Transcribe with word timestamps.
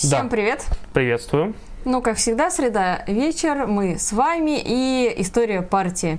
Всем 0.00 0.28
Да. 0.28 0.28
привет! 0.30 0.64
Приветствую. 0.94 1.52
Ну, 1.84 2.00
как 2.00 2.16
всегда, 2.16 2.50
среда 2.50 3.04
вечер, 3.06 3.66
мы 3.66 3.98
с 3.98 4.12
вами 4.12 4.58
и 4.58 5.12
история 5.18 5.60
партии. 5.60 6.18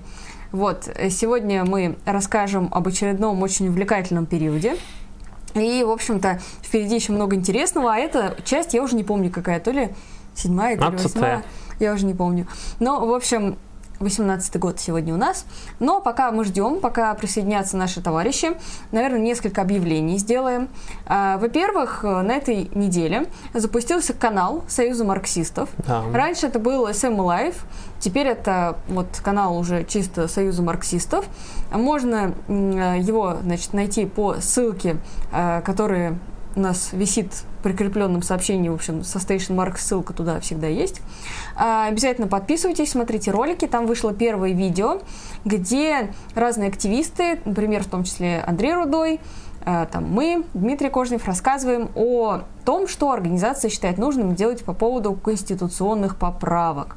Вот, 0.51 0.87
сегодня 1.09 1.65
мы 1.65 1.97
расскажем 2.05 2.69
об 2.71 2.87
очередном 2.87 3.41
очень 3.41 3.69
увлекательном 3.69 4.27
периоде. 4.27 4.77
И, 5.55 5.83
в 5.83 5.89
общем-то, 5.89 6.39
впереди 6.61 6.93
еще 6.93 7.11
много 7.11 7.35
интересного, 7.35 7.95
а 7.95 7.97
эта 7.97 8.37
часть, 8.45 8.75
я 8.75 8.83
уже 8.83 8.95
не 8.95 9.03
помню 9.03 9.31
какая, 9.31 9.59
то 9.59 9.71
ли 9.71 9.89
седьмая, 10.35 10.77
то 10.77 10.91
ли 10.91 10.97
восьмая, 10.97 11.43
я 11.79 11.93
уже 11.93 12.05
не 12.05 12.13
помню. 12.13 12.45
Но, 12.79 13.03
в 13.03 13.11
общем, 13.11 13.57
18 14.01 14.59
год 14.59 14.79
сегодня 14.79 15.13
у 15.13 15.17
нас. 15.17 15.45
Но 15.79 16.01
пока 16.01 16.31
мы 16.31 16.43
ждем, 16.43 16.79
пока 16.79 17.13
присоединятся 17.13 17.77
наши 17.77 18.01
товарищи, 18.01 18.57
наверное, 18.91 19.19
несколько 19.19 19.61
объявлений 19.61 20.17
сделаем. 20.17 20.69
А, 21.05 21.37
Во-первых, 21.37 22.03
э, 22.03 22.21
на 22.21 22.33
этой 22.33 22.69
неделе 22.73 23.27
запустился 23.53 24.13
канал 24.13 24.63
Союза 24.67 25.03
марксистов. 25.05 25.69
Да. 25.87 26.03
Раньше 26.13 26.47
это 26.47 26.59
был 26.59 26.87
SM 26.87 27.15
Live, 27.15 27.55
теперь 27.99 28.27
это 28.27 28.77
вот 28.87 29.07
канал 29.23 29.57
уже 29.57 29.83
чисто 29.83 30.27
Союза 30.27 30.61
марксистов. 30.63 31.25
Можно 31.71 32.33
э, 32.47 32.97
его, 32.99 33.37
значит, 33.43 33.73
найти 33.73 34.05
по 34.05 34.35
ссылке, 34.41 34.97
э, 35.31 35.61
которая 35.63 36.17
у 36.55 36.59
нас 36.59 36.89
висит 36.91 37.43
прикрепленном 37.61 38.21
сообщении, 38.21 38.69
в 38.69 38.73
общем, 38.73 39.03
со 39.03 39.19
Station 39.19 39.55
Mark 39.55 39.77
ссылка 39.77 40.13
туда 40.13 40.39
всегда 40.39 40.67
есть. 40.67 41.01
А, 41.55 41.87
Обязательно 41.87 42.27
подписывайтесь, 42.27 42.91
смотрите 42.91 43.31
ролики. 43.31 43.67
Там 43.67 43.85
вышло 43.85 44.13
первое 44.13 44.51
видео, 44.51 45.01
где 45.45 46.11
разные 46.35 46.69
активисты, 46.69 47.39
например, 47.45 47.83
в 47.83 47.87
том 47.87 48.03
числе 48.03 48.43
Андрей 48.45 48.73
Рудой, 48.73 49.19
э, 49.65 49.87
там 49.91 50.05
мы, 50.05 50.45
Дмитрий 50.53 50.89
Кожнев, 50.89 51.25
рассказываем 51.25 51.89
о 51.95 52.43
том, 52.65 52.87
что 52.87 53.11
организация 53.11 53.69
считает 53.69 53.97
нужным 53.97 54.35
делать 54.35 54.63
по 54.63 54.73
поводу 54.73 55.13
конституционных 55.13 56.17
поправок. 56.17 56.95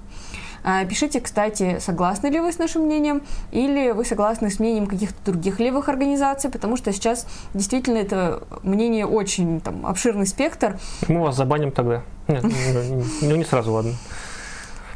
А, 0.64 0.84
Пишите, 0.86 1.20
кстати, 1.20 1.78
согласны 1.78 2.28
ли 2.28 2.40
вы 2.40 2.50
с 2.50 2.58
нашим 2.58 2.82
мнением, 2.82 3.22
или 3.52 3.90
вы 3.90 4.04
согласны 4.04 4.50
с 4.50 4.58
мнением 4.58 4.86
каких-то 4.86 5.32
других 5.32 5.60
левых 5.60 5.90
организаций, 5.90 6.50
потому 6.50 6.78
что 6.78 6.90
сейчас 6.92 7.26
действительно 7.52 7.98
это 7.98 8.42
мнение 8.62 9.06
очень 9.06 9.60
там, 9.60 9.86
обширный 9.86 10.26
спектр. 10.26 10.78
Мы 11.06 11.20
вас 11.20 11.36
забаним 11.36 11.70
тогда. 11.70 12.02
Нет, 12.28 12.44
ну, 13.22 13.36
не 13.36 13.44
сразу, 13.44 13.72
ладно. 13.72 13.92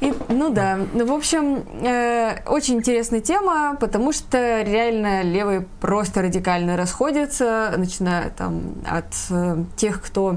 И, 0.01 0.15
ну 0.29 0.51
да, 0.51 0.79
ну, 0.95 1.07
в 1.07 1.13
общем, 1.13 1.65
э, 1.83 2.41
очень 2.47 2.77
интересная 2.77 3.21
тема, 3.21 3.77
потому 3.81 4.13
что 4.13 4.63
реально 4.63 5.23
левые 5.23 5.67
просто 5.81 6.23
радикально 6.23 6.77
расходятся, 6.77 7.75
начиная 7.77 8.31
там 8.31 8.75
от 8.89 9.13
э, 9.31 9.65
тех, 9.77 10.01
кто, 10.01 10.37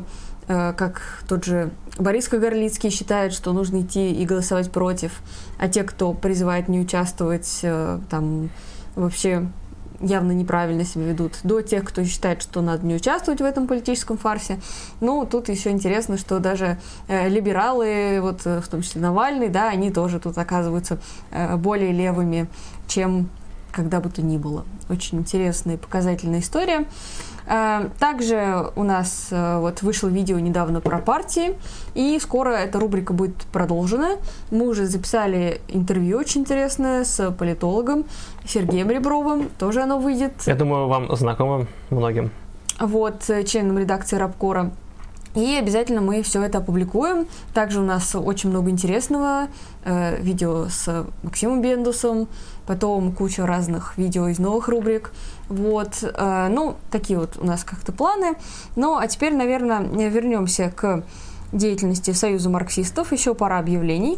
как 0.51 1.23
тот 1.27 1.45
же 1.45 1.71
Борис 1.97 2.27
Кагарлицкий 2.27 2.89
считает, 2.89 3.33
что 3.33 3.53
нужно 3.53 3.81
идти 3.81 4.11
и 4.11 4.25
голосовать 4.25 4.71
против, 4.71 5.21
а 5.59 5.67
те, 5.67 5.83
кто 5.83 6.13
призывает 6.13 6.67
не 6.67 6.79
участвовать, 6.79 7.59
э, 7.63 7.99
там 8.09 8.49
вообще 8.95 9.47
явно 10.01 10.31
неправильно 10.31 10.83
себя 10.83 11.05
ведут, 11.05 11.39
до 11.43 11.61
тех, 11.61 11.83
кто 11.83 12.03
считает, 12.03 12.41
что 12.41 12.61
надо 12.61 12.85
не 12.85 12.95
участвовать 12.95 13.39
в 13.39 13.43
этом 13.43 13.67
политическом 13.67 14.17
фарсе. 14.17 14.59
Ну, 14.99 15.25
тут 15.25 15.49
еще 15.49 15.69
интересно, 15.69 16.17
что 16.17 16.39
даже 16.39 16.79
э, 17.07 17.29
либералы, 17.29 18.19
вот 18.21 18.41
э, 18.45 18.61
в 18.61 18.67
том 18.67 18.81
числе 18.81 19.01
Навальный, 19.01 19.49
да, 19.49 19.69
они 19.69 19.91
тоже 19.91 20.19
тут 20.19 20.37
оказываются 20.37 20.99
э, 21.31 21.55
более 21.57 21.91
левыми, 21.91 22.47
чем 22.87 23.29
когда 23.71 24.01
бы 24.01 24.09
то 24.09 24.21
ни 24.21 24.37
было. 24.37 24.65
Очень 24.89 25.19
интересная 25.19 25.75
и 25.75 25.77
показательная 25.77 26.39
история. 26.39 26.85
Э, 27.51 27.89
Также 27.99 28.71
у 28.77 28.83
нас 28.83 29.27
э, 29.29 29.59
вот 29.59 29.81
вышло 29.81 30.07
видео 30.07 30.39
недавно 30.39 30.79
про 30.79 30.99
партии, 30.99 31.55
и 31.93 32.17
скоро 32.21 32.51
эта 32.51 32.79
рубрика 32.79 33.11
будет 33.11 33.35
продолжена. 33.51 34.15
Мы 34.51 34.69
уже 34.69 34.85
записали 34.85 35.59
интервью 35.67 36.17
очень 36.17 36.41
интересное 36.41 37.03
с 37.03 37.29
политологом 37.31 38.05
Сергеем 38.45 38.89
Ребровым, 38.89 39.49
тоже 39.59 39.81
оно 39.81 39.99
выйдет. 39.99 40.31
Я 40.45 40.55
думаю, 40.55 40.87
вам 40.87 41.13
знакомо 41.15 41.67
многим. 41.89 42.31
Вот, 42.79 43.29
э, 43.29 43.43
членом 43.43 43.77
редакции 43.77 44.15
Рабкора. 44.15 44.71
И 45.35 45.55
обязательно 45.55 46.01
мы 46.01 46.23
все 46.23 46.41
это 46.43 46.57
опубликуем. 46.57 47.25
Также 47.53 47.79
у 47.79 47.85
нас 47.85 48.15
очень 48.15 48.49
много 48.49 48.69
интересного. 48.69 49.47
э, 49.83 50.21
видео 50.21 50.67
с 50.69 51.05
Максимом 51.23 51.61
Бендусом, 51.61 52.27
потом 52.67 53.13
куча 53.13 53.47
разных 53.47 53.97
видео 53.97 54.27
из 54.27 54.37
новых 54.39 54.67
рубрик. 54.67 55.11
Вот, 55.51 56.01
э, 56.01 56.47
ну, 56.49 56.75
такие 56.91 57.19
вот 57.19 57.37
у 57.37 57.45
нас 57.45 57.65
как-то 57.65 57.91
планы. 57.91 58.35
Ну, 58.77 58.95
а 58.95 59.05
теперь, 59.07 59.35
наверное, 59.35 59.81
вернемся 59.81 60.71
к 60.73 61.03
деятельности 61.51 62.11
Союза 62.11 62.49
марксистов. 62.49 63.11
Еще 63.11 63.35
пара 63.35 63.59
объявлений. 63.59 64.17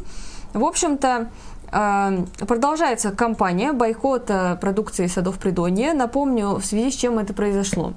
В 0.54 0.64
общем-то, 0.64 1.30
э, 1.72 2.26
продолжается 2.48 3.10
кампания 3.10 3.74
бойкота 3.74 4.60
продукции 4.62 5.08
садов 5.08 5.40
Придонья. 5.40 5.96
Напомню, 5.96 6.50
в 6.60 6.66
связи 6.66 6.92
с 6.92 6.96
чем 6.96 7.18
это 7.18 7.34
произошло. 7.34 7.94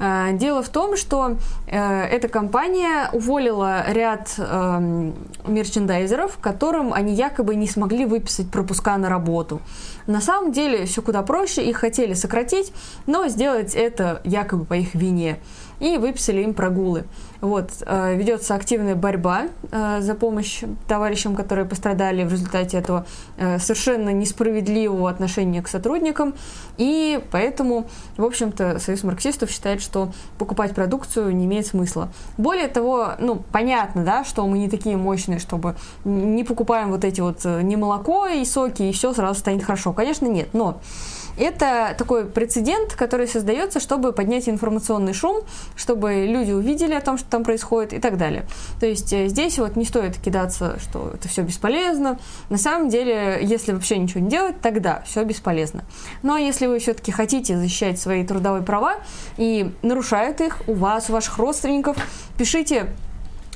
Э, 0.00 0.30
Дело 0.32 0.62
в 0.62 0.68
том, 0.70 0.96
что 0.96 1.36
э, 1.66 2.04
эта 2.04 2.28
компания 2.28 3.10
уволила 3.12 3.84
ряд 3.92 4.34
эм, 4.38 5.14
мерчендайзеров, 5.46 6.38
которым 6.38 6.92
они 6.92 7.14
якобы 7.14 7.54
не 7.54 7.68
смогли 7.68 8.06
выписать 8.06 8.50
пропуска 8.50 8.96
на 8.96 9.08
работу. 9.08 9.60
На 10.06 10.20
самом 10.20 10.52
деле 10.52 10.86
все 10.86 11.02
куда 11.02 11.22
проще, 11.22 11.62
их 11.62 11.76
хотели 11.76 12.14
сократить, 12.14 12.72
но 13.06 13.28
сделать 13.28 13.74
это 13.74 14.22
якобы 14.24 14.64
по 14.64 14.74
их 14.74 14.94
вине. 14.94 15.38
И 15.78 15.98
выписали 15.98 16.42
им 16.42 16.54
прогулы. 16.54 17.04
Вот, 17.40 17.70
э, 17.86 18.16
ведется 18.16 18.54
активная 18.54 18.94
борьба 18.94 19.48
э, 19.70 20.00
за 20.00 20.14
помощь 20.14 20.62
товарищам, 20.86 21.34
которые 21.34 21.64
пострадали 21.64 22.24
в 22.24 22.32
результате 22.32 22.76
этого 22.76 23.06
э, 23.38 23.58
совершенно 23.58 24.10
несправедливого 24.10 25.08
отношения 25.08 25.62
к 25.62 25.68
сотрудникам. 25.68 26.34
И 26.76 27.20
поэтому, 27.30 27.86
в 28.16 28.24
общем-то, 28.24 28.78
Союз 28.78 29.04
марксистов 29.04 29.50
считает, 29.50 29.80
что 29.80 30.12
покупать 30.38 30.74
продукцию 30.74 31.34
не 31.34 31.46
имеет 31.46 31.66
смысла. 31.66 32.10
Более 32.36 32.68
того, 32.68 33.12
ну, 33.18 33.42
понятно, 33.52 34.04
да, 34.04 34.24
что 34.24 34.46
мы 34.46 34.58
не 34.58 34.68
такие 34.68 34.96
мощные, 34.96 35.38
чтобы 35.38 35.76
не 36.04 36.44
покупаем 36.44 36.90
вот 36.90 37.04
эти 37.04 37.20
вот 37.20 37.44
не 37.44 37.76
молоко 37.76 38.26
и 38.26 38.44
соки, 38.44 38.82
и 38.82 38.92
все 38.92 39.14
сразу 39.14 39.40
станет 39.40 39.64
хорошо. 39.64 39.92
Конечно, 39.92 40.26
нет, 40.26 40.48
но 40.52 40.80
это 41.36 41.94
такой 41.96 42.26
прецедент, 42.26 42.94
который 42.94 43.26
создается, 43.26 43.80
чтобы 43.80 44.12
поднять 44.12 44.48
информационный 44.48 45.14
шум, 45.14 45.42
чтобы 45.76 46.26
люди 46.26 46.52
увидели 46.52 46.94
о 46.94 47.00
том, 47.00 47.18
что 47.18 47.28
там 47.28 47.44
происходит 47.44 47.92
и 47.92 47.98
так 47.98 48.16
далее. 48.16 48.46
То 48.78 48.86
есть 48.86 49.12
э, 49.12 49.28
здесь 49.28 49.58
вот 49.58 49.76
не 49.76 49.84
стоит 49.84 50.18
кидаться, 50.18 50.78
что 50.80 51.12
это 51.14 51.28
все 51.28 51.42
бесполезно. 51.42 52.18
На 52.48 52.58
самом 52.58 52.88
деле, 52.88 53.38
если 53.42 53.72
вообще 53.72 53.98
ничего 53.98 54.20
не 54.20 54.28
делать, 54.28 54.60
тогда 54.60 55.02
все 55.06 55.24
бесполезно. 55.24 55.84
Но 56.22 56.36
если 56.36 56.66
вы 56.66 56.78
все-таки 56.78 57.12
хотите 57.12 57.56
защищать 57.56 58.00
свои 58.00 58.24
трудовые 58.24 58.62
права 58.62 58.96
и 59.36 59.72
нарушают 59.82 60.40
их 60.40 60.62
у 60.66 60.74
вас, 60.74 61.10
у 61.10 61.12
ваших 61.12 61.38
родственников, 61.38 61.96
пишите 62.36 62.86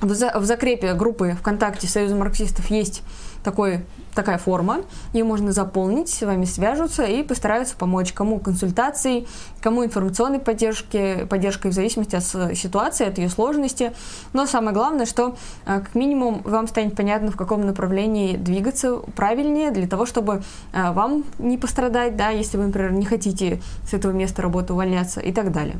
в, 0.01 0.13
за- 0.15 0.39
в 0.39 0.45
закрепе 0.45 0.95
группы 0.95 1.37
ВКонтакте 1.41 1.87
Союза 1.87 2.15
марксистов 2.15 2.71
есть 2.71 3.03
такой, 3.43 3.85
такая 4.15 4.39
форма, 4.39 4.83
ее 5.13 5.25
можно 5.25 5.53
заполнить, 5.53 6.09
с 6.09 6.23
вами 6.23 6.45
свяжутся 6.45 7.05
и 7.05 7.23
постараются 7.23 7.77
помочь 7.77 8.13
кому 8.13 8.39
консультацией, 8.39 9.27
кому 9.61 9.85
информационной 9.85 10.39
поддержки, 10.39 11.27
поддержкой 11.29 11.71
в 11.71 11.75
зависимости 11.75 12.17
от 12.17 12.57
ситуации, 12.57 13.07
от 13.07 13.19
ее 13.19 13.29
сложности. 13.29 13.93
Но 14.33 14.47
самое 14.47 14.75
главное, 14.75 15.07
что 15.07 15.37
э, 15.67 15.81
как 15.81 15.95
минимум 15.95 16.43
вам 16.45 16.69
станет 16.69 16.97
понятно, 16.97 17.31
в 17.31 17.37
каком 17.37 17.67
направлении 17.67 18.37
двигаться 18.37 18.97
правильнее, 19.17 19.71
для 19.71 19.89
того, 19.89 20.07
чтобы 20.07 20.43
э, 20.73 20.93
вам 20.93 21.25
не 21.39 21.59
пострадать, 21.59 22.17
да, 22.17 22.31
если 22.31 22.57
вы, 22.57 22.67
например, 22.67 22.93
не 22.93 23.05
хотите 23.05 23.61
с 23.89 23.95
этого 23.95 24.13
места 24.13 24.43
работы 24.43 24.73
увольняться 24.73 25.21
и 25.21 25.33
так 25.33 25.53
далее. 25.53 25.77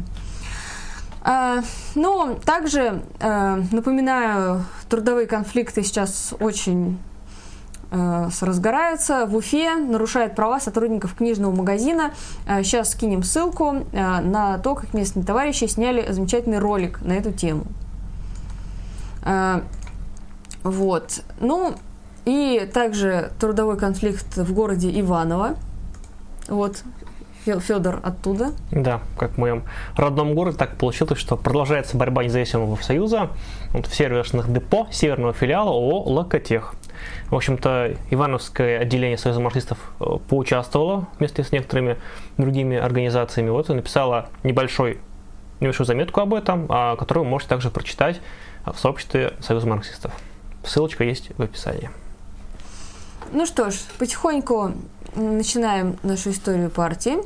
А, 1.27 1.63
Но 1.95 2.35
также 2.45 3.03
напоминаю, 3.19 4.65
трудовые 4.91 5.27
конфликты 5.27 5.83
сейчас 5.83 6.35
очень 6.39 6.99
разгораются. 7.91 9.27
В 9.27 9.37
Уфе 9.37 9.75
нарушают 9.77 10.35
права 10.35 10.61
сотрудников 10.61 11.15
книжного 11.15 11.55
магазина. 11.55 12.13
Э, 12.47 12.63
Сейчас 12.63 12.93
скинем 12.93 13.23
ссылку 13.23 13.85
э, 13.93 14.21
на 14.21 14.59
то, 14.59 14.75
как 14.75 14.95
местные 14.95 15.25
товарищи 15.25 15.65
сняли 15.67 16.11
замечательный 16.13 16.59
ролик 16.59 17.01
на 17.03 17.13
эту 17.13 17.33
тему. 17.33 17.65
Э, 19.25 19.61
Вот. 20.63 21.23
Ну, 21.41 21.75
и 22.25 22.69
также 22.73 23.33
трудовой 23.39 23.79
конфликт 23.79 24.37
в 24.37 24.53
городе 24.55 24.89
Иваново. 25.01 25.57
Вот, 26.49 26.83
Федор 27.45 28.01
оттуда. 28.03 28.53
Да, 28.71 29.01
как 29.19 29.33
в 29.33 29.39
моем 29.39 29.65
родном 29.97 30.35
городе 30.35 30.57
так 30.57 30.77
получилось, 30.77 31.19
что 31.19 31.37
продолжается 31.37 31.97
борьба 31.97 32.25
независимого 32.25 32.77
союза 32.77 33.31
вот, 33.73 33.87
в 33.87 33.95
сервисных 33.95 34.51
депо 34.53 34.87
северного 34.91 35.35
филиала 35.35 35.71
ООО 35.71 36.11
«Локотех». 36.11 36.75
В 37.31 37.37
общем-то, 37.37 37.97
Ивановское 38.11 38.79
отделение 38.79 39.19
Союза 39.19 39.41
марксистов 39.41 39.79
э, 40.01 40.05
поучаствовало 40.29 41.09
вместе 41.19 41.45
с 41.45 41.53
некоторыми 41.53 41.99
другими 42.39 42.77
организациями. 42.77 43.51
Вот 43.51 43.71
и 43.71 43.75
написала 43.75 44.29
небольшой, 44.43 44.99
небольшую 45.61 45.87
заметку 45.87 46.21
об 46.21 46.35
этом, 46.35 46.67
а, 46.69 46.97
которую 46.97 47.25
вы 47.25 47.31
можете 47.31 47.51
также 47.51 47.71
прочитать 47.71 48.21
в 48.65 48.79
сообществе 48.79 49.35
Союза 49.41 49.67
марксистов. 49.67 50.13
Ссылочка 50.65 51.05
есть 51.05 51.31
в 51.37 51.43
описании. 51.43 51.91
Ну 53.33 53.47
что 53.47 53.71
ж, 53.71 53.77
потихоньку 53.99 54.73
начинаем 55.15 55.99
нашу 56.03 56.31
историю 56.31 56.71
партии. 56.71 57.17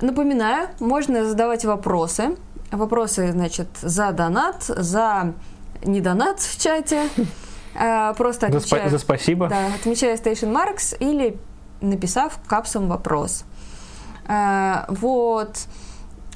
Напоминаю, 0.00 0.68
можно 0.80 1.24
задавать 1.24 1.64
вопросы. 1.64 2.36
Вопросы, 2.70 3.32
значит, 3.32 3.68
за 3.80 4.12
донат, 4.12 4.64
за 4.64 5.34
не 5.84 6.00
донат 6.00 6.40
в 6.40 6.60
чате. 6.60 7.08
А, 7.78 8.14
просто 8.14 8.46
отмечая, 8.46 8.84
за, 8.84 8.90
за 8.90 8.98
спасибо. 8.98 9.48
Да, 9.48 9.66
отмечая 9.74 10.16
Station 10.16 10.52
Marks 10.52 10.96
или 10.98 11.38
написав 11.80 12.38
капсом 12.46 12.88
вопрос. 12.88 13.44
А, 14.26 14.86
вот. 14.88 15.66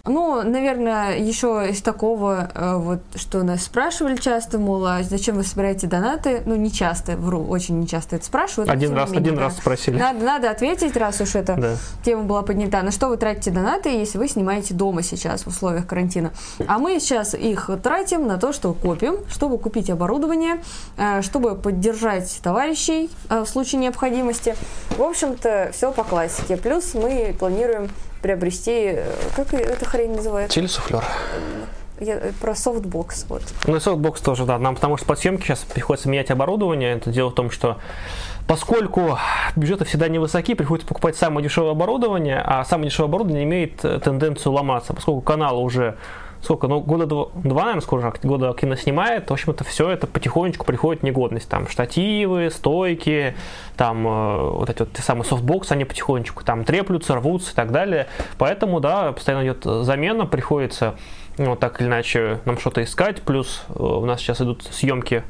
Ну, 0.06 0.42
наверное, 0.42 1.18
еще 1.18 1.68
из 1.70 1.82
такого, 1.82 2.50
э, 2.54 2.76
вот, 2.76 3.00
что 3.16 3.42
нас 3.42 3.64
спрашивали 3.64 4.16
часто, 4.16 4.58
мол, 4.58 4.86
а 4.86 5.02
зачем 5.02 5.36
вы 5.36 5.44
собираете 5.44 5.86
донаты? 5.86 6.42
Ну, 6.46 6.56
не 6.56 6.72
часто, 6.72 7.16
вру, 7.16 7.44
очень 7.44 7.78
не 7.80 7.86
часто 7.86 8.16
это 8.16 8.24
спрашивают. 8.24 8.70
Один 8.70 8.94
раз, 8.94 9.10
менее, 9.10 9.20
один 9.20 9.36
да. 9.36 9.42
раз 9.42 9.58
спросили. 9.58 9.98
Надо, 9.98 10.24
надо 10.24 10.50
ответить, 10.50 10.96
раз 10.96 11.20
уж 11.20 11.34
эта 11.34 11.56
да. 11.56 11.76
тема 12.02 12.22
была 12.22 12.42
поднята. 12.42 12.82
На 12.82 12.90
что 12.92 13.08
вы 13.08 13.18
тратите 13.18 13.50
донаты, 13.50 13.90
если 13.90 14.16
вы 14.16 14.28
снимаете 14.28 14.72
дома 14.72 15.02
сейчас 15.02 15.42
в 15.42 15.48
условиях 15.48 15.86
карантина? 15.86 16.32
А 16.66 16.78
мы 16.78 16.98
сейчас 16.98 17.34
их 17.34 17.68
тратим 17.82 18.26
на 18.26 18.38
то, 18.38 18.52
что 18.52 18.72
копим, 18.72 19.16
чтобы 19.28 19.58
купить 19.58 19.90
оборудование, 19.90 20.62
э, 20.96 21.20
чтобы 21.20 21.56
поддержать 21.56 22.40
товарищей 22.42 23.10
э, 23.28 23.40
в 23.40 23.46
случае 23.46 23.82
необходимости. 23.82 24.56
В 24.96 25.02
общем-то, 25.02 25.70
все 25.72 25.92
по 25.92 26.04
классике. 26.04 26.56
Плюс 26.56 26.94
мы 26.94 27.34
планируем 27.38 27.88
приобрести, 28.22 28.94
э, 28.96 29.12
как 29.36 29.52
эта 29.54 29.84
хрень 29.84 30.14
называется? 30.14 30.54
Телесуфлер. 30.54 31.04
Я, 32.00 32.14
э, 32.14 32.32
про 32.40 32.54
софтбокс, 32.54 33.26
вот. 33.28 33.42
Ну 33.66 33.76
и 33.76 33.80
софтбокс 33.80 34.20
тоже, 34.22 34.46
да. 34.46 34.58
Нам 34.58 34.74
потому 34.74 34.96
что 34.96 35.06
под 35.06 35.18
съемки 35.18 35.44
сейчас 35.44 35.60
приходится 35.60 36.08
менять 36.08 36.30
оборудование. 36.30 36.94
Это 36.94 37.10
дело 37.10 37.30
в 37.30 37.34
том, 37.34 37.50
что 37.50 37.76
поскольку 38.46 39.18
бюджеты 39.54 39.84
всегда 39.84 40.08
невысоки, 40.08 40.54
приходится 40.54 40.88
покупать 40.88 41.16
самое 41.16 41.44
дешевое 41.44 41.72
оборудование, 41.72 42.42
а 42.44 42.64
самое 42.64 42.90
дешевое 42.90 43.08
оборудование 43.08 43.44
имеет 43.44 43.84
э, 43.84 44.00
тенденцию 44.00 44.52
ломаться, 44.52 44.94
поскольку 44.94 45.20
канал 45.20 45.62
уже 45.62 45.96
сколько, 46.42 46.68
ну, 46.68 46.80
года 46.80 47.06
два, 47.06 47.26
два 47.34 47.62
наверное, 47.62 47.80
скоро 47.82 48.12
года 48.22 48.52
кино 48.54 48.76
снимает, 48.76 49.28
в 49.28 49.32
общем-то, 49.32 49.64
все 49.64 49.90
это 49.90 50.06
потихонечку 50.06 50.64
приходит 50.64 51.02
в 51.02 51.04
негодность. 51.04 51.48
Там 51.48 51.68
штативы, 51.68 52.50
стойки, 52.50 53.34
там 53.76 54.06
э, 54.06 54.50
вот 54.52 54.70
эти 54.70 54.80
вот 54.80 54.92
те 54.92 55.02
самые 55.02 55.24
софтбоксы, 55.24 55.72
они 55.72 55.84
потихонечку 55.84 56.44
там 56.44 56.64
треплются, 56.64 57.14
рвутся 57.14 57.52
и 57.52 57.54
так 57.54 57.72
далее. 57.72 58.06
Поэтому, 58.38 58.80
да, 58.80 59.12
постоянно 59.12 59.44
идет 59.44 59.64
замена, 59.64 60.26
приходится, 60.26 60.94
ну, 61.36 61.56
так 61.56 61.80
или 61.80 61.88
иначе, 61.88 62.40
нам 62.44 62.58
что-то 62.58 62.82
искать. 62.82 63.22
Плюс 63.22 63.64
э, 63.68 63.82
у 63.82 64.04
нас 64.04 64.20
сейчас 64.20 64.40
идут 64.40 64.62
съемки 64.64 65.22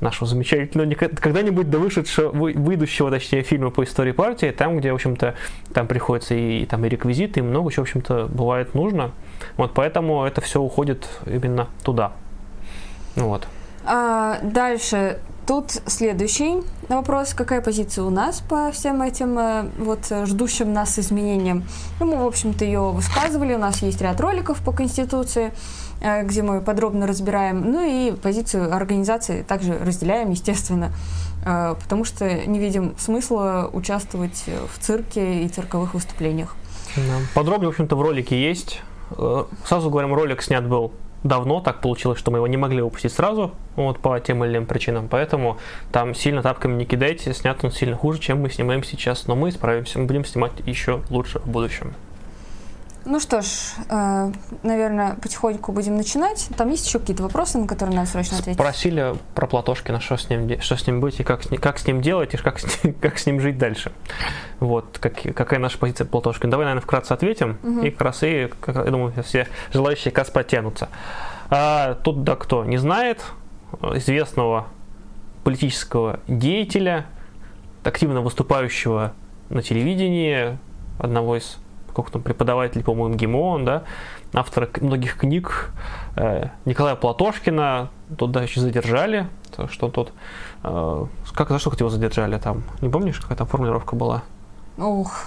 нашего 0.00 0.26
замечательного, 0.26 0.92
когда-нибудь 0.94 1.70
до 1.70 1.78
вышедшего, 1.78 2.30
выйдущего, 2.30 3.10
точнее, 3.10 3.42
фильма 3.42 3.70
по 3.70 3.84
истории 3.84 4.10
партии, 4.10 4.50
там, 4.50 4.78
где, 4.78 4.90
в 4.90 4.96
общем-то, 4.96 5.36
там 5.72 5.86
приходится 5.86 6.34
и, 6.34 6.62
и 6.62 6.66
там 6.66 6.84
и 6.84 6.88
реквизиты, 6.88 7.38
и 7.38 7.42
много 7.42 7.70
чего, 7.70 7.84
в 7.84 7.88
общем-то, 7.88 8.26
бывает 8.26 8.74
нужно. 8.74 9.12
Вот 9.56 9.72
поэтому 9.74 10.24
это 10.24 10.40
все 10.40 10.60
уходит 10.60 11.08
именно 11.26 11.68
туда. 11.84 12.12
Ну 13.16 13.28
вот. 13.28 13.46
А, 13.84 14.38
дальше 14.42 15.18
Тут 15.46 15.72
следующий 15.86 16.62
вопрос. 16.88 17.34
Какая 17.34 17.60
позиция 17.60 18.04
у 18.04 18.10
нас 18.10 18.40
по 18.40 18.70
всем 18.70 19.02
этим 19.02 19.36
э, 19.36 19.64
вот 19.76 20.06
ждущим 20.24 20.72
нас 20.72 21.00
изменениям? 21.00 21.64
Ну, 21.98 22.06
мы, 22.06 22.22
в 22.22 22.26
общем-то, 22.26 22.64
ее 22.64 22.92
высказывали. 22.92 23.54
У 23.54 23.58
нас 23.58 23.82
есть 23.82 24.00
ряд 24.00 24.20
роликов 24.20 24.62
по 24.62 24.70
Конституции, 24.70 25.52
э, 26.00 26.22
где 26.22 26.42
мы 26.42 26.60
подробно 26.60 27.08
разбираем. 27.08 27.72
Ну 27.72 27.84
и 27.84 28.12
позицию 28.12 28.72
организации 28.72 29.42
также 29.42 29.76
разделяем, 29.76 30.30
естественно, 30.30 30.92
э, 31.44 31.74
потому 31.80 32.04
что 32.04 32.46
не 32.46 32.60
видим 32.60 32.94
смысла 32.96 33.68
участвовать 33.72 34.44
в 34.46 34.78
цирке 34.78 35.42
и 35.42 35.48
цирковых 35.48 35.94
выступлениях. 35.94 36.54
Подробно, 37.34 37.66
в 37.66 37.70
общем-то, 37.70 37.96
в 37.96 38.02
ролике 38.02 38.40
есть. 38.40 38.80
Сразу 39.64 39.90
говорим, 39.90 40.14
ролик 40.14 40.42
снят 40.42 40.66
был 40.66 40.92
давно 41.24 41.60
так 41.60 41.80
получилось, 41.80 42.18
что 42.18 42.30
мы 42.30 42.38
его 42.38 42.46
не 42.46 42.56
могли 42.56 42.82
выпустить 42.82 43.12
сразу, 43.12 43.52
вот, 43.76 43.98
по 44.00 44.18
тем 44.20 44.44
или 44.44 44.52
иным 44.52 44.66
причинам, 44.66 45.08
поэтому 45.08 45.58
там 45.92 46.14
сильно 46.14 46.42
тапками 46.42 46.74
не 46.74 46.84
кидайте, 46.84 47.32
снят 47.32 47.62
он 47.62 47.70
сильно 47.70 47.96
хуже, 47.96 48.18
чем 48.18 48.40
мы 48.40 48.50
снимаем 48.50 48.82
сейчас, 48.82 49.26
но 49.26 49.36
мы 49.36 49.52
справимся, 49.52 49.98
мы 49.98 50.06
будем 50.06 50.24
снимать 50.24 50.52
еще 50.66 51.00
лучше 51.10 51.38
в 51.40 51.46
будущем. 51.46 51.94
Ну 53.04 53.20
что 53.20 53.42
ж, 53.42 53.46
э, 53.88 54.32
наверное, 54.62 55.14
потихоньку 55.16 55.72
будем 55.72 55.96
начинать. 55.96 56.48
Там 56.56 56.70
есть 56.70 56.86
еще 56.86 56.98
какие-то 56.98 57.22
вопросы, 57.22 57.58
на 57.58 57.66
которые 57.66 57.96
надо 57.96 58.08
срочно 58.08 58.38
ответить? 58.38 58.58
Спросили 58.58 59.14
про 59.34 59.46
Платошкина, 59.46 60.00
что 60.00 60.16
с 60.16 60.28
ним, 60.28 60.60
что 60.60 60.76
с 60.76 60.86
ним 60.86 61.00
быть 61.00 61.18
и 61.20 61.24
как 61.24 61.42
с, 61.42 61.48
как 61.60 61.78
с 61.78 61.86
ним 61.86 62.00
делать, 62.00 62.34
и 62.34 62.36
как 62.36 62.60
с, 62.60 62.84
ним, 62.84 62.94
как 62.94 63.18
с 63.18 63.26
ним 63.26 63.40
жить 63.40 63.58
дальше. 63.58 63.92
Вот, 64.60 64.98
как, 64.98 65.14
какая 65.34 65.58
наша 65.58 65.78
позиция 65.78 66.06
Платошкина. 66.06 66.50
Давай, 66.50 66.66
наверное, 66.66 66.82
вкратце 66.82 67.12
ответим, 67.12 67.58
угу. 67.62 67.80
и 67.80 67.90
как 67.90 68.00
раз, 68.02 68.22
и, 68.22 68.50
как, 68.60 68.76
я 68.76 68.90
думаю, 68.90 69.12
все 69.24 69.48
желающие 69.72 70.12
как 70.12 70.24
раз 70.24 70.30
потянутся. 70.30 70.88
А, 71.50 71.94
тут, 72.02 72.24
да, 72.24 72.36
кто 72.36 72.64
не 72.64 72.78
знает, 72.78 73.22
известного 73.94 74.66
политического 75.44 76.20
деятеля, 76.28 77.06
активно 77.84 78.20
выступающего 78.20 79.12
на 79.48 79.62
телевидении, 79.62 80.56
одного 80.98 81.36
из 81.36 81.58
как 81.94 82.10
там 82.10 82.22
преподаватель, 82.22 82.82
по-моему, 82.82 83.14
ГИМО, 83.14 83.64
да, 83.64 83.82
автора 84.32 84.68
многих 84.80 85.16
книг 85.16 85.70
э, 86.16 86.48
Николая 86.64 86.96
Платошкина, 86.96 87.90
тут 88.18 88.30
да, 88.32 88.42
еще 88.42 88.60
задержали, 88.60 89.26
что 89.70 89.88
тут, 89.88 90.12
э, 90.62 91.06
как, 91.34 91.50
за 91.50 91.58
что 91.58 91.72
его 91.78 91.88
задержали 91.88 92.38
там, 92.38 92.62
не 92.80 92.88
помнишь, 92.88 93.18
какая 93.20 93.36
там 93.36 93.46
формулировка 93.46 93.96
была? 93.96 94.22
Ух. 94.78 95.24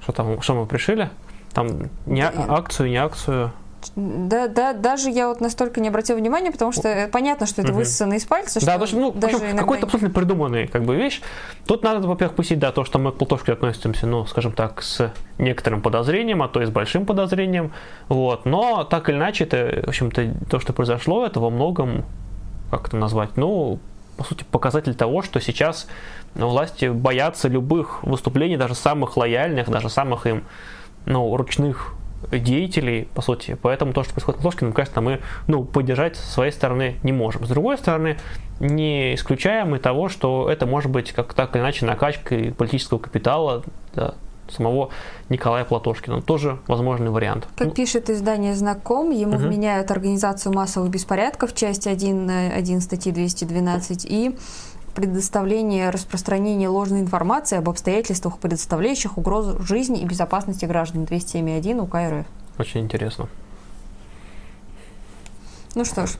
Что 0.00 0.12
там, 0.12 0.40
что 0.42 0.54
мы 0.54 0.66
пришили? 0.66 1.10
Там 1.52 1.90
не 2.06 2.22
да. 2.22 2.32
акцию, 2.48 2.90
не 2.90 2.96
акцию. 2.96 3.52
Да, 3.96 4.48
да, 4.48 4.72
даже 4.72 5.10
я 5.10 5.28
вот 5.28 5.40
настолько 5.40 5.80
не 5.80 5.88
обратила 5.88 6.16
внимания, 6.16 6.50
потому 6.50 6.72
что 6.72 7.08
понятно, 7.12 7.46
что 7.46 7.62
это 7.62 7.70
угу. 7.70 7.80
высосано 7.80 8.14
из 8.14 8.24
пальца. 8.24 8.64
Да, 8.64 8.86
что 8.86 8.96
ну, 8.96 9.12
даже 9.12 9.36
иногда... 9.36 9.58
какой-то 9.58 9.86
абсолютно 9.86 10.10
придуманный 10.10 10.66
как 10.66 10.84
бы 10.84 10.96
вещь. 10.96 11.20
Тут 11.66 11.82
надо, 11.82 12.06
во-первых, 12.06 12.36
пустить, 12.36 12.58
да, 12.58 12.72
то, 12.72 12.84
что 12.84 12.98
мы 12.98 13.12
к 13.12 13.16
Плутошке 13.16 13.52
относимся, 13.52 14.06
ну, 14.06 14.26
скажем 14.26 14.52
так, 14.52 14.82
с 14.82 15.12
некоторым 15.38 15.82
подозрением, 15.82 16.42
а 16.42 16.48
то 16.48 16.62
и 16.62 16.66
с 16.66 16.70
большим 16.70 17.06
подозрением. 17.06 17.72
Вот. 18.08 18.44
Но 18.44 18.84
так 18.84 19.08
или 19.08 19.16
иначе, 19.16 19.44
это, 19.44 19.82
в 19.84 19.88
общем-то, 19.88 20.34
то, 20.50 20.60
что 20.60 20.72
произошло, 20.72 21.26
это 21.26 21.40
во 21.40 21.50
многом, 21.50 22.04
как 22.70 22.88
это 22.88 22.96
назвать, 22.96 23.36
ну, 23.36 23.78
по 24.16 24.24
сути, 24.24 24.44
показатель 24.50 24.94
того, 24.94 25.22
что 25.22 25.40
сейчас 25.40 25.86
власти 26.34 26.86
боятся 26.86 27.48
любых 27.48 28.02
выступлений, 28.02 28.56
даже 28.56 28.74
самых 28.74 29.16
лояльных, 29.16 29.68
даже 29.68 29.88
самых 29.88 30.26
им 30.26 30.44
ну, 31.06 31.36
ручных 31.36 31.94
деятелей, 32.30 33.08
по 33.14 33.22
сути. 33.22 33.56
Поэтому 33.60 33.92
то, 33.92 34.02
что 34.02 34.12
происходит 34.14 34.40
с 34.40 34.44
Ложкиным, 34.44 34.72
кажется, 34.72 35.00
мы 35.00 35.20
ну, 35.46 35.64
поддержать 35.64 36.16
с 36.16 36.32
своей 36.32 36.52
стороны 36.52 36.96
не 37.02 37.12
можем. 37.12 37.44
С 37.44 37.48
другой 37.48 37.78
стороны, 37.78 38.18
не 38.60 39.14
исключаем 39.14 39.74
и 39.74 39.78
того, 39.78 40.08
что 40.08 40.48
это 40.50 40.66
может 40.66 40.90
быть 40.90 41.12
как 41.12 41.34
так 41.34 41.54
или 41.56 41.62
иначе 41.62 41.86
накачкой 41.86 42.52
политического 42.52 42.98
капитала 42.98 43.62
да, 43.94 44.14
самого 44.50 44.90
Николая 45.28 45.64
Платошкина. 45.64 46.22
Тоже 46.22 46.58
возможный 46.66 47.10
вариант. 47.10 47.46
Как 47.56 47.68
ну, 47.68 47.72
пишет 47.72 48.10
издание 48.10 48.54
«Знаком», 48.54 49.10
ему 49.10 49.36
угу. 49.36 49.44
вменяют 49.44 49.90
организацию 49.90 50.54
массовых 50.54 50.90
беспорядков, 50.90 51.54
часть 51.54 51.86
1, 51.86 52.30
1 52.30 52.80
статьи 52.80 53.12
212, 53.12 54.06
и 54.08 54.36
предоставление 54.94 55.90
распространение 55.90 56.68
ложной 56.68 57.00
информации 57.00 57.58
об 57.58 57.68
обстоятельствах, 57.68 58.38
предоставляющих 58.38 59.18
угрозу 59.18 59.60
жизни 59.62 60.00
и 60.00 60.04
безопасности 60.04 60.64
граждан 60.64 61.04
207.1 61.04 61.80
УК 61.80 61.96
РФ. 61.96 62.26
Очень 62.58 62.80
интересно. 62.80 63.28
Ну 65.74 65.84
что 65.84 66.06
ж, 66.06 66.12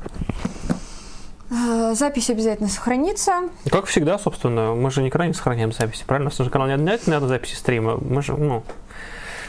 э, 1.51 1.95
Запись 1.95 2.29
обязательно 2.31 2.69
сохранится. 2.69 3.43
Как 3.71 3.87
всегда, 3.87 4.19
собственно, 4.19 4.75
мы 4.75 4.91
же 4.91 5.03
никогда 5.03 5.27
не 5.27 5.35
сохраняем 5.35 5.73
записи, 5.73 6.03
правильно? 6.05 6.29
У 6.29 6.33
нас 6.33 6.45
же 6.45 6.51
канал 6.51 6.67
не 6.67 6.75
обязательно 6.75 7.17
надо 7.17 7.29
записи 7.29 7.55
стрима. 7.55 7.97
Мы 7.97 8.23
же, 8.23 8.37
ну... 8.37 8.65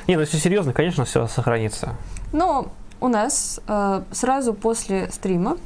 Не, 0.08 0.16
ну 0.16 0.22
если 0.22 0.38
серьезно, 0.38 0.74
конечно, 0.74 1.06
все 1.06 1.26
сохранится. 1.28 1.96
Но 2.32 2.72
у 3.02 3.08
нас 3.08 3.60
э, 3.68 4.04
сразу 4.12 4.54
после 4.54 5.10
стрима 5.12 5.58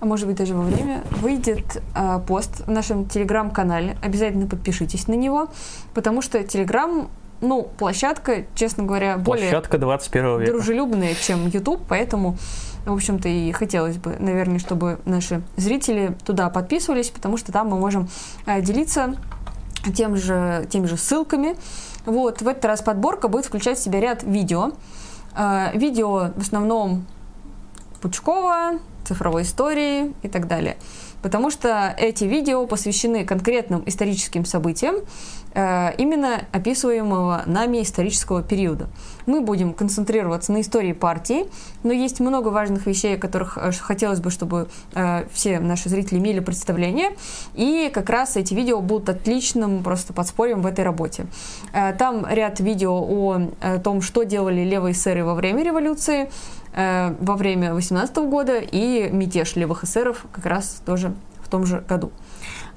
а 0.00 0.06
может 0.06 0.26
быть 0.26 0.36
даже 0.36 0.54
во 0.54 0.62
время, 0.62 1.02
выйдет 1.22 1.82
э, 1.94 2.20
пост 2.26 2.66
в 2.66 2.70
нашем 2.70 3.08
телеграм-канале. 3.08 3.96
Обязательно 4.02 4.46
подпишитесь 4.46 5.08
на 5.08 5.14
него, 5.14 5.48
потому 5.94 6.20
что 6.20 6.42
телеграм, 6.44 7.08
ну, 7.40 7.62
площадка, 7.78 8.44
честно 8.54 8.84
говоря, 8.84 9.16
более 9.16 9.48
площадка 9.48 9.78
21 9.78 10.40
века. 10.40 10.52
дружелюбная, 10.52 11.14
чем 11.14 11.46
YouTube, 11.48 11.82
поэтому, 11.88 12.36
в 12.84 12.92
общем-то, 12.92 13.28
и 13.28 13.52
хотелось 13.52 13.96
бы, 13.96 14.16
наверное, 14.18 14.58
чтобы 14.58 14.98
наши 15.06 15.42
зрители 15.56 16.16
туда 16.24 16.50
подписывались, 16.50 17.08
потому 17.10 17.36
что 17.38 17.52
там 17.52 17.68
мы 17.68 17.78
можем 17.78 18.08
э, 18.44 18.60
делиться 18.60 19.16
тем 19.94 20.16
же, 20.16 20.66
теми 20.68 20.86
же 20.86 20.96
ссылками. 20.96 21.56
Вот, 22.04 22.42
в 22.42 22.48
этот 22.48 22.64
раз 22.66 22.82
подборка 22.82 23.28
будет 23.28 23.46
включать 23.46 23.78
в 23.78 23.82
себя 23.82 24.00
ряд 24.00 24.22
видео. 24.22 24.72
Э, 25.34 25.70
видео 25.74 26.32
в 26.36 26.40
основном 26.40 27.06
Пучкова, 27.96 28.78
цифровой 29.06 29.42
истории 29.42 30.14
и 30.22 30.28
так 30.28 30.48
далее. 30.48 30.76
Потому 31.22 31.50
что 31.50 31.94
эти 31.98 32.24
видео 32.24 32.66
посвящены 32.66 33.24
конкретным 33.24 33.82
историческим 33.86 34.44
событиям, 34.44 34.96
э, 35.54 35.92
именно 35.96 36.42
описываемого 36.52 37.42
нами 37.46 37.82
исторического 37.82 38.42
периода. 38.42 38.88
Мы 39.24 39.40
будем 39.40 39.72
концентрироваться 39.72 40.52
на 40.52 40.60
истории 40.60 40.92
партии, 40.92 41.46
но 41.82 41.92
есть 41.92 42.20
много 42.20 42.48
важных 42.48 42.86
вещей, 42.86 43.16
о 43.16 43.18
которых 43.18 43.58
э, 43.58 43.72
хотелось 43.72 44.20
бы, 44.20 44.30
чтобы 44.30 44.68
э, 44.94 45.26
все 45.32 45.58
наши 45.58 45.88
зрители 45.88 46.18
имели 46.18 46.40
представление. 46.40 47.16
И 47.54 47.90
как 47.92 48.10
раз 48.10 48.36
эти 48.36 48.54
видео 48.54 48.80
будут 48.80 49.08
отличным 49.08 49.82
просто 49.82 50.12
подспорьем 50.12 50.62
в 50.62 50.66
этой 50.66 50.84
работе. 50.84 51.26
Там 51.98 52.26
ряд 52.28 52.60
видео 52.60 52.94
о 52.94 53.78
том, 53.82 54.00
что 54.02 54.22
делали 54.22 54.62
левые 54.62 54.92
эсеры 54.92 55.24
во 55.24 55.34
время 55.34 55.64
революции, 55.64 56.30
во 56.76 57.36
время 57.36 57.72
18 57.72 58.16
года 58.18 58.58
и 58.58 59.08
мятеж 59.10 59.56
левых 59.56 59.84
эсеров 59.84 60.26
как 60.30 60.44
раз 60.44 60.82
тоже 60.84 61.14
в 61.42 61.48
том 61.48 61.64
же 61.64 61.82
году. 61.88 62.12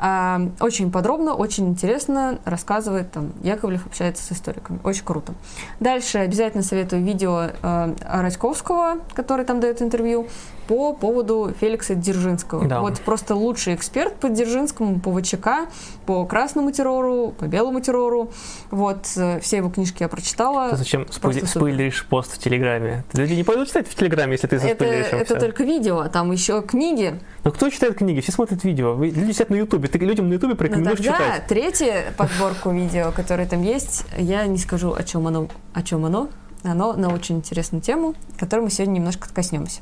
А, 0.02 0.42
очень 0.62 0.92
подробно, 0.92 1.34
очень 1.34 1.68
интересно 1.68 2.40
рассказывает, 2.46 3.12
там, 3.12 3.34
Яковлев 3.44 3.86
общается 3.86 4.24
с 4.24 4.32
историками. 4.32 4.80
Очень 4.84 5.04
круто. 5.04 5.34
Дальше 5.82 6.20
обязательно 6.20 6.64
советую 6.64 7.04
видео 7.04 7.50
э, 7.62 7.96
Радьковского, 8.02 9.00
который 9.14 9.44
там 9.44 9.60
дает 9.60 9.82
интервью 9.82 10.28
по 10.70 10.94
поводу 10.94 11.52
Феликса 11.60 11.96
Дзержинского. 11.96 12.68
Да. 12.68 12.82
Вот 12.82 13.00
просто 13.00 13.34
лучший 13.34 13.74
эксперт 13.74 14.14
по 14.18 14.30
Дзержинскому, 14.30 15.00
по 15.00 15.12
ВЧК, 15.20 15.68
по 16.06 16.26
красному 16.26 16.72
террору, 16.72 17.34
по 17.40 17.46
белому 17.46 17.82
террору. 17.82 18.32
Вот, 18.70 19.00
э, 19.18 19.40
все 19.40 19.58
его 19.58 19.72
книжки 19.72 20.04
я 20.04 20.08
прочитала. 20.08 20.70
Ты 20.70 20.76
зачем 20.76 21.12
спойлер, 21.12 21.48
спойлеришь 21.48 22.06
пост 22.06 22.36
в 22.36 22.38
Телеграме? 22.38 23.04
Люди 23.14 23.34
не 23.34 23.44
пойдут 23.44 23.70
читать 23.70 23.88
в 23.88 23.96
Телеграме, 23.96 24.34
если 24.34 24.46
ты 24.46 24.60
заспойлеришь 24.60 25.08
Это, 25.08 25.16
это 25.16 25.40
только 25.40 25.64
видео, 25.64 26.08
там 26.08 26.32
еще 26.32 26.62
книги. 26.62 27.20
Ну 27.44 27.52
кто 27.52 27.68
читает 27.72 27.98
книги? 27.98 28.20
Все 28.22 28.32
смотрят 28.32 28.64
видео. 28.64 28.96
Люди 29.04 29.32
сидят 29.32 29.50
на 29.50 29.56
Ютубе. 29.56 29.88
Ты 29.88 29.98
людям 29.98 30.30
на 30.30 30.34
Ютубе 30.34 30.54
порекомендуешь 30.54 31.00
ну, 31.00 31.06
тогда 31.06 31.18
читать. 31.18 31.48
третью 31.48 31.94
подборку 32.16 32.70
видео, 32.70 33.12
которые 33.12 33.48
там 33.48 33.64
есть, 33.64 34.06
я 34.20 34.46
не 34.46 34.60
скажу, 34.60 34.94
о 34.94 35.02
чем 35.02 35.26
оно. 35.26 35.48
О 35.74 35.82
чем 35.82 36.06
оно. 36.06 36.30
Оно 36.64 36.94
на 36.94 37.12
очень 37.12 37.38
интересную 37.38 37.82
тему, 37.82 38.14
которую 38.38 38.66
мы 38.66 38.70
сегодня 38.70 39.00
немножко 39.00 39.34
коснемся. 39.34 39.82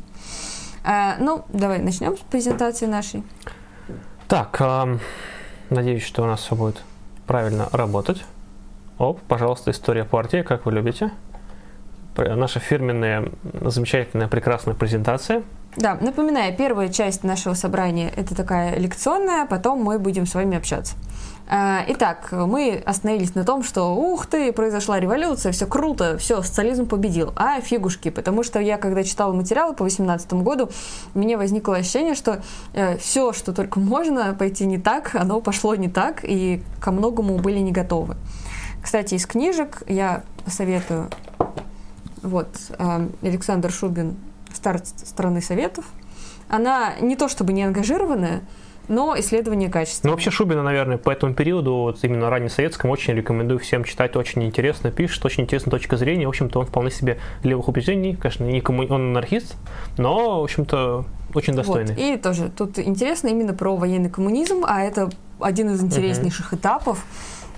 А, 0.89 1.17
ну, 1.19 1.43
давай 1.49 1.79
начнем 1.79 2.15
с 2.15 2.21
презентации 2.21 2.85
нашей. 2.85 3.21
Так, 4.29 4.55
э, 4.61 4.97
надеюсь, 5.69 6.03
что 6.03 6.23
у 6.23 6.25
нас 6.25 6.39
все 6.39 6.55
будет 6.55 6.81
правильно 7.25 7.67
работать. 7.73 8.23
Оп, 8.97 9.19
пожалуйста, 9.27 9.71
история 9.71 10.05
партии, 10.05 10.43
как 10.43 10.65
вы 10.65 10.71
любите. 10.71 11.11
Наша 12.15 12.61
фирменная, 12.61 13.25
замечательная, 13.65 14.29
прекрасная 14.29 14.75
презентация. 14.75 15.43
Да, 15.75 15.95
напоминаю, 15.95 16.55
первая 16.55 16.87
часть 16.87 17.25
нашего 17.25 17.53
собрания 17.53 18.09
это 18.15 18.33
такая 18.33 18.79
лекционная, 18.79 19.45
потом 19.45 19.83
мы 19.83 19.99
будем 19.99 20.25
с 20.25 20.35
вами 20.35 20.57
общаться. 20.57 20.95
А, 21.49 21.85
итак, 21.87 22.29
мы 22.31 22.83
остановились 22.85 23.33
на 23.33 23.45
том, 23.45 23.63
что 23.63 23.95
ух 23.95 24.25
ты, 24.25 24.51
произошла 24.51 24.99
революция, 24.99 25.53
все 25.53 25.65
круто, 25.65 26.17
все, 26.17 26.41
социализм 26.41 26.87
победил. 26.87 27.31
А 27.37 27.61
фигушки, 27.61 28.09
потому 28.09 28.43
что 28.43 28.59
я, 28.59 28.77
когда 28.77 29.03
читала 29.03 29.31
материалы 29.31 29.73
по 29.73 29.85
18 29.85 30.33
году, 30.33 30.69
мне 31.13 31.37
возникло 31.37 31.77
ощущение, 31.77 32.15
что 32.15 32.41
э, 32.73 32.97
все, 32.97 33.31
что 33.31 33.53
только 33.53 33.79
можно 33.79 34.33
пойти 34.33 34.65
не 34.65 34.77
так, 34.77 35.15
оно 35.15 35.39
пошло 35.39 35.73
не 35.75 35.87
так, 35.87 36.19
и 36.23 36.61
ко 36.81 36.91
многому 36.91 37.37
были 37.37 37.59
не 37.59 37.71
готовы. 37.71 38.17
Кстати, 38.83 39.15
из 39.15 39.25
книжек 39.25 39.83
я 39.87 40.23
советую, 40.47 41.09
вот, 42.23 42.49
э, 42.77 43.07
Александр 43.21 43.71
Шубин 43.71 44.17
«Старт 44.53 44.85
страны 44.87 45.41
Советов». 45.41 45.85
Она 46.49 46.95
не 46.99 47.15
то 47.15 47.29
чтобы 47.29 47.53
не 47.53 47.63
ангажированная, 47.63 48.41
но 48.87 49.17
исследование 49.17 49.69
качества. 49.69 50.07
Ну, 50.07 50.13
вообще 50.13 50.31
Шубина, 50.31 50.63
наверное, 50.63 50.97
по 50.97 51.09
этому 51.09 51.33
периоду, 51.33 51.73
вот 51.73 51.99
именно 52.03 52.29
раннесоветском, 52.29 52.89
очень 52.89 53.13
рекомендую 53.13 53.59
всем 53.59 53.83
читать, 53.83 54.15
очень 54.15 54.43
интересно 54.43 54.91
пишет, 54.91 55.23
очень 55.25 55.43
интересная 55.43 55.71
точка 55.71 55.97
зрения, 55.97 56.25
в 56.25 56.29
общем-то, 56.29 56.59
он 56.59 56.65
вполне 56.65 56.91
себе 56.91 57.19
левых 57.43 57.67
убеждений, 57.67 58.15
конечно, 58.15 58.43
не 58.43 58.61
комму... 58.61 58.83
он 58.83 59.09
анархист, 59.11 59.55
но, 59.97 60.41
в 60.41 60.43
общем-то, 60.43 61.05
очень 61.33 61.53
достойный. 61.53 61.93
Вот. 61.93 62.01
И 62.01 62.17
тоже 62.17 62.49
тут 62.49 62.79
интересно 62.79 63.27
именно 63.27 63.53
про 63.53 63.75
военный 63.75 64.09
коммунизм, 64.09 64.63
а 64.65 64.81
это 64.81 65.09
один 65.39 65.69
из 65.71 65.83
интереснейших 65.83 66.53
uh-huh. 66.53 66.57
этапов, 66.57 67.03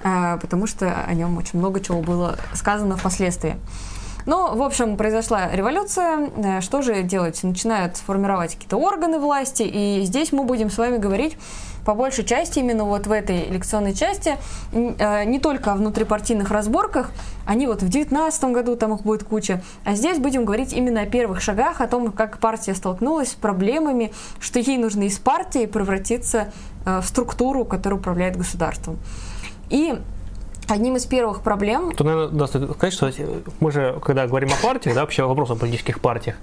а, 0.03 0.38
потому 0.38 0.67
что 0.67 0.93
о 0.93 1.13
нем 1.13 1.38
очень 1.38 1.59
много 1.59 1.79
чего 1.79 2.01
было 2.01 2.38
сказано 2.53 2.98
впоследствии. 2.98 3.55
Ну, 4.25 4.55
в 4.55 4.61
общем, 4.61 4.97
произошла 4.97 5.49
революция. 5.51 6.29
Э, 6.35 6.61
что 6.61 6.81
же 6.81 7.03
делать? 7.03 7.41
Начинают 7.43 7.97
формировать 7.97 8.53
какие-то 8.53 8.77
органы 8.77 9.19
власти, 9.19 9.63
и 9.63 10.01
здесь 10.03 10.31
мы 10.31 10.43
будем 10.43 10.69
с 10.69 10.77
вами 10.77 10.97
говорить 10.97 11.38
по 11.85 11.95
большей 11.95 12.23
части 12.23 12.59
именно 12.59 12.83
вот 12.83 13.07
в 13.07 13.11
этой 13.11 13.45
лекционной 13.45 13.93
части 13.93 14.38
э, 14.71 15.23
не 15.23 15.39
только 15.39 15.71
о 15.71 15.75
внутрипартийных 15.75 16.51
разборках, 16.51 17.11
они 17.45 17.65
вот 17.65 17.77
в 17.77 17.89
2019 17.89 18.43
году 18.45 18.75
там 18.75 18.93
их 18.93 19.01
будет 19.01 19.23
куча, 19.23 19.63
а 19.85 19.95
здесь 19.95 20.19
будем 20.19 20.45
говорить 20.45 20.73
именно 20.73 21.01
о 21.01 21.05
первых 21.05 21.41
шагах, 21.41 21.81
о 21.81 21.88
том, 21.88 22.11
как 22.11 22.39
партия 22.39 22.75
столкнулась 22.75 23.31
с 23.31 23.35
проблемами, 23.35 24.11
что 24.39 24.59
ей 24.59 24.77
нужно 24.77 25.03
из 25.03 25.17
партии 25.17 25.65
превратиться 25.65 26.51
э, 26.85 26.99
в 27.01 27.05
структуру, 27.05 27.65
которая 27.65 27.99
управляет 27.99 28.38
государством. 28.38 28.99
И 29.69 29.95
Одним 30.69 30.95
из 30.97 31.05
первых 31.05 31.41
проблем... 31.41 31.91
То, 31.93 32.03
наверное, 32.03 32.29
да, 32.29 32.47
сказать, 32.47 32.93
что 32.93 33.11
мы 33.59 33.71
же, 33.71 33.99
когда 34.03 34.27
говорим 34.27 34.49
о 34.49 34.63
партиях, 34.63 34.93
да, 34.93 35.01
вообще 35.01 35.23
вопрос 35.23 35.49
о 35.49 35.55
политических 35.55 35.99
партиях, 35.99 36.35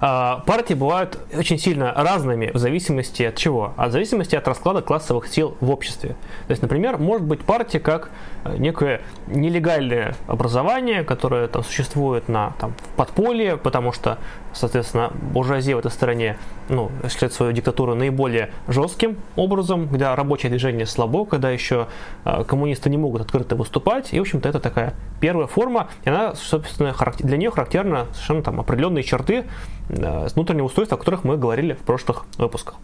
а, 0.00 0.42
партии 0.46 0.74
бывают 0.74 1.18
очень 1.36 1.58
сильно 1.58 1.92
разными 1.92 2.50
в 2.52 2.58
зависимости 2.58 3.22
от 3.22 3.36
чего? 3.36 3.72
От 3.76 3.90
зависимости 3.90 4.36
от 4.36 4.46
расклада 4.46 4.82
классовых 4.82 5.26
сил 5.26 5.56
в 5.60 5.70
обществе. 5.70 6.10
То 6.46 6.50
есть, 6.50 6.62
например, 6.62 6.98
может 6.98 7.26
быть 7.26 7.40
партия 7.40 7.80
как 7.80 8.10
э, 8.44 8.56
некое 8.58 9.00
нелегальное 9.28 10.14
образование, 10.26 11.04
которое 11.04 11.48
там 11.48 11.64
существует 11.64 12.28
на 12.28 12.52
там, 12.60 12.74
подполье, 12.96 13.56
потому 13.56 13.92
что, 13.92 14.18
соответственно, 14.54 15.12
буржуазия 15.32 15.76
в 15.76 15.78
этой 15.78 15.90
стране 15.90 16.38
ну, 16.68 16.90
осуществляет 17.00 17.34
свою 17.34 17.52
диктатуру 17.52 17.94
наиболее 17.94 18.50
жестким 18.68 19.16
образом, 19.36 19.88
когда 19.88 20.16
рабочее 20.16 20.50
движение 20.50 20.86
слабо, 20.86 21.26
когда 21.26 21.50
еще 21.50 21.88
э, 22.24 22.44
коммунисты 22.44 22.90
не 22.90 22.96
могут 22.96 23.22
открыто 23.22 23.56
выступать. 23.56 24.12
И, 24.12 24.18
в 24.18 24.22
общем-то, 24.22 24.48
это 24.48 24.60
такая 24.60 24.94
первая 25.20 25.46
форма, 25.46 25.88
и 26.04 26.08
она, 26.08 26.34
собственно, 26.34 26.94
для 27.18 27.36
нее 27.36 27.50
характерна 27.50 28.06
совершенно 28.12 28.42
там 28.42 28.60
определенные 28.60 29.02
черты 29.02 29.44
Э, 29.88 30.28
внутреннего 30.34 30.66
устройства, 30.66 30.96
о 30.96 30.98
которых 30.98 31.24
мы 31.24 31.36
говорили 31.36 31.74
в 31.74 31.80
прошлых 31.80 32.24
выпусках. 32.38 32.76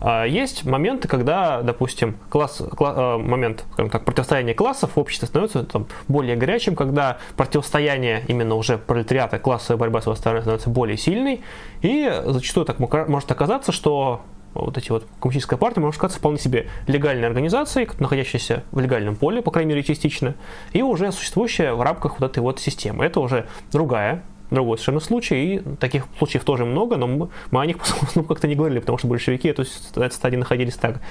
А, 0.00 0.24
есть 0.24 0.64
моменты, 0.64 1.06
когда, 1.06 1.62
допустим, 1.62 2.16
класс, 2.30 2.60
класс, 2.76 2.94
э, 2.96 3.16
момент, 3.18 3.64
скажем 3.74 3.90
так, 3.90 4.04
противостояния 4.04 4.54
классов 4.54 4.90
в 4.96 4.98
обществе 4.98 5.28
становится 5.28 5.62
там, 5.62 5.86
более 6.08 6.34
горячим, 6.34 6.74
когда 6.74 7.18
противостояние 7.36 8.24
именно 8.26 8.56
уже 8.56 8.76
пролетариата, 8.76 9.38
классовая 9.38 9.78
борьба 9.78 10.00
с 10.00 10.06
его 10.06 10.16
стороны 10.16 10.40
становится 10.40 10.68
более 10.68 10.96
сильной, 11.18 11.40
и 11.82 12.22
зачастую 12.26 12.64
так 12.66 12.78
может 12.78 13.30
оказаться, 13.30 13.72
что 13.72 14.22
вот 14.54 14.76
эти 14.78 14.90
вот 14.90 15.06
коммунистическая 15.20 15.56
партия 15.56 15.80
может 15.80 16.00
казаться 16.00 16.18
вполне 16.18 16.38
себе 16.38 16.68
легальной 16.86 17.26
организацией, 17.26 17.88
находящейся 17.98 18.64
в 18.72 18.80
легальном 18.80 19.16
поле, 19.16 19.42
по 19.42 19.50
крайней 19.50 19.70
мере, 19.70 19.82
частично, 19.82 20.34
и 20.72 20.82
уже 20.82 21.12
существующая 21.12 21.74
в 21.74 21.82
рамках 21.82 22.20
вот 22.20 22.30
этой 22.30 22.40
вот 22.40 22.60
системы. 22.60 23.04
Это 23.04 23.20
уже 23.20 23.46
другая 23.72 24.22
другой 24.50 24.78
совершенно 24.78 25.00
случай, 25.00 25.56
и 25.56 25.58
таких 25.76 26.06
случаев 26.16 26.42
тоже 26.42 26.64
много, 26.64 26.96
но 26.96 27.06
мы, 27.06 27.28
мы 27.50 27.60
о 27.60 27.66
них 27.66 27.76
ну, 28.14 28.24
как-то 28.24 28.48
не 28.48 28.54
говорили, 28.54 28.78
потому 28.78 28.96
что 28.98 29.06
большевики 29.06 29.48
эту, 29.48 29.64
эту 29.94 30.14
стадии 30.14 30.36
находились 30.36 30.74
так, 30.74 31.02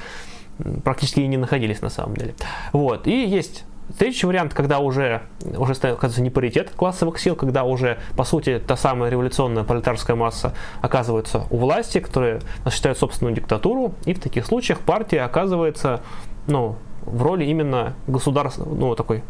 практически 0.84 1.20
и 1.20 1.28
не 1.28 1.38
находились 1.38 1.82
на 1.82 1.90
самом 1.90 2.16
деле. 2.16 2.34
Вот, 2.74 3.06
и 3.06 3.26
есть 3.26 3.66
Третий 3.98 4.26
вариант, 4.26 4.54
когда 4.54 4.80
уже, 4.80 5.22
уже 5.58 5.74
оказывается 5.74 6.22
не 6.22 6.30
паритет 6.30 6.72
классовых 6.76 7.20
сил, 7.20 7.36
когда 7.36 7.64
уже, 7.64 7.98
по 8.18 8.26
сути, 8.26 8.62
та 8.66 8.76
самая 8.76 9.10
революционная 9.10 9.64
пролетарская 9.64 10.16
масса 10.16 10.54
оказывается 10.82 11.44
у 11.50 11.58
власти, 11.58 12.00
которые 12.00 12.42
осуществляют 12.66 13.00
собственную 13.00 13.36
диктатуру, 13.36 13.94
и 14.06 14.14
в 14.14 14.20
таких 14.20 14.46
случаях 14.46 14.82
партия 14.82 15.22
оказывается 15.22 16.02
ну, 16.48 16.76
в 17.06 17.22
роли 17.22 17.46
именно 17.46 17.94
государства, 18.08 18.66
ну, 18.66 18.94
такой 18.96 19.24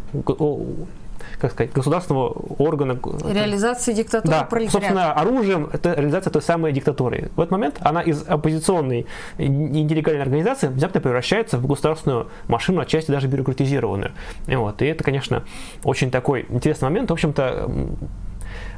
как 1.40 1.52
сказать, 1.52 1.72
государственного 1.72 2.30
органа. 2.58 3.00
Реализации 3.26 3.94
диктатуры 3.94 4.48
да, 4.50 4.70
собственно, 4.70 5.14
оружием 5.14 5.70
это 5.72 5.94
реализация 5.94 6.32
той 6.32 6.42
самой 6.42 6.72
диктатуры. 6.72 7.30
В 7.36 7.42
этот 7.42 7.52
момент 7.52 7.78
она 7.82 8.02
из 8.02 8.24
оппозиционной 8.28 9.06
нелегальной 9.38 10.24
организации 10.24 10.68
внезапно 10.68 11.00
превращается 11.00 11.58
в 11.58 11.68
государственную 11.68 12.28
машину, 12.48 12.82
отчасти 12.82 13.12
даже 13.12 13.28
бюрократизированную. 13.28 14.12
И, 14.48 14.56
вот, 14.56 14.82
и 14.82 14.86
это, 14.86 15.04
конечно, 15.04 15.44
очень 15.84 16.12
такой 16.12 16.46
интересный 16.50 16.86
момент. 16.90 17.10
В 17.10 17.14
общем-то, 17.14 17.70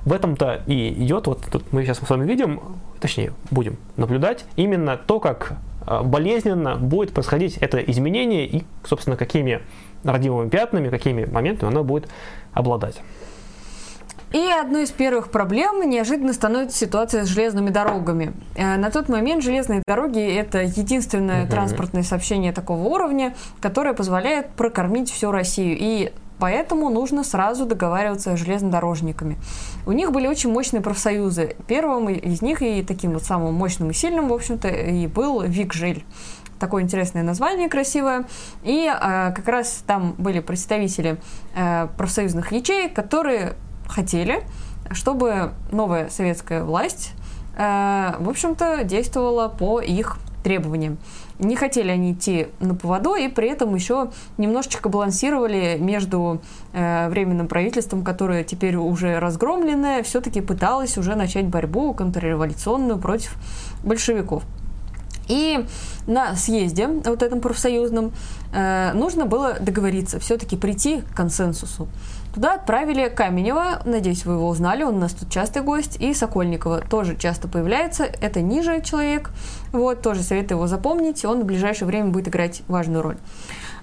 в 0.05 0.13
этом-то 0.13 0.63
и 0.67 0.89
идет, 1.03 1.27
вот 1.27 1.41
тут 1.51 1.71
мы 1.71 1.83
сейчас 1.83 1.99
с 1.99 2.09
вами 2.09 2.25
видим, 2.25 2.61
точнее, 2.99 3.33
будем 3.51 3.77
наблюдать 3.97 4.45
именно 4.55 4.97
то, 4.97 5.19
как 5.19 5.53
а, 5.85 6.03
болезненно 6.03 6.75
будет 6.75 7.13
происходить 7.13 7.57
это 7.57 7.79
изменение 7.79 8.45
и, 8.45 8.63
собственно, 8.83 9.17
какими 9.17 9.61
родимыми 10.03 10.49
пятнами, 10.49 10.89
какими 10.89 11.25
моментами 11.25 11.71
оно 11.71 11.83
будет 11.83 12.09
обладать. 12.53 13.01
И 14.31 14.47
одной 14.47 14.83
из 14.83 14.91
первых 14.91 15.31
проблем 15.31 15.89
неожиданно 15.89 16.33
становится 16.33 16.77
ситуация 16.77 17.25
с 17.25 17.27
железными 17.27 17.71
дорогами. 17.71 18.33
Э, 18.55 18.77
на 18.77 18.91
тот 18.91 19.09
момент 19.09 19.43
железные 19.43 19.81
дороги– 19.87 20.19
это 20.37 20.61
единственное 20.61 21.43
угу. 21.43 21.51
транспортное 21.51 22.03
сообщение 22.03 22.53
такого 22.53 22.83
уровня, 22.87 23.35
которое 23.59 23.93
позволяет 23.93 24.51
прокормить 24.51 25.11
всю 25.11 25.31
Россию. 25.31 25.77
И 25.79 26.13
Поэтому 26.39 26.89
нужно 26.89 27.25
сразу 27.25 27.65
договариваться 27.65 28.35
с 28.35 28.39
железнодорожниками. 28.39 29.37
У 29.85 29.91
них 29.91 30.11
были 30.11 30.25
очень 30.25 30.51
мощные 30.51 30.81
профсоюзы. 30.81 31.57
Первым 31.67 32.07
из 32.09 32.41
них 32.41 32.61
и 32.61 32.81
таким 32.81 33.11
вот 33.11 33.23
самым 33.23 33.53
мощным 33.53 33.91
и 33.91 33.93
сильным, 33.93 34.29
в 34.29 34.33
общем-то, 34.33 34.69
и 34.69 35.05
был 35.07 35.41
Викжель 35.41 36.05
такое 36.59 36.83
интересное 36.83 37.23
название 37.23 37.69
красивое. 37.69 38.25
И 38.63 38.85
э, 38.87 39.31
как 39.33 39.47
раз 39.47 39.83
там 39.87 40.15
были 40.17 40.39
представители 40.39 41.17
э, 41.55 41.87
профсоюзных 41.97 42.51
ячеек, 42.51 42.93
которые 42.93 43.53
хотели, 43.87 44.43
чтобы 44.91 45.51
новая 45.71 46.09
советская 46.09 46.63
власть, 46.63 47.13
э, 47.57 48.13
в 48.19 48.29
общем-то, 48.29 48.83
действовала 48.83 49.47
по 49.47 49.79
их 49.79 50.17
требованиям. 50.43 50.97
Не 51.37 51.55
хотели 51.55 51.89
они 51.89 52.13
идти 52.13 52.47
на 52.59 52.75
поводу, 52.75 53.15
и 53.15 53.27
при 53.27 53.49
этом 53.49 53.73
еще 53.75 54.11
немножечко 54.37 54.89
балансировали 54.89 55.77
между 55.79 56.41
э, 56.73 57.09
временным 57.09 57.47
правительством, 57.47 58.03
которое 58.03 58.43
теперь 58.43 58.75
уже 58.75 59.19
разгромленное, 59.19 60.03
все-таки 60.03 60.41
пыталось 60.41 60.97
уже 60.97 61.15
начать 61.15 61.47
борьбу 61.47 61.93
контрреволюционную 61.93 62.99
против 62.99 63.35
большевиков. 63.83 64.43
И 65.29 65.65
на 66.07 66.35
съезде, 66.35 66.87
вот 66.87 67.23
этом 67.23 67.39
профсоюзном, 67.39 68.11
э, 68.51 68.91
нужно 68.93 69.25
было 69.25 69.57
договориться, 69.59 70.19
все-таки 70.19 70.57
прийти 70.57 71.01
к 71.01 71.15
консенсусу. 71.15 71.87
Туда 72.33 72.55
отправили 72.55 73.09
Каменева, 73.09 73.81
надеюсь, 73.85 74.25
вы 74.25 74.33
его 74.33 74.47
узнали, 74.47 74.83
он 74.83 74.95
у 74.95 74.99
нас 74.99 75.13
тут 75.13 75.29
частый 75.31 75.61
гость, 75.61 75.97
и 75.99 76.13
Сокольникова 76.13 76.81
тоже 76.81 77.15
часто 77.15 77.47
появляется, 77.47 78.03
это 78.03 78.41
ниже 78.41 78.81
человек, 78.81 79.31
вот, 79.71 80.01
тоже 80.01 80.21
советую 80.21 80.57
его 80.57 80.67
запомнить, 80.67 81.25
он 81.25 81.41
в 81.41 81.45
ближайшее 81.45 81.87
время 81.87 82.09
будет 82.09 82.27
играть 82.27 82.61
важную 82.67 83.01
роль. 83.03 83.17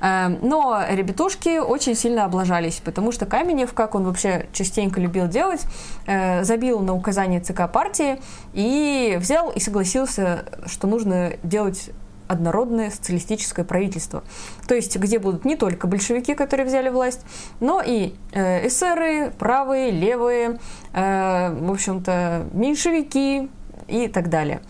Эм, 0.01 0.39
но 0.43 0.83
ребятушки 0.89 1.59
очень 1.59 1.95
сильно 1.95 2.25
облажались, 2.25 2.81
потому 2.85 3.13
что 3.13 3.27
Каменев, 3.27 3.73
как 3.73 3.95
он 3.95 4.05
вообще 4.05 4.49
частенько 4.53 5.01
любил 5.01 5.29
делать, 5.29 5.63
э, 6.07 6.45
забил 6.45 6.81
на 6.81 6.95
указание 6.95 7.41
ЦК 7.41 7.71
партии 7.71 8.21
и 8.53 9.17
взял 9.21 9.51
и 9.51 9.61
согласился, 9.61 10.45
что 10.67 10.87
нужно 10.87 11.33
делать 11.43 11.91
однородное 12.29 12.91
социалистическое 12.91 13.65
правительство. 13.65 14.25
То 14.67 14.75
есть, 14.75 14.97
где 14.97 15.19
будут 15.19 15.45
не 15.45 15.57
только 15.57 15.87
большевики, 15.87 16.35
которые 16.35 16.67
взяли 16.67 16.89
власть, 16.89 17.25
но 17.61 17.83
и 17.85 18.15
э, 18.33 18.67
эсеры, 18.67 19.33
правые, 19.39 19.91
левые, 19.91 20.59
э, 20.93 21.57
в 21.59 21.71
общем-то, 21.71 22.47
меньшевики 22.53 23.49
и 23.87 24.09
так 24.09 24.29
далее. 24.29 24.61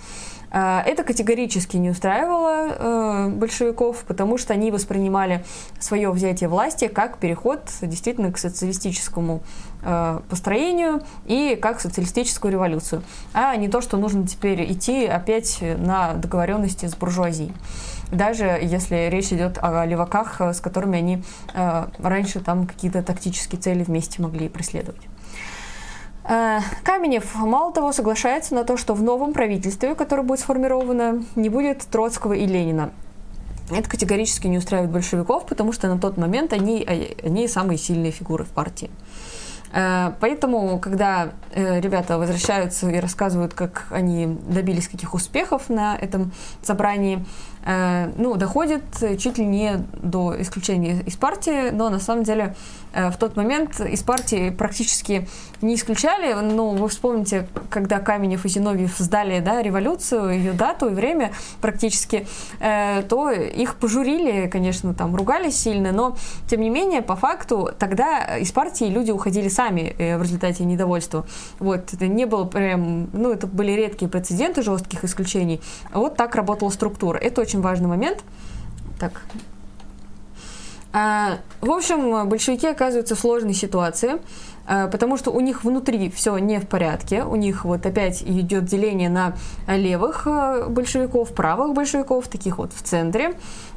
А, 0.58 0.82
это 0.86 1.04
категорически 1.04 1.76
не 1.76 1.90
устраивало 1.90 2.68
э, 2.70 3.28
большевиков, 3.28 4.04
потому 4.08 4.38
что 4.38 4.54
они 4.54 4.70
воспринимали 4.70 5.44
свое 5.78 6.10
взятие 6.10 6.48
власти 6.48 6.88
как 6.88 7.18
переход 7.18 7.68
действительно 7.82 8.32
к 8.32 8.38
социалистическому 8.38 9.42
э, 9.82 10.20
построению 10.30 11.02
и 11.26 11.58
как 11.60 11.78
социалистическую 11.78 12.52
революцию, 12.52 13.02
а 13.34 13.54
не 13.56 13.68
то, 13.68 13.82
что 13.82 13.98
нужно 13.98 14.26
теперь 14.26 14.72
идти 14.72 15.04
опять 15.04 15.58
на 15.60 16.14
договоренности 16.14 16.86
с 16.86 16.96
буржуазией 16.96 17.52
даже 18.10 18.44
если 18.62 19.08
речь 19.10 19.32
идет 19.32 19.58
о 19.60 19.84
леваках, 19.84 20.40
с 20.40 20.60
которыми 20.60 20.96
они 20.96 21.22
э, 21.54 21.86
раньше 21.98 22.40
там 22.40 22.66
какие-то 22.66 23.02
тактические 23.02 23.60
цели 23.60 23.82
вместе 23.82 24.22
могли 24.22 24.48
преследовать. 24.48 25.02
Э, 26.28 26.60
Каменев, 26.82 27.34
мало 27.36 27.72
того, 27.72 27.92
соглашается 27.92 28.54
на 28.54 28.64
то, 28.64 28.76
что 28.76 28.94
в 28.94 29.02
новом 29.02 29.32
правительстве, 29.32 29.94
которое 29.94 30.22
будет 30.22 30.40
сформировано, 30.40 31.24
не 31.36 31.48
будет 31.48 31.86
Троцкого 31.86 32.32
и 32.32 32.46
Ленина. 32.46 32.90
Это 33.70 33.88
категорически 33.88 34.46
не 34.46 34.58
устраивает 34.58 34.90
большевиков, 34.90 35.46
потому 35.46 35.72
что 35.72 35.88
на 35.88 35.98
тот 35.98 36.16
момент 36.16 36.52
они, 36.52 36.82
э, 36.82 37.14
они 37.24 37.46
самые 37.46 37.78
сильные 37.78 38.10
фигуры 38.10 38.44
в 38.44 38.48
партии. 38.48 38.90
Э, 39.72 40.12
поэтому, 40.20 40.80
когда 40.80 41.30
ребята 41.54 42.18
возвращаются 42.18 42.90
и 42.90 42.98
рассказывают, 42.98 43.54
как 43.54 43.86
они 43.90 44.26
добились 44.26 44.88
каких 44.88 45.14
успехов 45.14 45.68
на 45.68 45.96
этом 45.96 46.32
собрании, 46.62 47.24
ну, 47.66 48.36
доходит 48.36 48.84
чуть 49.18 49.38
ли 49.38 49.44
не 49.44 49.84
до 49.94 50.40
исключения 50.40 51.02
из 51.04 51.16
партии, 51.16 51.70
но 51.70 51.88
на 51.88 51.98
самом 51.98 52.22
деле 52.22 52.54
Э, 52.96 53.10
в 53.10 53.16
тот 53.18 53.36
момент 53.36 53.78
из 53.80 54.02
партии 54.02 54.50
практически 54.50 55.28
не 55.60 55.74
исключали. 55.74 56.32
Ну, 56.32 56.70
вы 56.70 56.88
вспомните, 56.88 57.46
когда 57.70 58.00
Каменев 58.00 58.44
и 58.44 58.48
Зиновьев 58.48 58.96
сдали 58.96 59.40
да, 59.40 59.62
революцию, 59.62 60.30
ее 60.30 60.52
дату 60.52 60.88
и 60.88 60.94
время 60.94 61.32
практически, 61.60 62.26
э, 62.60 63.02
то 63.02 63.30
их 63.30 63.76
пожурили, 63.76 64.48
конечно, 64.48 64.94
там 64.94 65.14
ругались 65.14 65.56
сильно, 65.56 65.92
но 65.92 66.16
тем 66.48 66.62
не 66.62 66.70
менее, 66.70 67.02
по 67.02 67.16
факту, 67.16 67.70
тогда 67.78 68.38
из 68.38 68.50
партии 68.52 68.86
люди 68.86 69.10
уходили 69.10 69.48
сами 69.48 69.94
э, 69.98 70.16
в 70.16 70.22
результате 70.22 70.64
недовольства. 70.64 71.26
Вот, 71.58 71.92
это 71.92 72.06
не 72.06 72.24
было 72.24 72.44
прям, 72.44 73.10
ну, 73.12 73.30
это 73.30 73.46
были 73.46 73.72
редкие 73.72 74.10
прецеденты 74.10 74.62
жестких 74.62 75.04
исключений. 75.04 75.60
Вот 75.92 76.16
так 76.16 76.34
работала 76.34 76.70
структура. 76.70 77.18
Это 77.18 77.42
очень 77.42 77.55
важный 77.60 77.88
момент. 77.88 78.22
Так, 78.98 79.22
а, 80.98 81.40
в 81.60 81.70
общем, 81.70 82.26
большевики 82.26 82.66
оказываются 82.66 83.14
в 83.14 83.18
сложной 83.18 83.52
ситуации, 83.52 84.12
а, 84.66 84.88
потому 84.88 85.18
что 85.18 85.30
у 85.30 85.40
них 85.40 85.62
внутри 85.62 86.10
все 86.10 86.38
не 86.38 86.58
в 86.58 86.66
порядке. 86.66 87.22
У 87.22 87.36
них 87.36 87.66
вот 87.66 87.84
опять 87.84 88.22
идет 88.22 88.64
деление 88.64 89.10
на 89.10 89.34
левых 89.68 90.26
а, 90.26 90.68
большевиков, 90.68 91.34
правых 91.34 91.74
большевиков, 91.74 92.28
таких 92.28 92.56
вот 92.56 92.72
в 92.72 92.82
центре. 92.82 93.34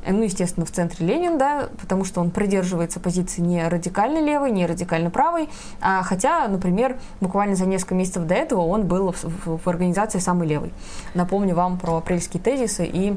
Ну, 0.07 0.23
естественно, 0.23 0.65
в 0.65 0.71
центре 0.71 1.05
Ленин, 1.05 1.37
да, 1.37 1.67
потому 1.81 2.05
что 2.05 2.21
он 2.21 2.31
придерживается 2.31 3.01
позиции 3.01 3.41
не 3.41 3.67
радикально 3.67 4.19
левой, 4.19 4.51
не 4.51 4.65
радикально 4.65 5.09
правой, 5.09 5.49
а 5.81 6.03
хотя, 6.03 6.47
например, 6.47 6.97
буквально 7.19 7.55
за 7.55 7.65
несколько 7.65 7.95
месяцев 7.95 8.23
до 8.23 8.33
этого 8.33 8.61
он 8.61 8.87
был 8.87 9.11
в, 9.11 9.23
в, 9.23 9.57
в 9.57 9.67
организации 9.67 10.19
самый 10.19 10.47
левый. 10.47 10.71
Напомню 11.15 11.53
вам 11.53 11.77
про 11.77 11.97
апрельские 11.97 12.41
тезисы 12.41 12.85
и 12.85 13.11
э, 13.11 13.15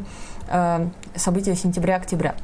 события 1.16 1.54
сентября-октября. 1.54 2.34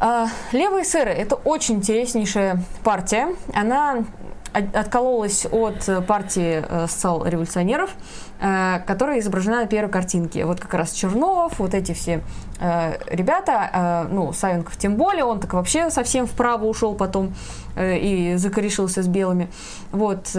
А, 0.00 0.28
левые 0.52 0.84
эсеры– 0.84 1.10
это 1.12 1.34
очень 1.34 1.76
интереснейшая 1.76 2.62
партия. 2.84 3.34
Она 3.52 4.04
откололась 4.52 5.46
от 5.50 5.88
партии 6.06 6.64
э, 6.66 6.86
социал-революционеров, 6.88 7.90
э, 8.40 8.80
которая 8.86 9.18
изображена 9.20 9.60
на 9.60 9.66
первой 9.66 9.90
картинке. 9.90 10.44
Вот 10.44 10.60
как 10.60 10.72
раз 10.74 10.92
Чернов, 10.92 11.58
вот 11.58 11.74
эти 11.74 11.92
все 11.92 12.22
э, 12.60 12.98
ребята, 13.10 14.08
ну, 14.10 14.32
Савенков 14.32 14.76
тем 14.76 14.96
более, 14.96 15.24
он 15.24 15.40
так 15.40 15.52
вообще 15.52 15.90
совсем 15.90 16.26
вправо 16.26 16.64
ушел 16.64 16.94
потом 16.94 17.34
и 17.78 18.34
закорешился 18.36 19.02
с 19.02 19.08
белыми. 19.08 19.50
Вот, 19.92 20.34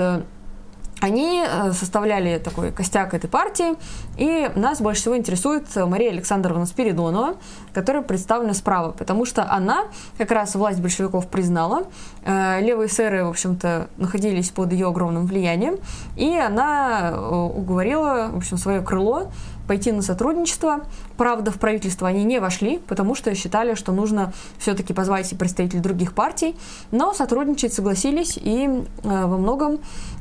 они 1.01 1.43
э, 1.45 1.71
составляли 1.71 2.39
такой 2.39 2.71
костяк 2.71 3.13
этой 3.13 3.29
партии, 3.29 3.75
и 4.17 4.51
нас 4.55 4.81
больше 4.81 5.01
всего 5.01 5.17
интересует 5.17 5.63
Мария 5.75 6.12
Александровна 6.12 6.65
Спиридонова, 6.65 7.35
которая 7.73 8.01
представлена 8.01 8.53
справа, 8.53 8.91
потому 8.91 9.25
что 9.25 9.49
она 9.49 9.85
как 10.17 10.31
раз 10.31 10.55
власть 10.55 10.81
большевиков 10.81 11.27
признала, 11.27 11.83
э, 12.23 12.62
левые 12.62 12.89
сэры, 12.89 13.23
в 13.25 13.29
общем-то, 13.29 13.88
находились 13.97 14.49
под 14.49 14.73
ее 14.73 14.88
огромным 14.88 15.25
влиянием, 15.25 15.77
и 16.15 16.35
она 16.35 17.12
э, 17.12 17.29
уговорила, 17.55 18.29
в 18.31 18.38
общем, 18.38 18.57
свое 18.57 18.81
крыло 18.81 19.31
пойти 19.69 19.91
на 19.91 20.01
сотрудничество. 20.01 20.79
Правда, 21.15 21.51
в 21.51 21.59
правительство 21.59 22.07
они 22.07 22.23
не 22.23 22.39
вошли, 22.39 22.79
потому 22.88 23.13
что 23.13 23.35
считали, 23.35 23.75
что 23.75 23.91
нужно 23.91 24.33
все-таки 24.57 24.93
позвать 24.93 25.31
и 25.31 25.35
представителей 25.35 25.79
других 25.79 26.13
партий. 26.13 26.55
Но 26.89 27.13
сотрудничать 27.13 27.71
согласились, 27.71 28.35
и 28.35 28.65
э, 28.65 28.81
во 29.03 29.38
многом 29.38 29.77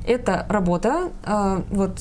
эта 0.09 0.47
работа, 0.49 1.11
э, 1.25 1.63
вот 1.71 2.01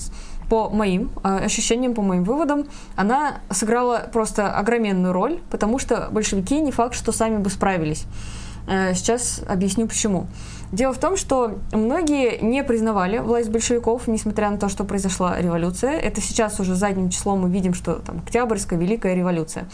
по 0.49 0.69
моим 0.69 1.11
э, 1.23 1.45
ощущениям, 1.45 1.93
по 1.93 2.01
моим 2.01 2.23
выводам, 2.23 2.67
она 2.95 3.39
сыграла 3.49 4.09
просто 4.11 4.51
огроменную 4.51 5.13
роль, 5.13 5.39
потому 5.49 5.77
что 5.77 6.07
большевики 6.11 6.59
не 6.61 6.71
факт, 6.71 6.95
что 6.95 7.11
сами 7.11 7.37
бы 7.37 7.49
справились. 7.49 8.05
Э, 8.67 8.93
сейчас 8.93 9.41
объясню 9.47 9.87
почему. 9.87 10.27
Дело 10.71 10.93
в 10.93 10.97
том, 10.97 11.15
что 11.15 11.59
многие 11.71 12.39
не 12.41 12.61
признавали 12.63 13.19
власть 13.19 13.49
большевиков, 13.49 14.07
несмотря 14.07 14.49
на 14.49 14.57
то, 14.57 14.67
что 14.67 14.83
произошла 14.83 15.39
революция. 15.39 15.91
Это 15.91 16.19
сейчас 16.19 16.59
уже 16.59 16.75
задним 16.75 17.09
числом 17.09 17.39
мы 17.39 17.49
видим, 17.49 17.73
что 17.73 17.93
там 17.93 18.17
Октябрьская 18.19 18.77
Великая 18.77 19.15
революция. 19.15 19.69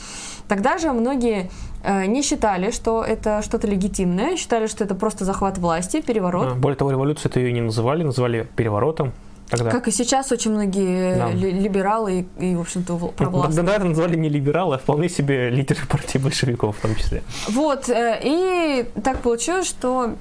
Тогда 0.47 0.77
же 0.77 0.91
многие 0.91 1.49
э, 1.83 2.05
не 2.05 2.21
считали, 2.21 2.69
что 2.69 3.03
это 3.03 3.41
что-то 3.41 3.67
легитимное, 3.67 4.37
считали, 4.37 4.67
что 4.67 4.83
это 4.83 4.93
просто 4.93 5.25
захват 5.25 5.57
власти, 5.57 6.01
переворот. 6.01 6.55
Более 6.57 6.77
того, 6.77 6.91
революцию 6.91 7.31
это 7.31 7.39
ее 7.39 7.51
не 7.51 7.61
называли, 7.61 8.03
называли 8.03 8.47
переворотом. 8.55 9.13
Тогда. 9.49 9.69
Как 9.69 9.87
и 9.87 9.91
сейчас 9.91 10.31
очень 10.31 10.51
многие 10.51 11.15
да. 11.15 11.31
либералы 11.31 12.25
и, 12.39 12.51
и, 12.51 12.55
в 12.55 12.61
общем-то, 12.61 12.95
провластные. 12.97 13.55
Тогда 13.55 13.75
это 13.75 13.85
назвали 13.85 14.15
не 14.15 14.29
либералы, 14.29 14.75
а 14.75 14.77
вполне 14.77 15.09
себе 15.09 15.49
лидеры 15.49 15.85
партии 15.87 16.17
большевиков 16.17 16.77
в 16.77 16.81
том 16.81 16.95
числе. 16.95 17.23
Вот, 17.49 17.89
э, 17.89 18.19
и 18.23 18.85
так 19.03 19.19
получилось, 19.19 19.67
что 19.67 20.15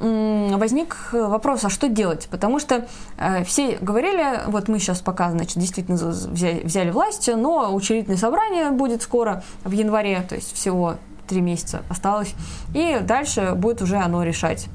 возник 0.00 0.96
вопрос, 1.12 1.64
а 1.64 1.70
что 1.70 1.88
делать? 1.88 2.26
Потому 2.30 2.58
что 2.58 2.86
э, 3.18 3.44
все 3.44 3.76
говорили, 3.80 4.40
вот 4.46 4.68
мы 4.68 4.78
сейчас 4.78 5.00
пока, 5.00 5.30
значит, 5.30 5.58
действительно 5.58 5.96
взяли, 5.96 6.62
взяли 6.64 6.90
власть, 6.90 7.30
но 7.34 7.72
учредительное 7.74 8.18
собрание 8.18 8.70
будет 8.70 9.02
скоро, 9.02 9.44
в 9.64 9.70
январе, 9.70 10.24
то 10.28 10.34
есть 10.34 10.54
всего 10.54 10.96
три 11.28 11.40
месяца 11.40 11.82
осталось, 11.88 12.34
и 12.74 12.98
дальше 13.02 13.52
будет 13.54 13.82
уже 13.82 13.96
оно 13.96 14.22
решать. 14.24 14.66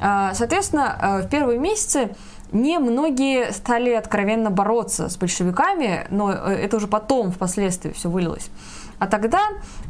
Э, 0.00 0.30
соответственно, 0.34 0.96
э, 1.00 1.22
в 1.22 1.28
первые 1.28 1.58
месяцы 1.58 2.10
Немногие 2.52 3.52
стали 3.52 3.92
откровенно 3.92 4.50
бороться 4.50 5.08
с 5.08 5.16
большевиками, 5.16 6.06
но 6.10 6.32
э, 6.32 6.54
это 6.54 6.76
уже 6.76 6.88
потом, 6.88 7.30
впоследствии 7.30 7.92
все 7.92 8.08
вылилось. 8.08 8.50
А 8.98 9.06
тогда 9.06 9.40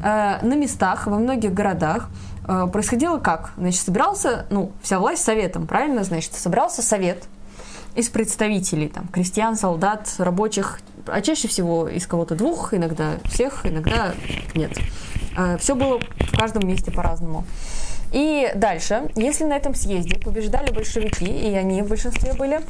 э, 0.03 0.39
на 0.47 0.55
местах, 0.55 1.07
во 1.07 1.19
многих 1.19 1.55
городах 1.55 2.09
э, 2.47 2.69
происходило 2.73 3.19
как? 3.19 3.53
Значит, 3.57 3.81
собирался, 3.81 4.47
ну, 4.51 4.73
вся 4.83 4.99
власть 4.99 5.25
советом, 5.25 5.67
правильно? 5.67 6.05
Значит, 6.05 6.35
собирался 6.35 6.83
совет 6.83 7.25
из 7.95 8.09
представителей, 8.09 8.89
там, 8.89 9.09
крестьян, 9.09 9.57
солдат, 9.57 10.15
рабочих, 10.19 10.81
а 11.07 11.21
чаще 11.23 11.49
всего 11.49 11.89
из 11.89 12.07
кого-то 12.07 12.35
двух, 12.35 12.73
иногда 12.73 13.15
всех, 13.25 13.67
иногда 13.67 14.15
нет. 14.55 14.79
Э, 15.37 15.57
все 15.59 15.75
было 15.75 15.99
в 15.99 16.39
каждом 16.39 16.69
месте 16.69 16.91
по-разному. 16.91 17.45
И 18.13 18.51
дальше, 18.55 19.11
если 19.15 19.45
на 19.45 19.57
этом 19.57 19.75
съезде 19.75 20.19
побеждали 20.19 20.73
большевики, 20.73 21.27
и 21.27 21.55
они 21.55 21.83
в 21.83 21.89
большинстве 21.89 22.33
были, 22.35 22.61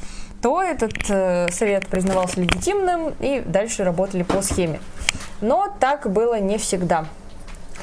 то 0.43 0.63
этот 0.63 0.93
э, 1.09 1.49
совет 1.51 1.87
признавался 1.87 2.41
легитимным, 2.41 3.15
и 3.21 3.43
дальше 3.45 3.85
работали 3.85 4.23
по 4.23 4.43
схеме. 4.43 4.81
Но 5.41 5.75
так 5.81 6.11
было 6.11 6.39
не 6.39 6.59
всегда. 6.59 7.07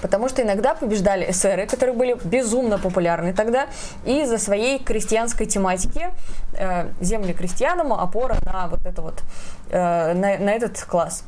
Потому 0.01 0.29
что 0.29 0.43
иногда 0.43 0.75
побеждали 0.75 1.29
эсеры, 1.29 1.65
которые 1.65 1.95
были 1.95 2.15
безумно 2.23 2.77
популярны 2.77 3.33
тогда, 3.33 3.67
из-за 4.05 4.37
своей 4.37 4.79
крестьянской 4.79 5.45
тематики. 5.47 6.09
Э, 6.53 6.89
земли 7.01 7.33
крестьянам, 7.33 7.93
опора 7.93 8.37
на 8.45 8.67
вот 8.67 8.85
это 8.85 9.01
вот, 9.01 9.23
э, 9.69 10.13
на, 10.13 10.37
на 10.37 10.49
этот 10.51 10.79
класс. 10.83 11.23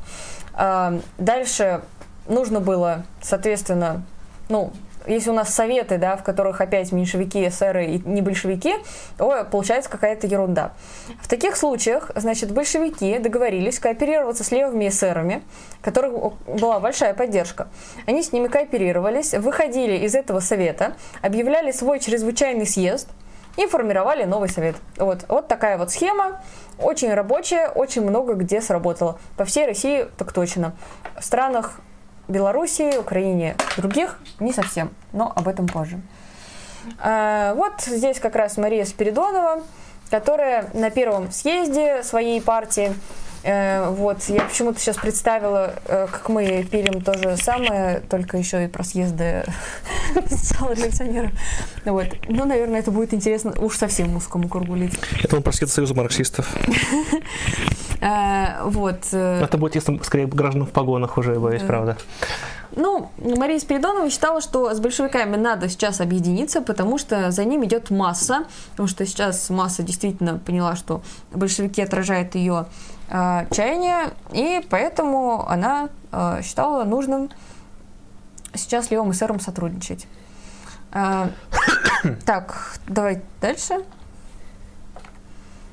Э, 0.56 1.00
дальше 1.18 1.80
нужно 2.28 2.60
было, 2.60 3.04
соответственно, 3.20 4.04
ну, 4.48 4.72
если 5.06 5.30
у 5.30 5.32
нас 5.34 5.54
советы, 5.54 5.98
да, 5.98 6.16
в 6.16 6.22
которых 6.22 6.60
опять 6.60 6.92
меньшевики, 6.92 7.46
эсеры 7.46 7.86
и 7.86 8.02
не 8.04 8.22
большевики, 8.22 8.74
то 9.16 9.46
получается 9.50 9.90
какая-то 9.90 10.26
ерунда. 10.26 10.72
В 11.20 11.28
таких 11.28 11.56
случаях, 11.56 12.10
значит, 12.14 12.52
большевики 12.52 13.18
договорились 13.18 13.78
кооперироваться 13.78 14.44
с 14.44 14.50
левыми 14.50 14.88
эсерами, 14.88 15.42
которых 15.82 16.34
была 16.46 16.80
большая 16.80 17.14
поддержка. 17.14 17.68
Они 18.06 18.22
с 18.22 18.32
ними 18.32 18.48
кооперировались, 18.48 19.34
выходили 19.34 19.96
из 19.96 20.14
этого 20.14 20.40
совета, 20.40 20.96
объявляли 21.22 21.70
свой 21.70 22.00
чрезвычайный 22.00 22.66
съезд 22.66 23.08
и 23.56 23.66
формировали 23.66 24.24
новый 24.24 24.48
совет. 24.48 24.76
Вот, 24.96 25.24
вот 25.28 25.48
такая 25.48 25.76
вот 25.76 25.90
схема, 25.90 26.40
очень 26.78 27.12
рабочая, 27.12 27.68
очень 27.68 28.02
много 28.02 28.34
где 28.34 28.60
сработала. 28.60 29.18
По 29.36 29.44
всей 29.44 29.66
России 29.66 30.06
так 30.16 30.32
точно. 30.32 30.74
В 31.18 31.24
странах 31.24 31.80
Белоруссии, 32.30 32.96
Украине, 32.96 33.56
других 33.76 34.18
не 34.38 34.52
совсем, 34.52 34.90
но 35.12 35.32
об 35.34 35.48
этом 35.48 35.66
позже. 35.66 36.00
А, 36.98 37.54
вот 37.54 37.80
здесь 37.82 38.20
как 38.20 38.36
раз 38.36 38.56
Мария 38.56 38.84
Спиридонова, 38.84 39.62
которая 40.10 40.70
на 40.72 40.90
первом 40.90 41.30
съезде 41.30 42.02
своей 42.02 42.40
партии 42.40 42.94
вот, 43.42 44.22
я 44.28 44.42
почему-то 44.42 44.78
сейчас 44.78 44.96
представила, 44.96 45.74
э, 45.86 46.06
как 46.10 46.28
мы 46.28 46.66
пилим 46.70 47.00
то 47.00 47.16
же 47.16 47.36
самое, 47.36 48.02
только 48.10 48.36
еще 48.36 48.64
и 48.64 48.68
про 48.68 48.84
съезды 48.84 49.44
социал-революционеров. 50.28 51.30
Вот. 51.84 52.06
Ну, 52.28 52.44
наверное, 52.44 52.80
это 52.80 52.90
будет 52.90 53.14
интересно 53.14 53.54
уж 53.58 53.76
совсем 53.76 54.14
узкому 54.16 54.48
кругу 54.48 54.74
лиц. 54.74 54.92
Это 55.22 55.36
он 55.36 55.42
про 55.42 55.52
съезд 55.52 55.72
Союза 55.72 55.94
марксистов. 55.94 56.54
Э, 58.02 58.62
вот. 58.64 59.12
Это 59.12 59.58
будет, 59.58 59.74
если 59.74 60.00
скорее, 60.02 60.26
граждан 60.26 60.64
в 60.64 60.70
погонах 60.70 61.18
уже, 61.18 61.38
боюсь, 61.38 61.60
правда. 61.60 61.98
Ну, 62.76 63.10
Мария 63.18 63.58
Спиридонова 63.58 64.08
считала, 64.10 64.40
что 64.40 64.72
с 64.72 64.80
большевиками 64.80 65.36
надо 65.36 65.68
сейчас 65.68 66.00
объединиться, 66.00 66.62
потому 66.62 66.98
что 66.98 67.30
за 67.30 67.44
ним 67.44 67.64
идет 67.64 67.90
масса, 67.90 68.44
потому 68.70 68.88
что 68.88 69.04
сейчас 69.04 69.50
масса 69.50 69.82
действительно 69.82 70.38
поняла, 70.38 70.76
что 70.76 71.02
большевики 71.32 71.82
отражают 71.82 72.34
ее 72.36 72.66
э, 73.10 73.46
чаяния, 73.50 74.12
и 74.32 74.64
поэтому 74.70 75.46
она 75.48 75.88
э, 76.12 76.40
считала 76.42 76.84
нужным 76.84 77.30
сейчас 78.54 78.86
с 78.86 78.90
левым 78.90 79.12
эсером 79.12 79.40
сотрудничать. 79.40 80.06
Э, 80.92 81.28
так, 82.24 82.78
давай 82.86 83.22
дальше. 83.40 83.84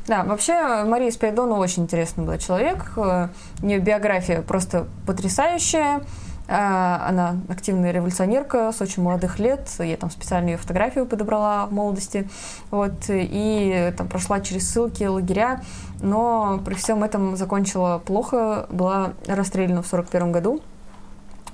Да, 0.08 0.24
вообще 0.24 0.84
Мария 0.86 1.12
Спиридонова 1.12 1.60
очень 1.60 1.84
интересный 1.84 2.26
был 2.26 2.38
человек. 2.38 2.94
У 2.96 3.66
нее 3.66 3.80
биография 3.80 4.42
просто 4.42 4.88
потрясающая. 5.06 6.02
А, 6.50 7.06
она 7.08 7.38
активная 7.50 7.92
революционерка 7.92 8.72
с 8.72 8.82
очень 8.82 9.04
молодых 9.04 9.40
лет. 9.40 9.70
Я 9.80 9.98
там 9.98 10.10
специально 10.10 10.50
ее 10.50 10.58
фотографию 10.58 11.06
подобрала 11.06 11.66
в 11.66 11.74
молодости. 11.74 12.30
Вот, 12.72 12.94
и 13.10 13.94
там 13.98 14.08
прошла 14.08 14.40
через 14.40 14.70
ссылки, 14.70 15.04
лагеря, 15.04 15.62
но 16.02 16.62
при 16.66 16.76
всем 16.76 17.04
этом 17.04 17.36
закончила 17.36 18.00
плохо, 18.00 18.68
была 18.70 19.14
расстреляна 19.28 19.82
в 19.82 19.88
1941 19.88 20.32
году 20.32 20.62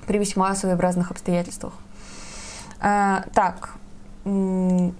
при 0.06 0.18
весьма 0.18 0.54
своеобразных 0.54 1.10
обстоятельствах. 1.10 1.72
А, 2.80 3.24
так, 3.34 3.74
давай 4.24 4.92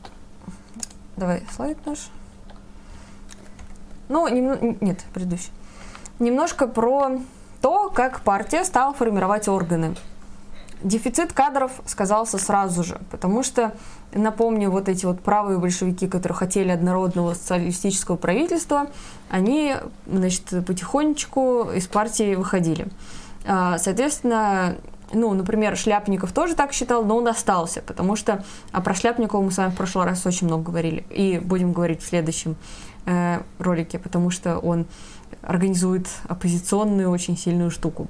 слайд 1.55 1.79
наш. 1.87 2.11
Ну, 4.09 4.27
нем... 4.29 4.77
нет, 4.81 5.05
предыдущий. 5.13 5.51
Немножко 6.19 6.67
про 6.67 7.19
то, 7.65 7.89
как 7.89 8.21
партия 8.21 8.63
стала 8.63 8.93
формировать 8.93 9.49
органы. 9.49 9.95
Дефицит 10.83 11.33
кадров 11.33 11.73
сказался 11.87 12.37
сразу 12.37 12.85
же, 12.85 13.01
потому 13.11 13.43
что, 13.43 13.73
напомню, 14.13 14.71
вот 14.71 14.91
эти 14.91 15.07
вот 15.07 15.23
правые 15.23 15.59
большевики, 15.59 16.07
которые 16.07 16.37
хотели 16.37 16.69
однородного 16.69 17.33
социалистического 17.33 18.17
правительства, 18.17 18.89
они, 19.31 19.77
значит, 20.07 20.67
потихонечку 20.67 21.71
из 21.75 21.87
партии 21.87 22.35
выходили. 22.35 22.87
А, 23.47 23.79
соответственно, 23.79 24.77
ну, 25.15 25.33
например, 25.33 25.75
Шляпников 25.75 26.33
тоже 26.33 26.55
так 26.55 26.75
считал, 26.75 27.03
но 27.03 27.17
он 27.17 27.29
остался, 27.29 27.81
потому 27.81 28.15
что 28.15 28.45
а 28.73 28.83
про 28.83 28.93
Шляпникова 28.93 29.41
мы 29.41 29.51
с 29.51 29.57
вами 29.57 29.71
в 29.71 29.77
прошлый 29.77 30.05
раз 30.05 30.27
очень 30.27 30.49
много 30.49 30.65
говорили, 30.65 31.07
и 31.09 31.39
будем 31.39 31.73
говорить 31.73 32.03
в 32.03 32.07
следующем 32.07 32.57
э, 33.07 33.41
ролике, 33.59 33.99
потому 33.99 34.29
что 34.29 34.59
он 34.59 34.85
организует 35.47 36.09
оппозиционную 36.29 37.11
очень 37.11 37.37
сильную 37.37 37.71
штуку. 37.71 38.09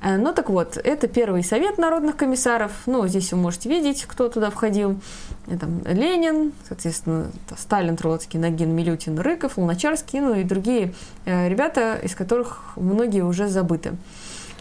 Э, 0.00 0.16
ну 0.16 0.32
так 0.32 0.50
вот, 0.50 0.76
это 0.76 1.08
первый 1.08 1.42
совет 1.42 1.78
народных 1.78 2.16
комиссаров. 2.16 2.72
Ну, 2.86 3.06
здесь 3.08 3.32
вы 3.32 3.38
можете 3.38 3.68
видеть, 3.68 4.04
кто 4.06 4.28
туда 4.28 4.50
входил. 4.50 5.00
Там 5.46 5.82
Ленин, 5.84 6.52
соответственно, 6.66 7.26
Сталин, 7.56 7.96
Троцкий, 7.96 8.38
Нагин, 8.38 8.74
Милютин, 8.74 9.18
Рыков, 9.18 9.58
Луначарский, 9.58 10.20
ну 10.20 10.34
и 10.34 10.44
другие 10.44 10.94
э, 11.24 11.48
ребята, 11.48 11.98
из 12.02 12.14
которых 12.14 12.76
многие 12.76 13.24
уже 13.24 13.48
забыты. 13.48 13.96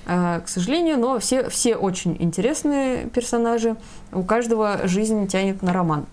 Э, 0.06 0.42
к 0.44 0.50
сожалению, 0.50 0.98
но 0.98 1.20
все, 1.20 1.50
все 1.50 1.76
очень 1.76 2.18
интересные 2.20 3.08
персонажи. 3.08 3.76
У 4.12 4.24
каждого 4.24 4.88
жизнь 4.88 5.28
тянет 5.28 5.62
на 5.62 5.74
роман. 5.74 6.06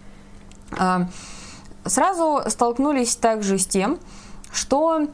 Сразу 1.85 2.43
столкнулись 2.49 3.15
также 3.15 3.59
с 3.59 3.67
тем, 3.67 3.99
что 4.53 5.07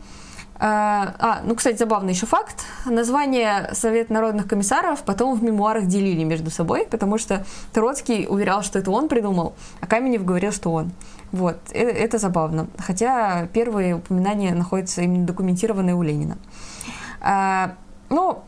а, 0.63 1.15
а, 1.19 1.41
ну, 1.43 1.55
кстати, 1.55 1.79
забавный 1.79 2.13
еще 2.13 2.27
факт. 2.27 2.67
Название 2.85 3.71
Совет 3.73 4.11
народных 4.11 4.47
комиссаров 4.47 5.03
потом 5.05 5.39
в 5.39 5.43
мемуарах 5.43 5.87
делили 5.87 6.23
между 6.23 6.51
собой, 6.51 6.87
потому 6.91 7.17
что 7.17 7.47
Троцкий 7.73 8.27
уверял, 8.29 8.63
что 8.63 8.79
это 8.79 8.91
он 8.91 9.09
придумал, 9.09 9.55
а 9.81 9.87
Каменев 9.87 10.23
говорил, 10.23 10.53
что 10.53 10.71
он. 10.73 10.93
Вот, 11.33 11.57
это, 11.73 11.91
это 11.91 12.19
забавно. 12.19 12.67
Хотя 12.77 13.47
первые 13.55 13.95
упоминания 13.95 14.55
находятся 14.55 15.01
именно 15.01 15.27
документированные 15.27 15.95
у 15.95 16.03
Ленина. 16.03 16.37
А, 17.23 17.77
ну, 18.11 18.43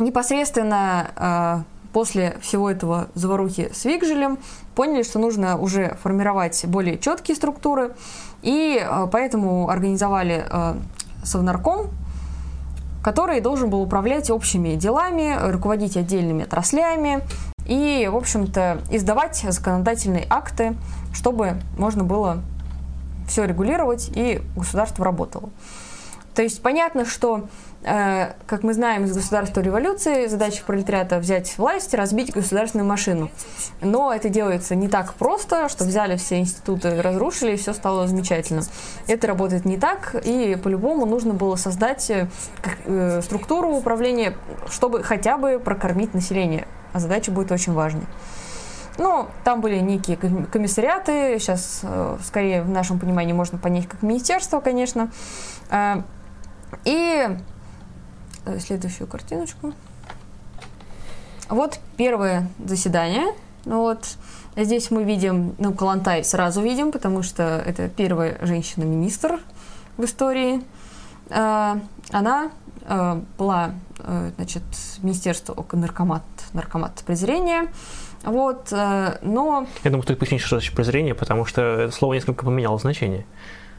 непосредственно 0.00 1.12
а, 1.14 1.62
после 1.92 2.36
всего 2.40 2.68
этого 2.68 3.06
заварухи 3.14 3.70
с 3.72 3.84
Вигжелем 3.84 4.36
поняли, 4.74 5.04
что 5.04 5.20
нужно 5.20 5.58
уже 5.58 5.96
формировать 6.02 6.64
более 6.66 6.98
четкие 6.98 7.36
структуры, 7.36 7.94
и 8.42 8.84
а, 8.84 9.06
поэтому 9.06 9.68
организовали 9.68 10.44
а, 10.50 10.76
совнарком, 11.24 11.88
который 13.02 13.40
должен 13.40 13.70
был 13.70 13.82
управлять 13.82 14.30
общими 14.30 14.76
делами, 14.76 15.36
руководить 15.50 15.96
отдельными 15.96 16.44
отраслями 16.44 17.22
и, 17.66 18.08
в 18.10 18.16
общем-то, 18.16 18.78
издавать 18.90 19.44
законодательные 19.48 20.26
акты, 20.30 20.74
чтобы 21.12 21.60
можно 21.78 22.04
было 22.04 22.42
все 23.28 23.44
регулировать 23.44 24.10
и 24.14 24.42
государство 24.56 25.04
работало. 25.04 25.50
То 26.34 26.42
есть 26.42 26.62
понятно, 26.62 27.04
что 27.04 27.46
как 27.84 28.62
мы 28.62 28.72
знаем 28.72 29.04
из 29.04 29.14
государства 29.14 29.60
революции, 29.60 30.26
задача 30.26 30.64
пролетариата 30.64 31.18
взять 31.18 31.58
власть, 31.58 31.92
разбить 31.92 32.32
государственную 32.32 32.88
машину. 32.88 33.30
Но 33.82 34.12
это 34.12 34.30
делается 34.30 34.74
не 34.74 34.88
так 34.88 35.14
просто, 35.14 35.68
что 35.68 35.84
взяли 35.84 36.16
все 36.16 36.38
институты, 36.38 37.02
разрушили, 37.02 37.52
и 37.52 37.56
все 37.56 37.74
стало 37.74 38.08
замечательно. 38.08 38.62
Это 39.06 39.26
работает 39.26 39.66
не 39.66 39.76
так, 39.76 40.14
и 40.24 40.56
по-любому 40.56 41.04
нужно 41.04 41.34
было 41.34 41.56
создать 41.56 42.08
э, 42.10 42.28
э, 42.86 43.20
структуру 43.22 43.72
управления, 43.72 44.34
чтобы 44.70 45.02
хотя 45.02 45.36
бы 45.36 45.58
прокормить 45.58 46.14
население. 46.14 46.66
А 46.94 47.00
задача 47.00 47.30
будет 47.32 47.52
очень 47.52 47.74
важной. 47.74 48.06
Ну, 48.96 49.26
там 49.42 49.60
были 49.60 49.80
некие 49.80 50.16
комиссариаты, 50.16 51.38
сейчас, 51.40 51.82
скорее, 52.24 52.62
в 52.62 52.70
нашем 52.70 53.00
понимании 53.00 53.32
можно 53.32 53.58
понять 53.58 53.88
как 53.88 54.02
министерство, 54.02 54.60
конечно. 54.60 55.10
И 56.84 57.28
Э, 57.34 57.36
следующую 58.60 59.06
картиночку. 59.06 59.72
Вот 61.48 61.78
первое 61.96 62.48
заседание. 62.64 63.34
Ну 63.64 63.80
вот 63.80 64.16
здесь 64.56 64.90
мы 64.90 65.04
видим, 65.04 65.54
ну, 65.58 65.72
Калантай 65.72 66.24
сразу 66.24 66.62
видим, 66.62 66.92
потому 66.92 67.22
что 67.22 67.42
это 67.42 67.88
первая 67.88 68.38
женщина-министр 68.42 69.40
в 69.96 70.04
истории. 70.04 70.62
Э, 71.30 71.76
она 72.10 72.50
э, 72.82 73.20
была, 73.38 73.72
значит, 74.36 74.62
министерство 75.02 75.64
наркомат, 75.72 76.22
наркомат 76.52 77.02
презрения. 77.06 77.68
Вот, 78.24 78.70
но... 78.70 79.66
Я 79.82 79.90
думаю, 79.90 80.02
стоит 80.02 80.18
пояснить, 80.18 80.40
что 80.40 80.56
значит 80.56 80.74
презрение, 80.74 81.14
потому 81.14 81.44
что 81.44 81.90
слово 81.90 82.14
несколько 82.14 82.46
поменяло 82.46 82.78
значение. 82.78 83.26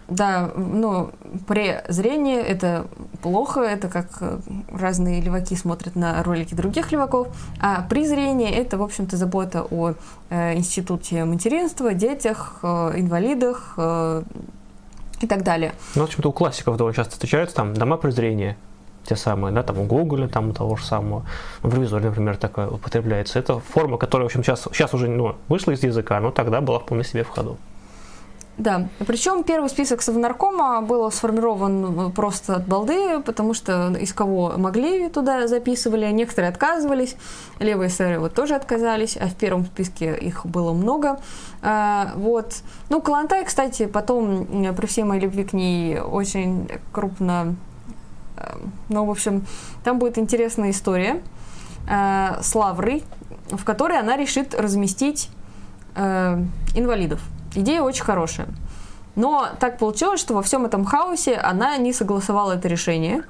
Да, 0.08 0.52
ну, 0.56 1.10
презрение– 1.48 2.42
это 2.44 2.86
плохо, 3.24 3.62
это 3.62 3.88
как 3.88 4.08
э, 4.22 4.40
разные 4.72 5.20
леваки 5.20 5.56
смотрят 5.56 5.96
на 5.96 6.22
ролики 6.24 6.54
других 6.54 6.92
леваков, 6.92 7.28
а 7.60 7.82
презрение– 7.82 8.52
это, 8.56 8.78
в 8.78 8.84
общем-то, 8.84 9.18
забота 9.18 9.64
о 9.64 9.94
э, 10.30 10.56
институте 10.56 11.26
материнства, 11.26 11.94
детях, 11.96 12.60
э, 12.62 12.94
инвалидах 12.98 13.74
э, 13.78 14.24
и 15.22 15.28
так 15.28 15.44
далее. 15.44 15.74
Ну, 15.96 16.02
в 16.02 16.06
общем-то, 16.06 16.30
у 16.30 16.34
классиков 16.34 16.78
довольно 16.78 16.96
часто 16.96 17.14
встречаются 17.14 17.56
там 17.56 17.74
дома 17.74 17.98
презрения, 17.98 18.58
те 19.06 19.16
самые, 19.16 19.54
да, 19.54 19.64
там 19.64 19.80
у 19.80 19.86
Гоголя, 19.86 20.28
там 20.28 20.50
у 20.50 20.54
того 20.54 20.76
же 20.76 20.86
самого, 20.86 21.26
в 21.64 21.74
ревизоре, 21.74 22.10
например, 22.10 22.38
такое 22.38 22.68
употребляется. 22.68 23.40
Это 23.40 23.60
форма, 23.60 23.98
которая, 23.98 24.28
в 24.28 24.30
общем, 24.30 24.44
сейчас, 24.44 24.68
сейчас 24.72 24.94
уже 24.94 25.08
ну, 25.08 25.36
вышла 25.48 25.72
из 25.72 25.84
языка, 25.84 26.20
но 26.20 26.30
тогда 26.30 26.62
была 26.62 26.78
вполне 26.80 27.04
себе 27.04 27.24
в 27.24 27.30
ходу. 27.30 27.58
Да, 28.58 28.88
причем 29.06 29.44
первый 29.44 29.70
список 29.70 30.02
Совнаркома 30.02 30.82
был 30.82 31.12
сформирован 31.12 32.14
просто 32.14 32.56
от 32.56 32.66
балды, 32.66 33.20
потому 33.20 33.54
что 33.54 33.94
из 34.00 34.14
кого 34.14 34.54
могли 34.56 35.10
туда 35.10 35.48
записывали, 35.48 36.10
некоторые 36.12 36.52
отказывались, 36.52 37.18
левые 37.60 37.90
эсеры 37.90 38.18
вот 38.18 38.34
тоже 38.34 38.56
отказались, 38.56 39.18
а 39.18 39.28
в 39.28 39.36
первом 39.36 39.66
списке 39.66 40.16
их 40.16 40.46
было 40.46 40.72
много. 40.72 41.20
А, 41.62 42.14
вот. 42.16 42.62
Ну, 42.90 43.02
Калантай, 43.02 43.44
кстати, 43.44 43.88
потом, 43.88 44.46
при 44.74 44.86
всей 44.86 45.04
моей 45.04 45.22
любви 45.22 45.44
к 45.44 45.52
ней, 45.52 46.00
очень 46.00 46.70
крупно... 46.94 47.58
Э, 48.38 48.56
ну, 48.88 49.04
в 49.04 49.12
общем, 49.12 49.46
там 49.84 50.00
будет 50.00 50.18
интересная 50.18 50.72
история 50.72 51.22
э, 51.90 52.42
с 52.42 52.56
Лаврой, 52.56 53.04
в 53.50 53.66
которой 53.66 54.00
она 54.00 54.16
решит 54.16 54.56
разместить 54.56 55.30
э, 55.96 56.42
инвалидов– 56.74 57.20
Идея 57.56 57.82
очень 57.82 58.04
хорошая. 58.04 58.48
Но 59.16 59.48
так 59.60 59.78
получилось, 59.78 60.20
что 60.20 60.34
во 60.34 60.42
всем 60.42 60.66
этом 60.66 60.86
хаосе 60.86 61.36
она 61.36 61.78
не 61.78 61.94
согласовала 61.94 62.54
это 62.54 62.68
решение. 62.68 63.24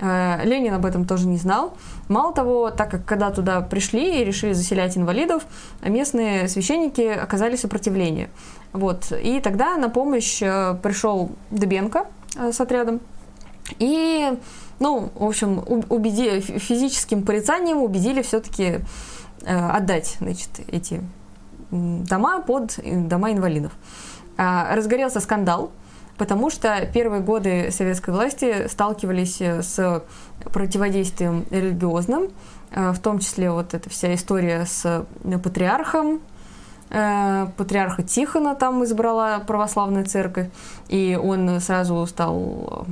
Э, 0.00 0.44
Ленин 0.44 0.74
об 0.74 0.86
этом 0.86 1.06
тоже 1.06 1.26
не 1.26 1.36
знал. 1.36 1.76
Мало 2.08 2.32
того, 2.32 2.70
так 2.70 2.90
как 2.90 3.04
когда 3.04 3.30
туда 3.30 3.60
пришли 3.60 4.20
и 4.20 4.24
решили 4.24 4.52
заселять 4.52 4.96
инвалидов, 4.96 5.44
местные 5.82 6.48
священники 6.48 7.02
оказали 7.02 7.56
сопротивление. 7.56 8.30
Вот. 8.72 9.12
И 9.12 9.40
тогда 9.40 9.76
на 9.76 9.88
помощь 9.88 10.40
э, 10.42 10.76
пришел 10.82 11.32
Дебенко 11.50 12.06
э, 12.36 12.52
с 12.52 12.60
отрядом. 12.60 13.00
И, 13.78 14.30
ну, 14.78 15.10
в 15.14 15.24
общем, 15.24 15.64
убеди, 15.88 16.40
физическим 16.40 17.24
порицанием 17.24 17.78
убедили 17.78 18.20
все-таки 18.20 18.80
отдать, 19.46 20.16
значит, 20.20 20.50
эти 20.68 21.02
дома 21.70 22.40
под 22.40 22.78
дома 22.84 23.32
инвалидов. 23.32 23.72
А, 24.36 24.74
разгорелся 24.74 25.20
скандал, 25.20 25.70
потому 26.16 26.50
что 26.50 26.86
первые 26.92 27.22
годы 27.22 27.70
советской 27.70 28.10
власти 28.10 28.68
сталкивались 28.68 29.40
э, 29.40 29.62
с 29.62 30.02
противодействием 30.52 31.44
религиозным, 31.50 32.30
э, 32.70 32.92
в 32.92 32.98
том 32.98 33.18
числе 33.18 33.50
вот 33.50 33.74
эта 33.74 33.88
вся 33.90 34.14
история 34.14 34.64
с 34.66 34.84
э, 34.84 35.38
патриархом, 35.38 36.20
патриарха 36.90 38.04
Тихона 38.04 38.54
там 38.54 38.84
избрала 38.84 39.40
православная 39.40 40.04
церковь, 40.04 40.48
и 40.88 41.18
он 41.20 41.58
сразу 41.60 42.06
стал 42.06 42.86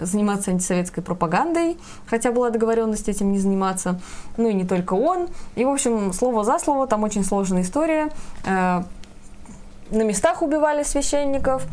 заниматься 0.00 0.50
антисоветской 0.50 1.02
пропагандой, 1.02 1.78
хотя 2.06 2.32
была 2.32 2.50
договоренность 2.50 3.08
этим 3.08 3.32
не 3.32 3.38
заниматься. 3.38 4.00
Ну 4.36 4.48
и 4.48 4.54
не 4.54 4.64
только 4.64 4.94
он. 4.94 5.28
И, 5.56 5.64
в 5.64 5.68
общем, 5.68 6.12
слово 6.12 6.44
за 6.44 6.58
слово, 6.58 6.86
там 6.86 7.02
очень 7.02 7.24
сложная 7.24 7.62
история. 7.62 8.10
Э, 8.44 8.82
на 9.90 10.02
местах 10.02 10.42
убивали 10.42 10.82
священников, 10.82 11.66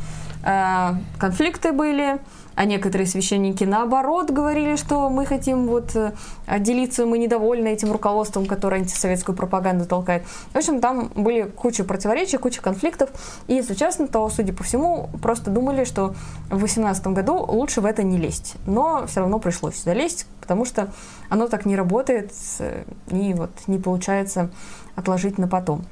э, 0.43 0.93
конфликты 1.19 1.71
были, 1.71 2.19
а 2.57 2.65
некоторые 2.65 3.05
священники 3.05 3.63
наоборот 3.63 4.31
говорили, 4.31 4.77
что 4.77 5.09
мы 5.09 5.27
хотим 5.27 5.67
вот 5.67 5.95
э, 5.95 6.13
отделиться, 6.47 7.05
мы 7.05 7.19
недовольны 7.19 7.67
этим 7.67 7.91
руководством, 7.91 8.47
которое 8.47 8.77
антисоветскую 8.77 9.35
пропаганду 9.35 9.85
толкает. 9.85 10.25
В 10.53 10.57
общем, 10.57 10.81
там 10.81 11.11
были 11.13 11.43
куча 11.43 11.83
противоречий, 11.83 12.37
куча 12.37 12.59
конфликтов, 12.59 13.11
и, 13.45 13.53
если 13.53 13.75
честно, 13.75 14.07
то, 14.07 14.27
судя 14.29 14.53
по 14.53 14.63
всему, 14.63 15.07
просто 15.21 15.51
думали, 15.51 15.83
что 15.83 16.15
в 16.49 16.57
2018 16.57 17.07
году 17.07 17.35
лучше 17.35 17.79
в 17.79 17.85
это 17.85 18.01
не 18.01 18.17
лезть. 18.17 18.55
Но 18.65 19.05
все 19.05 19.19
равно 19.19 19.37
пришлось 19.37 19.75
сюда 19.75 19.93
лезть, 19.93 20.25
потому 20.41 20.65
что 20.65 20.91
оно 21.29 21.47
так 21.47 21.67
не 21.67 21.75
работает, 21.75 22.31
э, 22.57 22.85
и 23.11 23.35
вот 23.35 23.51
не 23.67 23.77
получается 23.77 24.49
отложить 24.95 25.37
на 25.37 25.47
потом. 25.47 25.85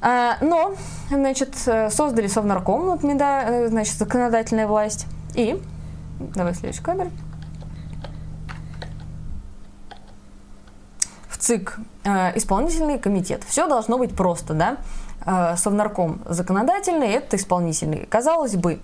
А, 0.00 0.36
но, 0.40 0.74
значит, 1.10 1.54
э, 1.66 1.90
создали 1.90 2.26
Совнарком, 2.26 2.86
вот 2.86 3.02
значит, 3.02 3.94
законодательная 3.94 4.66
власть, 4.66 5.06
и, 5.34 5.60
давай 6.18 6.54
следующий 6.54 6.82
кадр. 6.82 7.08
В 11.28 11.38
ЦИК 11.38 11.78
э, 12.04 12.36
исполнительный 12.36 12.98
комитет. 12.98 13.44
Все 13.44 13.66
должно 13.66 13.98
быть 13.98 14.14
просто, 14.14 14.54
да? 14.54 14.76
Э, 15.24 15.56
Совнарком 15.56 16.20
законодательный, 16.26 17.08
это 17.08 17.36
исполнительный. 17.36 18.06
Казалось 18.06 18.56
бы, 18.56 18.80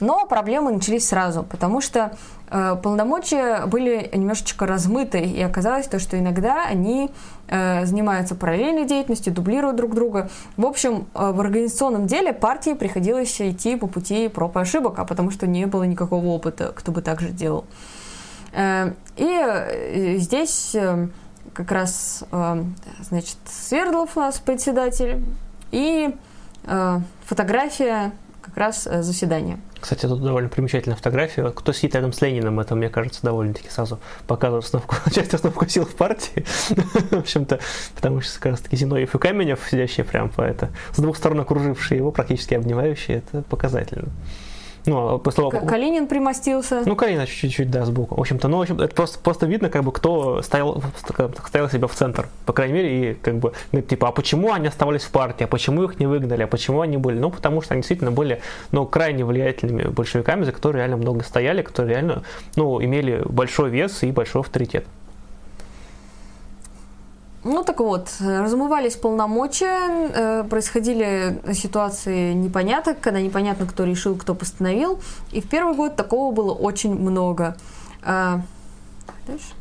но 0.00 0.26
проблемы 0.26 0.72
начались 0.72 1.08
сразу, 1.08 1.42
потому 1.42 1.80
что 1.80 2.16
э, 2.50 2.76
полномочия 2.82 3.66
были 3.66 4.10
немножечко 4.14 4.66
размыты, 4.66 5.20
и 5.20 5.42
оказалось 5.42 5.86
то, 5.86 5.98
что 5.98 6.18
иногда 6.18 6.64
они 6.64 7.10
э, 7.48 7.84
занимаются 7.84 8.34
параллельной 8.34 8.84
деятельностью, 8.84 9.32
дублируют 9.32 9.76
друг 9.76 9.94
друга. 9.94 10.30
В 10.56 10.66
общем, 10.66 11.06
э, 11.14 11.32
в 11.32 11.40
организационном 11.40 12.06
деле 12.06 12.32
партии 12.32 12.74
приходилось 12.74 13.40
идти 13.40 13.76
по 13.76 13.86
пути 13.86 14.28
проб 14.28 14.56
и 14.56 14.60
ошибок, 14.60 14.98
а 14.98 15.04
потому 15.04 15.30
что 15.30 15.46
не 15.46 15.66
было 15.66 15.82
никакого 15.82 16.26
опыта, 16.26 16.72
кто 16.74 16.92
бы 16.92 17.02
так 17.02 17.20
же 17.20 17.30
делал. 17.30 17.64
Э, 18.52 18.92
и 19.16 19.26
э, 19.26 20.16
здесь 20.18 20.74
э, 20.74 21.08
как 21.52 21.72
раз, 21.72 22.22
э, 22.30 22.62
значит, 23.00 23.36
Свердлов 23.46 24.16
у 24.16 24.20
нас 24.20 24.38
председатель, 24.38 25.24
и 25.72 26.14
э, 26.64 26.98
фотография 27.26 28.12
раз 28.58 28.86
э, 28.86 29.02
заседания. 29.02 29.58
Кстати, 29.80 30.06
тут 30.06 30.22
довольно 30.22 30.48
примечательная 30.48 30.96
фотография. 30.96 31.50
Кто 31.50 31.72
сидит 31.72 31.94
рядом 31.94 32.12
с 32.12 32.20
Лениным, 32.20 32.60
это, 32.60 32.74
мне 32.74 32.88
кажется, 32.88 33.20
довольно-таки 33.22 33.68
сразу 33.70 34.00
показывает 34.26 34.64
основку, 34.64 34.96
часть 35.14 35.34
основку 35.34 35.66
сил 35.68 35.84
в 35.84 35.94
партии. 35.94 36.44
в 37.10 37.18
общем-то, 37.18 37.60
потому 37.94 38.20
что 38.20 38.34
как 38.40 38.52
раз-таки 38.52 38.76
Зиновьев 38.76 39.14
и 39.14 39.18
Каменев, 39.18 39.60
сидящие 39.70 40.04
прям 40.04 40.28
по 40.28 40.42
это, 40.42 40.70
с 40.92 40.98
двух 40.98 41.16
сторон 41.16 41.40
окружившие 41.40 41.98
его, 41.98 42.10
практически 42.10 42.54
обнимающие, 42.54 43.18
это 43.18 43.42
показательно. 43.42 44.08
Ну, 44.88 45.14
а 45.14 45.18
после 45.18 45.50
того... 45.50 45.66
Калинин 45.66 46.06
примостился. 46.06 46.82
Ну, 46.86 46.96
Калинин 46.96 47.26
чуть-чуть, 47.26 47.70
да, 47.70 47.84
сбоку. 47.84 48.16
В 48.16 48.20
общем-то, 48.20 48.48
ну, 48.48 48.56
в 48.56 48.60
общем, 48.62 48.80
это 48.80 48.94
просто, 48.94 49.18
просто 49.18 49.46
видно, 49.46 49.68
как 49.68 49.84
бы, 49.84 49.92
кто 49.92 50.40
стоял, 50.40 50.82
стоял 51.46 51.68
себя 51.68 51.86
в 51.86 51.94
центр. 51.94 52.28
По 52.46 52.54
крайней 52.54 52.74
мере, 52.74 53.10
и 53.10 53.14
как 53.14 53.36
бы, 53.36 53.52
ну, 53.72 53.82
типа, 53.82 54.08
а 54.08 54.12
почему 54.12 54.50
они 54.50 54.68
оставались 54.68 55.02
в 55.02 55.10
партии, 55.10 55.44
а 55.44 55.46
почему 55.46 55.84
их 55.84 56.00
не 56.00 56.06
выгнали, 56.06 56.42
а 56.42 56.46
почему 56.46 56.80
они 56.80 56.96
были? 56.96 57.18
Ну, 57.18 57.30
потому 57.30 57.60
что 57.60 57.74
они 57.74 57.82
действительно 57.82 58.12
были, 58.12 58.40
ну, 58.72 58.86
крайне 58.86 59.26
влиятельными 59.26 59.88
большевиками, 59.88 60.44
за 60.44 60.52
которые 60.52 60.80
реально 60.80 60.96
много 60.96 61.22
стояли, 61.22 61.60
которые 61.60 61.94
реально, 61.94 62.22
ну, 62.56 62.82
имели 62.82 63.22
большой 63.26 63.68
вес 63.68 64.02
и 64.02 64.10
большой 64.10 64.40
авторитет. 64.40 64.86
Ну 67.44 67.62
так 67.64 67.80
вот, 67.80 68.10
размывались 68.20 68.96
полномочия, 68.96 70.10
э, 70.12 70.44
происходили 70.44 71.40
ситуации 71.54 72.32
непоняток, 72.32 73.00
когда 73.00 73.20
непонятно, 73.20 73.66
кто 73.66 73.84
решил, 73.84 74.16
кто 74.16 74.34
постановил. 74.34 75.00
И 75.30 75.40
в 75.40 75.48
первый 75.48 75.74
год 75.74 75.96
такого 75.96 76.34
было 76.34 76.52
очень 76.52 76.94
много. 76.94 77.56
Дальше. 78.02 79.54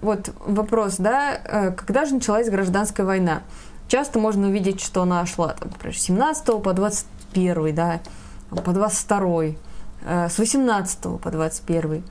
Вот 0.00 0.32
вопрос, 0.46 0.96
да, 0.96 1.34
э, 1.34 1.72
когда 1.72 2.06
же 2.06 2.14
началась 2.14 2.48
гражданская 2.48 3.04
война? 3.04 3.42
Часто 3.88 4.18
можно 4.18 4.48
увидеть, 4.48 4.80
что 4.80 5.02
она 5.02 5.26
шла, 5.26 5.48
там, 5.48 5.68
например, 5.70 5.96
с 5.96 6.02
17 6.02 6.62
по 6.62 6.72
21, 6.72 7.74
да, 7.74 8.00
по 8.50 8.72
22, 8.72 9.56
э, 10.04 10.28
с 10.30 10.38
18 10.38 11.18
по 11.18 11.30
21. 11.30 12.02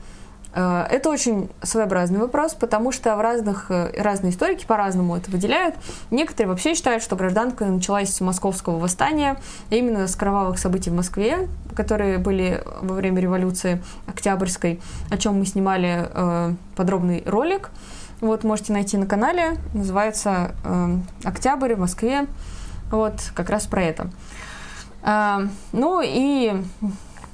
Э, 0.60 0.86
это 0.89 1.10
очень 1.10 1.50
своеобразный 1.63 2.19
вопрос, 2.19 2.54
потому 2.54 2.91
что 2.91 3.15
в 3.15 3.22
разных, 3.22 3.69
разные 3.69 4.32
историки 4.32 4.66
по-разному 4.66 5.16
это 5.16 5.32
выделяют. 5.32 5.76
Некоторые 6.12 6.49
вообще 6.49 6.76
считают, 6.76 7.01
что 7.01 7.16
гражданка 7.16 7.66
началась 7.66 8.14
с 8.14 8.22
московского 8.22 8.78
восстания, 8.78 9.38
именно 9.70 10.07
с 10.07 10.16
кровавых 10.16 10.60
событий 10.60 10.89
в 10.89 10.95
Москве, 10.95 11.47
которые 11.76 12.18
были 12.18 12.62
во 12.82 12.95
время 12.95 13.22
революции 13.22 13.82
Октябрьской, 14.05 14.82
о 15.10 15.18
чем 15.18 15.39
мы 15.39 15.45
снимали 15.45 16.10
подробный 16.76 17.24
ролик. 17.26 17.72
Вот, 18.22 18.43
можете 18.43 18.74
найти 18.74 18.97
на 18.97 19.05
канале. 19.05 19.57
Называется 19.74 20.51
э, 20.66 20.97
«Октябрь 21.24 21.76
в 21.76 21.80
Москве». 21.80 22.28
Вот, 22.91 23.14
как 23.34 23.49
раз 23.49 23.66
про 23.66 23.84
это. 23.84 24.10
А, 25.01 25.43
ну 25.72 26.01
и 26.03 26.53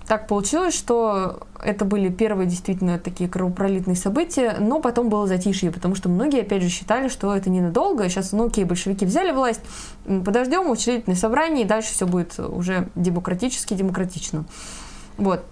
так 0.08 0.28
получилось, 0.28 0.76
что 0.76 1.40
это 1.64 1.84
были 1.84 2.10
первые 2.10 2.48
действительно 2.48 3.00
такие 3.00 3.28
кровопролитные 3.28 3.96
события, 3.96 4.56
но 4.60 4.80
потом 4.80 5.10
было 5.10 5.26
затишье, 5.26 5.72
потому 5.72 5.96
что 5.96 6.10
многие, 6.10 6.42
опять 6.42 6.62
же, 6.62 6.70
считали, 6.70 7.08
что 7.08 7.36
это 7.36 7.50
ненадолго. 7.50 8.08
Сейчас, 8.08 8.32
ну 8.32 8.48
окей, 8.48 8.66
большевики 8.66 9.06
взяли 9.06 9.32
власть, 9.32 9.62
подождем 10.06 10.70
учредительное 10.70 11.18
собрание, 11.18 11.66
и 11.66 11.68
дальше 11.68 11.92
все 11.92 12.06
будет 12.06 12.40
уже 12.40 12.90
демократически, 12.96 13.74
демократично. 13.74 14.46
Вот. 15.18 15.44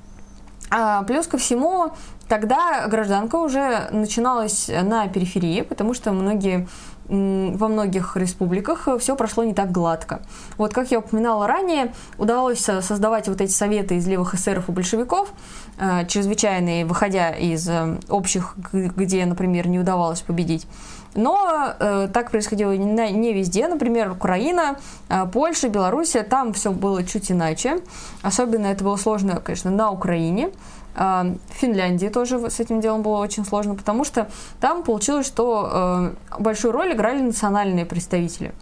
А 0.69 1.03
плюс 1.03 1.27
ко 1.27 1.37
всему, 1.37 1.91
тогда 2.27 2.87
гражданка 2.87 3.35
уже 3.37 3.89
начиналась 3.91 4.69
на 4.69 5.07
периферии, 5.07 5.61
потому 5.61 5.93
что 5.93 6.11
многие 6.11 6.67
во 7.07 7.67
многих 7.67 8.15
республиках 8.15 8.87
все 8.99 9.15
прошло 9.15 9.43
не 9.43 9.53
так 9.53 9.71
гладко. 9.71 10.21
Вот, 10.57 10.73
как 10.73 10.91
я 10.91 10.99
упоминала 10.99 11.47
ранее, 11.47 11.93
удалось 12.17 12.59
создавать 12.59 13.27
вот 13.27 13.41
эти 13.41 13.51
советы 13.51 13.95
из 13.97 14.07
левых 14.07 14.33
эсеров 14.35 14.69
и 14.69 14.71
большевиков, 14.71 15.33
э, 15.77 16.05
чрезвычайные, 16.07 16.85
выходя 16.85 17.31
из 17.31 17.67
э, 17.67 17.97
общих, 18.09 18.55
где, 18.71 19.25
например, 19.25 19.67
не 19.67 19.79
удавалось 19.79 20.21
победить. 20.21 20.67
Но 21.15 21.73
э, 21.79 22.07
так 22.11 22.31
происходило 22.31 22.71
не, 22.71 23.11
не 23.11 23.33
везде. 23.33 23.67
Например, 23.67 24.11
Украина, 24.11 24.77
э, 25.09 25.25
Польша, 25.31 25.69
Белоруссия, 25.69 26.23
там 26.23 26.53
все 26.53 26.71
было 26.71 27.03
чуть 27.03 27.31
иначе. 27.31 27.79
Особенно 28.21 28.67
это 28.67 28.83
было 28.83 28.95
сложно, 28.95 29.39
конечно, 29.39 29.71
на 29.71 29.91
Украине. 29.91 30.49
Э, 30.95 31.35
в 31.49 31.53
Финляндии 31.53 32.07
тоже 32.07 32.49
с 32.49 32.59
этим 32.59 32.81
делом 32.81 33.01
было 33.01 33.17
очень 33.17 33.45
сложно, 33.45 33.75
потому 33.75 34.03
что 34.03 34.29
там 34.59 34.83
получилось, 34.83 35.27
что 35.27 36.13
э, 36.37 36.39
большую 36.39 36.71
роль 36.71 36.93
играли 36.93 37.21
национальные 37.21 37.85
представители. 37.85 38.53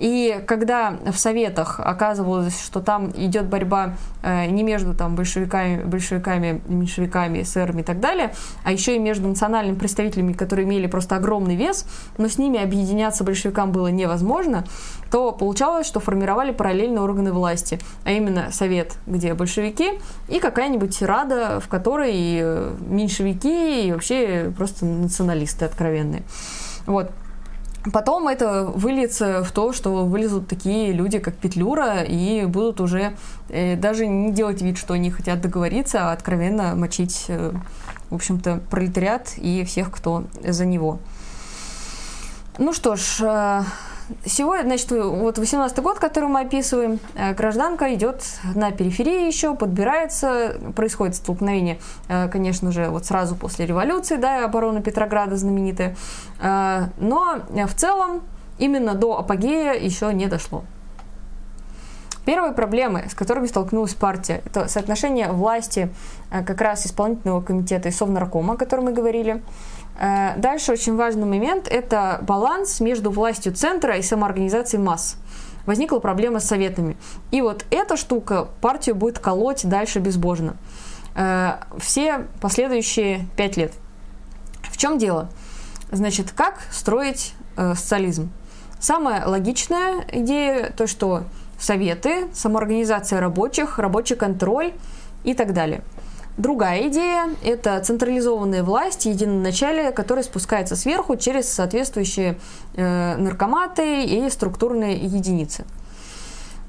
И 0.00 0.42
когда 0.46 0.98
в 1.12 1.18
советах 1.18 1.78
оказывалось, 1.78 2.58
что 2.64 2.80
там 2.80 3.10
идет 3.14 3.46
борьба 3.46 3.96
э, 4.22 4.46
не 4.46 4.62
между 4.62 4.94
там, 4.94 5.14
большевиками, 5.14 5.84
большевиками, 5.84 6.62
меньшевиками, 6.66 7.42
эсерами 7.42 7.82
и 7.82 7.84
так 7.84 8.00
далее, 8.00 8.32
а 8.64 8.72
еще 8.72 8.96
и 8.96 8.98
между 8.98 9.28
национальными 9.28 9.76
представителями, 9.76 10.32
которые 10.32 10.66
имели 10.66 10.86
просто 10.86 11.16
огромный 11.16 11.54
вес, 11.54 11.84
но 12.16 12.28
с 12.28 12.38
ними 12.38 12.58
объединяться 12.58 13.24
большевикам 13.24 13.72
было 13.72 13.88
невозможно, 13.88 14.64
то 15.10 15.32
получалось, 15.32 15.86
что 15.86 16.00
формировали 16.00 16.52
параллельно 16.52 17.02
органы 17.02 17.30
власти, 17.32 17.78
а 18.04 18.12
именно 18.12 18.50
совет, 18.52 18.94
где 19.06 19.34
большевики, 19.34 20.00
и 20.28 20.40
какая-нибудь 20.40 21.02
рада, 21.02 21.60
в 21.60 21.68
которой 21.68 22.10
и 22.14 22.72
меньшевики, 22.88 23.86
и 23.86 23.92
вообще 23.92 24.50
просто 24.56 24.86
националисты 24.86 25.66
откровенные. 25.66 26.22
Вот. 26.86 27.10
Потом 27.92 28.28
это 28.28 28.64
выльется 28.64 29.42
в 29.42 29.52
то, 29.52 29.72
что 29.72 30.04
вылезут 30.04 30.48
такие 30.48 30.92
люди, 30.92 31.18
как 31.18 31.34
Петлюра, 31.36 32.02
и 32.02 32.44
будут 32.44 32.80
уже 32.80 33.16
э, 33.48 33.76
даже 33.76 34.06
не 34.06 34.32
делать 34.32 34.60
вид, 34.60 34.76
что 34.76 34.94
они 34.94 35.10
хотят 35.10 35.40
договориться, 35.40 36.10
а 36.10 36.12
откровенно 36.12 36.74
мочить, 36.74 37.24
э, 37.28 37.52
в 38.10 38.14
общем-то, 38.14 38.60
пролетариат 38.70 39.32
и 39.38 39.64
всех, 39.64 39.90
кто 39.90 40.24
за 40.42 40.66
него. 40.66 40.98
Ну 42.58 42.74
что 42.74 42.96
ж, 42.96 43.20
э, 43.22 43.62
Сегодня, 44.24 44.64
значит, 44.64 44.90
вот 44.90 45.38
18 45.38 45.78
год, 45.78 45.98
который 45.98 46.28
мы 46.28 46.40
описываем, 46.40 46.98
э, 47.14 47.32
гражданка 47.34 47.94
идет 47.94 48.22
на 48.54 48.70
периферии 48.72 49.26
еще, 49.26 49.54
подбирается, 49.54 50.56
происходит 50.74 51.16
столкновение, 51.16 51.78
э, 52.08 52.28
конечно 52.28 52.72
же, 52.72 52.88
вот 52.88 53.06
сразу 53.06 53.36
после 53.36 53.66
революции, 53.66 54.16
да, 54.16 54.44
оборона 54.44 54.82
Петрограда 54.82 55.36
знаменитая, 55.36 55.96
э, 56.40 56.86
но 56.98 57.38
в 57.50 57.74
целом 57.74 58.22
именно 58.58 58.94
до 58.94 59.18
апогея 59.18 59.74
еще 59.74 60.12
не 60.12 60.26
дошло. 60.26 60.64
Первые 62.24 62.52
проблемы, 62.52 63.06
с 63.08 63.14
которыми 63.14 63.46
столкнулась 63.46 63.94
партия, 63.94 64.42
это 64.44 64.68
соотношение 64.68 65.32
власти 65.32 65.92
как 66.30 66.60
раз 66.60 66.86
исполнительного 66.86 67.40
комитета 67.40 67.88
и 67.88 67.92
Совнаркома, 67.92 68.54
о 68.54 68.56
котором 68.56 68.84
мы 68.84 68.92
говорили, 68.92 69.42
дальше 69.96 70.72
очень 70.72 70.96
важный 70.96 71.26
момент– 71.26 71.68
это 71.70 72.18
баланс 72.22 72.80
между 72.80 73.10
властью 73.10 73.52
центра 73.52 73.96
и 73.96 74.02
самоорганизацией 74.02 74.82
масс. 74.82 75.16
Возникла 75.66 75.98
проблема 75.98 76.40
с 76.40 76.46
советами. 76.46 76.96
И 77.30 77.42
вот 77.42 77.64
эта 77.70 77.96
штука 77.96 78.48
партию 78.60 78.96
будет 78.96 79.18
колоть 79.18 79.68
дальше 79.68 79.98
безбожно. 79.98 80.56
Э, 81.14 81.58
все 81.78 82.26
последующие 82.40 83.26
пять 83.36 83.56
лет. 83.56 83.74
В 84.62 84.76
чем 84.76 84.98
дело? 84.98 85.28
Значит, 85.92 86.32
как 86.32 86.60
строить 86.70 87.34
э, 87.56 87.74
социализм? 87.74 88.30
Самая 88.78 89.26
логичная 89.26 90.04
идея– 90.10 90.72
то, 90.76 90.86
что 90.86 91.24
советы, 91.58 92.28
самоорганизация 92.32 93.20
рабочих, 93.20 93.78
рабочий 93.78 94.16
контроль 94.16 94.72
и 95.24 95.34
так 95.34 95.52
далее– 95.52 95.82
Другая 96.36 96.88
идея– 96.88 97.30
это 97.44 97.78
централизованная 97.80 98.62
власть, 98.62 99.04
единоначалие, 99.04 99.90
которое 99.90 100.22
спускается 100.22 100.76
сверху 100.76 101.16
через 101.16 101.48
соответствующие 101.48 102.38
э, 102.74 103.16
наркоматы 103.16 104.04
и 104.04 104.30
структурные 104.30 104.96
единицы. 104.96 105.64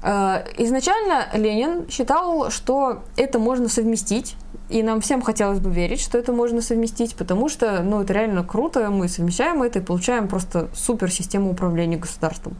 Э, 0.02 0.44
изначально 0.58 1.28
Ленин 1.32 1.88
считал, 1.88 2.50
что 2.50 3.02
это 3.16 3.38
можно 3.38 3.68
совместить, 3.68 4.36
и 4.68 4.82
нам 4.82 5.00
всем 5.00 5.22
хотелось 5.22 5.60
бы 5.60 5.70
верить, 5.70 6.00
что 6.00 6.18
это 6.18 6.32
можно 6.32 6.60
совместить, 6.60 7.14
потому 7.14 7.48
что 7.48 7.82
ну, 7.82 8.02
это 8.02 8.12
реально 8.12 8.44
круто, 8.44 8.90
мы 8.90 9.08
совмещаем 9.08 9.62
это 9.62 9.78
и 9.78 9.82
получаем 9.82 10.28
просто 10.28 10.68
супер 10.74 11.10
систему 11.10 11.50
управления 11.50 11.96
государством. 11.96 12.56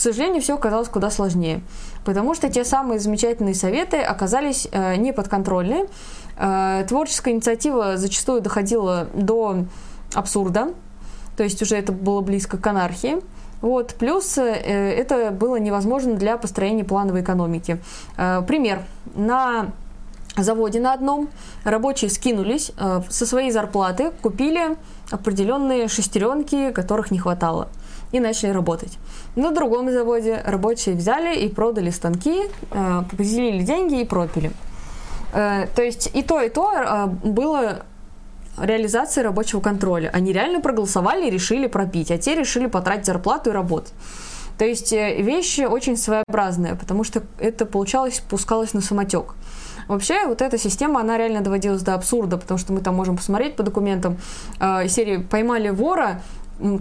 К 0.00 0.02
сожалению, 0.02 0.40
все 0.40 0.54
оказалось 0.54 0.88
куда 0.88 1.10
сложнее, 1.10 1.60
потому 2.06 2.34
что 2.34 2.48
те 2.48 2.64
самые 2.64 2.98
замечательные 2.98 3.54
советы 3.54 3.98
оказались 3.98 4.66
э, 4.72 4.96
неподконтрольны, 4.96 5.88
Э, 6.40 6.84
творческая 6.88 7.34
инициатива 7.34 7.98
зачастую 7.98 8.40
доходила 8.40 9.08
до 9.12 9.66
абсурда, 10.14 10.72
то 11.36 11.42
есть 11.44 11.60
уже 11.60 11.76
это 11.76 11.92
было 11.92 12.22
близко 12.22 12.56
к 12.56 12.66
анархии. 12.66 13.18
Вот. 13.60 13.94
Плюс 13.98 14.38
э, 14.38 14.44
это 14.44 15.32
было 15.32 15.56
невозможно 15.56 16.14
для 16.14 16.38
построения 16.38 16.82
плановой 16.82 17.20
экономики. 17.20 17.78
Э, 18.16 18.40
пример. 18.46 18.82
На 19.14 19.72
заводе 20.36 20.80
на 20.80 20.94
одном 20.94 21.28
рабочие 21.64 22.08
скинулись 22.08 22.72
со 22.78 23.26
своей 23.26 23.50
зарплаты, 23.50 24.12
купили 24.22 24.76
определенные 25.10 25.88
шестеренки, 25.88 26.70
которых 26.70 27.10
не 27.10 27.18
хватало, 27.18 27.68
и 28.12 28.20
начали 28.20 28.50
работать. 28.50 28.98
На 29.36 29.50
другом 29.50 29.90
заводе 29.90 30.42
рабочие 30.44 30.94
взяли 30.94 31.38
и 31.38 31.48
продали 31.48 31.90
станки, 31.90 32.42
поделили 33.16 33.62
деньги 33.62 34.00
и 34.00 34.04
пропили. 34.04 34.52
Э, 35.32 35.66
то 35.74 35.82
есть 35.82 36.10
и 36.12 36.22
то, 36.22 36.40
и 36.40 36.48
то 36.48 36.72
э, 36.72 37.06
было 37.06 37.82
реализацией 38.58 39.24
рабочего 39.24 39.60
контроля. 39.60 40.10
Они 40.12 40.32
реально 40.32 40.60
проголосовали 40.60 41.28
и 41.28 41.30
решили 41.30 41.66
пропить, 41.66 42.10
а 42.10 42.18
те 42.18 42.34
решили 42.34 42.66
потратить 42.66 43.06
зарплату 43.06 43.50
и 43.50 43.52
работать. 43.52 43.92
То 44.58 44.64
есть 44.64 44.92
э, 44.92 45.22
вещи 45.22 45.62
очень 45.62 45.96
своеобразные, 45.96 46.74
потому 46.74 47.04
что 47.04 47.22
это 47.38 47.64
получалось, 47.64 48.22
пускалось 48.28 48.74
на 48.74 48.80
самотек. 48.80 49.34
Вообще, 49.88 50.26
вот 50.26 50.42
эта 50.42 50.58
система, 50.58 51.00
она 51.00 51.18
реально 51.18 51.40
доводилась 51.40 51.82
до 51.82 51.94
абсурда, 51.94 52.36
потому 52.36 52.58
что 52.58 52.72
мы 52.72 52.80
там 52.80 52.94
можем 52.94 53.16
посмотреть 53.16 53.56
по 53.56 53.62
документам 53.62 54.18
э, 54.60 54.88
серии 54.88 55.16
«Поймали 55.16 55.70
вора», 55.70 56.22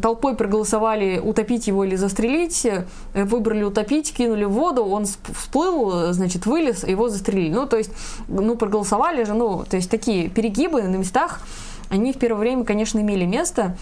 толпой 0.01 0.35
проголосовали 0.35 1.19
утопить 1.19 1.67
его 1.67 1.83
или 1.83 1.95
застрелить, 1.95 2.65
э, 2.65 2.85
выбрали 3.13 3.63
утопить, 3.63 4.13
кинули 4.13 4.45
в 4.45 4.51
воду, 4.51 4.83
он 4.85 5.05
всплыл, 5.05 6.13
значит, 6.13 6.45
вылез, 6.45 6.83
его 6.83 7.09
застрелили. 7.09 7.53
Ну, 7.53 7.65
то 7.65 7.77
есть, 7.77 7.91
ну, 8.27 8.55
проголосовали 8.55 9.23
же, 9.23 9.33
ну, 9.33 9.63
то 9.69 9.75
есть 9.77 9.89
такие 9.89 10.29
перегибы 10.29 10.83
на 10.83 10.95
местах, 10.95 11.41
они 11.89 12.13
в 12.13 12.17
первое 12.17 12.41
время, 12.41 12.65
конечно, 12.65 12.99
имели 12.99 13.25
место, 13.25 13.75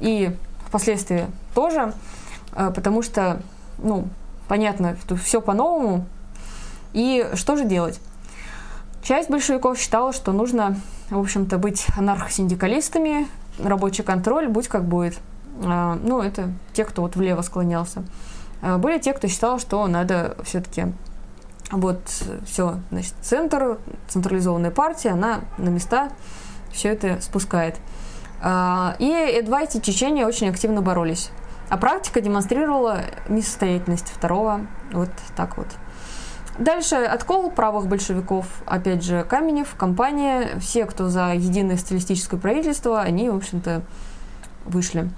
и 0.00 0.30
впоследствии 0.66 1.26
тоже, 1.54 1.94
потому 2.52 3.02
что, 3.02 3.40
ну, 3.78 4.08
понятно, 4.46 4.96
все 5.22 5.40
по-новому. 5.40 6.06
И 6.92 7.26
что 7.34 7.56
же 7.56 7.64
делать? 7.64 8.00
Часть 9.02 9.30
большевиков 9.30 9.78
считала, 9.78 10.12
что 10.12 10.32
нужно, 10.32 10.76
в 11.08 11.18
общем-то, 11.18 11.56
быть 11.56 11.86
анархосиндикалистами, 11.96 13.28
рабочий 13.62 14.02
контроль, 14.02 14.48
будь 14.48 14.68
как 14.68 14.84
будет. 14.84 15.18
А, 15.64 15.98
ну, 16.02 16.20
это 16.20 16.52
те, 16.72 16.84
кто 16.84 17.02
вот 17.02 17.16
влево 17.16 17.42
склонялся. 17.42 18.04
А, 18.62 18.78
были 18.78 18.98
те, 18.98 19.12
кто 19.12 19.28
считал, 19.28 19.58
что 19.58 19.86
надо 19.86 20.36
все-таки 20.44 20.86
вот 21.70 22.00
все, 22.46 22.78
значит, 22.90 23.14
центр, 23.20 23.78
централизованная 24.08 24.70
партия, 24.70 25.10
она 25.10 25.40
на 25.58 25.68
места 25.68 26.10
все 26.72 26.88
это 26.88 27.20
спускает. 27.20 27.76
А, 28.40 28.96
и 28.98 29.42
два 29.42 29.62
эти 29.62 29.78
течения 29.80 30.26
очень 30.26 30.48
активно 30.48 30.82
боролись. 30.82 31.30
А 31.68 31.76
практика 31.76 32.20
демонстрировала 32.20 33.00
несостоятельность 33.28 34.08
второго 34.08 34.66
вот 34.92 35.10
так 35.36 35.58
вот. 35.58 35.66
Дальше 36.58 36.96
откол 36.96 37.50
правых 37.50 37.86
большевиков, 37.86 38.46
опять 38.66 39.04
же, 39.04 39.22
Каменев, 39.22 39.76
компания, 39.76 40.58
все, 40.58 40.86
кто 40.86 41.08
за 41.08 41.34
единое 41.34 41.76
социалистическое 41.76 42.40
правительство, 42.40 43.00
они, 43.00 43.30
в 43.30 43.36
общем-то, 43.36 43.82
вышли. 44.64 45.08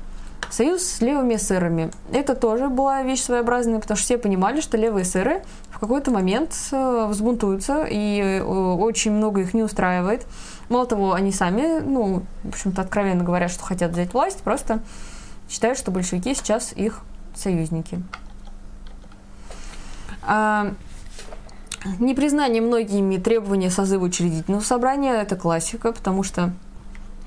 Союз 0.50 0.82
с 0.82 1.00
левыми 1.00 1.36
эсерами. 1.36 1.90
Это 2.12 2.34
тоже 2.34 2.68
была 2.68 3.02
вещь 3.02 3.22
своеобразная, 3.22 3.80
потому 3.80 3.96
что 3.96 4.04
все 4.04 4.18
понимали, 4.18 4.60
что 4.60 4.76
левые 4.76 5.04
эсеры 5.04 5.42
в 5.70 5.78
какой-то 5.78 6.10
момент 6.10 6.54
э, 6.72 7.06
взбунтуются, 7.08 7.86
и 7.88 8.20
э, 8.20 8.42
очень 8.42 9.12
много 9.12 9.40
их 9.40 9.54
не 9.54 9.62
устраивает. 9.62 10.26
Мало 10.68 10.86
того, 10.86 11.14
они 11.14 11.32
сами, 11.32 11.80
ну, 11.80 12.22
в 12.42 12.48
общем-то, 12.48 12.82
откровенно 12.82 13.24
говорят, 13.24 13.50
что 13.50 13.64
хотят 13.64 13.92
взять 13.92 14.12
власть, 14.12 14.42
просто 14.42 14.80
считают, 15.48 15.78
что 15.78 15.90
большевики 15.90 16.34
сейчас 16.34 16.72
их 16.74 17.00
союзники. 17.34 18.02
Непризнание 21.98 22.60
многими 22.60 23.16
требования 23.16 23.70
созыва 23.70 24.04
учредительного 24.04 24.62
собрания– 24.62 25.14
это 25.22 25.36
классика, 25.36 25.92
потому 25.92 26.22
что 26.22 26.52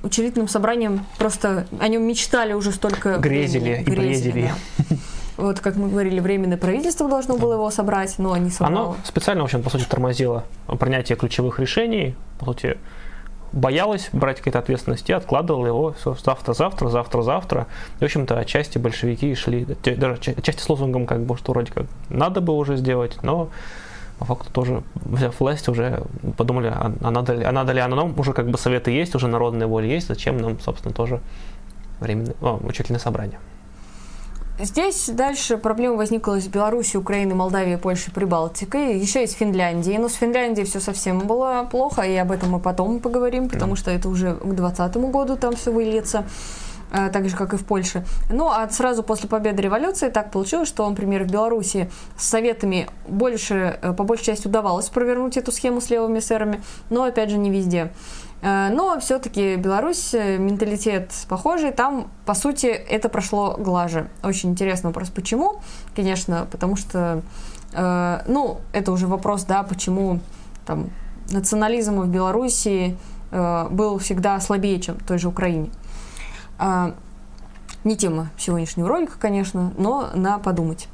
учредительным 0.03 0.47
собранием 0.47 1.05
просто 1.17 1.65
о 1.79 1.87
нем 1.87 2.03
мечтали 2.03 2.53
уже 2.53 2.71
столько 2.71 3.17
Грезили 3.17 3.81
времени. 3.81 3.81
и 3.81 3.89
бредили. 3.89 4.51
Да. 4.89 4.95
Вот, 5.35 5.59
как 5.61 5.75
мы 5.75 5.89
говорили, 5.89 6.19
временное 6.19 6.57
правительство 6.57 7.09
должно 7.09 7.37
было 7.37 7.53
его 7.53 7.71
собрать, 7.71 8.19
но 8.19 8.37
не 8.37 8.51
собрало. 8.51 8.81
Оно 8.89 8.95
специально, 9.03 9.41
в 9.41 9.45
общем, 9.45 9.63
по 9.63 9.71
сути, 9.71 9.85
тормозило 9.85 10.45
принятие 10.79 11.17
ключевых 11.17 11.59
решений, 11.59 12.15
по 12.37 12.45
сути, 12.45 12.77
боялась 13.51 14.09
брать 14.13 14.37
какие-то 14.37 14.59
ответственности, 14.59 15.11
откладывала 15.11 15.65
его 15.65 15.95
завтра, 16.23 16.53
завтра, 16.53 16.89
завтра, 16.89 17.21
завтра. 17.23 17.67
И, 17.99 18.03
в 18.03 18.05
общем-то, 18.05 18.37
отчасти 18.37 18.77
большевики 18.77 19.33
шли, 19.33 19.65
даже 19.65 20.13
отчасти 20.13 20.61
с 20.61 20.69
лозунгом, 20.69 21.07
как 21.07 21.23
бы, 21.23 21.35
что 21.37 21.51
вроде 21.53 21.71
как 21.71 21.85
надо 22.09 22.41
бы 22.41 22.53
уже 22.53 22.77
сделать, 22.77 23.17
но 23.23 23.49
по 24.19 24.25
факту 24.25 24.51
тоже, 24.51 24.83
взяв 24.95 25.39
власть, 25.39 25.67
уже 25.69 26.03
подумали, 26.37 26.67
а, 26.67 26.93
а 27.01 27.11
надо 27.11 27.33
ли, 27.33 27.43
а 27.43 27.51
надо 27.51 27.73
ли, 27.73 27.79
а 27.79 27.87
нам 27.87 28.19
уже 28.19 28.33
как 28.33 28.49
бы 28.49 28.57
советы 28.57 28.91
есть, 28.91 29.15
уже 29.15 29.27
народная 29.27 29.67
воля 29.67 29.87
есть, 29.87 30.07
зачем 30.07 30.37
нам, 30.37 30.59
собственно, 30.59 30.93
тоже 30.93 31.21
временное, 31.99 32.35
о, 32.41 32.59
учительное 32.63 32.99
собрание. 32.99 33.39
Здесь 34.59 35.09
дальше 35.09 35.57
проблема 35.57 35.95
возникла 35.95 36.39
с 36.39 36.47
Беларусью, 36.47 37.01
Украиной, 37.01 37.33
Молдавией, 37.33 37.77
Польшей, 37.77 38.13
Прибалтикой, 38.13 38.99
еще 38.99 39.23
из 39.23 39.33
Финляндии. 39.33 39.97
Но 39.97 40.09
с 40.09 40.13
Финляндией 40.13 40.67
все 40.67 40.79
совсем 40.79 41.19
было 41.19 41.67
плохо, 41.69 42.03
и 42.03 42.15
об 42.15 42.31
этом 42.31 42.51
мы 42.51 42.59
потом 42.59 42.99
поговорим, 42.99 43.49
потому 43.49 43.75
что 43.75 43.89
это 43.89 44.07
уже 44.09 44.35
к 44.35 44.43
2020 44.43 44.97
году 45.11 45.37
там 45.37 45.55
все 45.55 45.71
выльется. 45.71 46.25
Э, 46.93 47.09
так 47.09 47.27
же, 47.27 47.35
как 47.35 47.53
и 47.53 47.57
в 47.57 47.65
Польше. 47.65 48.05
Ну, 48.29 48.49
а 48.49 48.69
сразу 48.69 49.01
после 49.01 49.27
победы 49.27 49.63
революции 49.63 50.09
так 50.09 50.29
получилось, 50.29 50.67
что, 50.67 50.87
например, 50.87 51.23
в 51.23 51.31
Беларуси 51.31 51.89
с 52.15 52.29
советами 52.29 52.87
больше, 53.07 53.79
э, 53.81 53.93
по 53.93 54.03
большей 54.03 54.25
части 54.25 54.47
удавалось 54.47 54.89
провернуть 54.89 55.35
эту 55.35 55.51
схему 55.51 55.81
с 55.81 55.89
левыми 55.89 56.19
эсерами, 56.19 56.61
но, 56.91 57.03
опять 57.03 57.31
же, 57.31 57.39
не 57.39 57.49
везде. 57.49 57.91
Э, 58.43 58.69
но 58.71 58.99
все-таки 58.99 59.55
Беларусь, 59.55 60.13
менталитет 60.13 61.11
похожий, 61.27 61.71
там, 61.71 62.11
по 62.27 62.35
сути, 62.35 62.67
это 62.67 63.09
прошло 63.09 63.55
глаже. 63.57 64.07
Очень 64.23 64.51
интересный 64.51 64.89
вопрос, 64.89 65.09
почему? 65.09 65.61
Конечно, 65.95 66.47
потому 66.51 66.75
что, 66.75 67.23
ну, 67.75 68.59
это 68.71 68.91
уже 68.91 69.07
вопрос, 69.07 69.45
да, 69.45 69.63
почему 69.63 70.19
там 70.67 70.91
национализм 71.31 72.01
в 72.01 72.07
Беларуси 72.07 72.95
был 73.31 73.97
всегда 73.97 74.39
слабее, 74.39 74.79
чем 74.79 74.99
в 74.99 75.03
той 75.03 75.17
же 75.17 75.27
Украине. 75.27 75.71
А, 76.65 76.95
не 77.83 77.97
тема 77.97 78.29
сегодняшнего 78.37 78.87
ролика, 78.87 79.19
конечно, 79.19 79.73
но 79.77 80.11
на 80.13 80.39
подумать. 80.39 80.87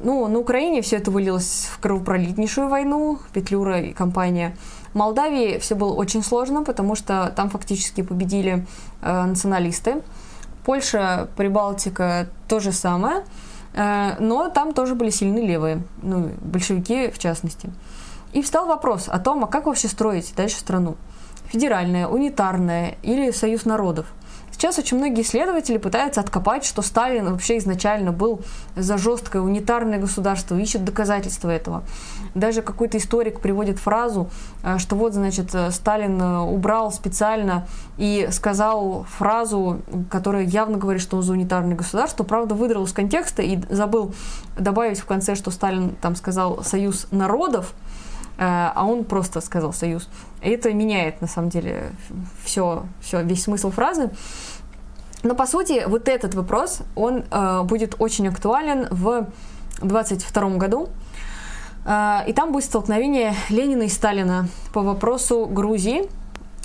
Ну, 0.00 0.26
на 0.26 0.40
Украине 0.40 0.82
все 0.82 0.96
это 0.96 1.12
вылилось 1.12 1.68
в 1.70 1.78
кровопролитнейшую 1.78 2.68
войну, 2.68 3.20
Петлюра 3.32 3.80
и 3.82 3.92
компания. 3.92 4.56
В 4.92 4.96
Молдавии 4.96 5.58
все 5.58 5.76
было 5.76 5.92
очень 5.92 6.24
сложно, 6.24 6.64
потому 6.64 6.96
что 6.96 7.32
там 7.36 7.50
фактически 7.50 8.02
победили 8.02 8.66
э, 9.00 9.26
националисты. 9.26 10.02
Польша, 10.64 11.28
Прибалтика 11.36 12.26
то 12.48 12.58
же 12.58 12.72
самое, 12.72 13.22
э, 13.74 14.16
но 14.18 14.48
там 14.48 14.74
тоже 14.74 14.96
были 14.96 15.10
сильны 15.10 15.38
левые, 15.38 15.84
ну, 16.02 16.30
большевики 16.40 17.12
в 17.12 17.18
частности. 17.20 17.70
И 18.32 18.42
встал 18.42 18.66
вопрос 18.66 19.08
о 19.08 19.20
том, 19.20 19.44
а 19.44 19.46
как 19.46 19.66
вообще 19.66 19.86
строить 19.86 20.34
дальше 20.36 20.56
страну? 20.58 20.96
Федеральная, 21.44 22.08
унитарная 22.08 22.96
или 23.04 23.30
союз 23.30 23.64
народов– 23.64 24.06
Сейчас 24.60 24.78
очень 24.78 24.98
многие 24.98 25.22
исследователи 25.22 25.78
пытаются 25.78 26.20
откопать, 26.20 26.66
что 26.66 26.82
Сталин 26.82 27.30
вообще 27.30 27.56
изначально 27.56 28.12
был 28.12 28.42
за 28.76 28.98
жесткое 28.98 29.40
унитарное 29.40 29.98
государство, 29.98 30.54
ищут 30.54 30.84
доказательства 30.84 31.48
этого. 31.48 31.82
Даже 32.34 32.60
какой-то 32.60 32.98
историк 32.98 33.40
приводит 33.40 33.78
фразу, 33.78 34.28
э, 34.62 34.76
что 34.76 34.96
вот, 34.96 35.14
значит, 35.14 35.54
э, 35.54 35.70
Сталин 35.70 36.20
э, 36.20 36.38
убрал 36.40 36.92
специально 36.92 37.66
и 37.96 38.28
сказал 38.32 39.06
фразу, 39.08 39.80
которая 40.10 40.42
явно 40.42 40.76
говорит, 40.76 41.00
что 41.00 41.16
он 41.16 41.22
за 41.22 41.32
унитарное 41.32 41.74
государство, 41.74 42.22
правда, 42.22 42.54
выдрал 42.54 42.84
из 42.84 42.92
контекста 42.92 43.40
и 43.40 43.58
забыл 43.70 44.12
добавить 44.58 45.00
в 45.00 45.06
конце, 45.06 45.36
что 45.36 45.50
Сталин 45.50 45.96
там 46.02 46.14
сказал 46.16 46.62
«союз 46.64 47.06
народов», 47.10 47.72
а 48.36 48.84
он 48.86 49.04
просто 49.04 49.40
сказал 49.42 49.72
«союз». 49.72 50.08
Это 50.42 50.72
меняет, 50.72 51.20
на 51.20 51.26
самом 51.26 51.50
деле, 51.50 51.92
все, 52.44 52.84
все, 53.00 53.22
весь 53.22 53.44
смысл 53.44 53.70
фразы. 53.70 54.10
Но, 55.22 55.34
по 55.34 55.46
сути, 55.46 55.84
вот 55.86 56.08
этот 56.08 56.34
вопрос, 56.34 56.80
он 56.94 57.24
э, 57.30 57.62
будет 57.64 57.94
очень 57.98 58.28
актуален 58.28 58.88
в 58.90 59.28
22 59.82 60.48
году. 60.56 60.88
Э, 61.84 62.20
и 62.26 62.32
там 62.32 62.52
будет 62.52 62.64
столкновение 62.64 63.34
Ленина 63.50 63.82
и 63.82 63.88
Сталина 63.88 64.48
по 64.72 64.80
вопросу 64.82 65.46
Грузии. 65.46 66.08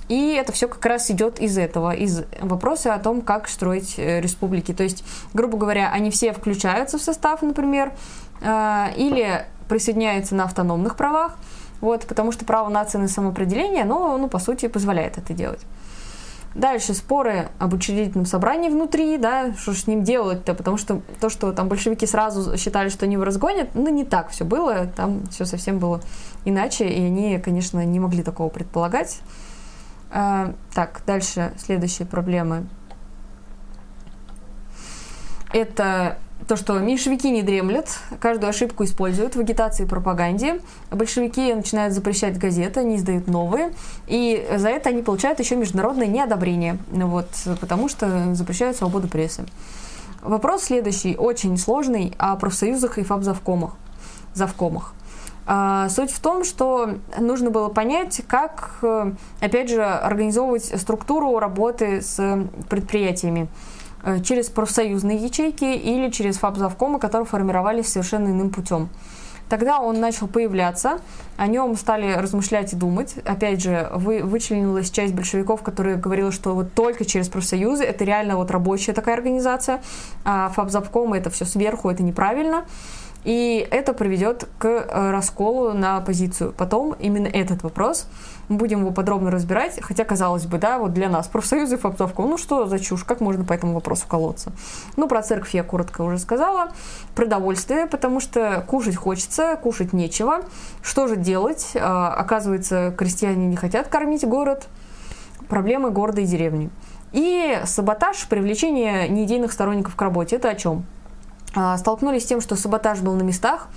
И 0.07 0.34
это 0.34 0.51
все 0.51 0.67
как 0.67 0.86
раз 0.86 1.09
идет 1.09 1.39
из 1.39 1.57
этого, 1.57 1.91
из 1.91 2.23
вопроса 2.39 2.93
о 2.93 2.99
том, 2.99 3.21
как 3.21 3.47
строить 3.49 3.95
э, 3.97 4.21
республики. 4.21 4.73
То 4.73 4.84
есть, 4.84 5.03
грубо 5.34 5.57
говоря, 5.57 5.91
они 5.91 6.11
все 6.11 6.32
включаются 6.32 6.97
в 6.97 7.01
состав, 7.01 7.41
например, 7.41 7.91
э, 8.41 8.88
или 8.95 9.45
присоединяются 9.67 10.36
на 10.36 10.43
автономных 10.43 10.95
правах, 10.95 11.38
вот, 11.82 12.05
потому 12.05 12.32
что 12.32 12.45
право 12.45 12.69
нации 12.69 12.97
на 12.97 13.07
самоопределение, 13.07 13.84
оно, 13.84 14.17
ну, 14.17 14.28
по 14.28 14.39
сути, 14.39 14.67
позволяет 14.67 15.17
это 15.17 15.34
делать. 15.34 15.61
Дальше 16.55 16.93
споры 16.93 17.49
об 17.59 17.73
учредительном 17.73 18.26
собрании 18.26 18.69
внутри, 18.69 19.17
да, 19.17 19.53
что 19.55 19.73
с 19.73 19.88
ним 19.88 20.03
делать-то, 20.03 20.53
потому 20.53 20.78
что 20.78 21.01
то, 21.19 21.30
что 21.30 21.51
там 21.51 21.67
большевики 21.67 22.05
сразу 22.07 22.57
считали, 22.57 22.88
что 22.88 23.05
они 23.05 23.15
его 23.15 23.26
разгонят, 23.26 23.76
ну, 23.76 23.89
не 23.89 24.05
так 24.05 24.30
все 24.30 24.45
было, 24.45 24.88
там 24.88 25.26
все 25.28 25.43
совсем 25.43 25.80
было 25.80 25.99
иначе, 26.45 26.88
и 26.88 27.05
они, 27.05 27.39
конечно, 27.39 27.84
не 27.84 27.99
могли 27.99 28.23
такого 28.23 28.47
предполагать. 28.47 29.19
А, 30.11 30.53
так, 30.73 31.01
дальше 31.05 31.51
следующие 31.57 32.07
проблемы. 32.07 32.67
Это 35.51 36.17
то, 36.48 36.56
что 36.56 36.78
меньшевики 36.80 37.32
не 37.32 37.41
дремлят, 37.41 37.89
каждую 38.20 38.50
ошибку 38.50 38.84
используют 38.84 39.36
в 39.36 39.39
агитации 39.39 39.84
и 39.84 39.88
пропаганде. 39.88 40.62
Большевики 40.91 41.54
начинают 41.54 41.93
запрещать 41.93 42.38
газеты, 42.38 42.82
они 42.82 42.98
издают 42.98 43.28
новые, 43.28 43.74
и 44.08 44.48
за 44.56 44.70
это 44.70 44.89
они 44.89 45.02
получают 45.02 45.39
еще 45.39 45.56
международное 45.56 46.08
неодобрение, 46.08 46.78
вот, 46.91 47.28
потому 47.60 47.89
что 47.89 48.36
запрещают 48.36 48.78
свободу 48.78 49.08
прессы. 49.08 49.46
Вопрос 50.22 50.64
следующий, 50.64 51.16
очень 51.16 51.58
сложный, 51.58 52.14
о 52.18 52.36
профсоюзах 52.36 52.98
и 52.98 53.04
фабзавкомах. 53.04 53.76
Завкомах. 54.34 54.93
А, 55.48 55.89
суть 55.89 56.12
в 56.12 56.20
том, 56.20 56.43
что 56.43 56.96
нужно 57.20 57.52
было 57.52 57.70
понять, 57.70 58.22
как, 58.28 58.84
опять 59.39 59.70
же, 59.70 59.84
организовывать 59.84 60.66
структуру 60.66 61.38
работы 61.39 62.02
с 62.02 62.48
предприятиями. 62.70 63.48
Э, 64.06 64.20
через 64.22 64.49
профсоюзные 64.49 65.18
ячейки 65.18 65.66
или 65.66 66.12
через 66.12 66.38
фабзавкомы, 66.38 66.99
которые 66.99 67.26
формировались 67.26 67.88
совершенно 67.88 68.28
иным 68.28 68.51
путем. 68.51 68.89
Тогда 69.49 69.80
он 69.80 69.99
начал 69.99 70.28
появляться, 70.28 70.99
о 71.38 71.47
нем 71.47 71.76
стали 71.76 72.14
размышлять 72.14 72.74
и 72.74 72.76
думать. 72.76 73.16
Опять 73.26 73.64
же, 73.64 73.89
вы, 73.93 74.22
вычленилась 74.24 74.91
часть 74.91 75.14
большевиков, 75.14 75.64
которые 75.64 75.97
говорила, 75.97 76.32
что 76.32 76.53
вот 76.53 76.74
только 76.74 77.03
через 77.03 77.30
профсоюзы, 77.30 77.84
это 77.84 78.03
реально 78.03 78.38
вот 78.38 78.51
рабочая 78.51 78.93
такая 78.93 79.16
организация, 79.16 79.82
а 80.24 80.49
ФАБЗАПКОМ 80.49 81.14
это 81.14 81.32
все 81.32 81.45
сверху, 81.45 81.89
это 81.89 82.03
неправильно. 82.03 82.66
И 83.24 83.68
это 83.72 83.93
приведет 83.93 84.47
к 84.60 84.68
э, 84.68 85.12
расколу 85.12 85.74
на 85.74 85.97
оппозицию. 85.97 86.53
Потом 86.56 86.93
именно 86.99 87.28
этот 87.28 87.64
вопрос 87.64 88.08
мы 88.50 88.58
будем 88.58 88.82
его 88.82 88.91
подробно 88.91 89.32
разбирать, 89.32 89.80
хотя, 89.82 90.04
казалось 90.04 90.46
бы, 90.46 90.58
да, 90.58 90.78
вот 90.78 90.93
для 90.93 91.10
нас, 91.10 91.28
профсоюзы, 91.28 91.78
фоптовка, 91.78 92.22
ну 92.22 92.38
что 92.38 92.66
за 92.68 92.80
чушь, 92.80 93.04
как 93.04 93.22
можно 93.22 93.43
по 93.43 93.54
этому 93.54 93.74
вопросу 93.74 94.06
колоться? 94.08 94.52
Ну, 94.98 95.08
про 95.08 95.22
церковь 95.22 95.54
я 95.54 95.64
коротко 95.64 96.02
уже 96.02 96.18
сказала, 96.18 96.70
продовольствие, 97.16 97.88
потому 97.88 98.20
что 98.20 98.64
кушать 98.68 98.96
хочется, 98.96 99.58
кушать 99.62 99.93
нечего. 99.93 100.41
Что 100.82 101.08
же 101.08 101.16
делать? 101.16 101.72
А, 101.76 102.14
оказывается, 102.14 102.93
крестьяне 102.98 103.48
не 103.48 103.56
хотят 103.56 103.88
кормить 103.88 104.26
город, 104.26 104.68
проблемы 105.50 105.91
города 105.91 106.22
и 106.22 106.26
деревни. 106.26 106.70
И 107.14 107.62
саботаж, 107.66 108.28
привлечение 108.28 109.08
неидейных 109.08 109.52
сторонников 109.52 109.96
к 109.96 110.02
работе. 110.02 110.36
Это 110.36 110.50
о 110.50 110.56
чем? 110.56 110.86
А, 111.56 111.78
столкнулись 111.78 112.24
с 112.24 112.26
тем, 112.26 112.41
что 112.41 112.56
саботаж 112.56 113.00
был 113.00 113.14
на 113.16 113.24
местах, 113.24 113.70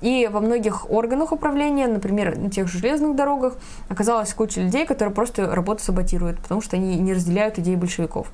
и 0.00 0.28
во 0.30 0.40
многих 0.40 0.90
органах 0.90 1.32
управления, 1.32 1.88
например, 1.88 2.36
на 2.36 2.50
тех 2.50 2.68
же 2.68 2.78
железных 2.78 3.16
дорогах, 3.16 3.54
оказалась 3.88 4.32
куча 4.34 4.60
людей, 4.60 4.86
которые 4.86 5.14
просто 5.14 5.54
работу 5.54 5.82
саботируют, 5.82 6.38
потому 6.40 6.60
что 6.60 6.76
они 6.76 6.96
не 6.96 7.14
разделяют 7.14 7.58
идеи 7.58 7.74
большевиков. 7.74 8.28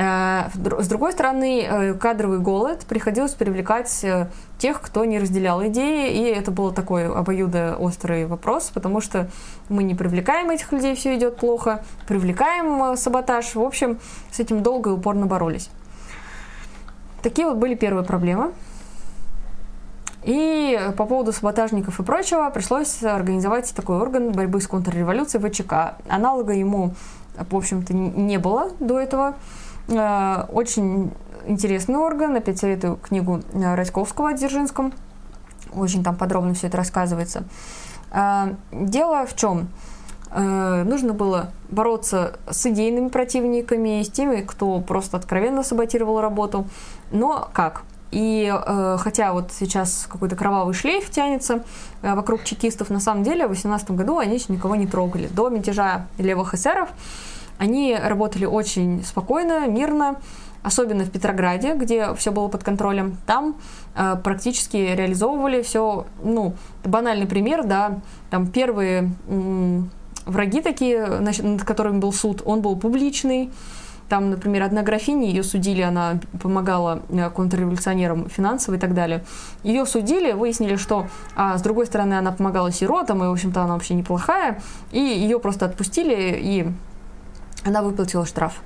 А, 0.00 0.48
с 0.54 0.86
другой 0.86 1.12
стороны, 1.12 1.62
э, 1.62 1.94
кадровый 1.94 2.38
голод 2.38 2.84
приходилось 2.88 3.32
привлекать 3.32 4.04
э, 4.04 4.28
тех, 4.56 4.80
кто 4.80 5.04
не 5.04 5.18
разделял 5.18 5.66
идеи, 5.66 6.12
и 6.12 6.22
это 6.22 6.52
был 6.52 6.72
такой 6.72 7.08
обоюдоострый 7.08 8.26
вопрос, 8.26 8.70
потому 8.72 9.00
что 9.00 9.28
мы 9.68 9.82
не 9.82 9.96
привлекаем 9.96 10.50
этих 10.50 10.70
людей, 10.70 10.94
все 10.94 11.16
идет 11.16 11.36
плохо, 11.36 11.84
привлекаем 12.06 12.92
э, 12.92 12.96
саботаж. 12.96 13.56
В 13.56 13.60
общем, 13.60 13.98
с 14.30 14.38
этим 14.38 14.62
долго 14.62 14.90
и 14.90 14.92
упорно 14.92 15.26
боролись. 15.26 15.68
Такие 17.22 17.48
вот 17.48 17.56
были 17.56 17.74
первые 17.74 18.04
проблемы. 18.04 18.52
И 20.28 20.78
по 20.98 21.06
поводу 21.06 21.32
саботажников 21.32 22.00
и 22.00 22.02
прочего 22.02 22.50
пришлось 22.50 23.02
организовать 23.02 23.72
такой 23.74 23.96
орган 23.96 24.30
борьбы 24.32 24.60
с 24.60 24.66
контрреволюцией 24.66 25.42
ВЧК. 25.42 25.96
Аналога 26.06 26.52
ему, 26.52 26.92
в 27.38 27.56
общем-то, 27.56 27.94
не 27.94 28.36
было 28.36 28.70
до 28.78 28.98
этого. 28.98 29.36
Э, 29.88 30.44
очень 30.52 31.12
интересный 31.46 31.96
орган. 31.96 32.36
Опять 32.36 32.58
советую 32.58 32.96
книгу 32.96 33.40
Радьковского 33.54 34.28
о 34.28 34.32
Дзержинском. 34.34 34.92
Очень 35.74 36.04
там 36.04 36.14
подробно 36.14 36.52
все 36.52 36.66
это 36.66 36.76
рассказывается. 36.76 37.44
Э, 38.12 38.52
дело 38.70 39.24
в 39.24 39.34
чем? 39.34 39.68
Э, 40.30 40.84
нужно 40.84 41.14
было 41.14 41.52
бороться 41.70 42.38
с 42.50 42.66
идейными 42.66 43.08
противниками, 43.08 44.02
с 44.02 44.10
теми, 44.10 44.42
кто 44.42 44.78
просто 44.82 45.16
откровенно 45.16 45.62
саботировал 45.62 46.20
работу. 46.20 46.66
Но 47.12 47.48
как? 47.54 47.84
И 48.10 48.50
э, 48.50 48.96
хотя 48.98 49.32
вот 49.32 49.52
сейчас 49.52 50.06
какой-то 50.08 50.34
кровавый 50.34 50.74
шлейф 50.74 51.10
тянется 51.10 51.62
э, 52.02 52.14
вокруг 52.14 52.44
чекистов, 52.44 52.88
на 52.88 53.00
самом 53.00 53.22
деле 53.22 53.46
в 53.46 53.50
18 53.50 53.90
году 53.90 54.18
они 54.18 54.36
еще 54.36 54.52
никого 54.52 54.76
не 54.76 54.86
трогали. 54.86 55.28
До 55.28 55.50
мятежа 55.50 56.06
левых 56.16 56.54
эсеров 56.54 56.88
они 57.58 57.96
работали 57.96 58.46
очень 58.46 59.04
спокойно, 59.04 59.66
мирно, 59.66 60.16
особенно 60.62 61.04
в 61.04 61.10
Петрограде, 61.10 61.74
где 61.74 62.14
все 62.14 62.32
было 62.32 62.48
под 62.48 62.64
контролем. 62.64 63.18
Там 63.26 63.56
э, 63.94 64.16
практически 64.24 64.76
реализовывали 64.76 65.60
все, 65.60 66.06
ну, 66.22 66.54
банальный 66.84 67.26
пример, 67.26 67.64
да, 67.64 67.98
там 68.30 68.46
первые 68.46 69.10
враги 70.24 70.60
такие, 70.60 71.06
над 71.06 71.64
которыми 71.64 71.98
был 71.98 72.12
суд, 72.12 72.42
он 72.44 72.60
был 72.60 72.76
публичный. 72.76 73.50
Там, 74.08 74.30
например, 74.30 74.62
одна 74.62 74.82
графиня, 74.82 75.28
ее 75.28 75.42
судили, 75.42 75.82
она 75.82 76.18
помогала 76.42 77.02
э, 77.10 77.28
контрреволюционерам 77.30 78.28
финансово 78.30 78.76
и 78.76 78.78
так 78.78 78.94
далее. 78.94 79.22
Ее 79.62 79.84
судили, 79.84 80.32
выяснили, 80.32 80.76
что, 80.76 81.08
а, 81.36 81.58
с 81.58 81.62
другой 81.62 81.86
стороны, 81.86 82.14
она 82.14 82.32
помогала 82.32 82.72
сиротам, 82.72 83.22
и, 83.22 83.26
в 83.26 83.32
общем-то, 83.32 83.62
она 83.62 83.74
вообще 83.74 83.94
неплохая, 83.94 84.62
и 84.92 84.98
ее 84.98 85.38
просто 85.38 85.66
отпустили, 85.66 86.38
и 86.40 86.66
она 87.64 87.82
выплатила 87.82 88.24
штраф. 88.24 88.62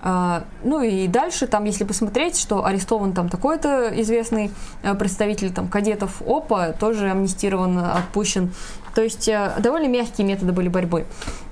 А, 0.00 0.44
ну 0.62 0.80
и 0.80 1.08
дальше, 1.08 1.48
там, 1.48 1.64
если 1.64 1.82
посмотреть, 1.82 2.38
что 2.38 2.64
арестован 2.64 3.12
там 3.12 3.28
такой-то 3.28 3.90
известный 4.00 4.52
э, 4.82 4.94
представитель 4.94 5.52
там 5.52 5.66
кадетов 5.66 6.22
ОПА, 6.24 6.72
тоже 6.78 7.10
амнистирован, 7.10 7.78
отпущен. 7.78 8.52
То 8.94 9.02
есть 9.02 9.28
э, 9.28 9.54
довольно 9.58 9.88
мягкие 9.88 10.26
методы 10.26 10.52
были 10.52 10.68
борьбы. 10.68 11.04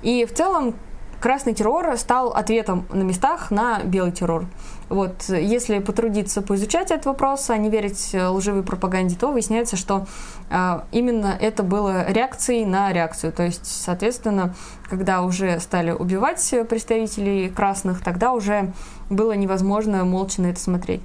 И 0.03 0.25
в 0.27 0.35
целом 0.35 0.77
красный 1.21 1.55
террор 1.55 1.97
стал 1.97 2.31
ответом 2.31 2.87
на 2.91 3.03
местах 3.03 3.51
на 3.51 3.81
белый 3.83 4.13
террор. 4.13 4.47
Вот, 4.89 5.25
если 5.29 5.81
потрудиться 5.81 6.43
поизучать 6.43 6.93
этот 6.93 7.07
вопрос, 7.07 7.51
а 7.51 7.57
не 7.57 7.71
верить 7.71 8.15
лживой 8.15 8.63
пропаганде, 8.63 9.17
то 9.17 9.33
выясняется, 9.33 9.77
что 9.77 10.07
э, 10.49 10.81
именно 10.93 11.37
это 11.41 11.65
было 11.65 12.09
реакцией 12.09 12.65
на 12.65 12.93
реакцию. 12.93 13.33
То 13.33 13.43
есть, 13.43 13.67
соответственно, 13.67 14.55
когда 14.89 15.23
уже 15.23 15.59
стали 15.59 15.91
убивать 15.91 16.55
представителей 16.69 17.49
красных, 17.49 18.01
тогда 18.01 18.33
уже 18.33 18.73
было 19.11 19.33
невозможно 19.33 20.05
молча 20.05 20.41
на 20.41 20.47
это 20.47 20.61
смотреть. 20.61 21.03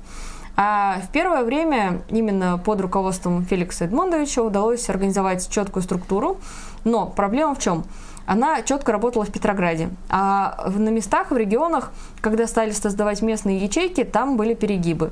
А 0.55 0.99
в 1.07 1.11
первое 1.11 1.43
время 1.43 2.01
именно 2.09 2.57
под 2.57 2.81
руководством 2.81 3.45
Феликса 3.45 3.85
Эдмондовича 3.85 4.43
удалось 4.43 4.89
организовать 4.89 5.49
четкую 5.49 5.81
структуру. 5.81 6.37
Но 6.83 7.07
проблема 7.07 7.55
в 7.55 7.59
чем? 7.59 7.83
Она 8.25 8.61
четко 8.61 8.91
работала 8.91 9.25
в 9.25 9.31
Петрограде. 9.31 9.89
А 10.09 10.69
на 10.75 10.89
местах, 10.89 11.31
в 11.31 11.37
регионах, 11.37 11.91
когда 12.21 12.47
стали 12.47 12.71
создавать 12.71 13.21
местные 13.21 13.57
ячейки, 13.57 14.03
там 14.03 14.37
были 14.37 14.53
перегибы. 14.53 15.11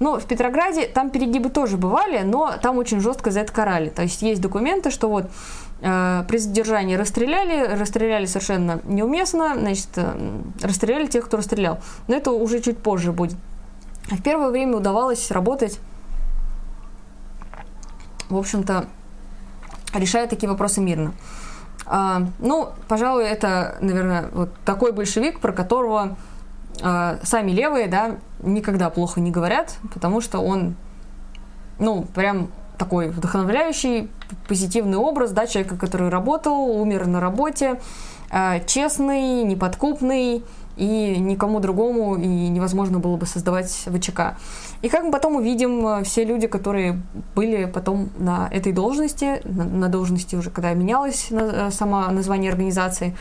Но 0.00 0.18
в 0.18 0.24
Петрограде 0.24 0.86
там 0.86 1.10
перегибы 1.10 1.50
тоже 1.50 1.76
бывали, 1.76 2.22
но 2.22 2.54
там 2.62 2.78
очень 2.78 3.00
жестко 3.00 3.30
за 3.30 3.40
это 3.40 3.52
карали. 3.52 3.90
То 3.90 4.02
есть 4.02 4.22
есть 4.22 4.40
документы, 4.40 4.90
что 4.90 5.10
вот 5.10 5.30
э, 5.82 6.24
при 6.26 6.38
задержании 6.38 6.94
расстреляли, 6.96 7.78
расстреляли 7.78 8.24
совершенно 8.24 8.80
неуместно, 8.84 9.54
значит, 9.58 9.88
э, 9.96 10.40
расстреляли 10.62 11.06
тех, 11.06 11.26
кто 11.26 11.36
расстрелял. 11.36 11.80
Но 12.08 12.16
это 12.16 12.30
уже 12.30 12.60
чуть 12.60 12.78
позже 12.78 13.12
будет. 13.12 13.36
А 14.10 14.16
в 14.16 14.22
первое 14.22 14.48
время 14.48 14.78
удавалось 14.78 15.30
работать, 15.30 15.78
в 18.30 18.38
общем-то, 18.38 18.86
решая 19.92 20.26
такие 20.26 20.48
вопросы 20.48 20.80
мирно. 20.80 21.12
А, 21.92 22.22
ну, 22.38 22.68
пожалуй, 22.86 23.24
это, 23.24 23.76
наверное, 23.80 24.28
вот 24.32 24.50
такой 24.64 24.92
большевик, 24.92 25.40
про 25.40 25.52
которого 25.52 26.16
а, 26.80 27.18
сами 27.24 27.50
левые, 27.50 27.88
да, 27.88 28.18
никогда 28.44 28.90
плохо 28.90 29.20
не 29.20 29.32
говорят, 29.32 29.76
потому 29.92 30.20
что 30.20 30.38
он, 30.38 30.76
ну, 31.80 32.04
прям 32.14 32.52
такой 32.78 33.08
вдохновляющий, 33.08 34.08
позитивный 34.46 34.98
образ, 34.98 35.32
да, 35.32 35.48
человека, 35.48 35.76
который 35.76 36.10
работал, 36.10 36.80
умер 36.80 37.08
на 37.08 37.18
работе, 37.18 37.80
а, 38.30 38.60
честный, 38.60 39.42
неподкупный, 39.42 40.44
и 40.80 41.18
никому 41.18 41.60
другому 41.60 42.16
и 42.16 42.26
невозможно 42.26 42.98
было 42.98 43.16
бы 43.16 43.26
создавать 43.26 43.70
ВЧК. 43.86 44.38
И 44.82 44.88
как 44.88 45.04
мы 45.04 45.12
потом 45.12 45.36
увидим, 45.36 45.86
э, 45.86 46.04
все 46.04 46.24
люди, 46.24 46.46
которые 46.46 47.02
были 47.34 47.66
потом 47.66 48.08
на 48.18 48.48
этой 48.50 48.72
должности, 48.72 49.42
на, 49.44 49.64
на 49.64 49.88
должности 49.88 50.36
уже, 50.36 50.50
когда 50.50 50.72
менялось 50.72 51.30
на, 51.30 51.68
э, 51.68 51.70
само 51.70 52.06
название 52.10 52.50
организации, 52.50 53.14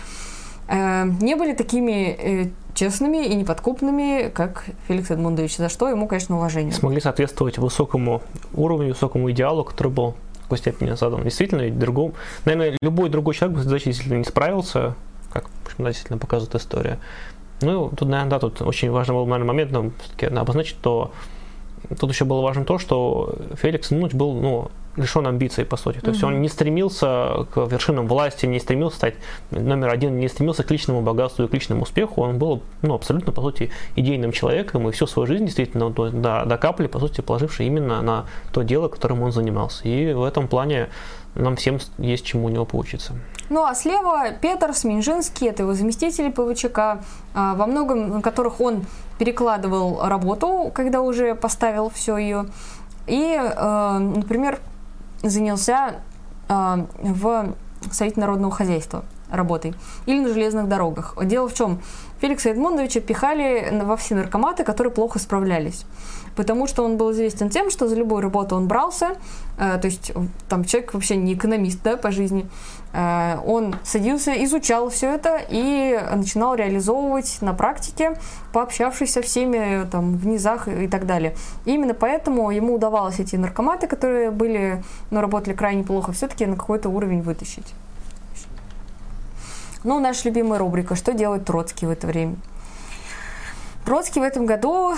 э, 0.70 1.06
не 1.22 1.36
были 1.36 1.54
такими 1.54 2.16
э, 2.18 2.50
честными 2.74 3.26
и 3.26 3.36
неподкупными, 3.36 4.30
как 4.30 4.64
Феликс 4.88 5.12
Эдмундович, 5.12 5.58
за 5.58 5.68
что 5.68 5.90
ему, 5.90 6.08
конечно, 6.08 6.38
уважение. 6.38 6.72
Смогли 6.72 7.02
соответствовать 7.02 7.58
высокому 7.58 8.22
уровню, 8.54 8.94
высокому 8.94 9.30
идеалу, 9.32 9.66
который 9.66 9.92
был 9.92 10.16
в 10.36 10.44
какой 10.44 10.60
степени 10.60 10.96
задан. 10.96 11.24
Действительно, 11.24 11.64
ведь 11.64 11.78
другому, 11.78 12.14
наверное, 12.46 12.78
любой 12.82 13.10
другой 13.10 13.34
человек 13.34 13.58
бы 13.58 13.66
действительно 13.66 14.16
не 14.16 14.24
справился, 14.24 14.96
как, 15.34 15.46
общем, 15.66 15.86
действительно 15.86 16.18
показывает 16.18 16.56
история. 16.56 17.00
Ну, 17.62 17.90
тут, 17.90 18.08
наверное, 18.08 18.32
да, 18.32 18.40
тут 18.40 18.62
очень 18.62 18.92
важный 18.92 19.16
был, 19.16 19.26
наверное, 19.26 19.48
момент, 19.48 19.72
но 19.72 19.92
все-таки 20.00 20.26
обозначить, 20.28 20.78
что 20.78 21.12
тут 22.00 22.12
еще 22.12 22.26
было 22.26 22.42
важно 22.42 22.66
то, 22.66 22.78
что 22.78 23.36
Феликс 23.56 23.92
Нуч 23.92 24.14
был, 24.14 24.34
ну, 24.34 24.72
лишен 24.96 25.26
амбиций, 25.28 25.66
по 25.66 25.78
сути. 25.78 26.00
То 26.00 26.08
mm-hmm. 26.08 26.10
есть 26.12 26.24
он 26.24 26.42
не 26.42 26.50
стремился 26.50 27.48
к 27.54 27.66
вершинам 27.66 28.08
власти, 28.08 28.46
не 28.46 28.60
стремился 28.60 28.98
стать 28.98 29.16
номер 29.52 29.90
один, 29.90 30.20
не 30.20 30.28
стремился 30.28 30.64
к 30.64 30.72
личному 30.72 31.02
богатству 31.02 31.46
и 31.46 31.48
к 31.48 31.54
личному 31.54 31.84
успеху. 31.84 32.22
Он 32.22 32.38
был 32.38 32.62
ну, 32.82 32.94
абсолютно, 32.94 33.32
по 33.32 33.42
сути, 33.42 33.72
идейным 33.96 34.32
человеком 34.32 34.88
и 34.88 34.92
всю 34.92 35.08
свою 35.08 35.28
жизнь 35.28 35.46
действительно 35.46 35.90
до, 35.90 36.10
до, 36.10 36.46
до 36.46 36.58
капли, 36.58 36.88
по 36.88 37.00
сути, 37.00 37.22
положивший 37.22 37.68
именно 37.68 38.02
на 38.02 38.26
то 38.52 38.62
дело, 38.62 38.88
которым 38.88 39.22
он 39.22 39.32
занимался. 39.32 39.88
И 39.88 40.14
в 40.14 40.24
этом 40.24 40.48
плане 40.48 40.90
нам 41.36 41.56
всем 41.56 41.80
есть 41.98 42.26
чему 42.26 42.46
у 42.46 42.50
него 42.50 42.66
поучиться. 42.66 43.14
Ну 43.50 43.64
а 43.64 43.74
слева 43.74 44.32
Петр 44.42 44.74
Сминжинский, 44.74 45.48
это 45.48 45.64
его 45.64 45.74
заместитель 45.74 46.32
ПВЧК, 46.32 47.02
а, 47.34 47.56
во 47.56 47.66
многом 47.66 48.10
на 48.10 48.22
которых 48.22 48.62
он 48.62 48.86
перекладывал 49.18 50.08
работу, 50.08 50.72
когда 50.74 51.02
уже 51.02 51.36
поставил 51.36 51.90
все 51.90 52.18
ее. 52.18 52.46
И, 53.08 53.36
э, 53.36 53.98
например, 53.98 54.60
занялся 55.24 55.96
э, 56.48 56.86
в 57.00 57.56
Совете 57.92 58.20
народного 58.20 58.54
хозяйства 58.54 59.04
работой 59.32 59.74
или 60.06 60.20
на 60.20 60.30
железных 60.30 60.68
дорогах. 60.68 61.16
Дело 61.24 61.48
в 61.48 61.54
чем? 61.54 61.80
Феликса 62.20 62.50
Эдмондовича 62.50 63.00
пихали 63.00 63.82
во 63.84 63.96
все 63.96 64.16
наркоматы, 64.16 64.64
которые 64.64 64.94
плохо 64.94 65.20
справлялись 65.20 65.86
потому 66.40 66.68
что 66.68 66.86
он 66.86 66.96
был 66.96 67.12
известен 67.12 67.50
тем, 67.50 67.70
что 67.70 67.90
за 67.90 67.96
любую 67.96 68.22
работу 68.22 68.56
он 68.56 68.66
брался, 68.66 69.18
э, 69.58 69.78
то 69.78 69.88
есть 69.88 70.14
там 70.48 70.64
человек 70.64 70.94
вообще 70.94 71.18
не 71.18 71.34
экономист, 71.34 71.84
да, 71.84 71.98
по 71.98 72.12
жизни, 72.12 72.50
э, 72.94 73.38
он 73.46 73.76
садился, 73.84 74.32
изучал 74.46 74.88
все 74.88 75.16
это 75.16 75.42
и 75.50 76.00
начинал 76.16 76.56
реализовывать 76.56 77.40
на 77.42 77.54
практике, 77.54 78.18
пообщавшись 78.54 79.12
со 79.12 79.22
всеми 79.22 79.86
там 79.92 80.16
в 80.16 80.26
низах 80.26 80.70
и 80.70 80.88
так 80.88 81.06
далее. 81.06 81.36
И 81.66 81.74
именно 81.74 81.94
поэтому 81.94 82.52
ему 82.52 82.76
удавалось 82.76 83.20
эти 83.20 83.36
наркоматы, 83.36 83.88
которые 83.88 84.32
были, 84.32 84.82
но 85.12 85.20
работали 85.20 85.54
крайне 85.54 85.84
плохо, 85.84 86.14
все-таки 86.14 86.46
на 86.46 86.56
какой-то 86.56 86.88
уровень 86.88 87.22
вытащить. 87.22 87.68
Ну, 89.84 90.00
наша 90.00 90.30
любимая 90.30 90.58
рубрика 90.58 90.96
«Что 90.96 91.12
делает 91.12 91.44
Троцкий 91.44 91.86
в 91.86 91.90
это 91.90 92.08
время?» 92.08 92.38
Троцкий 93.84 94.22
в 94.22 94.24
этом 94.24 94.46
году 94.46 94.96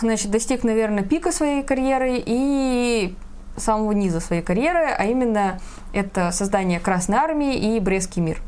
значит, 0.00 0.30
достиг, 0.30 0.64
наверное, 0.64 1.04
пика 1.04 1.32
своей 1.32 1.62
карьеры 1.62 2.22
и 2.24 3.14
самого 3.56 3.92
низа 3.92 4.20
своей 4.20 4.42
карьеры, 4.42 4.90
а 4.96 5.04
именно 5.04 5.58
это 5.92 6.30
создание 6.30 6.80
Красной 6.80 7.18
Армии 7.18 7.54
и 7.76 7.80
Брестский 7.80 8.22
мир. 8.22 8.40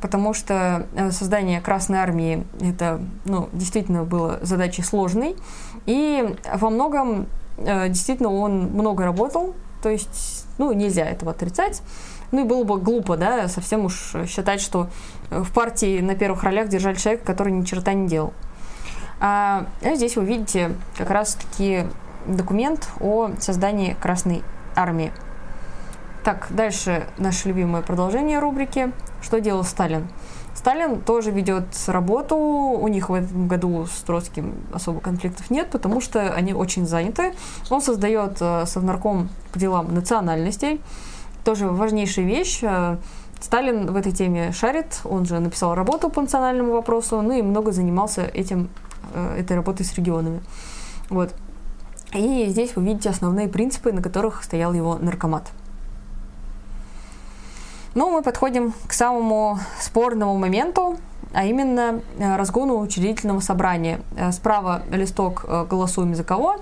Потому 0.00 0.32
что 0.32 0.86
э, 0.94 1.10
создание 1.10 1.60
Красной 1.60 1.98
Армии 1.98 2.46
это 2.60 3.00
ну, 3.24 3.48
действительно 3.52 4.04
было 4.04 4.38
задачей 4.42 4.82
сложной. 4.82 5.36
И 5.86 6.36
во 6.54 6.70
многом 6.70 7.26
э, 7.58 7.88
действительно 7.88 8.32
он 8.32 8.70
много 8.72 9.04
работал, 9.04 9.54
то 9.82 9.90
есть 9.90 10.46
ну, 10.58 10.72
нельзя 10.72 11.04
этого 11.04 11.32
отрицать. 11.32 11.82
Ну 12.32 12.44
и 12.44 12.44
было 12.44 12.64
бы 12.64 12.78
глупо, 12.78 13.16
да, 13.16 13.48
совсем 13.48 13.86
уж 13.86 14.14
считать, 14.26 14.60
что 14.60 14.88
в 15.30 15.52
партии 15.52 16.00
на 16.00 16.14
первых 16.14 16.44
ролях 16.44 16.68
держали 16.68 16.94
человека, 16.94 17.26
который 17.26 17.52
ни 17.52 17.64
черта 17.64 17.92
не 17.92 18.06
делал. 18.06 18.32
А 19.20 19.66
здесь 19.82 20.16
вы 20.16 20.24
видите 20.24 20.74
как 20.96 21.10
раз-таки 21.10 21.84
документ 22.26 22.88
о 23.00 23.30
создании 23.38 23.94
Красной 24.00 24.42
Армии. 24.74 25.12
Так, 26.24 26.48
дальше 26.50 27.06
наше 27.18 27.48
любимое 27.48 27.82
продолжение 27.82 28.38
рубрики 28.38 28.92
«Что 29.22 29.40
делал 29.40 29.64
Сталин?». 29.64 30.08
Сталин 30.54 31.00
тоже 31.00 31.30
ведет 31.30 31.64
работу, 31.86 32.36
у 32.36 32.88
них 32.88 33.08
в 33.08 33.14
этом 33.14 33.48
году 33.48 33.86
с 33.86 34.02
Троцким 34.02 34.54
особо 34.72 35.00
конфликтов 35.00 35.48
нет, 35.50 35.70
потому 35.70 36.00
что 36.00 36.32
они 36.34 36.52
очень 36.52 36.86
заняты. 36.86 37.32
Он 37.70 37.80
создает 37.80 38.36
э, 38.40 38.66
совнарком 38.66 39.30
по 39.52 39.58
делам 39.58 39.94
национальностей, 39.94 40.80
тоже 41.44 41.68
важнейшая 41.68 42.26
вещь. 42.26 42.60
Э, 42.62 42.98
Сталин 43.40 43.90
в 43.90 43.96
этой 43.96 44.12
теме 44.12 44.52
шарит, 44.52 45.00
он 45.04 45.24
же 45.24 45.38
написал 45.38 45.74
работу 45.74 46.10
по 46.10 46.20
национальному 46.20 46.72
вопросу, 46.72 47.22
ну 47.22 47.32
и 47.32 47.40
много 47.40 47.72
занимался 47.72 48.22
этим 48.22 48.68
этой 49.38 49.56
работы 49.56 49.84
с 49.84 49.94
регионами. 49.94 50.40
Вот. 51.08 51.34
И 52.14 52.46
здесь 52.48 52.74
вы 52.76 52.84
видите 52.84 53.10
основные 53.10 53.48
принципы, 53.48 53.92
на 53.92 54.02
которых 54.02 54.42
стоял 54.42 54.72
его 54.72 54.96
наркомат. 54.96 55.50
Ну, 57.94 58.10
мы 58.10 58.22
подходим 58.22 58.72
к 58.86 58.92
самому 58.92 59.58
спорному 59.80 60.38
моменту, 60.38 60.96
а 61.32 61.44
именно 61.44 62.00
э, 62.18 62.36
разгону 62.36 62.78
учредительного 62.78 63.40
собрания. 63.40 64.00
Э, 64.16 64.32
справа 64.32 64.82
листок 64.90 65.44
«Голосуем 65.68 66.14
за 66.14 66.24
кого», 66.24 66.56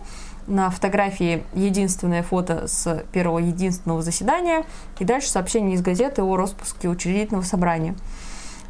на 0.48 0.70
фотографии 0.70 1.44
единственное 1.54 2.22
фото 2.22 2.66
с 2.66 3.04
первого 3.12 3.38
единственного 3.38 4.02
заседания, 4.02 4.64
и 4.98 5.04
дальше 5.04 5.28
сообщение 5.28 5.74
из 5.74 5.82
газеты 5.82 6.22
о 6.22 6.36
распуске 6.36 6.88
учредительного 6.88 7.44
собрания. 7.44 7.94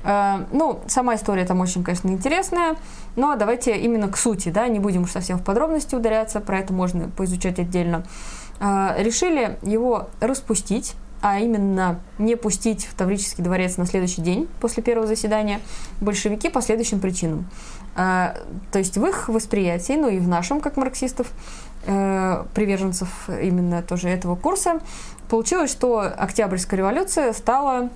Э, 0.04 0.44
ну, 0.52 0.80
сама 0.86 1.16
история 1.16 1.44
там 1.44 1.60
очень, 1.60 1.82
конечно, 1.82 2.08
интересная, 2.08 2.76
но 3.16 3.36
давайте 3.36 3.76
именно 3.76 4.08
к 4.08 4.16
сути, 4.16 4.50
да, 4.50 4.68
не 4.68 4.78
будем 4.78 5.02
уж 5.02 5.12
совсем 5.12 5.38
в 5.38 5.44
подробности 5.44 5.94
ударяться, 5.94 6.40
про 6.40 6.58
это 6.58 6.72
можно 6.72 7.08
поизучать 7.08 7.58
отдельно. 7.58 8.04
Э, 8.60 8.94
решили 8.98 9.58
его 9.62 10.08
распустить, 10.20 10.94
а 11.20 11.40
именно 11.40 12.00
не 12.18 12.36
пустить 12.36 12.86
в 12.86 12.94
Таврический 12.94 13.42
дворец 13.42 13.76
на 13.76 13.86
следующий 13.86 14.22
день 14.22 14.48
после 14.60 14.84
первого 14.84 15.06
заседания 15.06 15.60
большевики 16.00 16.48
по 16.48 16.62
следующим 16.62 17.00
причинам. 17.00 17.46
Э, 17.96 18.34
то 18.70 18.78
есть 18.78 18.96
в 18.96 19.04
их 19.04 19.28
восприятии, 19.28 19.94
ну 19.94 20.08
и 20.08 20.18
в 20.18 20.28
нашем, 20.28 20.60
как 20.60 20.76
марксистов, 20.76 21.28
приверженцев 21.84 23.30
именно 23.40 23.82
тоже 23.82 24.08
этого 24.08 24.34
курса, 24.34 24.80
получилось, 25.30 25.70
что 25.70 26.00
Октябрьская 26.00 26.76
революция 26.76 27.32
стала 27.32 27.88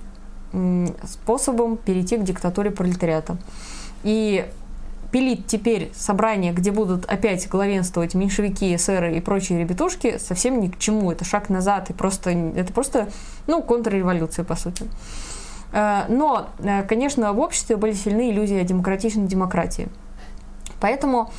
способом 1.05 1.77
перейти 1.77 2.17
к 2.17 2.23
диктатуре 2.23 2.71
пролетариата. 2.71 3.37
И 4.03 4.45
пилить 5.13 5.45
теперь 5.45 5.91
собрание, 5.93 6.53
где 6.53 6.71
будут 6.71 7.05
опять 7.05 7.47
главенствовать 7.47 8.15
меньшевики, 8.15 8.75
эсеры 8.75 9.15
и 9.15 9.21
прочие 9.21 9.59
ребятушки, 9.59 10.17
совсем 10.17 10.59
ни 10.59 10.67
к 10.67 10.79
чему. 10.79 11.11
Это 11.11 11.23
шаг 11.23 11.49
назад, 11.49 11.91
и 11.91 11.93
просто, 11.93 12.31
это 12.31 12.73
просто, 12.73 13.09
ну, 13.45 13.61
контрреволюция, 13.61 14.43
по 14.43 14.55
сути. 14.55 14.85
Э, 15.71 16.05
но, 16.09 16.47
э, 16.59 16.81
конечно, 16.83 17.31
в 17.31 17.39
обществе 17.39 17.75
были 17.75 17.93
сильны 17.93 18.31
иллюзии 18.31 18.57
о 18.57 18.63
демократичной 18.63 19.27
демократии. 19.27 19.87
Поэтому 20.79 21.31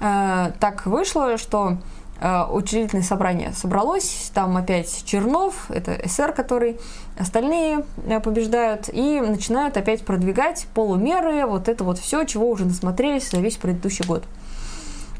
э, 0.00 0.52
так 0.60 0.86
вышло, 0.86 1.36
что 1.36 1.78
учредительное 2.20 3.04
собрание 3.04 3.52
собралось, 3.52 4.30
там 4.32 4.56
опять 4.56 5.04
Чернов, 5.04 5.70
это 5.70 6.00
СР, 6.08 6.32
который 6.32 6.78
остальные 7.18 7.84
э, 8.06 8.20
побеждают, 8.20 8.88
и 8.90 9.20
начинают 9.20 9.76
опять 9.76 10.04
продвигать 10.04 10.66
полумеры, 10.74 11.44
вот 11.46 11.68
это 11.68 11.84
вот 11.84 11.98
все, 11.98 12.24
чего 12.24 12.48
уже 12.48 12.64
насмотрелись 12.64 13.30
за 13.30 13.38
весь 13.38 13.56
предыдущий 13.56 14.06
год. 14.06 14.24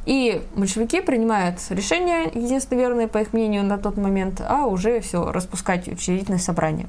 И 0.07 0.43
большевики 0.55 1.01
принимают 1.01 1.59
решение, 1.69 2.31
единственно 2.33 2.79
верное, 2.79 3.09
по 3.09 3.19
их 3.19 3.33
мнению, 3.33 3.65
на 3.65 3.77
тот 3.77 3.97
момент, 3.97 4.41
а 4.41 4.67
уже 4.67 5.01
все, 5.01 5.31
распускать 5.31 5.89
учредительное 5.89 6.39
собрание. 6.39 6.89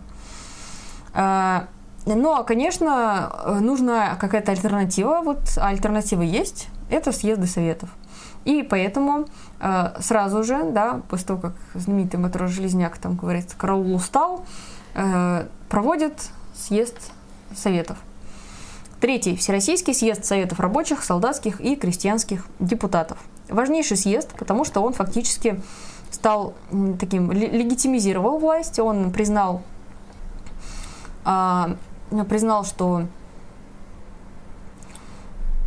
Э, 1.14 1.64
но, 2.06 2.46
конечно, 2.46 3.60
нужна 3.60 4.16
какая-то 4.16 4.54
альтернатива. 4.54 5.20
Вот 5.22 5.40
альтернатива 5.58 6.22
есть. 6.22 6.70
Это 6.90 7.12
съезды 7.12 7.48
советов. 7.48 7.90
И 8.48 8.64
поэтому 8.64 9.26
э, 9.60 10.00
сразу 10.00 10.42
же, 10.42 10.72
да, 10.72 11.02
после 11.10 11.28
того, 11.28 11.42
как 11.42 11.54
знаменитый 11.74 12.18
матрос 12.18 12.50
Железняк, 12.50 12.98
там 12.98 13.18
говорится, 13.18 13.58
караул 13.58 13.94
устал, 13.94 14.46
э, 14.96 15.48
проводит 15.68 16.14
съезд 16.56 17.12
советов. 17.54 17.98
Третий. 19.02 19.36
Всероссийский 19.36 19.94
съезд 19.94 20.24
Советов 20.24 20.62
рабочих, 20.62 21.04
солдатских 21.04 21.60
и 21.60 21.76
крестьянских 21.76 22.48
депутатов. 22.60 23.18
Важнейший 23.50 23.98
съезд, 23.98 24.34
потому 24.40 24.64
что 24.64 24.80
он 24.80 24.94
фактически 24.94 25.62
стал 26.10 26.54
таким, 27.02 27.34
легитимизировал 27.34 28.38
власть, 28.38 28.80
он 28.80 29.12
признал, 29.12 29.62
э, 31.26 31.76
признал, 32.30 32.64
что 32.64 33.08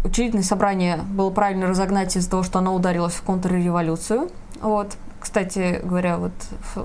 учредительное 0.05 0.45
собрание 0.45 0.97
было 0.97 1.31
правильно 1.31 1.67
разогнать 1.67 2.17
из-за 2.17 2.31
того, 2.31 2.43
что 2.43 2.59
оно 2.59 2.75
ударилось 2.75 3.15
в 3.15 3.23
контрреволюцию. 3.23 4.31
Вот. 4.61 4.97
Кстати 5.19 5.81
говоря, 5.83 6.17
вот 6.17 6.33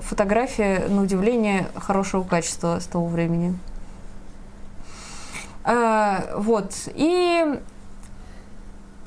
фотография, 0.02 0.86
на 0.88 1.02
удивление, 1.02 1.68
хорошего 1.74 2.22
качества 2.22 2.78
с 2.80 2.86
того 2.86 3.06
времени. 3.06 3.58
А, 5.64 6.26
вот. 6.36 6.72
И 6.94 7.44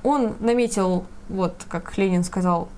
он 0.04 0.36
наметил, 0.40 1.06
вот, 1.30 1.66
как 1.70 1.96
Ленин 1.98 2.24
сказал, 2.24 2.70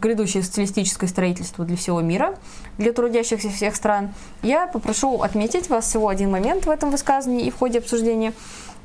грядущее 0.00 0.42
социалистическое 0.42 1.08
строительство 1.08 1.64
для 1.64 1.76
всего 1.76 2.00
мира, 2.00 2.36
для 2.78 2.92
трудящихся 2.92 3.50
всех 3.50 3.74
стран. 3.74 4.14
Я 4.42 4.68
попрошу 4.68 5.20
отметить 5.20 5.68
вас 5.68 5.86
всего 5.86 6.08
один 6.08 6.30
момент 6.30 6.66
в 6.66 6.70
этом 6.70 6.90
высказании 6.90 7.46
и 7.46 7.50
в 7.50 7.58
ходе 7.58 7.80
обсуждения– 7.80 8.32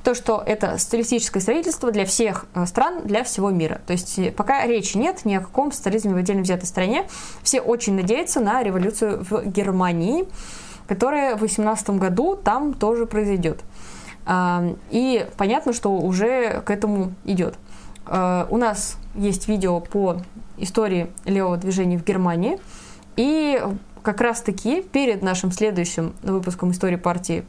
то, 0.08 0.16
что 0.16 0.42
это 0.46 0.78
социалистическое 0.78 1.42
строительство 1.42 1.92
для 1.92 2.06
всех 2.06 2.46
э, 2.54 2.66
стран, 2.66 3.02
для 3.04 3.26
всего 3.26 3.50
мира. 3.50 3.82
То 3.86 3.92
есть 3.92 4.18
э, 4.18 4.32
пока 4.32 4.66
речи 4.66 4.96
нет 4.96 5.26
ни 5.26 5.36
о 5.36 5.42
каком 5.42 5.74
социализме 5.74 6.14
в 6.14 6.16
отдельно 6.16 6.44
взятой 6.44 6.66
стране, 6.66 7.06
все 7.44 7.60
очень 7.60 7.94
надеются 7.94 8.40
на 8.40 8.64
революцию 8.64 9.26
в 9.30 9.46
Германии, 9.48 10.24
которая 10.88 11.36
в 11.36 11.42
18 11.42 11.90
году 11.90 12.38
там 12.38 12.74
тоже 12.74 13.06
произойдет. 13.06 13.60
И 14.92 15.28
понятно, 15.36 15.74
что 15.74 15.92
уже 15.92 16.62
к 16.62 16.70
этому 16.72 17.14
идет. 17.26 17.56
Э, 18.06 18.46
у 18.50 18.56
нас 18.56 18.96
есть 19.14 19.50
видео 19.50 19.82
по 19.82 20.22
истории 20.58 21.12
левого 21.26 21.58
движения 21.58 21.98
в 21.98 22.06
Германии. 22.06 22.60
И 23.18 23.62
как 24.04 24.22
раз-таки 24.22 24.84
перед 24.84 25.22
нашим 25.22 25.52
следующим 25.52 26.14
выпуском 26.24 26.72
истории 26.72 26.96
партии 26.96 27.44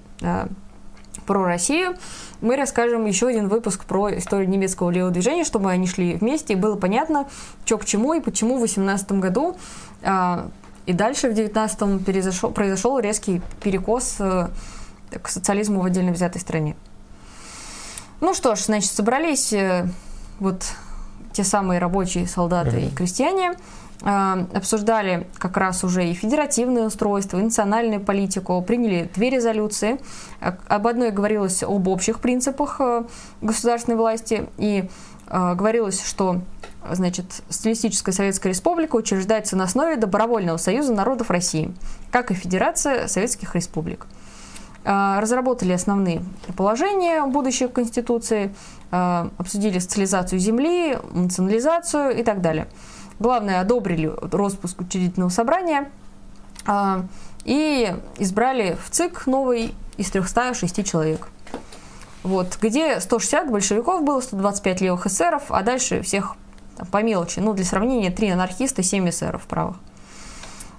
про 1.29 1.45
Россию, 1.45 1.95
мы 2.41 2.57
расскажем 2.57 3.05
еще 3.05 3.29
один 3.29 3.49
выпуск 3.49 3.85
про 3.85 4.16
историю 4.16 4.49
немецкого 4.49 4.89
левого 4.89 5.12
движения, 5.12 5.45
чтобы 5.45 5.70
они 5.70 5.87
шли 5.87 6.14
вместе 6.14 6.55
и 6.55 6.57
было 6.57 6.74
понятно, 6.74 7.29
что 7.66 7.76
к 7.76 7.85
чему 7.85 8.14
и 8.14 8.20
почему 8.20 8.55
в 8.55 8.61
2018 8.61 9.12
году 9.12 9.57
э, 10.01 10.49
И 10.87 10.95
дальше 10.95 11.31
в 11.31 11.35
19-м 11.35 11.99
произошел, 12.03 12.51
произошел 12.51 12.99
резкий 12.99 13.43
перекос 13.61 14.16
э, 14.20 14.49
к 15.22 15.29
социализму 15.29 15.83
в 15.83 15.85
отдельно 15.85 16.12
взятой 16.12 16.41
стране. 16.41 16.76
Ну 18.20 18.33
что 18.33 18.55
ж, 18.55 18.61
значит, 18.61 18.91
собрались 18.91 19.53
э, 19.53 19.87
вот 20.41 20.62
те 21.35 21.45
самые 21.45 21.79
рабочие, 21.79 22.26
солдаты 22.26 22.87
и 22.87 22.91
крестьяне, 22.91 23.53
обсуждали 24.03 25.26
как 25.38 25.57
раз 25.57 25.82
уже 25.82 26.09
и 26.09 26.14
федеративное 26.14 26.86
устройство, 26.86 27.38
и 27.38 27.42
национальную 27.42 28.01
политику, 28.01 28.62
приняли 28.62 29.11
две 29.14 29.30
резолюции. 29.30 30.01
Об 30.40 30.86
одной 30.86 31.11
говорилось 31.11 31.64
об 31.64 31.88
общих 31.88 32.20
принципах 32.20 32.80
государственной 33.40 33.96
власти, 33.96 34.46
и 34.57 34.88
говорилось, 35.28 36.05
что 36.05 36.42
значит, 36.90 37.42
Социалистическая 37.49 38.12
Советская 38.12 38.53
Республика 38.53 38.96
учреждается 38.96 39.57
на 39.57 39.64
основе 39.64 39.96
Добровольного 39.96 40.57
союза 40.57 40.94
народов 40.94 41.30
России, 41.30 41.74
как 42.11 42.30
и 42.30 42.34
Федерация 42.34 43.09
Советских 43.09 43.55
Республик. 43.55 44.07
А, 44.84 45.20
разработали 45.20 45.72
основные 45.72 46.22
положения 46.57 47.22
будущей 47.26 47.68
Конституции, 47.68 48.55
а, 48.90 49.28
обсудили 49.36 49.78
социализацию 49.78 50.38
земли, 50.38 50.96
национализацию 51.12 52.18
и 52.18 52.22
так 52.22 52.40
далее. 52.40 52.68
Главное, 53.19 53.61
одобрили 53.61 54.12
распуск 54.33 54.81
учредительного 54.81 55.31
собрания 55.31 55.91
а, 56.66 57.05
и 57.45 57.97
избрали 58.19 58.77
в 58.85 58.91
ЦИК 58.91 59.27
новый 59.27 59.75
из 59.97 60.11
306 60.11 60.85
человек. 60.87 61.29
Вот, 62.23 62.59
где 62.61 63.01
160 63.01 63.51
большевиков 63.51 64.03
было, 64.03 64.21
125 64.21 64.81
левых 64.81 65.07
эсеров, 65.07 65.45
а 65.49 65.62
дальше 65.62 66.03
всех 66.03 66.37
там, 66.77 66.87
по 66.87 67.03
мелочи. 67.03 67.41
Ну, 67.41 67.55
для 67.55 67.64
сравнения, 67.64 68.11
три 68.11 68.29
анархиста, 68.29 68.83
семь 68.83 69.09
эсеров 69.09 69.47
правых. 69.47 69.77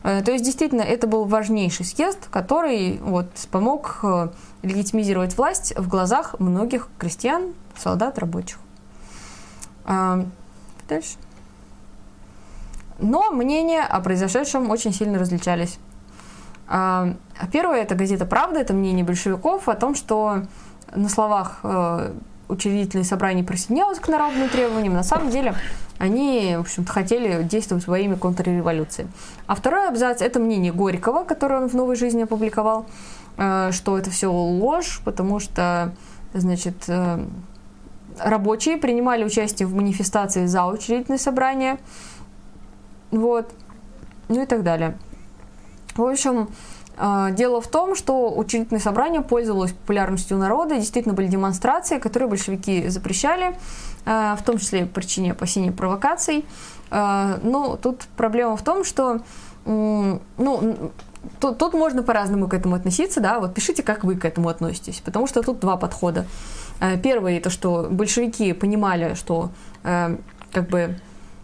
Э, 0.04 0.22
то 0.22 0.32
есть, 0.32 0.46
действительно, 0.46 0.82
это 0.82 1.08
был 1.08 1.26
важнейший 1.26 1.86
съезд, 1.86 2.28
который 2.30 3.00
вот, 3.02 3.28
помог 3.52 4.00
э, 4.04 4.30
легитимизировать 4.62 5.38
власть 5.38 5.74
в 5.76 5.88
глазах 5.88 6.36
многих 6.40 6.90
крестьян, 6.98 7.54
солдат, 7.78 8.20
рабочих. 8.20 8.60
А, 9.86 10.26
дальше. 10.88 11.18
Но 13.00 13.32
мнения 13.32 13.82
о 13.82 14.00
произошедшем 14.02 14.70
очень 14.70 14.93
сильно 14.93 15.18
различались. 15.18 15.80
А, 16.68 17.14
первое– 17.52 17.82
это 17.82 17.95
газета 17.95 18.26
«Правда», 18.26 18.60
это 18.60 18.74
мнение 18.74 19.04
большевиков 19.04 19.68
о 19.70 19.76
том, 19.76 19.95
что 19.95 20.43
на 20.93 21.10
словах 21.10 21.60
э, 21.64 22.14
учредительное 22.47 23.06
собрание 23.06 23.43
присоединялось 23.43 24.00
к 24.00 24.08
народным 24.08 24.50
требованиям, 24.50 24.93
на 24.93 25.04
самом 25.04 25.30
деле 25.30 25.56
они, 25.97 26.56
в 26.58 26.62
общем-то, 26.62 26.91
хотели 26.91 27.43
действовать 27.43 27.88
во 27.88 28.00
имя 28.00 28.18
контрреволюции. 28.18 29.08
А 29.47 29.56
второй 29.56 29.88
абзац– 29.88 30.22
это 30.22 30.39
мнение 30.39 30.72
Горького, 30.72 31.24
которое 31.24 31.62
он 31.62 31.70
в 31.70 31.74
«Новой 31.74 31.95
жизни» 31.95 32.24
опубликовал, 32.24 32.86
э, 33.38 33.72
что 33.72 33.97
это 33.97 34.10
все 34.10 34.32
ложь, 34.32 35.02
потому 35.04 35.39
что, 35.39 35.93
значит, 36.34 36.84
э, 36.88 37.26
рабочие 38.20 38.78
принимали 38.78 39.24
участие 39.24 39.68
в 39.68 39.76
манифестации 39.76 40.45
за 40.45 40.66
учредительное 40.66 41.20
собрание, 41.20 41.78
вот, 43.12 43.51
ну 44.28 44.43
и 44.43 44.45
так 44.45 44.64
далее. 44.64 44.97
В 45.95 46.03
общем, 46.03 46.49
э, 46.97 47.28
Дело 47.32 47.62
в 47.62 47.68
том, 47.68 47.95
что 47.95 48.36
учредительное 48.36 48.82
собрание 48.82 49.22
пользовалось 49.22 49.72
популярностью 49.72 50.38
народа, 50.38 50.76
действительно 50.76 51.14
были 51.14 51.28
демонстрации, 51.28 51.97
которые 51.97 52.30
большевики 52.30 52.88
запрещали, 52.89 53.55
Э, 54.05 54.36
в 54.38 54.43
том 54.43 54.57
числе 54.57 54.86
по 54.86 54.95
причине 54.95 55.32
опасений 55.32 55.72
провокаций. 55.72 56.45
Э, 56.89 57.39
но 57.43 57.76
тут 57.76 58.01
проблема 58.18 58.57
в 58.57 58.64
том, 58.64 58.84
что 58.84 59.22
ну, 59.66 60.22
тут, 61.39 61.57
тут 61.60 61.74
можно 61.74 62.01
по-разному 62.01 62.47
к 62.47 62.53
этому 62.55 62.76
относиться, 62.76 63.20
да, 63.20 63.39
вот 63.39 63.53
пишите, 63.53 63.84
как 63.84 64.03
вы 64.03 64.16
к 64.16 64.26
этому 64.26 64.49
относитесь, 64.49 65.01
потому 65.01 65.28
что 65.28 65.43
тут 65.43 65.60
два 65.60 65.76
подхода. 65.76 66.26
Первый, 67.03 67.38
это 67.38 67.51
что 67.51 67.88
большевики 67.91 68.53
понимали, 68.53 69.14
что 69.14 69.51
как 69.84 70.70
бы 70.70 70.95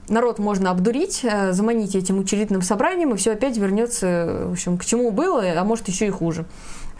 народ 0.07 0.39
можно 0.39 0.71
обдурить, 0.71 1.25
заманить 1.51 1.95
этим 1.95 2.19
учредительным 2.19 2.61
собранием, 2.61 3.13
и 3.13 3.17
все 3.17 3.33
опять 3.33 3.57
вернется, 3.57 4.43
в 4.47 4.51
общем, 4.51 4.77
к 4.77 4.85
чему 4.85 5.11
было, 5.11 5.43
а 5.55 5.63
может 5.63 5.87
еще 5.87 6.07
и 6.07 6.11
хуже. 6.11 6.45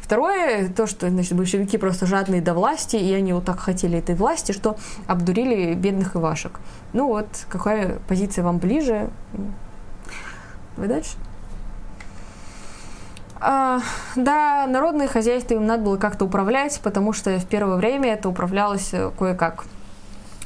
Второе, 0.01 0.69
то, 0.69 0.85
что 0.85 1.09
значит, 1.09 1.33
большевики 1.33 1.79
просто 1.79 2.05
жадные 2.05 2.39
до 2.39 2.53
власти, 2.53 2.95
и 2.95 3.11
они 3.11 3.33
вот 3.33 3.45
так 3.45 3.59
хотели 3.59 3.97
этой 3.97 4.13
власти, 4.13 4.51
что 4.51 4.77
обдурили 5.07 5.73
бедных 5.73 6.15
ивашек. 6.15 6.59
Ну 6.93 7.07
вот, 7.07 7.27
какая 7.49 7.97
позиция 8.07 8.43
вам 8.43 8.59
ближе? 8.59 9.09
Вы 10.77 10.87
дальше? 10.87 11.17
А, 13.39 13.81
да, 14.15 14.67
народное 14.67 15.07
хозяйство 15.07 15.55
им 15.55 15.65
надо 15.65 15.83
было 15.83 15.97
как-то 15.97 16.25
управлять, 16.25 16.79
потому 16.83 17.11
что 17.11 17.37
в 17.39 17.45
первое 17.45 17.77
время 17.77 18.13
это 18.13 18.29
управлялось 18.29 18.89
э, 18.93 19.11
кое-как. 19.17 19.65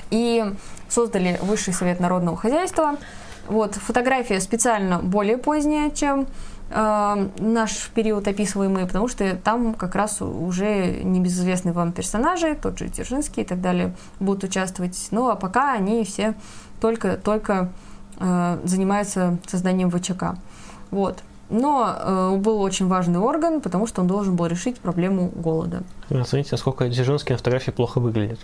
И 0.09 0.43
создали 0.89 1.39
Высший 1.41 1.73
совет 1.73 1.99
народного 1.99 2.37
хозяйства. 2.37 2.97
Вот, 3.47 3.75
фотография 3.75 4.39
специально 4.39 4.99
более 4.99 5.37
поздняя, 5.37 5.89
чем 5.89 6.27
э, 6.69 7.27
наш 7.39 7.89
период 7.89 8.27
описываемый, 8.27 8.85
потому 8.85 9.07
что 9.07 9.35
там 9.35 9.73
как 9.73 9.95
раз 9.95 10.21
уже 10.21 11.01
небезызвестные 11.03 11.73
вам 11.73 11.91
персонажи, 11.91 12.55
тот 12.61 12.77
же 12.77 12.89
Дзержинский 12.89 13.43
и 13.43 13.45
так 13.45 13.59
далее, 13.59 13.95
будут 14.19 14.43
участвовать. 14.43 15.07
Ну 15.09 15.29
а 15.29 15.35
пока 15.35 15.73
они 15.73 16.03
все 16.03 16.35
только-только 16.79 17.71
э, 18.19 18.59
занимаются 18.63 19.39
созданием 19.47 19.89
ВЧК. 19.89 20.37
Вот. 20.91 21.23
Но 21.49 21.95
э, 21.97 22.35
был 22.37 22.61
очень 22.61 22.87
важный 22.87 23.19
орган, 23.19 23.61
потому 23.61 23.87
что 23.87 24.01
он 24.01 24.07
должен 24.07 24.35
был 24.35 24.45
решить 24.45 24.77
проблему 24.77 25.31
голода. 25.33 25.81
Смотрите, 26.07 26.49
насколько 26.51 26.87
Дзержинский 26.87 27.33
на 27.33 27.37
фотографии 27.39 27.71
плохо 27.71 27.99
выглядит. 27.99 28.39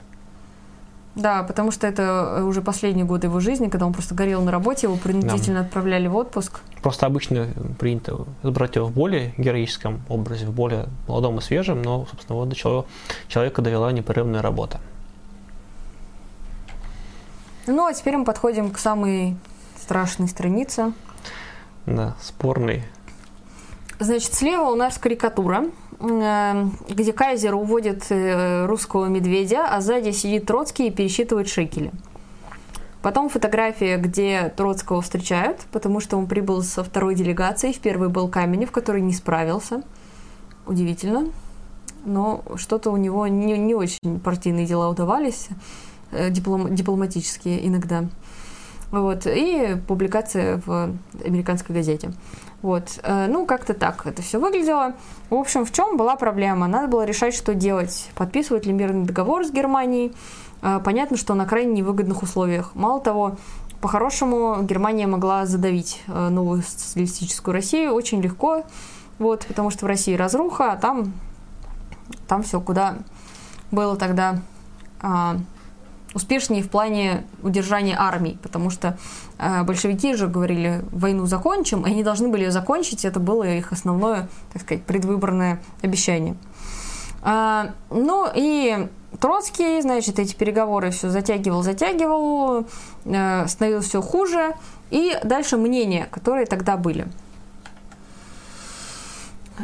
Да, 1.15 1.43
потому 1.43 1.71
что 1.71 1.87
это 1.87 2.35
э, 2.37 2.43
уже 2.43 2.61
последние 2.61 3.05
годы 3.05 3.27
его 3.27 3.39
жизни, 3.39 3.69
когда 3.69 3.85
он 3.85 3.93
просто 3.93 4.13
горел 4.13 4.41
на 4.41 4.51
работе, 4.51 4.87
его 4.87 4.97
принудительно 4.97 5.61
да. 5.61 5.65
отправляли 5.65 6.07
в 6.07 6.15
отпуск. 6.15 6.59
Просто 6.81 7.05
обычно 7.05 7.47
принято 7.79 8.25
избрать 8.43 8.75
его 8.75 8.87
в 8.87 8.91
более 8.91 9.33
героическом 9.37 10.01
образе, 10.09 10.45
в 10.45 10.51
более 10.51 10.87
молодом 11.07 11.39
и 11.39 11.41
свежем, 11.41 11.81
но, 11.81 12.05
собственно, 12.09 12.37
вот 12.37 12.49
до 12.49 12.55
чего 12.55 12.85
человека 13.29 13.61
довела 13.61 13.91
непрерывная 13.93 14.41
работа. 14.41 14.81
Ну, 17.65 17.87
а 17.87 17.93
теперь 17.93 18.17
мы 18.17 18.25
подходим 18.25 18.69
к 18.69 18.77
самой 18.77 19.37
страшной 19.79 20.27
странице. 20.27 20.93
Да, 21.85 22.15
спорной. 22.21 22.83
Значит, 23.99 24.33
слева 24.33 24.65
у 24.65 24.75
нас 24.75 24.97
карикатура 24.97 25.65
где 25.99 27.13
Кайзер 27.13 27.55
уводит 27.55 28.05
э, 28.09 28.65
русского 28.65 29.05
медведя, 29.05 29.65
а 29.67 29.81
сзади 29.81 30.11
сидит 30.11 30.45
Троцкий 30.45 30.87
и 30.87 30.91
пересчитывает 30.91 31.47
шекели. 31.47 31.91
Потом 33.01 33.29
фотография, 33.29 33.97
где 33.97 34.51
Троцкого 34.55 35.01
встречают, 35.01 35.59
потому 35.71 35.99
что 35.99 36.17
он 36.17 36.25
прибыл 36.27 36.63
со 36.63 36.83
второй 36.83 37.13
делегацией. 37.13 37.73
В 37.73 37.79
первой 37.79 38.09
был 38.09 38.27
Каменев, 38.29 38.71
который 38.71 39.01
не 39.01 39.13
справился. 39.13 39.83
Удивительно. 40.65 41.27
Но 42.03 42.43
что-то 42.55 42.91
у 42.91 42.97
него 42.97 43.27
не, 43.27 43.57
не 43.57 43.75
очень 43.75 44.19
партийные 44.19 44.65
дела 44.65 44.89
удавались, 44.89 45.49
э, 46.11 46.29
диплом, 46.31 46.73
дипломатические 46.73 47.67
иногда. 47.67 48.05
Вот. 48.91 49.27
И 49.27 49.77
публикация 49.87 50.61
в 50.65 50.95
американской 51.23 51.75
газете. 51.75 52.11
Вот. 52.61 52.99
Э, 53.03 53.27
ну, 53.27 53.45
как-то 53.45 53.73
так 53.73 54.05
это 54.05 54.21
все 54.21 54.39
выглядело. 54.39 54.93
В 55.29 55.35
общем, 55.35 55.65
в 55.65 55.71
чем 55.71 55.97
была 55.97 56.15
проблема? 56.15 56.67
Надо 56.67 56.87
было 56.87 57.05
решать, 57.05 57.35
что 57.35 57.53
делать. 57.53 58.09
Подписывать 58.15 58.65
ли 58.65 58.73
мирный 58.73 59.05
договор 59.05 59.45
с 59.45 59.51
Германией. 59.51 60.13
Э, 60.61 60.79
понятно, 60.83 61.17
что 61.17 61.33
на 61.33 61.45
крайне 61.45 61.73
невыгодных 61.73 62.23
условиях. 62.23 62.73
Мало 62.75 62.99
того, 62.99 63.37
по-хорошему, 63.81 64.63
Германия 64.63 65.05
могла 65.05 65.45
задавить 65.45 66.01
э, 66.07 66.29
новую 66.29 66.63
социалистическую 66.63 67.53
Россию 67.53 67.93
очень 67.93 68.21
легко, 68.21 68.63
вот, 69.19 69.45
потому 69.45 69.69
что 69.69 69.85
в 69.85 69.87
России 69.87 70.15
разруха, 70.15 70.71
а 70.71 70.75
там, 70.75 71.13
там 72.27 72.41
все 72.41 72.59
куда 72.59 72.97
было 73.71 73.95
тогда 73.95 74.41
а, 75.01 75.37
успешнее 76.15 76.63
в 76.63 76.69
плане 76.69 77.25
удержания 77.43 77.95
армий, 77.97 78.39
потому 78.41 78.69
что 78.69 78.97
большевики 79.37 80.13
же 80.15 80.27
говорили, 80.27 80.83
войну 80.91 81.25
закончим, 81.25 81.85
и 81.85 81.91
они 81.91 82.03
должны 82.03 82.29
были 82.29 82.43
ее 82.43 82.51
закончить, 82.51 83.05
это 83.05 83.19
было 83.19 83.43
их 83.43 83.71
основное, 83.71 84.29
так 84.53 84.61
сказать, 84.61 84.83
предвыборное 84.83 85.61
обещание. 85.81 86.35
А, 87.21 87.71
ну 87.89 88.27
и 88.33 88.87
Троцкий, 89.19 89.81
значит, 89.81 90.19
эти 90.19 90.35
переговоры 90.35 90.91
все 90.91 91.09
затягивал, 91.09 91.63
затягивал, 91.63 92.67
э, 93.05 93.47
становилось 93.47 93.85
все 93.87 94.01
хуже, 94.01 94.55
и 94.91 95.17
дальше 95.23 95.57
мнения, 95.57 96.07
которые 96.11 96.45
тогда 96.45 96.77
были. 96.77 97.07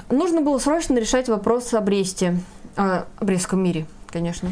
Нужно 0.09 0.41
было 0.41 0.57
срочно 0.57 0.97
решать 0.97 1.27
вопрос 1.29 1.73
о 1.73 1.81
Бресте, 1.81 2.39
о 2.75 3.05
Брестском 3.19 3.61
мире, 3.61 3.85
конечно. 4.09 4.51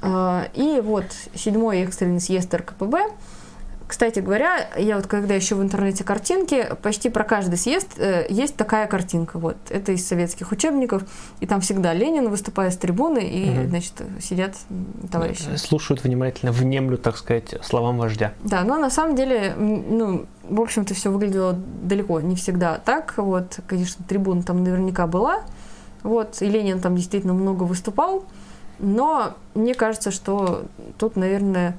А, 0.00 0.48
и 0.54 0.80
вот 0.82 1.04
седьмой 1.34 1.82
экстренный 1.82 2.20
съезд 2.20 2.52
РКПБ, 2.52 3.10
Кстати 3.92 4.20
говоря, 4.20 4.70
я 4.78 4.96
вот 4.96 5.06
когда 5.06 5.34
еще 5.34 5.54
в 5.54 5.62
интернете 5.62 6.02
картинки, 6.02 6.66
почти 6.80 7.10
про 7.10 7.24
каждый 7.24 7.58
съезд 7.58 7.98
э, 7.98 8.24
есть 8.30 8.56
такая 8.56 8.86
картинка. 8.86 9.38
Вот 9.38 9.58
это 9.68 9.92
из 9.92 10.08
советских 10.08 10.50
учебников, 10.50 11.02
и 11.40 11.46
там 11.46 11.60
всегда 11.60 11.92
Ленин 11.92 12.30
выступает 12.30 12.72
с 12.72 12.78
трибуны, 12.78 13.18
и 13.18 13.50
угу. 13.50 13.68
значит 13.68 13.92
сидят 14.18 14.56
товарищи. 15.10 15.56
Слушают 15.56 16.04
внимательно, 16.04 16.52
внемлю, 16.52 16.96
так 16.96 17.18
сказать, 17.18 17.54
словам 17.62 17.98
вождя. 17.98 18.32
Да, 18.42 18.64
но 18.64 18.78
на 18.78 18.88
самом 18.88 19.14
деле, 19.14 19.54
ну, 19.58 20.24
в 20.48 20.62
общем-то, 20.62 20.94
все 20.94 21.10
выглядело 21.10 21.52
далеко 21.52 22.18
не 22.22 22.34
всегда 22.34 22.78
так. 22.78 23.12
Вот, 23.18 23.60
конечно, 23.66 24.02
трибуна 24.08 24.42
там 24.42 24.64
наверняка 24.64 25.06
была. 25.06 25.42
Вот, 26.02 26.40
и 26.40 26.46
Ленин 26.46 26.80
там 26.80 26.96
действительно 26.96 27.34
много 27.34 27.64
выступал. 27.64 28.24
Но 28.78 29.34
мне 29.54 29.74
кажется, 29.74 30.10
что 30.10 30.64
тут, 30.96 31.16
наверное, 31.16 31.76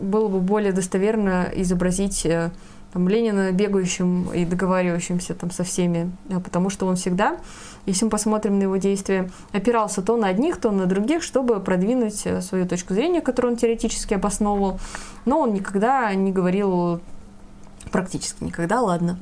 было 0.00 0.28
бы 0.28 0.40
более 0.40 0.72
достоверно 0.72 1.48
изобразить 1.54 2.24
э, 2.26 2.50
там, 2.92 3.08
Ленина 3.08 3.52
бегающим 3.52 4.32
и 4.32 4.44
договаривающимся 4.44 5.34
там 5.34 5.50
со 5.50 5.64
всеми, 5.64 6.10
э, 6.28 6.40
потому 6.40 6.70
что 6.70 6.86
он 6.86 6.96
всегда, 6.96 7.38
если 7.86 8.04
мы 8.04 8.10
посмотрим 8.10 8.58
на 8.58 8.64
его 8.64 8.76
действия, 8.76 9.30
опирался 9.52 10.02
то 10.02 10.16
на 10.16 10.28
одних, 10.28 10.58
то 10.58 10.70
на 10.70 10.86
других, 10.86 11.22
чтобы 11.22 11.60
продвинуть 11.60 12.22
э, 12.24 12.40
свою 12.40 12.66
точку 12.66 12.94
зрения, 12.94 13.20
которую 13.20 13.52
он 13.52 13.58
теоретически 13.58 14.14
обосновывал, 14.14 14.80
но 15.24 15.40
он 15.40 15.54
никогда 15.54 16.14
не 16.14 16.32
говорил 16.32 17.00
практически 17.90 18.44
никогда, 18.44 18.80
ладно. 18.80 19.18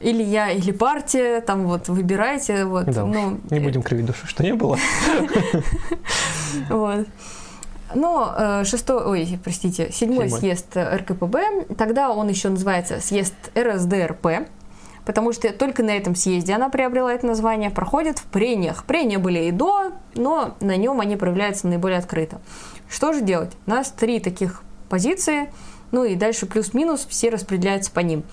Или 0.00 0.22
я, 0.22 0.50
или 0.50 0.72
партия, 0.72 1.40
там 1.40 1.66
вот 1.66 1.88
выбирайте, 1.88 2.64
вот. 2.64 2.86
Да, 2.86 3.06
ну, 3.06 3.40
не 3.50 3.60
будем 3.60 3.82
кривить 3.82 4.06
душу, 4.06 4.26
что 4.26 4.42
не 4.42 4.54
было. 4.54 4.78
Вот. 6.68 7.06
Но 7.94 8.34
э, 8.36 8.64
шестой, 8.64 9.04
ой, 9.04 9.38
простите, 9.42 9.90
седьмой, 9.92 10.28
седьмой 10.28 10.40
съезд 10.40 10.76
РКПБ, 10.76 11.74
тогда 11.76 12.10
он 12.10 12.28
еще 12.28 12.48
называется 12.48 13.00
съезд 13.00 13.34
РСДРП, 13.56 14.48
потому 15.04 15.32
что 15.32 15.52
только 15.52 15.82
на 15.82 15.90
этом 15.90 16.14
съезде 16.14 16.54
она 16.54 16.68
приобрела 16.68 17.12
это 17.12 17.26
название, 17.26 17.70
проходит 17.70 18.18
в 18.18 18.24
прениях. 18.24 18.84
Прения 18.84 19.18
были 19.18 19.44
и 19.44 19.50
до, 19.50 19.92
но 20.14 20.56
на 20.60 20.76
нем 20.76 21.00
они 21.00 21.16
проявляются 21.16 21.66
наиболее 21.66 21.98
открыто. 21.98 22.40
Что 22.88 23.12
же 23.12 23.20
делать? 23.20 23.52
У 23.66 23.70
нас 23.70 23.90
три 23.90 24.20
таких 24.20 24.62
позиции, 24.88 25.52
ну 25.92 26.04
и 26.04 26.14
дальше 26.14 26.46
плюс-минус 26.46 27.06
все 27.08 27.30
распределяются 27.30 27.90
по 27.90 28.00
ним. 28.00 28.24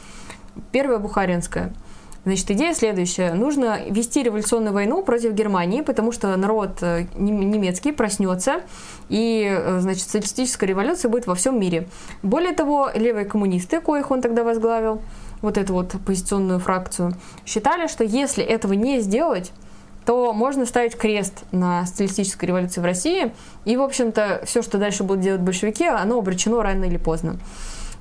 Первая 0.71 0.99
Бухаринская– 0.99 1.73
Значит, 2.23 2.51
идея 2.51 2.73
следующая. 2.75 3.33
Нужно 3.33 3.79
вести 3.89 4.21
революционную 4.21 4.73
войну 4.73 5.01
против 5.01 5.33
Германии, 5.33 5.81
потому 5.81 6.11
что 6.11 6.35
народ 6.35 6.77
э, 6.81 7.05
немецкий 7.15 7.91
проснется, 7.91 8.61
и, 9.09 9.47
э, 9.49 9.79
значит, 9.79 10.03
социалистическая 10.03 10.67
революция 10.67 11.09
будет 11.09 11.25
во 11.25 11.33
всем 11.33 11.59
мире. 11.59 11.87
Более 12.21 12.53
того, 12.53 12.91
левые 12.93 13.25
коммунисты, 13.25 13.81
коих 13.81 14.11
он 14.11 14.21
тогда 14.21 14.43
возглавил, 14.43 15.01
вот 15.41 15.57
эту 15.57 15.73
вот 15.73 15.95
оппозиционную 15.95 16.59
фракцию, 16.59 17.13
считали, 17.43 17.87
что 17.87 18.03
если 18.03 18.43
этого 18.43 18.73
не 18.73 18.99
сделать, 18.99 19.51
то 20.05 20.31
можно 20.31 20.67
ставить 20.67 20.95
крест 20.95 21.43
на 21.51 21.87
социалистической 21.87 22.47
революции 22.47 22.81
в 22.81 22.85
России, 22.85 23.31
и, 23.65 23.75
в 23.77 23.81
общем-то, 23.81 24.43
все, 24.45 24.61
что 24.61 24.77
дальше 24.77 25.03
будут 25.03 25.23
делать 25.23 25.41
большевики, 25.41 25.85
оно 25.87 26.19
обречено 26.19 26.61
рано 26.61 26.85
или 26.85 26.97
поздно. 26.97 27.37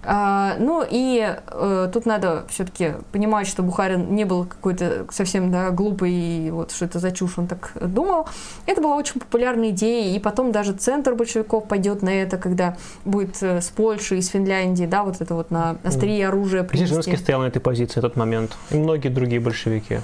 А, 0.03 0.57
ну 0.59 0.84
и 0.88 1.36
э, 1.46 1.90
тут 1.92 2.07
надо 2.07 2.44
все-таки 2.48 2.94
понимать, 3.12 3.46
что 3.46 3.62
Бухарин 3.62 4.14
не 4.14 4.24
был 4.24 4.46
какой-то 4.46 5.07
совсем 5.11 5.51
да, 5.51 5.70
глупый, 5.70 6.12
и 6.12 6.51
вот 6.51 6.72
что 6.72 6.86
это 6.86 6.98
за 6.98 7.12
чушь 7.12 7.36
он 7.36 7.46
так 7.46 7.72
думал. 7.80 8.26
Это 8.64 8.80
была 8.80 8.96
очень 8.96 9.20
популярная 9.20 9.70
идея, 9.70 10.16
и 10.16 10.18
потом 10.18 10.53
даже 10.53 10.72
центр 10.72 11.14
большевиков 11.14 11.68
пойдет 11.68 12.03
на 12.03 12.11
это, 12.11 12.38
когда 12.38 12.76
будет 13.05 13.42
э, 13.42 13.61
с 13.61 13.68
Польши, 13.68 14.16
из 14.16 14.28
Финляндии, 14.28 14.86
да, 14.86 15.05
вот 15.05 15.20
это 15.20 15.34
вот 15.34 15.51
на 15.51 15.76
острие 15.84 16.28
оружия 16.28 16.62
привести. 16.62 16.86
Дзержинский 16.86 17.18
стоял 17.18 17.40
на 17.42 17.46
этой 17.46 17.61
позиции 17.61 18.01
в 18.01 18.03
тот 18.03 18.16
момент, 18.16 18.57
и 18.70 18.76
многие 18.76 19.09
другие 19.09 19.40
большевики. 19.40 20.01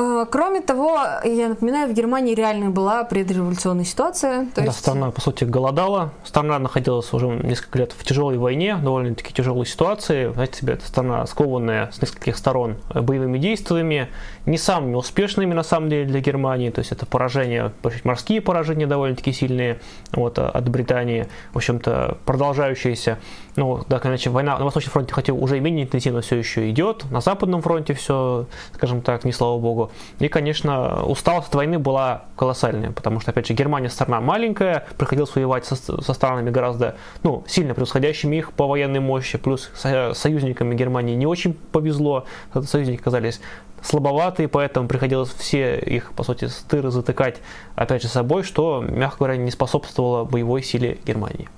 Э, 0.00 0.24
кроме 0.30 0.62
того, 0.62 0.98
я 1.24 1.48
напоминаю, 1.50 1.90
в 1.90 1.92
Германии 1.92 2.34
реально 2.34 2.70
была 2.70 3.04
предреволюционная 3.04 3.84
ситуация. 3.84 4.46
То 4.46 4.62
да, 4.62 4.64
есть... 4.64 4.78
страна, 4.78 5.10
по 5.10 5.20
сути, 5.20 5.44
голодала. 5.44 6.12
Страна 6.24 6.58
находилась 6.58 7.12
уже 7.12 7.26
несколько 7.26 7.78
лет 7.78 7.92
в 7.92 8.02
тяжелой 8.04 8.38
войне, 8.38 8.76
довольно-таки 8.76 9.34
тяжелой 9.34 9.66
ситуации. 9.66 10.32
Знаете 10.32 10.60
себе, 10.60 10.74
это 10.74 10.86
страна, 10.86 11.26
скованная 11.26 11.90
с 11.92 12.00
нескольких 12.00 12.36
сторон 12.38 12.76
боевыми 12.94 13.36
действиями, 13.36 14.08
не 14.46 14.56
самыми 14.56 14.94
успешными, 14.94 15.52
на 15.52 15.62
самом 15.62 15.90
деле, 15.90 16.06
для 16.06 16.20
Германии. 16.20 16.70
То 16.70 16.78
есть 16.78 16.92
это 16.92 17.04
поражения, 17.04 17.72
морские 18.04 18.40
поражения 18.40 18.86
довольно-таки 18.86 19.32
сильные 19.32 19.80
вот, 20.12 20.38
от 20.38 20.68
Британии, 20.68 21.26
в 21.52 21.56
общем-то, 21.56 22.16
продолжающиеся. 22.24 23.18
Ну, 23.56 23.82
да, 23.88 24.00
иначе 24.04 24.30
война 24.30 24.58
на 24.58 24.64
Восточном 24.64 24.92
фронте, 24.92 25.12
хотя 25.12 25.32
уже 25.32 25.58
менее 25.60 25.84
интенсивно 25.84 26.20
все 26.20 26.36
еще 26.36 26.70
идет, 26.70 27.10
на 27.10 27.20
Западном 27.20 27.62
фронте 27.62 27.94
все, 27.94 28.46
скажем 28.74 29.02
так, 29.02 29.24
не 29.24 29.32
слава 29.32 29.58
богу. 29.58 29.90
И, 30.18 30.28
конечно, 30.28 31.04
усталость 31.04 31.48
от 31.48 31.54
войны 31.54 31.78
была 31.78 32.24
колоссальная, 32.36 32.92
потому 32.92 33.20
что, 33.20 33.32
опять 33.32 33.46
же, 33.46 33.54
Германия 33.54 33.88
страна 33.88 34.20
маленькая, 34.20 34.86
приходилось 34.96 35.34
воевать 35.34 35.64
со, 35.64 35.76
со 35.76 36.12
странами 36.12 36.50
гораздо, 36.50 36.96
ну, 37.22 37.44
сильно 37.46 37.74
превосходящими 37.74 38.36
их 38.36 38.52
по 38.52 38.66
военной 38.66 39.00
мощи, 39.00 39.38
плюс 39.38 39.70
со, 39.74 40.14
союзниками 40.14 40.74
Германии 40.74 41.14
не 41.14 41.26
очень 41.26 41.54
повезло, 41.54 42.26
союзники 42.64 43.00
оказались 43.00 43.40
слабоватые, 43.82 44.48
поэтому 44.48 44.88
приходилось 44.88 45.30
все 45.30 45.78
их, 45.78 46.12
по 46.12 46.22
сути, 46.22 46.46
стыры 46.46 46.90
затыкать, 46.90 47.38
опять 47.74 48.02
же, 48.02 48.08
собой, 48.08 48.42
что, 48.42 48.84
мягко 48.86 49.18
говоря, 49.18 49.36
не 49.36 49.50
способствовало 49.50 50.24
боевой 50.24 50.62
силе 50.62 50.98
Германии. 51.04 51.48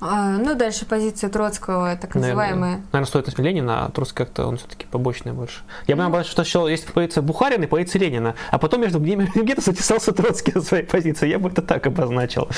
А, 0.00 0.36
ну, 0.36 0.54
дальше 0.54 0.84
позиция 0.84 1.30
Троцкого, 1.30 1.96
так 1.96 2.14
называемая. 2.14 2.46
Наверное, 2.46 2.86
наверное 2.92 3.06
стоит 3.06 3.38
Ленина, 3.38 3.86
а 3.86 3.90
Троцкий 3.90 4.16
как-то 4.16 4.46
он 4.46 4.58
все-таки 4.58 4.86
побочный 4.86 5.32
больше. 5.32 5.60
Я 5.86 5.96
бы, 5.96 6.02
наоборот, 6.02 6.26
что 6.26 6.44
считал, 6.44 6.68
есть 6.68 6.86
позиция 6.92 7.22
Бухарина 7.22 7.64
и 7.64 7.66
позиция 7.66 8.00
Ленина, 8.00 8.34
а 8.50 8.58
потом 8.58 8.82
между 8.82 8.98
ними 8.98 9.30
где-то 9.34 9.62
затесался 9.62 10.12
Троцкий 10.12 10.52
на 10.54 10.60
своей 10.60 10.84
позиции. 10.84 11.28
Я 11.28 11.38
бы 11.38 11.48
это 11.48 11.62
так 11.62 11.86
обозначил. 11.86 12.48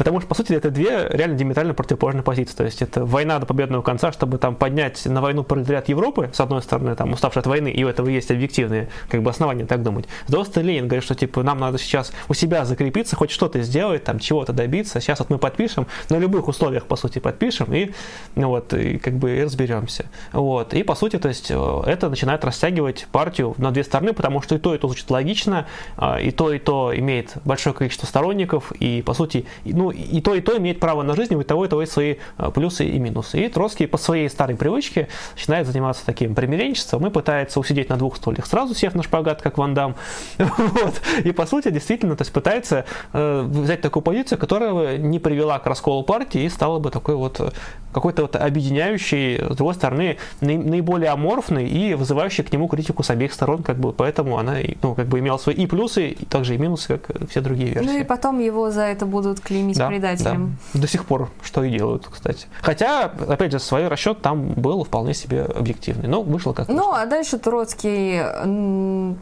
Потому 0.00 0.20
что, 0.20 0.28
по 0.28 0.34
сути, 0.34 0.54
это 0.54 0.70
две 0.70 1.08
реально 1.10 1.36
диаметрально 1.36 1.74
противоположные 1.74 2.22
позиции. 2.22 2.54
То 2.54 2.64
есть 2.64 2.80
это 2.80 3.04
война 3.04 3.38
до 3.38 3.44
победного 3.44 3.82
конца, 3.82 4.12
чтобы 4.12 4.38
там 4.38 4.56
поднять 4.56 5.04
на 5.04 5.20
войну 5.20 5.44
пролетариат 5.44 5.90
Европы, 5.90 6.30
с 6.32 6.40
одной 6.40 6.62
стороны, 6.62 6.96
там, 6.96 7.12
уставший 7.12 7.40
от 7.40 7.46
войны, 7.46 7.68
и 7.68 7.84
у 7.84 7.88
этого 7.88 8.08
есть 8.08 8.30
объективные 8.30 8.88
как 9.10 9.22
бы, 9.22 9.28
основания 9.28 9.66
так 9.66 9.82
думать. 9.82 10.06
С 10.26 10.30
другой 10.30 10.46
стороны, 10.46 10.70
Ленин 10.70 10.88
говорит, 10.88 11.04
что 11.04 11.14
типа 11.14 11.42
нам 11.42 11.58
надо 11.58 11.76
сейчас 11.76 12.12
у 12.28 12.34
себя 12.34 12.64
закрепиться, 12.64 13.14
хоть 13.14 13.30
что-то 13.30 13.60
сделать, 13.60 14.04
там, 14.04 14.18
чего-то 14.18 14.54
добиться. 14.54 15.00
Сейчас 15.00 15.18
вот 15.18 15.28
мы 15.28 15.36
подпишем, 15.36 15.86
на 16.08 16.16
любых 16.16 16.48
условиях, 16.48 16.59
по 16.60 16.96
сути, 16.96 17.18
подпишем, 17.18 17.72
и, 17.74 17.92
ну, 18.34 18.48
вот, 18.48 18.72
и 18.74 18.98
как 18.98 19.14
бы 19.14 19.42
разберемся. 19.42 20.06
Вот. 20.32 20.74
И, 20.74 20.82
по 20.82 20.94
сути, 20.94 21.18
то 21.18 21.28
есть 21.28 21.50
э, 21.50 21.82
это 21.86 22.08
начинает 22.08 22.44
растягивать 22.44 23.06
партию 23.12 23.54
на 23.58 23.70
две 23.70 23.84
стороны, 23.84 24.12
потому 24.12 24.42
что 24.42 24.54
и 24.54 24.58
то, 24.58 24.74
и 24.74 24.78
то 24.78 24.88
звучит 24.88 25.10
логично, 25.10 25.66
а, 25.96 26.20
и 26.20 26.30
то, 26.30 26.52
и 26.52 26.58
то 26.58 26.92
имеет 26.96 27.36
большое 27.44 27.74
количество 27.74 28.06
сторонников, 28.06 28.72
и, 28.72 29.02
по 29.02 29.14
сути, 29.14 29.46
ну, 29.64 29.90
и 29.90 30.20
то, 30.20 30.34
и 30.34 30.40
то 30.40 30.56
имеет 30.56 30.80
право 30.80 31.02
на 31.02 31.14
жизнь, 31.14 31.34
у 31.34 31.42
того, 31.42 31.64
и 31.64 31.68
того 31.68 31.80
есть 31.80 31.92
свои 31.92 32.16
а, 32.36 32.50
плюсы 32.50 32.86
и 32.86 32.98
минусы. 32.98 33.40
И 33.40 33.48
Троцкий 33.48 33.86
по 33.86 33.98
своей 33.98 34.28
старой 34.28 34.56
привычке 34.56 35.08
начинает 35.34 35.66
заниматься 35.66 36.04
таким 36.04 36.34
примиренчеством 36.34 37.06
и 37.06 37.10
пытается 37.10 37.60
усидеть 37.60 37.88
на 37.88 37.96
двух 37.96 38.16
стульях, 38.16 38.46
сразу 38.46 38.74
сев 38.74 38.94
на 38.94 39.02
шпагат, 39.02 39.42
как 39.42 39.58
Ван 39.58 39.74
Дам. 39.74 39.96
вот. 40.38 41.00
И, 41.24 41.32
по 41.32 41.46
сути, 41.46 41.70
действительно, 41.70 42.16
то 42.16 42.22
есть 42.22 42.32
пытается 42.32 42.84
э, 43.12 43.42
взять 43.46 43.80
такую 43.80 44.02
позицию, 44.02 44.38
которая 44.38 44.98
не 44.98 45.18
привела 45.18 45.58
к 45.58 45.66
расколу 45.66 46.02
партии 46.02 46.42
и 46.42 46.48
стала 46.50 46.78
бы 46.78 46.90
такой 46.90 47.14
вот 47.14 47.52
какой-то 47.92 48.22
вот 48.22 48.36
объединяющий, 48.36 49.38
с 49.38 49.56
другой 49.56 49.74
стороны, 49.74 50.16
наиболее 50.40 51.10
аморфный 51.10 51.68
и 51.68 51.94
вызывающий 51.94 52.44
к 52.44 52.52
нему 52.52 52.68
критику 52.68 53.02
с 53.02 53.10
обеих 53.10 53.32
сторон, 53.32 53.62
как 53.62 53.78
бы, 53.78 53.92
поэтому 53.92 54.38
она, 54.38 54.56
ну, 54.82 54.94
как 54.94 55.06
бы 55.06 55.18
имела 55.18 55.38
свои 55.38 55.56
и 55.56 55.66
плюсы, 55.66 56.08
и 56.08 56.24
также 56.24 56.54
и 56.54 56.58
минусы, 56.58 56.98
как 56.98 57.28
все 57.28 57.40
другие 57.40 57.72
версии. 57.72 57.88
Ну 57.88 57.98
и 57.98 58.04
потом 58.04 58.38
его 58.38 58.70
за 58.70 58.82
это 58.82 59.06
будут 59.06 59.40
клеймить 59.40 59.78
да, 59.78 59.88
предателем. 59.88 60.56
Да. 60.74 60.80
До 60.80 60.86
сих 60.86 61.04
пор, 61.04 61.30
что 61.42 61.64
и 61.64 61.70
делают, 61.70 62.06
кстати. 62.06 62.46
Хотя, 62.62 63.04
опять 63.28 63.52
же, 63.52 63.58
свой 63.58 63.88
расчет 63.88 64.22
там 64.22 64.48
был 64.48 64.84
вполне 64.84 65.14
себе 65.14 65.42
объективный, 65.42 66.08
но 66.08 66.22
вышло 66.22 66.52
как 66.52 66.68
Ну, 66.68 66.92
а 66.92 67.06
дальше 67.06 67.38
Троцкий, 67.38 68.20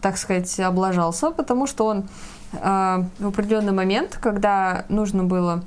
так 0.01 0.19
сказать, 0.19 0.61
облажался, 0.61 1.31
потому 1.31 1.67
что 1.67 1.87
он 1.87 2.09
э, 2.53 3.05
в 3.19 3.29
определенный 3.29 3.73
момент, 3.73 4.19
когда 4.21 4.85
нужно 4.89 5.25
было 5.25 5.63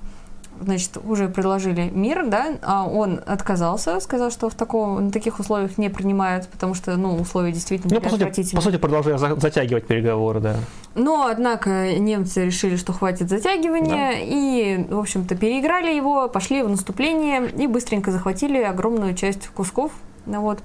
значит, 0.61 0.97
уже 1.03 1.27
предложили 1.27 1.89
мир, 1.89 2.25
да, 2.27 2.53
а 2.61 2.85
он 2.85 3.19
отказался, 3.25 3.99
сказал, 3.99 4.31
что 4.31 4.49
в 4.49 4.55
таком, 4.55 5.05
на 5.05 5.11
таких 5.11 5.39
условиях 5.39 5.77
не 5.77 5.89
принимают, 5.89 6.47
потому 6.47 6.73
что, 6.73 6.95
ну, 6.97 7.15
условия 7.15 7.51
действительно 7.51 7.93
ну, 7.93 8.01
по 8.01 8.09
сути, 8.09 8.55
по 8.55 8.61
сути, 8.61 8.77
продолжая 8.77 9.17
затягивать 9.17 9.87
переговоры, 9.87 10.39
да. 10.39 10.55
Но, 10.95 11.27
однако, 11.27 11.93
немцы 11.97 12.45
решили, 12.45 12.75
что 12.75 12.93
хватит 12.93 13.29
затягивания, 13.29 14.11
да. 14.11 14.19
и, 14.19 14.85
в 14.89 14.99
общем-то, 14.99 15.35
переиграли 15.35 15.93
его, 15.93 16.27
пошли 16.27 16.63
в 16.63 16.69
наступление 16.69 17.49
и 17.49 17.67
быстренько 17.67 18.11
захватили 18.11 18.61
огромную 18.61 19.15
часть 19.15 19.47
кусков, 19.49 19.91
вот, 20.25 20.59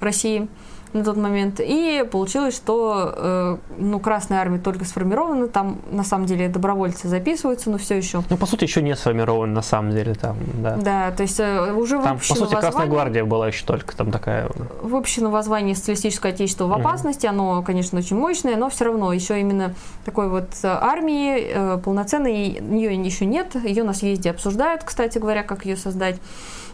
России. 0.00 0.48
На 0.92 1.04
тот 1.04 1.16
момент. 1.16 1.60
И 1.60 2.04
получилось, 2.10 2.56
что 2.56 3.14
э, 3.16 3.56
ну, 3.78 4.00
Красная 4.00 4.40
Армия 4.40 4.58
только 4.58 4.84
сформирована, 4.84 5.48
там 5.48 5.78
на 5.90 6.04
самом 6.04 6.26
деле 6.26 6.48
добровольцы 6.48 7.08
записываются, 7.08 7.70
но 7.70 7.78
все 7.78 7.96
еще. 7.96 8.22
Ну, 8.28 8.36
по 8.36 8.46
сути, 8.46 8.64
еще 8.64 8.82
не 8.82 8.94
сформированы 8.96 9.52
на 9.52 9.62
самом 9.62 9.92
деле 9.92 10.14
там, 10.14 10.36
да. 10.54 10.76
Да, 10.76 11.10
то 11.12 11.22
есть 11.22 11.38
э, 11.38 11.72
уже 11.72 12.00
там, 12.02 12.18
по 12.18 12.24
сути, 12.24 12.40
воззвание, 12.40 12.60
Красная 12.60 12.86
Гвардия 12.86 13.24
была 13.24 13.48
еще 13.48 13.64
только 13.64 13.96
там 13.96 14.10
такая. 14.10 14.48
Выпущено 14.82 15.30
воззвание 15.30 15.74
социалистическое 15.76 16.32
отечество 16.32 16.66
в 16.66 16.72
опасности, 16.72 17.26
угу. 17.26 17.34
оно, 17.34 17.62
конечно, 17.62 17.98
очень 17.98 18.16
мощное, 18.16 18.56
но 18.56 18.68
все 18.68 18.86
равно 18.86 19.12
еще 19.12 19.40
именно 19.40 19.74
такой 20.04 20.28
вот 20.28 20.48
армии 20.62 21.50
э, 21.52 21.78
полноценной 21.78 22.60
ее 22.60 22.94
еще 23.04 23.26
нет, 23.26 23.54
ее 23.64 23.84
на 23.84 23.92
съезде 23.92 24.30
обсуждают, 24.30 24.84
кстати 24.84 25.18
говоря, 25.18 25.42
как 25.42 25.64
ее 25.64 25.76
создать. 25.76 26.20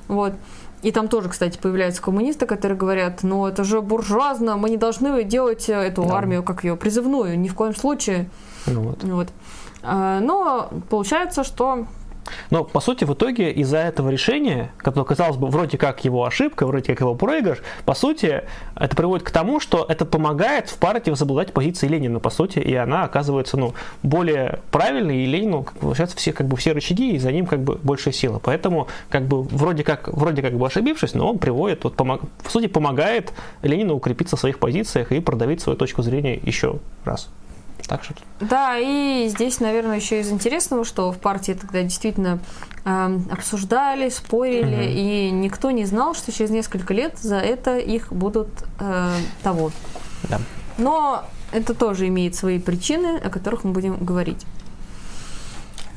Вот. 0.09 0.35
И 0.87 0.93
там 0.93 1.09
тоже, 1.09 1.29
кстати, 1.29 1.59
появляются 1.59 2.01
коммунисты, 2.01 2.47
которые 2.47 2.79
говорят, 2.79 3.25
ну 3.25 3.45
это 3.45 3.65
же 3.65 3.81
буржуазно, 3.81 4.57
мы 4.57 4.71
не 4.71 4.77
должны 4.77 5.25
делать 5.25 5.69
эту 5.69 6.05
да. 6.05 6.15
армию 6.15 6.45
как 6.45 6.63
ее 6.63 6.77
призывную, 6.77 7.37
ни 7.37 7.49
в 7.49 7.55
коем 7.57 7.75
случае. 7.75 8.31
Ну 8.67 8.83
вот. 8.83 9.03
Вот. 9.03 9.29
А, 9.83 10.21
но 10.21 10.71
получается, 10.89 11.43
что 11.43 11.89
но, 12.51 12.65
по 12.65 12.81
сути, 12.81 13.05
в 13.05 13.15
итоге 13.15 13.53
из-за 13.53 13.79
этого 13.79 14.11
решения, 14.11 14.73
которое 14.79 15.05
казалось 15.05 15.37
бы 15.37 15.49
вроде 15.49 15.79
как 15.79 16.05
его 16.05 16.25
ошибка, 16.25 16.67
вроде 16.67 16.87
как 16.93 17.01
его 17.01 17.15
проигрыш, 17.15 17.63
по 17.85 17.95
сути, 17.95 18.43
это 18.75 18.97
приводит 18.97 19.27
к 19.27 19.31
тому, 19.31 19.61
что 19.61 19.85
это 19.89 20.05
помогает 20.05 20.69
в 20.69 20.79
партии 20.79 21.11
возобладать 21.11 21.53
позиции 21.53 21.89
Ленина, 21.89 22.21
по 22.21 22.31
сути, 22.31 22.59
и 22.59 22.75
она 22.75 23.05
оказывается, 23.05 23.57
ну, 23.57 23.75
более 24.03 24.61
правильной, 24.71 25.25
и 25.25 25.27
Ленину 25.27 25.67
получается 25.81 26.17
все, 26.17 26.33
как 26.33 26.47
бы, 26.47 26.57
все 26.57 26.73
рычаги, 26.73 27.15
и 27.15 27.19
за 27.19 27.33
ним, 27.33 27.47
как 27.47 27.61
бы, 27.61 27.77
больше 27.77 28.13
силы. 28.13 28.41
Поэтому, 28.43 28.89
как 29.09 29.27
бы, 29.27 29.43
вроде 29.43 29.85
как, 29.85 30.09
вроде 30.09 30.43
как 30.43 30.55
бы 30.55 30.67
ошибившись, 30.67 31.15
но 31.15 31.31
он 31.31 31.39
приводит, 31.39 31.85
вот, 31.85 31.95
помог, 31.95 32.23
по 32.43 32.51
сути, 32.51 32.67
помогает 32.67 33.33
Ленину 33.63 33.95
укрепиться 33.95 34.37
в 34.37 34.41
своих 34.41 34.59
позициях 34.59 35.13
и 35.13 35.21
продавить 35.21 35.61
свою 35.61 35.79
точку 35.79 36.03
зрения 36.03 36.39
еще 36.43 36.79
раз. 37.05 37.29
Так 37.87 38.05
что... 38.05 38.15
Да, 38.41 38.79
и 38.79 39.29
здесь, 39.29 39.61
наверное, 39.61 39.97
еще 39.97 40.21
из 40.21 40.31
интересного, 40.31 40.85
что 40.85 41.13
в 41.13 41.19
партии 41.19 41.53
тогда 41.53 41.83
действительно 41.83 42.41
э, 42.85 43.19
обсуждали, 43.31 44.09
спорили, 44.09 44.75
угу. 44.75 44.83
и 44.83 45.31
никто 45.31 45.71
не 45.71 45.85
знал, 45.85 46.15
что 46.15 46.33
через 46.33 46.51
несколько 46.51 46.95
лет 46.95 47.19
за 47.19 47.37
это 47.37 47.79
их 47.79 48.13
будут 48.13 48.49
э, 48.81 49.13
того. 49.43 49.71
Да. 50.29 50.41
Но 50.79 51.25
это 51.53 51.75
тоже 51.75 52.09
имеет 52.09 52.35
свои 52.35 52.59
причины, 52.59 53.19
о 53.19 53.31
которых 53.31 53.65
мы 53.65 53.73
будем 53.73 53.97
говорить. 53.97 54.45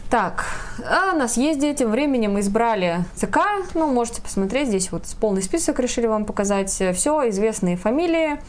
Так, 0.10 0.46
а 0.84 1.14
на 1.14 1.28
съезде 1.28 1.74
тем 1.76 1.92
временем 1.92 2.40
избрали 2.40 3.06
ЦК. 3.16 3.38
Ну, 3.76 3.92
можете 3.92 4.24
посмотреть, 4.24 4.70
здесь 4.70 4.92
вот 4.92 5.04
полный 5.20 5.44
список 5.44 5.80
решили 5.80 6.08
вам 6.08 6.26
показать. 6.26 6.72
Все, 6.72 7.30
известные 7.30 7.78
фамилии. 7.78 8.40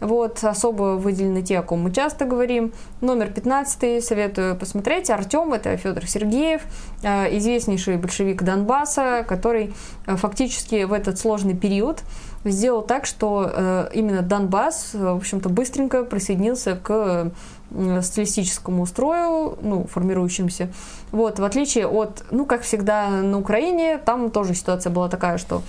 Вот, 0.00 0.44
особо 0.44 0.96
выделены 0.96 1.42
те, 1.42 1.58
о 1.58 1.62
ком 1.62 1.80
мы 1.80 1.90
часто 1.90 2.26
говорим. 2.26 2.72
Номер 3.00 3.30
15 3.32 4.04
советую 4.04 4.56
посмотреть. 4.56 5.08
Артем, 5.10 5.52
это 5.54 5.76
Федор 5.76 6.06
Сергеев, 6.06 6.62
э, 7.02 7.36
известнейший 7.38 7.96
большевик 7.96 8.42
Донбасса, 8.42 9.24
который 9.26 9.72
э, 10.06 10.16
фактически 10.16 10.84
в 10.84 10.92
этот 10.92 11.18
сложный 11.18 11.56
период 11.56 12.02
сделал 12.44 12.82
так, 12.82 13.06
что 13.06 13.50
э, 13.50 13.88
именно 13.94 14.20
Донбасс, 14.20 14.90
в 14.92 15.16
общем-то, 15.16 15.48
быстренько 15.48 16.04
присоединился 16.04 16.76
к 16.76 17.32
социалистическому 17.70 18.86
строю, 18.86 19.58
ну, 19.60 19.86
формирующимся. 19.86 20.68
Вот, 21.10 21.40
в 21.40 21.44
отличие 21.44 21.88
от, 21.88 22.24
ну, 22.30 22.46
как 22.46 22.62
всегда 22.62 23.08
на 23.08 23.38
Украине, 23.38 23.98
там 23.98 24.30
тоже 24.30 24.54
ситуация 24.54 24.92
была 24.92 25.08
такая, 25.08 25.36
что 25.36 25.62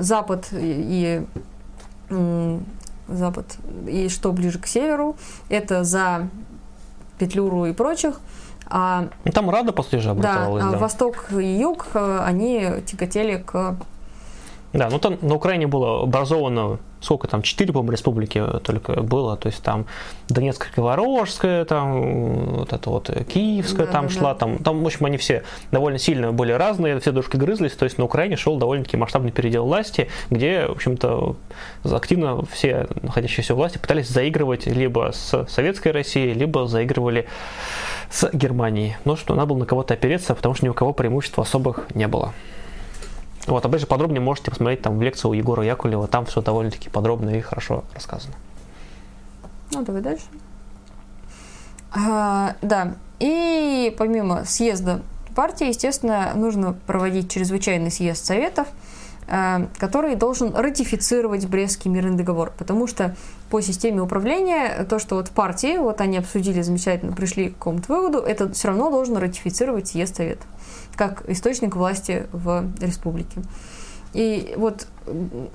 Запад 0.00 0.48
и 0.52 1.22
запад, 3.16 3.56
и 3.86 4.08
что 4.08 4.32
ближе 4.32 4.58
к 4.58 4.66
северу, 4.66 5.16
это 5.48 5.84
за 5.84 6.28
Петлюру 7.18 7.66
и 7.66 7.72
прочих. 7.72 8.20
А, 8.66 9.08
ну, 9.24 9.32
Там 9.32 9.50
Рада 9.50 9.72
после 9.72 9.98
же 9.98 10.10
образовалась. 10.10 10.64
Да, 10.64 10.70
да. 10.70 10.78
восток 10.78 11.26
и 11.32 11.58
юг, 11.58 11.88
э, 11.94 12.20
они 12.24 12.68
тяготели 12.86 13.36
к 13.36 13.76
да, 14.72 14.88
ну 14.90 14.98
там 14.98 15.18
на 15.20 15.34
Украине 15.34 15.66
было 15.66 16.02
образовано, 16.02 16.78
сколько 17.00 17.28
там, 17.28 17.42
четыре, 17.42 17.72
по-моему, 17.72 17.92
республики 17.92 18.42
только 18.64 19.02
было, 19.02 19.36
то 19.36 19.48
есть 19.48 19.62
там 19.62 19.86
Донецкая, 20.28 20.72
Криворожская, 20.72 21.64
там 21.64 22.56
вот 22.56 22.72
это 22.72 22.90
вот 22.90 23.10
Киевская 23.28 23.86
да, 23.86 23.92
там 23.92 24.06
да, 24.06 24.12
шла, 24.12 24.32
да. 24.32 24.38
там, 24.38 24.58
там, 24.58 24.82
в 24.82 24.86
общем, 24.86 25.04
они 25.06 25.18
все 25.18 25.42
довольно 25.72 25.98
сильно 25.98 26.32
были 26.32 26.52
разные, 26.52 26.98
все 27.00 27.12
душки 27.12 27.36
грызлись, 27.36 27.72
то 27.72 27.84
есть 27.84 27.98
на 27.98 28.04
Украине 28.04 28.36
шел 28.36 28.56
довольно-таки 28.56 28.96
масштабный 28.96 29.32
передел 29.32 29.64
власти, 29.64 30.08
где, 30.30 30.66
в 30.66 30.72
общем-то, 30.72 31.36
активно 31.84 32.44
все 32.46 32.86
находящиеся 33.02 33.54
у 33.54 33.56
власти 33.56 33.78
пытались 33.78 34.08
заигрывать 34.08 34.66
либо 34.66 35.10
с 35.12 35.46
Советской 35.48 35.92
Россией, 35.92 36.32
либо 36.32 36.66
заигрывали 36.66 37.26
с 38.10 38.30
Германией. 38.32 38.96
Но 39.04 39.16
что 39.16 39.34
надо 39.34 39.48
было 39.48 39.58
на 39.58 39.66
кого-то 39.66 39.94
опереться, 39.94 40.34
потому 40.34 40.54
что 40.54 40.64
ни 40.64 40.70
у 40.70 40.74
кого 40.74 40.92
преимуществ 40.92 41.38
особых 41.38 41.88
не 41.94 42.08
было. 42.08 42.32
Вот, 43.46 43.64
опять 43.66 43.80
же, 43.80 43.86
подробнее 43.86 44.20
можете 44.20 44.50
посмотреть 44.50 44.82
там 44.82 44.98
в 44.98 45.02
лекцию 45.02 45.32
у 45.32 45.34
Егора 45.34 45.64
Якулева, 45.64 46.06
там 46.06 46.26
все 46.26 46.40
довольно-таки 46.40 46.90
подробно 46.90 47.30
и 47.30 47.40
хорошо 47.40 47.84
рассказано. 47.94 48.34
Ну, 49.72 49.82
давай 49.82 50.02
дальше. 50.02 50.24
А, 51.94 52.54
да, 52.62 52.94
и 53.18 53.94
помимо 53.98 54.44
съезда 54.44 55.02
партии, 55.34 55.68
естественно, 55.68 56.32
нужно 56.34 56.74
проводить 56.86 57.30
чрезвычайный 57.30 57.90
съезд 57.90 58.24
советов, 58.24 58.68
а, 59.28 59.66
который 59.78 60.14
должен 60.14 60.54
ратифицировать 60.54 61.46
Брестский 61.46 61.90
мирный 61.90 62.16
договор, 62.16 62.52
потому 62.56 62.86
что 62.86 63.16
по 63.50 63.60
системе 63.60 64.02
управления 64.02 64.84
то, 64.88 64.98
что 64.98 65.16
вот 65.16 65.30
партии, 65.30 65.78
вот 65.78 66.00
они 66.00 66.18
обсудили 66.18 66.62
замечательно, 66.62 67.12
пришли 67.12 67.48
к 67.50 67.54
какому-то 67.54 67.92
выводу, 67.92 68.18
это 68.18 68.52
все 68.52 68.68
равно 68.68 68.90
должен 68.90 69.16
ратифицировать 69.16 69.88
съезд 69.88 70.16
советов 70.16 70.46
как 70.96 71.28
источник 71.28 71.76
власти 71.76 72.26
в 72.32 72.66
республике. 72.80 73.42
И 74.12 74.54
вот, 74.56 74.86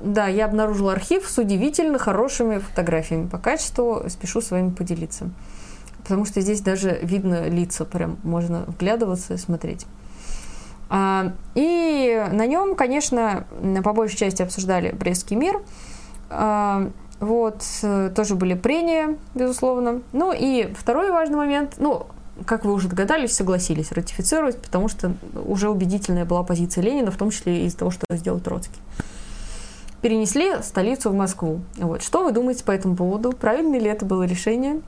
да, 0.02 0.28
я 0.28 0.46
обнаружила 0.46 0.94
архив 0.94 1.28
с 1.30 1.38
удивительно 1.38 2.00
хорошими 2.00 2.58
фотографиями 2.58 3.28
по 3.28 3.38
качеству, 3.38 4.04
спешу 4.08 4.42
с 4.42 4.50
вами 4.52 4.72
поделиться. 4.72 5.30
Потому 6.00 6.26
что 6.26 6.42
здесь 6.42 6.62
даже 6.62 7.00
видно 7.02 7.50
лица, 7.50 7.86
прям 7.86 8.18
можно 8.24 8.64
вглядываться 8.68 9.36
и 9.36 9.38
смотреть. 9.38 9.86
А, 10.90 11.34
и 11.54 12.26
на 12.32 12.48
нем, 12.48 12.76
конечно, 12.76 13.46
по 13.84 13.94
большей 13.94 14.18
части 14.18 14.42
обсуждали 14.42 14.92
Брестский 14.92 15.36
мир. 15.36 15.62
А, 16.30 16.90
вот, 17.20 17.64
тоже 18.16 18.36
были 18.36 18.54
прения, 18.54 19.18
безусловно. 19.36 20.02
Ну 20.14 20.34
и 20.36 20.74
второй 20.74 21.12
важный 21.12 21.38
момент, 21.38 21.76
ну, 21.78 22.08
как 22.46 22.66
вы 22.66 22.74
уже 22.74 22.88
догадались, 22.88 23.34
согласились 23.34 23.92
ратифицировать, 23.92 24.62
потому 24.62 24.88
что 24.88 25.14
уже 25.46 25.70
убедительная 25.70 26.26
была 26.26 26.44
позиция 26.44 26.84
Ленина, 26.84 27.12
в 27.12 27.18
том 27.18 27.32
числе 27.32 27.66
из-за 27.66 27.78
того, 27.78 27.92
что 27.92 28.06
сделал 28.12 28.40
Троцкий. 28.40 28.80
Перенесли 30.02 30.62
столицу 30.62 31.10
в 31.10 31.16
Москву. 31.16 31.62
Вот. 31.78 32.04
Что 32.04 32.24
вы 32.24 32.32
думаете 32.32 32.64
по 32.64 32.72
этому 32.72 32.96
поводу? 32.96 33.32
Правильно 33.32 33.78
ли 33.78 33.90
это 33.90 34.06
было 34.06 34.24
решение? 34.24 34.82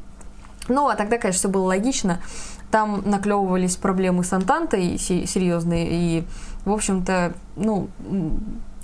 Ну, 0.68 0.88
а 0.88 0.96
тогда, 0.96 1.18
конечно, 1.18 1.40
все 1.40 1.50
было 1.50 1.66
логично. 1.66 2.22
Там 2.70 3.02
наклевывались 3.06 3.76
проблемы 3.76 4.24
с 4.24 4.32
Антантой 4.32 4.98
серьезные, 5.00 5.88
и, 5.90 6.24
в 6.66 6.72
общем-то, 6.72 7.34
ну, 7.56 7.90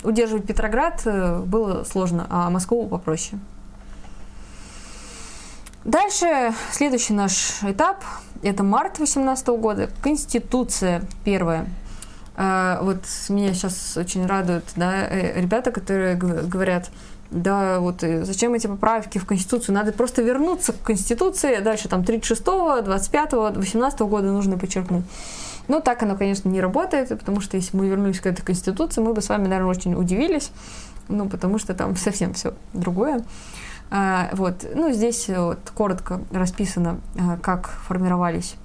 удерживать 0.02 0.46
Петроград 0.46 1.02
э, 1.04 1.40
было 1.40 1.84
сложно, 1.84 2.26
а 2.28 2.50
Москву 2.50 2.88
попроще. 2.88 3.40
Дальше 5.86 6.52
следующий 6.72 7.12
наш 7.12 7.62
этап– 7.62 8.02
это 8.42 8.64
март 8.64 8.96
2018 8.96 9.46
года, 9.50 9.88
Конституция 10.02 11.04
первая. 11.24 11.68
А, 12.34 12.80
вот 12.82 13.04
меня 13.28 13.54
сейчас 13.54 13.96
очень 13.96 14.26
радуют 14.26 14.64
да, 14.74 15.06
э, 15.08 15.40
ребята, 15.40 15.70
которые 15.70 16.16
говорят, 16.16 16.90
да, 17.30 17.78
вот 17.78 18.02
э, 18.02 18.24
зачем 18.24 18.54
эти 18.54 18.66
поправки 18.66 19.18
в 19.18 19.26
Конституцию? 19.26 19.76
Надо 19.76 19.92
просто 19.92 20.22
вернуться 20.22 20.72
к 20.72 20.82
Конституции. 20.82 21.60
Дальше 21.60 21.88
там 21.88 22.00
36-го, 22.00 22.80
25-го, 22.80 23.60
18-го 23.60 24.08
года 24.08 24.26
нужно 24.32 24.58
подчеркнуть. 24.58 25.04
Но 25.68 25.78
так 25.78 26.02
оно, 26.02 26.16
конечно, 26.16 26.48
не 26.48 26.60
работает, 26.60 27.10
потому 27.10 27.40
что 27.40 27.56
если 27.56 27.76
мы 27.76 27.86
вернулись 27.86 28.18
к 28.18 28.26
этой 28.26 28.42
Конституции, 28.42 29.00
мы 29.00 29.14
бы 29.14 29.22
с 29.22 29.28
вами, 29.28 29.46
наверное, 29.46 29.70
очень 29.70 29.94
удивились, 29.94 30.50
ну, 31.06 31.28
потому 31.28 31.60
что 31.60 31.74
там 31.74 31.94
совсем 31.94 32.34
все 32.34 32.54
другое. 32.72 33.24
А, 33.90 34.30
вот. 34.32 34.66
Ну, 34.74 34.92
здесь 34.92 35.28
вот 35.28 35.70
коротко 35.74 36.20
расписано, 36.32 37.00
а, 37.18 37.36
как 37.38 37.68
формировались 37.68 38.56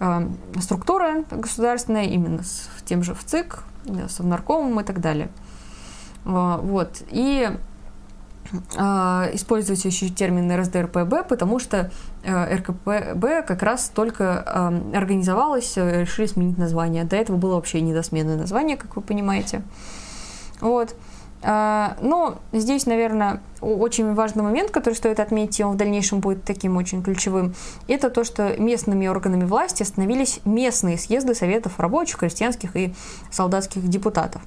а, 0.00 0.28
структуры 0.60 1.24
государственные, 1.30 2.10
именно 2.10 2.42
с 2.42 2.68
тем 2.84 3.02
же 3.02 3.14
в 3.14 3.24
ЦИК, 3.24 3.64
с 3.86 4.18
наркомом 4.18 4.80
и 4.80 4.84
так 4.84 5.00
далее. 5.00 5.30
Вот. 6.24 7.02
И 7.10 7.50
используется 8.64 9.88
еще 9.88 10.08
термин 10.08 10.50
РСДРПБ, 10.50 11.28
потому 11.28 11.58
что 11.58 11.90
РКПБ 12.24 13.42
как 13.42 13.62
раз 13.62 13.90
только 13.94 14.40
организовалась, 14.94 15.76
решили 15.76 16.24
сменить 16.24 16.56
название. 16.56 17.04
До 17.04 17.16
этого 17.16 17.36
было 17.36 17.56
вообще 17.56 17.82
недосменное 17.82 18.38
название, 18.38 18.78
как 18.78 18.96
вы 18.96 19.02
понимаете. 19.02 19.60
Вот. 20.62 20.94
А, 21.42 21.96
но 22.00 22.38
здесь, 22.52 22.86
наверное, 22.86 23.40
очень 23.60 24.14
важный 24.14 24.42
момент, 24.42 24.70
который 24.70 24.94
стоит 24.94 25.20
отметить, 25.20 25.60
и 25.60 25.64
он 25.64 25.74
в 25.74 25.76
дальнейшем 25.76 26.20
будет 26.20 26.44
таким 26.44 26.76
очень 26.76 27.02
ключевым, 27.02 27.54
это 27.86 28.10
то, 28.10 28.24
что 28.24 28.56
местными 28.60 29.06
органами 29.06 29.44
власти 29.44 29.82
становились 29.82 30.40
местные 30.44 30.98
съезды 30.98 31.34
советов 31.34 31.78
рабочих, 31.78 32.18
крестьянских 32.18 32.74
и 32.76 32.94
солдатских 33.30 33.86
депутатов. 33.88 34.42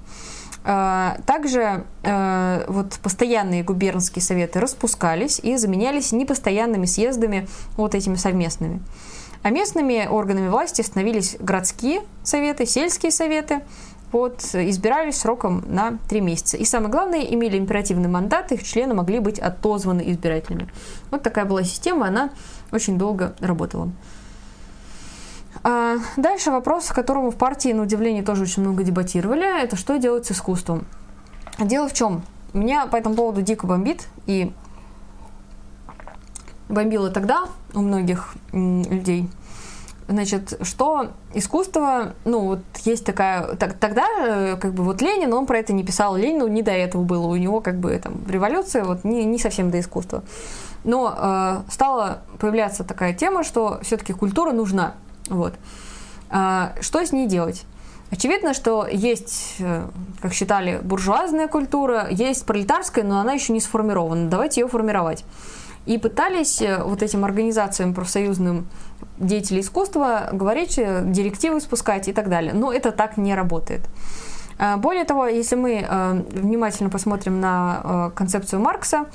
А, 0.63 1.17
также 1.25 1.85
э, 2.03 2.65
вот 2.67 2.99
постоянные 3.01 3.63
губернские 3.63 4.21
советы 4.21 4.59
распускались 4.59 5.39
и 5.39 5.57
заменялись 5.57 6.11
непостоянными 6.11 6.85
съездами, 6.85 7.47
вот 7.77 7.95
этими 7.95 8.15
совместными. 8.15 8.81
А 9.43 9.49
местными 9.49 10.07
органами 10.07 10.49
власти 10.49 10.83
становились 10.83 11.35
городские 11.39 12.01
советы, 12.23 12.67
сельские 12.67 13.11
советы, 13.11 13.61
вот, 14.11 14.43
избирались 14.53 15.17
сроком 15.17 15.63
на 15.67 15.97
три 16.09 16.21
месяца. 16.21 16.57
И 16.57 16.65
самое 16.65 16.91
главное, 16.91 17.21
имели 17.21 17.57
императивный 17.57 18.09
мандат, 18.09 18.51
их 18.51 18.63
члены 18.63 18.93
могли 18.93 19.19
быть 19.19 19.39
отозваны 19.39 20.03
избирателями. 20.11 20.69
Вот 21.11 21.23
такая 21.23 21.45
была 21.45 21.63
система, 21.63 22.07
она 22.07 22.31
очень 22.71 22.97
долго 22.97 23.35
работала. 23.39 23.91
А 25.63 25.97
дальше 26.17 26.51
вопрос, 26.51 26.89
о 26.91 26.93
котором 26.93 27.29
в 27.29 27.35
партии, 27.35 27.69
на 27.73 27.83
удивление, 27.83 28.23
тоже 28.23 28.43
очень 28.43 28.63
много 28.63 28.83
дебатировали, 28.83 29.63
это 29.63 29.75
что 29.75 29.97
делать 29.97 30.25
с 30.25 30.31
искусством. 30.31 30.85
Дело 31.59 31.87
в 31.87 31.93
чем? 31.93 32.23
Меня 32.53 32.87
по 32.87 32.95
этому 32.95 33.15
поводу 33.15 33.41
дико 33.41 33.67
бомбит, 33.67 34.07
и 34.25 34.51
бомбило 36.67 37.11
тогда 37.11 37.45
у 37.73 37.81
многих 37.81 38.33
людей– 38.51 39.29
Значит, 40.11 40.59
что 40.63 41.07
искусство, 41.33 42.13
ну, 42.25 42.41
вот 42.41 42.59
есть 42.83 43.05
такая... 43.05 43.55
Так, 43.55 43.75
тогда, 43.75 44.05
э, 44.19 44.57
как 44.57 44.73
бы, 44.73 44.83
вот 44.83 45.01
Ленин, 45.01 45.33
он 45.33 45.45
про 45.45 45.57
это 45.59 45.71
не 45.71 45.85
писал. 45.85 46.17
Ленину 46.17 46.47
не 46.47 46.61
до 46.61 46.71
этого 46.71 47.03
было. 47.03 47.27
У 47.27 47.35
него, 47.37 47.61
как 47.61 47.79
бы, 47.79 47.97
там, 47.97 48.15
революция, 48.27 48.83
вот, 48.83 49.05
не, 49.05 49.23
не 49.23 49.39
совсем 49.39 49.71
до 49.71 49.79
искусства. 49.79 50.23
Но 50.83 51.15
э, 51.17 51.71
стала 51.71 52.23
появляться 52.39 52.83
такая 52.83 53.13
тема, 53.13 53.43
что 53.43 53.79
все-таки 53.83 54.11
культура 54.11 54.51
нужна. 54.51 54.95
Вот. 55.29 55.53
А, 56.29 56.73
что 56.81 57.05
с 57.05 57.13
ней 57.13 57.27
делать? 57.27 57.63
Очевидно, 58.09 58.53
что 58.53 58.85
есть, 58.91 59.55
э, 59.59 59.87
как 60.21 60.33
считали, 60.33 60.81
буржуазная 60.83 61.47
культура, 61.47 62.07
есть 62.09 62.45
пролетарская, 62.45 63.05
но 63.05 63.21
она 63.21 63.31
еще 63.31 63.53
не 63.53 63.61
сформирована. 63.61 64.29
Давайте 64.29 64.59
ее 64.59 64.67
формировать. 64.67 65.23
И 65.85 65.97
пытались 65.97 66.61
э, 66.61 66.83
вот 66.83 67.01
этим 67.01 67.23
организациям 67.23 67.93
профсоюзным 67.93 68.67
деятелей 69.21 69.61
искусства 69.61 70.29
говорить, 70.31 70.77
э, 70.77 71.03
директивы 71.05 71.61
спускать 71.61 72.07
и 72.07 72.13
так 72.13 72.29
далее. 72.29 72.53
Но 72.53 72.73
это 72.73 72.91
так 72.91 73.17
не 73.17 73.35
работает. 73.35 73.81
Э, 74.59 74.77
более 74.77 75.05
того, 75.05 75.27
если 75.27 75.55
мы 75.55 75.85
внимательно 76.31 76.89
посмотрим 76.89 77.39
на 77.39 78.11
концепцию 78.15 78.61
Маркса, 78.61 79.05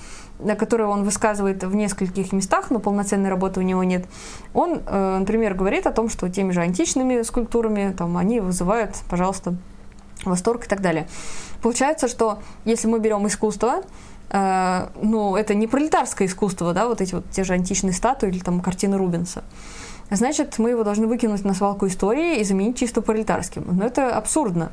которую 0.59 0.91
он 0.91 1.05
высказывает 1.05 1.65
в 1.65 1.75
нескольких 1.75 2.33
местах, 2.33 2.71
но 2.71 2.79
полноценной 2.79 3.31
работы 3.31 3.61
у 3.61 3.63
него 3.63 3.85
нет, 3.85 4.07
он, 4.53 4.83
например, 4.85 5.55
говорит 5.55 5.87
о 5.87 5.93
том, 5.93 6.11
что 6.11 6.29
теми 6.29 6.53
же 6.53 6.61
античными 6.61 7.23
скульптурами 7.23 7.95
там, 7.97 8.19
они 8.19 8.41
вызывают, 8.41 8.97
пожалуйста, 9.09 9.57
восторг 10.25 10.67
и 10.67 10.69
так 10.69 10.81
далее. 10.81 11.07
Получается, 11.63 12.09
что 12.09 12.41
если 12.65 12.89
мы 12.89 12.99
берем 12.99 13.27
искусство, 13.27 13.83
э, 14.31 14.89
ну, 15.03 15.37
это 15.37 15.55
не 15.55 15.67
пролетарское 15.67 16.29
искусство, 16.29 16.73
да, 16.73 16.87
вот 16.87 17.01
эти 17.01 17.15
вот 17.15 17.29
те 17.31 17.45
же 17.45 17.53
античные 17.53 17.93
статуи 17.93 18.29
или 18.29 18.39
там 18.39 18.61
картины 18.61 18.97
Рубенса. 18.97 19.45
Значит, 20.11 20.59
мы 20.59 20.71
его 20.71 20.85
должны 20.85 21.07
выкинуть 21.07 21.45
на 21.45 21.55
свалку 21.55 21.87
истории 21.87 22.39
и 22.39 22.45
заменить 22.45 22.79
чисто 22.79 23.03
пролетарским. 23.03 23.65
Но 23.67 23.85
это 23.87 24.17
абсурдно. 24.17 24.71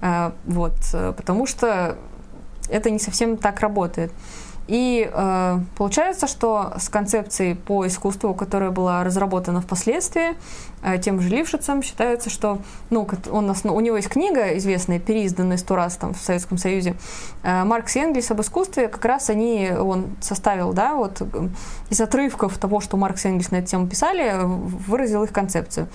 Э, 0.00 0.32
вот, 0.44 0.74
э, 0.92 1.12
потому 1.16 1.46
что 1.46 1.96
это 2.68 2.90
не 2.90 2.98
совсем 2.98 3.36
так 3.36 3.60
работает. 3.60 4.12
И 4.68 5.10
э, 5.12 5.58
получается, 5.76 6.26
что 6.26 6.72
с 6.78 6.88
концепцией 6.88 7.54
по 7.54 7.86
искусству, 7.86 8.32
которая 8.32 8.70
была 8.70 9.02
разработана 9.02 9.60
впоследствии, 9.60 10.36
э, 10.82 10.98
тем 10.98 11.20
же 11.20 11.28
Лившицем, 11.28 11.82
считается, 11.82 12.30
что 12.30 12.58
ну, 12.90 13.08
он, 13.30 13.54
у 13.64 13.80
него 13.80 13.96
есть 13.96 14.08
книга 14.08 14.56
известная, 14.56 15.00
переизданная 15.00 15.56
сто 15.56 15.74
раз 15.74 15.96
там, 15.96 16.14
в 16.14 16.18
Советском 16.18 16.58
Союзе, 16.58 16.94
э, 17.42 17.64
Маркс 17.64 17.96
и 17.96 18.00
Энгельс 18.00 18.30
об 18.30 18.40
искусстве, 18.40 18.88
как 18.88 19.04
раз 19.04 19.30
они, 19.30 19.70
он 19.70 20.16
составил, 20.20 20.72
да, 20.72 20.94
вот 20.94 21.22
из 21.90 22.00
отрывков 22.00 22.56
того, 22.58 22.80
что 22.80 22.96
Маркс 22.96 23.24
и 23.24 23.28
Энгельс 23.28 23.50
на 23.50 23.56
эту 23.56 23.66
тему 23.68 23.88
писали, 23.88 24.32
выразил 24.42 25.24
их 25.24 25.32
концепцию. 25.32 25.88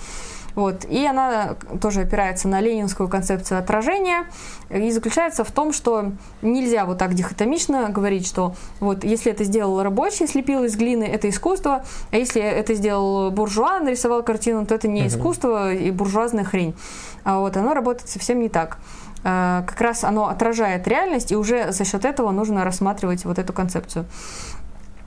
Вот. 0.58 0.86
И 0.86 1.06
она 1.06 1.54
тоже 1.80 2.00
опирается 2.00 2.48
на 2.48 2.60
ленинскую 2.60 3.08
концепцию 3.08 3.60
отражения 3.60 4.24
и 4.70 4.90
заключается 4.90 5.44
в 5.44 5.52
том, 5.52 5.72
что 5.72 6.10
нельзя 6.42 6.84
вот 6.84 6.98
так 6.98 7.14
дихотомично 7.14 7.90
говорить, 7.90 8.26
что 8.26 8.56
вот 8.80 9.04
если 9.04 9.30
это 9.30 9.44
сделал 9.44 9.80
рабочий, 9.84 10.26
слепил 10.26 10.64
из 10.64 10.74
глины, 10.74 11.04
это 11.04 11.28
искусство, 11.28 11.84
а 12.10 12.16
если 12.16 12.42
это 12.42 12.74
сделал 12.74 13.30
буржуа, 13.30 13.78
нарисовал 13.78 14.24
картину, 14.24 14.66
то 14.66 14.74
это 14.74 14.88
не 14.88 15.06
искусство 15.06 15.72
и 15.72 15.92
буржуазная 15.92 16.42
хрень. 16.42 16.74
А 17.22 17.38
вот 17.38 17.56
оно 17.56 17.72
работает 17.72 18.10
совсем 18.10 18.40
не 18.40 18.48
так 18.48 18.78
а, 19.22 19.62
как 19.62 19.80
раз 19.80 20.02
оно 20.02 20.26
отражает 20.26 20.88
реальность, 20.88 21.30
и 21.30 21.36
уже 21.36 21.70
за 21.70 21.84
счет 21.84 22.04
этого 22.04 22.32
нужно 22.32 22.64
рассматривать 22.64 23.24
вот 23.24 23.38
эту 23.38 23.52
концепцию. 23.52 24.06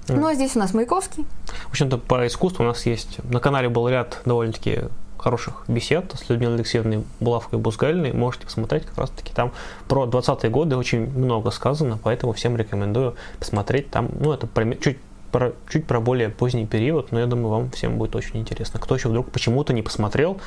Ну, 0.07 0.27
а 0.27 0.33
здесь 0.33 0.55
у 0.55 0.59
нас 0.59 0.73
Маяковский. 0.73 1.25
В 1.67 1.71
общем-то, 1.71 1.97
по 1.97 2.25
искусству 2.25 2.63
у 2.63 2.67
нас 2.67 2.85
есть... 2.85 3.19
На 3.25 3.39
канале 3.41 3.67
был 3.67 3.87
ряд 3.89 4.21
довольно-таки 4.25 4.85
хороших 5.21 5.63
бесед 5.67 6.13
с 6.17 6.29
Людмилой 6.29 6.55
Алексеевной 6.55 7.03
Булавкой 7.19 7.59
Бузгальной. 7.59 8.11
Можете 8.11 8.45
посмотреть, 8.45 8.85
как 8.85 8.97
раз-таки 8.97 9.33
там 9.33 9.51
про 9.87 10.05
20-е 10.05 10.49
годы 10.49 10.75
очень 10.75 11.09
много 11.11 11.51
сказано, 11.51 11.99
поэтому 12.01 12.33
всем 12.33 12.57
рекомендую 12.57 13.15
посмотреть. 13.39 13.89
Там, 13.89 14.09
ну, 14.19 14.33
это 14.33 14.47
чуть 14.81 14.97
про, 15.31 15.53
чуть 15.69 15.85
про 15.85 15.99
более 15.99 16.29
поздний 16.29 16.65
период, 16.65 17.11
но 17.11 17.19
я 17.19 17.27
думаю, 17.27 17.49
вам 17.49 17.71
всем 17.71 17.97
будет 17.97 18.15
очень 18.15 18.39
интересно. 18.39 18.79
Кто 18.79 18.95
еще 18.95 19.09
вдруг 19.09 19.29
почему-то 19.31 19.73
не 19.73 19.81
посмотрел, 19.81 20.39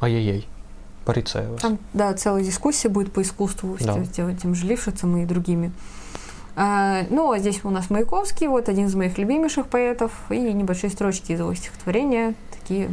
ай-яй-яй, 0.00 0.46
порицаю 1.04 1.52
вас. 1.52 1.60
Там, 1.60 1.78
да, 1.92 2.12
целая 2.14 2.42
дискуссия 2.42 2.88
будет 2.88 3.12
по 3.12 3.22
искусству 3.22 3.76
да. 3.78 4.04
с 4.04 4.08
тем, 4.08 4.36
тем 4.36 4.54
же 4.54 4.66
Лившицем 4.66 5.16
и 5.18 5.24
другими. 5.26 5.72
А, 6.54 7.04
ну, 7.08 7.32
а 7.32 7.38
здесь 7.38 7.60
у 7.64 7.70
нас 7.70 7.88
Маяковский, 7.88 8.46
вот 8.46 8.68
один 8.68 8.86
из 8.86 8.94
моих 8.94 9.16
любимейших 9.16 9.68
поэтов, 9.68 10.12
и 10.30 10.38
небольшие 10.38 10.90
строчки 10.90 11.32
из 11.32 11.40
его 11.40 11.54
стихотворения, 11.54 12.34
такие 12.50 12.90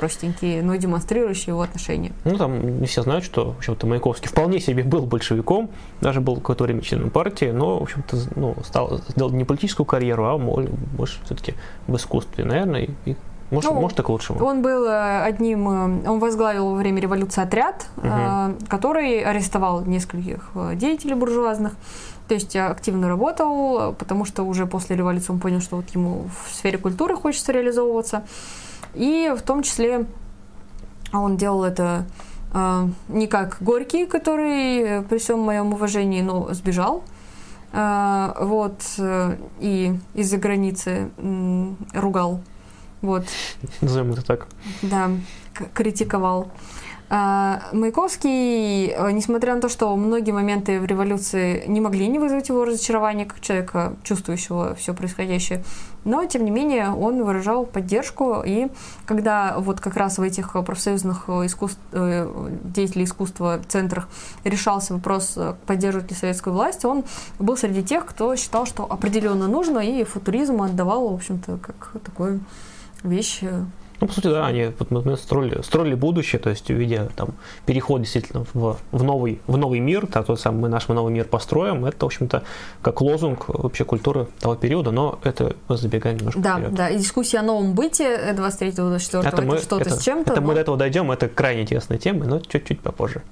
простенькие, 0.00 0.62
но 0.62 0.74
демонстрирующие 0.76 1.48
его 1.48 1.60
отношения. 1.60 2.12
Ну, 2.24 2.38
там 2.38 2.80
не 2.80 2.86
все 2.86 3.02
знают, 3.02 3.22
что, 3.22 3.52
в 3.52 3.58
общем-то, 3.58 3.86
Маяковский 3.86 4.30
вполне 4.30 4.58
себе 4.58 4.82
был 4.82 5.02
большевиком, 5.02 5.68
даже 6.00 6.22
был 6.22 6.36
какое-то 6.36 6.64
время 6.64 6.80
членом 6.80 7.10
партии, 7.10 7.50
но, 7.52 7.78
в 7.78 7.82
общем-то, 7.82 8.16
ну, 8.34 8.56
стал, 8.64 9.02
сделал 9.08 9.30
не 9.30 9.44
политическую 9.44 9.84
карьеру, 9.84 10.24
а 10.24 10.38
больше 10.38 11.20
все-таки 11.26 11.54
в 11.86 11.96
искусстве, 11.96 12.44
наверное, 12.44 12.88
и, 13.04 13.14
может, 13.50 13.70
ну, 13.70 13.78
может, 13.78 13.98
и 13.98 14.02
к 14.02 14.08
лучшему. 14.08 14.42
Он 14.42 14.62
был 14.62 14.86
э, 14.86 15.22
одним, 15.22 15.68
э, 15.68 16.08
он 16.08 16.18
возглавил 16.18 16.70
во 16.70 16.76
время 16.76 17.02
революции 17.02 17.42
отряд, 17.42 17.86
угу. 17.98 18.08
который 18.68 19.20
арестовал 19.20 19.82
нескольких 19.82 20.50
деятелей 20.76 21.14
буржуазных, 21.14 21.74
то 22.26 22.34
есть 22.34 22.56
активно 22.56 23.06
работал, 23.08 23.92
потому 23.92 24.24
что 24.24 24.44
уже 24.44 24.64
после 24.64 24.96
революции 24.96 25.32
он 25.32 25.40
понял, 25.40 25.60
что 25.60 25.76
вот 25.76 25.90
ему 25.90 26.30
в 26.46 26.54
сфере 26.54 26.78
культуры 26.78 27.16
хочется 27.16 27.52
реализовываться. 27.52 28.22
И 28.94 29.32
в 29.36 29.42
том 29.42 29.62
числе 29.62 30.06
он 31.12 31.36
делал 31.36 31.64
это 31.64 32.06
э, 32.52 32.88
не 33.08 33.26
как 33.26 33.58
Горький, 33.60 34.06
который 34.06 35.02
при 35.02 35.18
всем 35.18 35.40
моем 35.40 35.72
уважении, 35.72 36.22
но 36.22 36.52
сбежал. 36.52 37.04
Э, 37.72 38.32
вот, 38.40 38.82
э, 38.98 39.36
и 39.60 39.98
из-за 40.14 40.38
границы 40.38 41.10
э, 41.16 41.72
ругал. 41.94 42.40
Вот. 43.02 43.24
Назовем 43.80 44.12
это 44.12 44.24
так. 44.24 44.46
Да, 44.82 45.10
критиковал. 45.74 46.50
А, 47.12 47.62
Маяковский, 47.72 48.86
э, 48.86 49.10
несмотря 49.10 49.56
на 49.56 49.60
то, 49.60 49.68
что 49.68 49.96
многие 49.96 50.30
моменты 50.30 50.78
в 50.78 50.84
революции 50.84 51.64
не 51.66 51.80
могли 51.80 52.06
не 52.06 52.20
вызвать 52.20 52.48
его 52.48 52.64
разочарование, 52.64 53.26
как 53.26 53.40
человека, 53.40 53.96
чувствующего 54.04 54.76
все 54.76 54.94
происходящее, 54.94 55.64
но, 56.04 56.24
тем 56.26 56.44
не 56.44 56.52
менее, 56.52 56.90
он 56.90 57.24
выражал 57.24 57.66
поддержку, 57.66 58.44
и 58.46 58.68
когда 59.06 59.56
вот 59.58 59.80
как 59.80 59.96
раз 59.96 60.18
в 60.18 60.22
этих 60.22 60.52
профсоюзных 60.52 61.28
искусств, 61.28 61.80
э, 61.90 62.48
деятелей 62.62 63.06
искусства 63.06 63.60
центрах 63.66 64.08
решался 64.44 64.94
вопрос, 64.94 65.32
э, 65.36 65.54
поддерживать 65.66 66.12
ли 66.12 66.16
советскую 66.16 66.54
власть, 66.54 66.84
он 66.84 67.02
был 67.40 67.56
среди 67.56 67.82
тех, 67.82 68.06
кто 68.06 68.36
считал, 68.36 68.66
что 68.66 68.84
определенно 68.88 69.48
нужно, 69.48 69.80
и 69.80 70.04
футуризм 70.04 70.62
отдавал, 70.62 71.08
в 71.08 71.14
общем-то, 71.14 71.58
как 71.58 71.90
такую 72.04 72.38
вещь 73.02 73.42
ну, 74.00 74.06
по 74.06 74.12
сути, 74.14 74.28
да, 74.28 74.46
они 74.46 74.70
вот, 74.78 75.20
строили, 75.20 75.60
строили 75.62 75.94
будущее, 75.94 76.40
то 76.40 76.50
есть 76.50 76.70
увидя 76.70 77.10
там 77.16 77.34
переход 77.66 78.00
действительно 78.00 78.46
в, 78.54 78.78
в, 78.92 79.02
новый, 79.02 79.40
в 79.46 79.56
новый 79.56 79.80
мир, 79.80 80.06
так, 80.06 80.26
тот 80.26 80.40
самый 80.40 80.60
мы 80.60 80.68
наш 80.68 80.88
новый 80.88 81.12
мир 81.12 81.26
построим, 81.26 81.84
это, 81.84 81.98
в 82.00 82.06
общем-то, 82.06 82.42
как 82.82 83.00
лозунг 83.00 83.48
вообще 83.48 83.84
культуры 83.84 84.26
того 84.40 84.54
периода, 84.54 84.90
но 84.90 85.18
это 85.22 85.54
мы 85.68 85.76
забегаем 85.76 86.16
немножко 86.16 86.40
Да, 86.40 86.56
вперед. 86.56 86.74
да, 86.74 86.88
и 86.88 86.98
дискуссия 86.98 87.38
о 87.38 87.42
новом 87.42 87.74
быте 87.74 88.34
23-24 88.34 89.26
это, 89.26 89.42
это 89.42 89.58
что-то 89.58 89.90
с 89.90 90.02
чем-то. 90.02 90.32
Это 90.32 90.40
но... 90.40 90.46
мы 90.46 90.54
до 90.54 90.60
этого 90.60 90.76
дойдем, 90.76 91.10
это 91.10 91.28
крайне 91.28 91.62
интересная 91.62 91.98
тема, 91.98 92.24
но 92.26 92.40
чуть-чуть 92.40 92.80
попозже. 92.80 93.22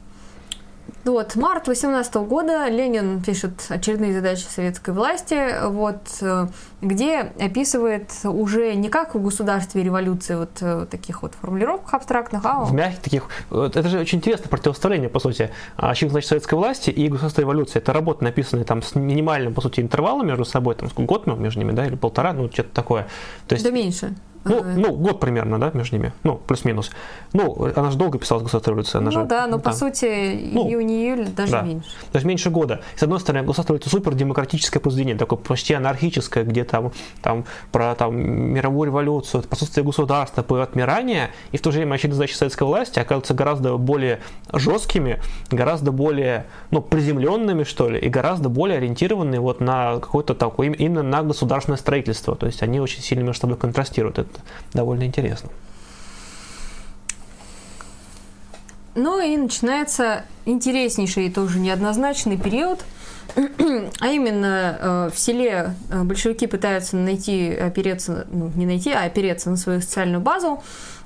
Вот, 1.08 1.36
март 1.36 1.68
18 1.68 2.14
года 2.16 2.68
Ленин 2.68 3.22
пишет 3.22 3.64
очередные 3.70 4.12
задачи 4.12 4.42
советской 4.42 4.92
власти, 4.92 5.66
вот, 5.66 6.02
э, 6.20 6.48
где 6.82 7.20
описывает 7.40 8.10
уже 8.24 8.74
не 8.74 8.90
как 8.90 9.14
в 9.14 9.22
государстве 9.22 9.82
революции 9.82 10.34
вот 10.34 10.50
э, 10.60 10.86
таких 10.90 11.22
вот 11.22 11.32
формулировках 11.34 11.94
абстрактных, 11.94 12.44
а 12.44 12.64
в 12.64 12.74
мягких 12.74 13.00
таких. 13.00 13.28
Это 13.50 13.88
же 13.88 14.00
очень 14.00 14.18
интересное 14.18 14.48
противостояние, 14.48 15.08
по 15.08 15.18
сути. 15.18 15.50
А 15.76 15.94
чем 15.94 16.10
значит 16.10 16.28
советской 16.28 16.54
власти 16.54 16.90
и 16.90 17.08
государственной 17.08 17.44
революции? 17.44 17.78
Это 17.78 17.94
работы, 17.94 18.24
написанные 18.24 18.66
там 18.66 18.82
с 18.82 18.94
минимальным, 18.94 19.54
по 19.54 19.62
сути, 19.62 19.80
интервалом 19.80 20.26
между 20.26 20.44
собой, 20.44 20.74
там, 20.74 20.88
год 21.06 21.26
между 21.26 21.60
ними, 21.60 21.72
да, 21.72 21.86
или 21.86 21.94
полтора, 21.94 22.34
ну, 22.34 22.50
что-то 22.52 22.74
такое. 22.74 23.06
То 23.46 23.54
есть, 23.54 23.64
да 23.64 23.70
меньше. 23.70 24.14
Ну, 24.44 24.64
ну, 24.64 24.92
год 24.96 25.20
примерно, 25.20 25.58
да, 25.58 25.70
между 25.74 25.96
ними. 25.96 26.12
Ну, 26.22 26.36
плюс-минус. 26.36 26.90
Ну, 27.32 27.70
она 27.74 27.90
же 27.90 27.98
долго 27.98 28.18
писала 28.18 28.40
«Государственная 28.40 28.74
революция». 28.74 28.98
Она 29.00 29.10
ну 29.10 29.20
же, 29.20 29.26
да, 29.26 29.46
но 29.46 29.58
по 29.58 29.72
сути 29.72 30.50
ну, 30.52 30.68
июнь-июль 30.68 31.28
даже 31.28 31.52
да. 31.52 31.62
меньше. 31.62 31.90
Есть 32.12 32.24
меньше 32.24 32.50
года. 32.50 32.80
С 32.96 33.02
одной 33.02 33.20
стороны, 33.20 33.46
«Государственная 33.46 33.78
революция» 33.78 33.98
супер 33.98 34.14
демократическое 34.14 34.80
произведение, 34.80 35.16
такое 35.16 35.38
почти 35.38 35.74
анархическое, 35.74 36.44
где 36.44 36.64
там, 36.64 36.92
там 37.22 37.44
про 37.72 37.94
там, 37.94 38.16
мировую 38.16 38.86
революцию, 38.86 39.42
присутствие 39.42 39.84
государства, 39.84 40.42
по 40.42 40.62
отмирание, 40.62 41.30
и 41.52 41.56
в 41.56 41.60
то 41.60 41.70
же 41.70 41.78
время 41.78 41.94
очевидно 41.94 42.16
задачи 42.16 42.34
советской 42.34 42.64
власти 42.64 42.98
оказываются 42.98 43.34
гораздо 43.34 43.76
более 43.76 44.20
жесткими, 44.52 45.20
гораздо 45.50 45.92
более 45.92 46.46
ну, 46.70 46.80
приземленными, 46.80 47.64
что 47.64 47.88
ли, 47.88 47.98
и 47.98 48.08
гораздо 48.08 48.48
более 48.48 48.78
ориентированные 48.78 49.40
вот 49.40 49.60
на 49.60 49.94
какое-то 50.00 50.34
такое, 50.34 50.70
именно 50.70 51.02
на 51.02 51.22
государственное 51.22 51.78
строительство. 51.78 52.36
То 52.36 52.46
есть 52.46 52.62
они 52.62 52.80
очень 52.80 53.02
сильно 53.02 53.22
между 53.22 53.42
собой 53.42 53.56
контрастируют. 53.56 54.18
Это 54.18 54.27
довольно 54.72 55.04
интересно. 55.04 55.50
Ну 58.94 59.20
и 59.20 59.36
начинается 59.36 60.24
интереснейший 60.44 61.26
и 61.26 61.30
тоже 61.30 61.60
неоднозначный 61.60 62.36
период, 62.36 62.84
а 64.00 64.08
именно 64.08 64.78
э, 64.80 65.10
в 65.14 65.18
селе 65.18 65.74
э, 65.90 66.02
большевики 66.02 66.48
пытаются 66.48 66.96
найти, 66.96 67.54
опереться, 67.54 68.26
ну 68.32 68.50
не 68.56 68.66
найти, 68.66 68.90
а 68.90 69.04
опереться 69.04 69.50
на 69.50 69.56
свою 69.56 69.80
социальную 69.82 70.20
базу, 70.20 70.62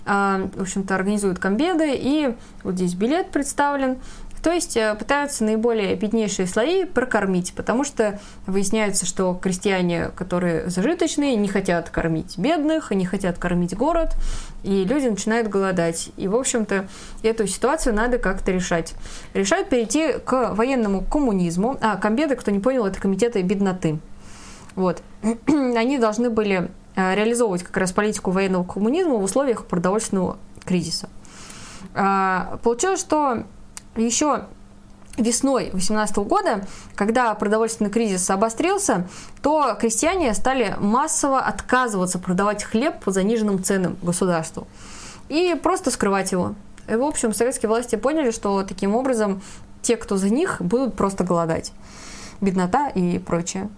э, 0.06 0.48
в 0.54 0.62
общем-то 0.62 0.94
организуют 0.94 1.38
комбеды, 1.38 1.92
и 1.94 2.34
вот 2.64 2.76
здесь 2.76 2.94
билет 2.94 3.30
представлен, 3.30 3.98
то 4.42 4.50
есть 4.50 4.76
э, 4.76 4.94
пытаются 4.96 5.44
наиболее 5.44 5.94
беднейшие 5.94 6.48
слои 6.48 6.84
прокормить, 6.84 7.54
потому 7.54 7.84
что 7.84 8.18
выясняется, 8.46 9.06
что 9.06 9.38
крестьяне, 9.40 10.10
которые 10.16 10.68
зажиточные, 10.68 11.36
не 11.36 11.46
хотят 11.46 11.90
кормить 11.90 12.36
бедных, 12.38 12.90
не 12.90 13.06
хотят 13.06 13.38
кормить 13.38 13.76
город, 13.76 14.16
и 14.64 14.84
люди 14.84 15.06
начинают 15.06 15.46
голодать. 15.46 16.10
И, 16.16 16.26
в 16.26 16.34
общем-то, 16.34 16.88
эту 17.22 17.46
ситуацию 17.46 17.94
надо 17.94 18.18
как-то 18.18 18.50
решать. 18.50 18.94
Решают 19.32 19.68
перейти 19.68 20.14
к 20.14 20.54
военному 20.54 21.02
коммунизму. 21.02 21.78
А, 21.80 21.96
комбеды, 21.96 22.34
кто 22.34 22.50
не 22.50 22.58
понял, 22.58 22.84
это 22.84 23.00
комитеты 23.00 23.42
бедноты. 23.42 24.00
Вот. 24.74 25.02
Они 25.46 25.98
должны 25.98 26.30
были 26.30 26.68
э, 26.96 27.14
реализовывать 27.14 27.62
как 27.62 27.76
раз 27.76 27.92
политику 27.92 28.32
военного 28.32 28.64
коммунизма 28.64 29.14
в 29.14 29.22
условиях 29.22 29.66
продовольственного 29.66 30.38
кризиса. 30.64 31.08
А, 31.94 32.58
получилось, 32.64 32.98
что 32.98 33.44
еще 33.96 34.44
весной 35.18 35.64
2018 35.70 36.16
года, 36.18 36.66
когда 36.94 37.34
продовольственный 37.34 37.90
кризис 37.90 38.28
обострился, 38.30 39.06
то 39.42 39.76
крестьяне 39.78 40.32
стали 40.34 40.74
массово 40.78 41.40
отказываться 41.40 42.18
продавать 42.18 42.64
хлеб 42.64 43.00
по 43.00 43.10
заниженным 43.10 43.62
ценам 43.62 43.96
государству 44.02 44.66
и 45.28 45.54
просто 45.54 45.90
скрывать 45.90 46.32
его. 46.32 46.54
И, 46.88 46.94
в 46.94 47.02
общем, 47.02 47.32
советские 47.32 47.68
власти 47.68 47.96
поняли, 47.96 48.30
что 48.30 48.62
таким 48.62 48.96
образом 48.96 49.42
те, 49.82 49.96
кто 49.96 50.16
за 50.16 50.30
них, 50.30 50.56
будут 50.60 50.94
просто 50.94 51.24
голодать. 51.24 51.72
Беднота 52.40 52.88
и 52.88 53.18
прочее. 53.18 53.68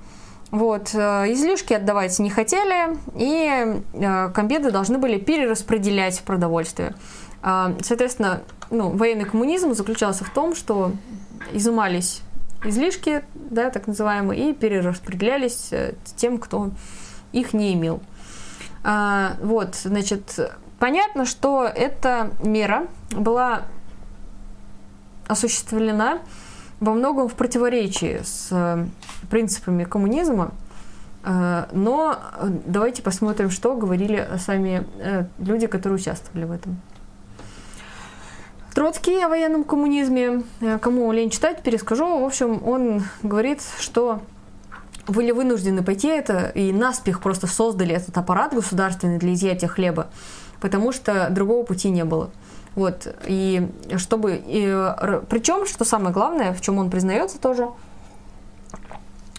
Вот. 0.50 0.90
Э, 0.94 1.24
излишки 1.32 1.72
отдавать 1.72 2.18
не 2.18 2.30
хотели, 2.30 2.96
и 3.16 3.82
э, 3.94 4.30
комбеды 4.30 4.70
должны 4.70 4.98
были 4.98 5.18
перераспределять 5.18 6.20
продовольствие. 6.20 6.94
А, 7.46 7.74
соответственно, 7.82 8.40
ну, 8.70 8.88
военный 8.88 9.26
коммунизм 9.26 9.74
заключался 9.74 10.24
в 10.24 10.30
том, 10.30 10.54
что 10.54 10.92
изымались 11.52 12.22
излишки, 12.64 13.22
да, 13.34 13.68
так 13.68 13.86
называемые, 13.86 14.48
и 14.48 14.54
перераспределялись 14.54 15.68
э, 15.70 15.92
тем, 16.16 16.38
кто 16.38 16.70
их 17.32 17.52
не 17.52 17.74
имел. 17.74 18.00
А, 18.82 19.36
вот, 19.42 19.74
значит, 19.74 20.40
понятно, 20.78 21.26
что 21.26 21.64
эта 21.64 22.30
мера 22.42 22.86
была 23.10 23.64
осуществлена 25.26 26.20
во 26.80 26.94
многом 26.94 27.28
в 27.28 27.34
противоречии 27.34 28.22
с 28.24 28.48
э, 28.52 28.86
принципами 29.28 29.84
коммунизма, 29.84 30.52
э, 31.24 31.66
но 31.72 32.18
давайте 32.64 33.02
посмотрим, 33.02 33.50
что 33.50 33.76
говорили 33.76 34.26
сами 34.38 34.86
люди, 35.38 35.66
которые 35.66 35.98
участвовали 35.98 36.46
в 36.46 36.50
этом. 36.50 36.80
Троцкий 38.74 39.22
о 39.22 39.28
военном 39.28 39.62
коммунизме. 39.62 40.42
Э, 40.60 40.78
кому 40.80 41.12
лень 41.12 41.30
читать, 41.30 41.62
перескажу. 41.62 42.18
В 42.18 42.24
общем, 42.24 42.60
он 42.66 43.04
говорит, 43.22 43.62
что 43.78 44.20
были 45.06 45.30
вынуждены 45.30 45.84
пойти 45.84 46.08
это 46.08 46.48
и 46.48 46.72
наспех 46.72 47.20
просто 47.20 47.46
создали 47.46 47.94
этот 47.94 48.18
аппарат 48.18 48.52
государственный 48.52 49.18
для 49.18 49.34
изъятия 49.34 49.68
хлеба, 49.68 50.08
потому 50.60 50.90
что 50.90 51.28
другого 51.30 51.64
пути 51.64 51.90
не 51.90 52.04
было. 52.04 52.30
Вот, 52.74 53.06
и 53.26 53.68
чтобы... 53.96 54.42
И, 54.44 54.92
причем, 55.28 55.66
что 55.66 55.84
самое 55.84 56.12
главное, 56.12 56.52
в 56.52 56.60
чем 56.60 56.78
он 56.78 56.90
признается 56.90 57.38
тоже, 57.38 57.68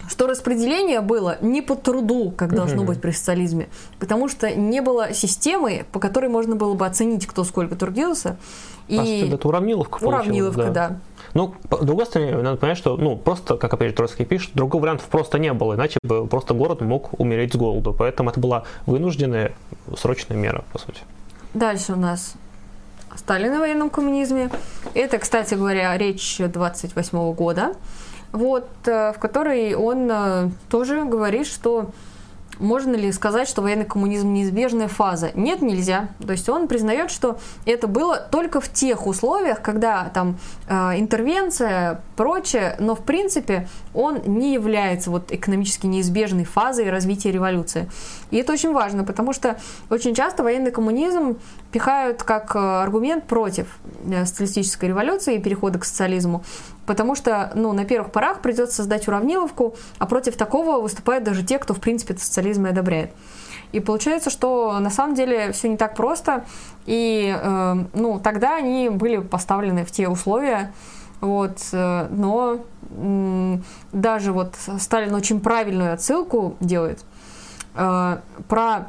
что 0.08 0.26
распределение 0.26 1.00
было 1.00 1.38
не 1.40 1.62
по 1.62 1.74
труду, 1.74 2.32
как 2.36 2.54
должно 2.54 2.84
быть 2.84 3.00
при 3.00 3.10
социализме, 3.10 3.68
потому 3.98 4.28
что 4.28 4.54
не 4.54 4.80
было 4.80 5.12
системы, 5.12 5.84
по 5.92 6.00
которой 6.00 6.28
можно 6.28 6.56
было 6.56 6.74
бы 6.74 6.86
оценить, 6.86 7.26
кто 7.26 7.44
сколько 7.44 7.76
трудился. 7.76 8.36
И... 8.88 9.28
это 9.32 9.48
уравниловка 9.48 10.04
Уравниловка, 10.04 10.66
да. 10.66 10.88
да. 10.88 10.98
Ну, 11.34 11.54
с 11.70 11.84
другой 11.84 12.06
стороны, 12.06 12.40
надо 12.40 12.56
понять, 12.56 12.78
что, 12.78 12.96
ну, 12.96 13.16
просто, 13.16 13.56
как 13.56 13.74
опять 13.74 13.90
же 13.90 13.94
Троцкий 13.94 14.24
пишет, 14.24 14.52
другого 14.54 14.82
вариантов 14.82 15.06
просто 15.08 15.38
не 15.38 15.52
было, 15.52 15.74
иначе 15.74 15.98
бы 16.02 16.26
просто 16.26 16.54
город 16.54 16.80
мог 16.80 17.18
умереть 17.18 17.52
с 17.52 17.56
голоду. 17.56 17.92
Поэтому 17.92 18.30
это 18.30 18.38
была 18.38 18.62
вынужденная 18.86 19.52
срочная 19.96 20.36
мера, 20.36 20.64
по 20.72 20.78
сути. 20.78 21.00
Дальше 21.52 21.94
у 21.94 21.96
нас 21.96 22.34
Сталин 23.16 23.56
в 23.56 23.58
военном 23.58 23.90
коммунизме. 23.90 24.50
Это, 24.94 25.18
кстати 25.18 25.54
говоря, 25.54 25.96
речь 25.96 26.38
28 26.38 27.32
года, 27.34 27.74
вот, 28.32 28.68
э, 28.86 29.12
в 29.12 29.18
которой 29.18 29.74
он 29.74 30.08
э, 30.10 30.50
тоже 30.68 31.04
говорит, 31.04 31.46
что 31.46 31.90
можно 32.58 32.94
ли 32.94 33.12
сказать, 33.12 33.48
что 33.48 33.62
военный 33.62 33.84
коммунизм 33.84 34.32
неизбежная 34.32 34.88
фаза? 34.88 35.30
Нет, 35.34 35.62
нельзя. 35.62 36.08
То 36.24 36.32
есть 36.32 36.48
он 36.48 36.68
признает, 36.68 37.10
что 37.10 37.38
это 37.64 37.86
было 37.86 38.16
только 38.16 38.60
в 38.60 38.72
тех 38.72 39.06
условиях, 39.06 39.60
когда 39.60 40.10
там 40.12 40.38
э, 40.68 40.98
интервенция, 40.98 42.00
прочее, 42.16 42.76
но 42.78 42.94
в 42.94 43.02
принципе 43.02 43.68
он 43.94 44.22
не 44.26 44.54
является 44.54 45.10
вот 45.10 45.32
экономически 45.32 45.86
неизбежной 45.86 46.44
фазой 46.44 46.90
развития 46.90 47.30
революции. 47.30 47.90
И 48.30 48.38
это 48.38 48.52
очень 48.52 48.72
важно, 48.72 49.04
потому 49.04 49.32
что 49.32 49.58
очень 49.90 50.14
часто 50.14 50.42
военный 50.42 50.70
коммунизм 50.70 51.38
пихают 51.76 52.22
как 52.22 52.56
э, 52.56 52.58
аргумент 52.58 53.24
против 53.24 53.66
э, 54.10 54.24
социалистической 54.24 54.88
революции 54.88 55.34
и 55.36 55.38
перехода 55.38 55.78
к 55.78 55.84
социализму 55.84 56.42
потому 56.86 57.14
что, 57.14 57.50
ну, 57.54 57.72
на 57.74 57.84
первых 57.84 58.12
порах 58.12 58.40
придется 58.40 58.76
создать 58.76 59.06
уравниловку, 59.08 59.74
а 59.98 60.06
против 60.06 60.36
такого 60.36 60.80
выступают 60.80 61.24
даже 61.24 61.42
те, 61.42 61.58
кто, 61.58 61.74
в 61.74 61.80
принципе, 61.80 62.16
социализм 62.16 62.66
и 62.66 62.70
одобряет. 62.70 63.10
И 63.72 63.80
получается, 63.80 64.30
что 64.30 64.78
на 64.78 64.88
самом 64.88 65.14
деле 65.14 65.52
все 65.52 65.68
не 65.68 65.76
так 65.76 65.96
просто, 65.96 66.46
и, 66.86 67.36
э, 67.38 67.74
ну, 67.92 68.20
тогда 68.20 68.56
они 68.56 68.88
были 68.88 69.18
поставлены 69.18 69.84
в 69.84 69.90
те 69.90 70.08
условия, 70.08 70.72
вот, 71.20 71.58
э, 71.72 72.06
но 72.10 72.64
э, 72.88 73.56
даже 73.92 74.32
вот 74.32 74.54
Сталин 74.78 75.14
очень 75.14 75.40
правильную 75.40 75.92
отсылку 75.92 76.56
делает 76.60 77.04
э, 77.74 78.18
про, 78.48 78.86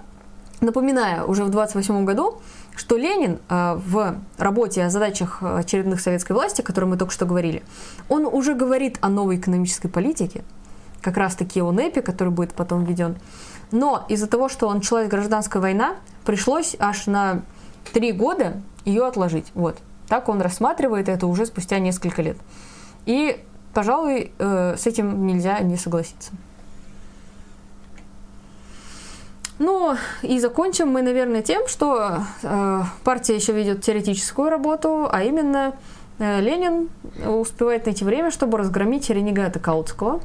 напоминая, 0.62 1.24
уже 1.24 1.44
в 1.44 1.50
28 1.50 2.06
году, 2.06 2.40
что 2.78 2.95
Ленин 2.95 3.40
э, 3.49 3.74
в 3.76 4.16
работе 4.38 4.84
о 4.84 4.90
задачах 4.90 5.41
очередных 5.41 5.99
советской 5.99 6.34
власти, 6.34 6.62
о 6.62 6.64
которой 6.64 6.86
мы 6.86 6.98
только 6.98 7.12
что 7.12 7.26
говорили, 7.26 7.64
он 8.08 8.26
уже 8.26 8.54
говорит 8.54 8.98
о 9.02 9.10
новой 9.10 9.38
экономической 9.38 9.88
политике, 9.88 10.44
как 11.02 11.18
раз-таки 11.18 11.62
о 11.62 11.72
НЭПе, 11.72 12.02
который 12.02 12.30
будет 12.30 12.54
потом 12.54 12.84
введен. 12.84 13.18
Но 13.72 14.06
из-за 14.10 14.28
того, 14.28 14.48
что 14.48 14.72
началась 14.72 15.10
гражданская 15.10 15.62
война, 15.62 15.95
пришлось 16.24 16.76
аж 16.80 17.08
на 17.08 17.41
три 17.94 18.12
года 18.12 18.62
ее 18.86 19.06
отложить. 19.06 19.48
Вот. 19.56 19.80
Так 20.08 20.30
он 20.30 20.40
рассматривает 20.40 21.10
это 21.10 21.28
уже 21.28 21.45
спустя 21.45 21.80
несколько 21.80 22.22
лет. 22.22 22.38
И, 23.06 23.44
пожалуй, 23.74 24.32
э, 24.38 24.76
с 24.78 24.86
этим 24.86 25.26
нельзя 25.26 25.60
не 25.60 25.78
согласиться. 25.78 26.32
Ну, 29.60 29.96
и 30.22 30.40
закончим 30.40 30.90
мы, 30.90 31.02
наверное, 31.02 31.42
тем, 31.42 31.68
что 31.68 32.24
э, 32.44 32.82
партия 33.04 33.36
еще 33.36 33.54
ведет 33.54 33.82
теоретическую 33.82 34.50
работу, 34.50 35.10
а 35.12 35.24
именно 35.24 35.74
э, 36.20 36.42
Ленин 36.42 36.90
успевает 37.26 37.86
найти 37.88 38.06
время, 38.06 38.30
чтобы 38.30 38.60
разгромить 38.60 39.10
ренегата 39.10 39.60
Каутского, 39.60 40.22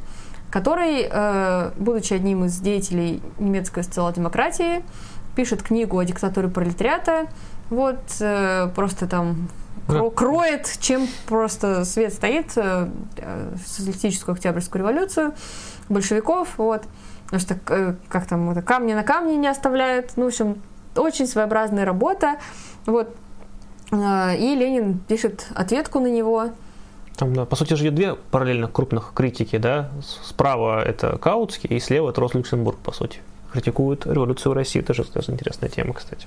который, 0.51 1.09
э, 1.11 1.71
будучи 1.79 2.13
одним 2.13 2.45
из 2.45 2.59
деятелей 2.59 3.23
немецкой 3.39 3.85
социал-демократии, 3.85 4.85
пишет 5.35 5.63
книгу 5.63 5.99
о 5.99 6.05
диктатуре 6.05 6.49
пролетариата, 6.49 7.27
вот, 7.71 8.01
э, 8.21 8.69
просто 8.75 9.07
там 9.07 9.49
кро- 9.89 10.13
кроет, 10.15 10.71
чем 10.79 11.09
просто 11.27 11.87
свет 11.87 12.13
стоит, 12.13 12.53
э, 12.57 12.91
э, 13.17 13.55
социалистическую 13.65 14.35
октябрьскую 14.35 14.81
революцию, 14.81 15.33
большевиков, 15.89 16.49
вот, 16.59 16.83
потому 17.33 17.41
что, 17.41 17.75
э, 17.75 17.95
как 18.09 18.27
там, 18.27 18.51
это, 18.51 18.61
камни 18.63 18.93
на 18.93 19.03
камне 19.03 19.37
не 19.37 19.49
оставляют, 19.49 20.13
ну, 20.17 20.25
в 20.25 20.29
общем, 20.29 20.61
очень 20.97 21.27
своеобразная 21.27 21.85
работа, 21.85 22.37
вот, 22.85 23.15
э, 23.91 24.37
и 24.37 24.55
Ленин 24.55 24.99
пишет 24.99 25.47
ответку 25.55 26.01
на 26.01 26.09
него, 26.09 26.51
Там, 27.17 27.35
да, 27.35 27.45
по 27.45 27.57
сути 27.57 27.75
же 27.75 27.91
две 27.91 28.15
параллельно 28.15 28.69
крупных 28.69 29.13
критики, 29.15 29.59
да. 29.59 29.91
Справа 30.03 30.83
это 30.83 31.19
Каутский, 31.19 31.69
и 31.77 31.79
слева 31.79 32.09
это 32.09 32.21
Рос 32.23 32.33
Люксембург, 32.33 32.79
по 32.79 32.91
сути. 32.91 33.21
Критикуют 33.53 34.07
революцию 34.07 34.53
в 34.53 34.55
России. 34.55 34.81
Тоже, 34.81 35.05
тоже 35.05 35.31
интересная 35.31 35.69
тема, 35.69 35.93
кстати. 35.93 36.27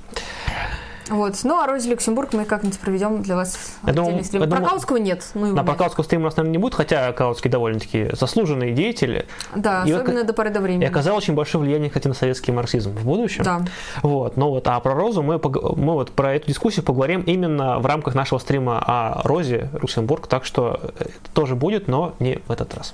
Вот. 1.09 1.35
Ну, 1.43 1.59
а 1.59 1.67
Рози 1.67 1.89
Люксембург 1.89 2.33
мы 2.33 2.45
как-нибудь 2.45 2.79
проведем 2.79 3.21
для 3.21 3.35
вас 3.35 3.57
Я 3.85 3.93
думаю- 3.93 4.23
стрим. 4.23 4.41
я 4.41 4.47
Про 4.47 4.55
думаю, 4.57 4.69
Каутского 4.71 4.97
нет. 4.97 5.27
Ну, 5.35 5.53
На 5.53 5.61
нет. 5.61 5.91
Стрима 6.03 6.23
у 6.23 6.25
нас, 6.25 6.35
наверное, 6.37 6.51
не 6.53 6.57
будет, 6.57 6.73
хотя 6.73 7.11
Каутский 7.13 7.49
довольно-таки 7.49 8.09
заслуженный 8.13 8.73
деятель. 8.73 9.25
Да, 9.55 9.83
И 9.85 9.91
особенно 9.91 10.19
ока- 10.21 10.27
до 10.27 10.33
поры 10.33 10.49
до 10.49 10.59
И 10.59 10.63
времени. 10.63 10.85
оказал 10.85 11.15
очень 11.17 11.35
большое 11.35 11.63
влияние, 11.63 11.89
кстати, 11.89 12.07
на 12.07 12.13
советский 12.15 12.51
марксизм 12.51 12.91
в 12.95 13.03
будущем. 13.05 13.43
Да. 13.43 13.61
Вот, 14.01 14.35
ну 14.37 14.49
вот, 14.49 14.67
а 14.67 14.79
про 14.79 14.93
Розу 14.95 15.21
мы, 15.21 15.39
мы 15.43 15.93
вот 15.93 16.11
про 16.11 16.33
эту 16.35 16.47
дискуссию 16.47 16.83
поговорим 16.83 17.21
именно 17.21 17.79
в 17.79 17.85
рамках 17.85 18.15
нашего 18.15 18.39
стрима 18.39 18.79
о 18.85 19.21
Розе 19.23 19.69
Люксембург, 19.79 20.27
так 20.27 20.43
что 20.45 20.79
это 20.99 21.09
тоже 21.33 21.55
будет, 21.55 21.87
но 21.87 22.15
не 22.19 22.39
в 22.47 22.51
этот 22.51 22.73
раз. 22.75 22.93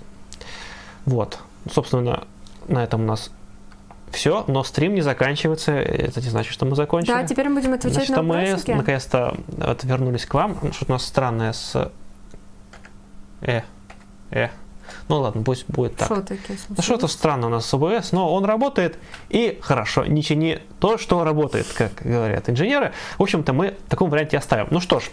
Вот, 1.06 1.40
собственно, 1.72 2.24
на 2.68 2.84
этом 2.84 3.02
у 3.02 3.06
нас 3.06 3.32
все, 4.12 4.44
но 4.48 4.64
стрим 4.64 4.94
не 4.94 5.02
заканчивается, 5.02 5.72
это 5.74 6.22
не 6.22 6.30
значит, 6.30 6.54
что 6.54 6.66
мы 6.66 6.76
закончили. 6.76 7.14
Да, 7.14 7.24
теперь 7.24 7.50
мы 7.50 7.62
будем 7.62 7.74
отвечать 7.74 7.94
Значит, 7.94 8.10
на 8.10 8.16
что 8.16 8.24
мы 8.24 8.42
вопросики. 8.42 8.72
наконец-то 8.72 9.38
вернулись 9.84 10.26
к 10.26 10.34
вам. 10.34 10.58
Что-то 10.72 10.92
у 10.92 10.96
нас 10.96 11.06
странное 11.06 11.54
с... 11.54 11.92
Э, 13.42 13.62
э. 14.32 14.50
Ну 15.08 15.20
ладно, 15.20 15.44
пусть 15.44 15.66
будет 15.68 15.96
так. 15.96 16.08
Что 16.08 16.22
такие 16.22 16.58
что-то 16.80 17.08
странно 17.08 17.48
у 17.48 17.50
нас 17.50 17.66
с 17.66 17.74
ОБС, 17.74 18.12
но 18.12 18.34
он 18.34 18.46
работает 18.46 18.98
и 19.30 19.60
хорошо. 19.62 20.06
Не 20.06 20.24
чини 20.24 20.60
то, 20.80 20.98
что 20.98 21.24
работает, 21.24 21.68
как 21.74 21.92
говорят 22.04 22.50
инженеры. 22.50 22.94
В 23.18 23.24
общем-то, 23.24 23.54
мы 23.54 23.76
в 23.86 23.90
таком 23.90 24.10
варианте 24.10 24.38
оставим. 24.38 24.68
Ну 24.72 24.80
что 24.80 25.00
ж, 25.00 25.04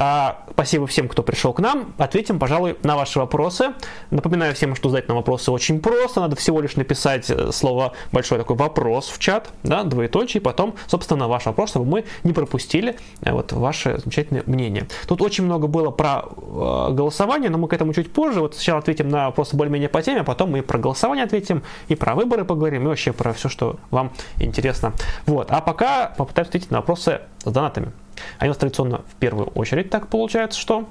а, 0.00 0.44
спасибо 0.52 0.86
всем, 0.86 1.08
кто 1.08 1.24
пришел 1.24 1.52
к 1.52 1.58
нам. 1.58 1.92
Ответим, 1.98 2.38
пожалуй, 2.38 2.76
на 2.84 2.96
ваши 2.96 3.18
вопросы. 3.18 3.70
Напоминаю 4.10 4.54
всем, 4.54 4.76
что 4.76 4.90
задать 4.90 5.08
на 5.08 5.16
вопросы 5.16 5.50
очень 5.50 5.80
просто. 5.80 6.20
Надо 6.20 6.36
всего 6.36 6.60
лишь 6.60 6.76
написать 6.76 7.28
э, 7.28 7.50
слово 7.50 7.94
большой 8.12 8.38
такой 8.38 8.54
вопрос 8.54 9.08
в 9.08 9.18
чат, 9.18 9.50
да, 9.64 9.82
двоеточие, 9.82 10.40
и 10.40 10.44
потом, 10.44 10.76
собственно, 10.86 11.26
ваш 11.26 11.46
вопрос, 11.46 11.70
чтобы 11.70 11.86
мы 11.86 12.04
не 12.22 12.32
пропустили 12.32 12.96
э, 13.22 13.32
вот 13.32 13.52
ваше 13.52 13.98
замечательное 13.98 14.44
мнение. 14.46 14.86
Тут 15.08 15.20
очень 15.20 15.42
много 15.42 15.66
было 15.66 15.90
про 15.90 16.26
э, 16.26 16.92
голосование, 16.92 17.50
но 17.50 17.58
мы 17.58 17.66
к 17.66 17.72
этому 17.72 17.92
чуть 17.92 18.12
позже. 18.12 18.40
Вот 18.40 18.54
сначала 18.54 18.78
ответим 18.78 19.08
на 19.08 19.17
вопросы 19.26 19.56
более-менее 19.56 19.88
по 19.88 20.02
теме, 20.02 20.24
потом 20.24 20.52
мы 20.52 20.58
и 20.58 20.62
про 20.62 20.78
голосование 20.78 21.24
ответим, 21.24 21.62
и 21.88 21.94
про 21.94 22.14
выборы 22.14 22.44
поговорим, 22.44 22.84
и 22.84 22.86
вообще 22.86 23.12
про 23.12 23.32
все, 23.32 23.48
что 23.48 23.78
вам 23.90 24.12
интересно. 24.38 24.92
Вот. 25.26 25.50
А 25.50 25.60
пока 25.60 26.14
попытаемся 26.16 26.50
ответить 26.50 26.70
на 26.70 26.78
вопросы 26.78 27.20
с 27.44 27.50
донатами. 27.50 27.92
Они 28.38 28.48
у 28.48 28.52
нас 28.52 28.58
традиционно 28.58 29.02
в 29.08 29.14
первую 29.16 29.48
очередь 29.48 29.90
так 29.90 30.08
получается, 30.08 30.58
что 30.58 30.88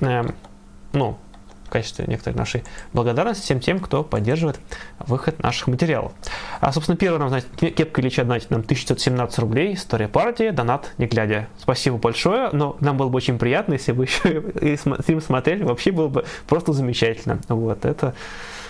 эм, 0.00 0.34
ну, 0.92 1.18
в 1.70 1.72
качестве 1.72 2.04
некоторой 2.08 2.36
нашей 2.36 2.64
благодарности 2.92 3.44
всем 3.44 3.60
тем, 3.60 3.78
кто 3.78 4.02
поддерживает 4.02 4.58
выход 4.98 5.40
наших 5.40 5.68
материалов. 5.68 6.12
А, 6.60 6.72
собственно, 6.72 6.96
первый 6.96 7.18
нам, 7.18 7.28
знаете, 7.28 7.46
Кепка 7.70 8.00
Ильича 8.00 8.24
донатит 8.24 8.50
нам 8.50 8.62
1917 8.62 9.38
рублей, 9.38 9.74
история 9.74 10.08
партии, 10.08 10.50
донат 10.50 10.92
не 10.98 11.06
глядя. 11.06 11.46
Спасибо 11.58 11.96
большое, 11.96 12.50
но 12.52 12.76
нам 12.80 12.96
было 12.96 13.08
бы 13.08 13.18
очень 13.18 13.38
приятно, 13.38 13.74
если 13.74 13.92
бы 13.92 14.02
еще 14.02 14.42
и 14.60 14.76
стрим 14.76 15.20
смотрели, 15.20 15.62
вообще 15.62 15.92
было 15.92 16.08
бы 16.08 16.24
просто 16.48 16.72
замечательно. 16.72 17.38
Вот, 17.48 17.84
это... 17.84 18.14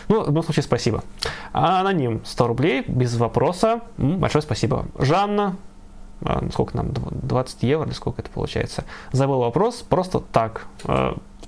Ну, 0.08 0.22
в 0.24 0.26
любом 0.26 0.42
случае, 0.42 0.64
спасибо. 0.64 1.02
А 1.54 1.80
аноним 1.80 2.20
100 2.24 2.46
рублей, 2.48 2.84
без 2.86 3.16
вопроса. 3.16 3.80
Большое 3.96 4.42
спасибо. 4.42 4.86
Жанна, 4.98 5.56
а, 6.22 6.44
сколько 6.52 6.76
нам, 6.76 6.88
дв- 6.88 7.26
20 7.26 7.62
евро 7.62 7.86
или 7.86 7.94
сколько 7.94 8.20
это 8.20 8.28
получается? 8.28 8.84
Забыл 9.12 9.38
вопрос, 9.38 9.76
просто 9.76 10.20
так. 10.20 10.66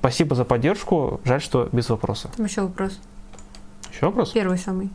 А, 0.03 0.09
Спасибо 0.09 0.35
за 0.35 0.45
поддержку, 0.45 1.21
жаль, 1.25 1.41
что 1.41 1.69
без 1.73 1.89
вопроса. 1.89 2.29
Там 2.37 2.47
еще 2.47 2.63
вопрос. 2.63 2.99
Еще 3.93 4.07
вопрос? 4.07 4.31
Первый 4.31 4.59
самый. 4.59 4.91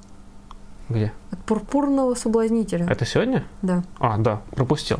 Где? 0.89 1.11
От 1.31 1.39
пурпурного 1.39 2.13
соблазнителя. 2.15 2.85
Это 2.89 3.05
сегодня? 3.05 3.43
Да. 3.61 3.83
А, 3.99 4.17
да, 4.17 4.41
пропустил. 4.51 4.99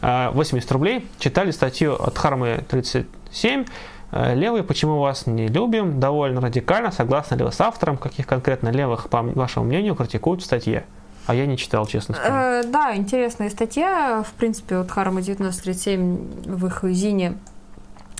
А, 0.00 0.30
80 0.32 0.70
рублей. 0.72 1.06
Читали 1.18 1.50
статью 1.50 1.94
от 1.94 2.16
Хармы 2.16 2.64
37. 2.68 3.66
А, 4.10 4.34
Левые, 4.34 4.64
почему 4.64 5.00
вас 5.00 5.26
не 5.26 5.48
любим? 5.48 6.00
Довольно 6.00 6.40
радикально. 6.40 6.90
Согласны 6.90 7.36
ли 7.36 7.44
вы 7.44 7.52
с 7.52 7.60
автором? 7.60 7.98
Каких 7.98 8.26
конкретно 8.26 8.68
левых, 8.68 9.08
по 9.08 9.22
вашему 9.22 9.66
мнению, 9.66 9.94
критикуют 9.94 10.42
в 10.42 10.44
статье? 10.44 10.84
А 11.26 11.34
я 11.34 11.46
не 11.46 11.56
читал, 11.58 11.84
честно 11.86 12.14
скажу. 12.14 12.32
Э, 12.32 12.62
да, 12.64 12.96
интересная 12.96 13.50
статья. 13.50 14.24
В 14.26 14.32
принципе, 14.32 14.78
вот 14.78 14.90
Харма 14.90 15.20
1937 15.20 16.56
в 16.56 16.66
их 16.66 16.84
зине 16.94 17.34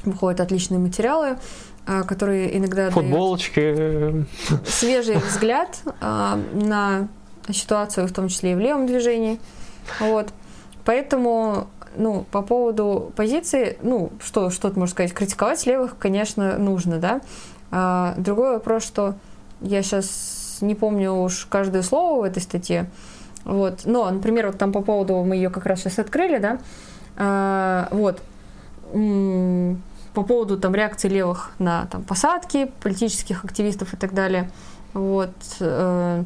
выходят 0.05 0.41
отличные 0.41 0.79
материалы, 0.79 1.39
э, 1.87 2.03
которые 2.05 2.57
иногда 2.57 2.91
Футболочки. 2.91 4.27
свежий 4.67 5.17
взгляд 5.17 5.81
э, 6.01 6.43
на 6.55 7.09
ситуацию, 7.51 8.07
в 8.07 8.13
том 8.13 8.29
числе 8.29 8.53
и 8.53 8.55
в 8.55 8.59
левом 8.59 8.87
движении. 8.87 9.41
Вот. 10.01 10.29
Поэтому, 10.85 11.67
ну, 11.97 12.25
по 12.31 12.43
поводу 12.43 13.13
позиции, 13.17 13.79
ну, 13.83 14.11
что, 14.23 14.51
что 14.51 14.71
ты 14.71 14.79
можешь 14.79 14.95
сказать, 14.95 15.13
критиковать 15.13 15.67
левых, 15.67 15.97
конечно, 15.99 16.59
нужно, 16.59 16.99
да. 16.99 17.21
А, 17.71 18.15
другой 18.17 18.53
вопрос, 18.55 18.85
что 18.85 19.15
я 19.61 19.83
сейчас 19.83 20.59
не 20.61 20.75
помню 20.75 21.13
уж 21.13 21.47
каждое 21.47 21.83
слово 21.83 22.21
в 22.21 22.25
этой 22.25 22.43
статье, 22.43 22.91
вот, 23.45 23.83
но, 23.85 24.11
например, 24.11 24.49
вот 24.49 24.59
там 24.59 24.73
по 24.73 24.81
поводу, 24.83 25.23
мы 25.25 25.37
ее 25.37 25.51
как 25.51 25.67
раз 25.67 25.81
сейчас 25.81 25.99
открыли, 25.99 26.39
да, 26.39 26.59
А, 27.17 27.89
вот, 27.91 28.21
по 30.19 30.25
поводу 30.25 30.59
там 30.59 30.75
реакции 30.75 31.09
левых 31.09 31.53
на 31.61 31.87
там 31.87 32.03
посадки 32.03 32.73
политических 32.83 33.45
активистов 33.45 33.95
и 33.95 33.97
так 33.97 34.15
далее, 34.15 34.51
вот, 34.93 35.31
э, 35.61 36.25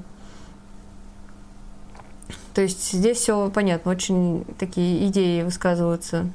то 2.54 2.62
есть 2.62 2.92
здесь 2.92 3.18
все 3.18 3.50
понятно, 3.50 3.90
очень 3.90 4.46
такие 4.58 5.06
идеи 5.08 5.42
высказываются. 5.42 6.26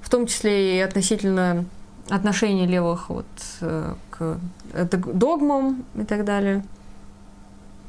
В 0.00 0.08
том 0.08 0.26
числе 0.26 0.78
и 0.78 0.80
относительно 0.80 1.66
отношений 2.08 2.66
левых 2.66 3.10
вот, 3.10 3.26
э, 3.60 3.94
к 4.08 4.40
э, 4.72 4.84
дог- 4.90 5.12
догмам 5.12 5.84
и 5.94 6.04
так 6.04 6.24
далее. 6.24 6.64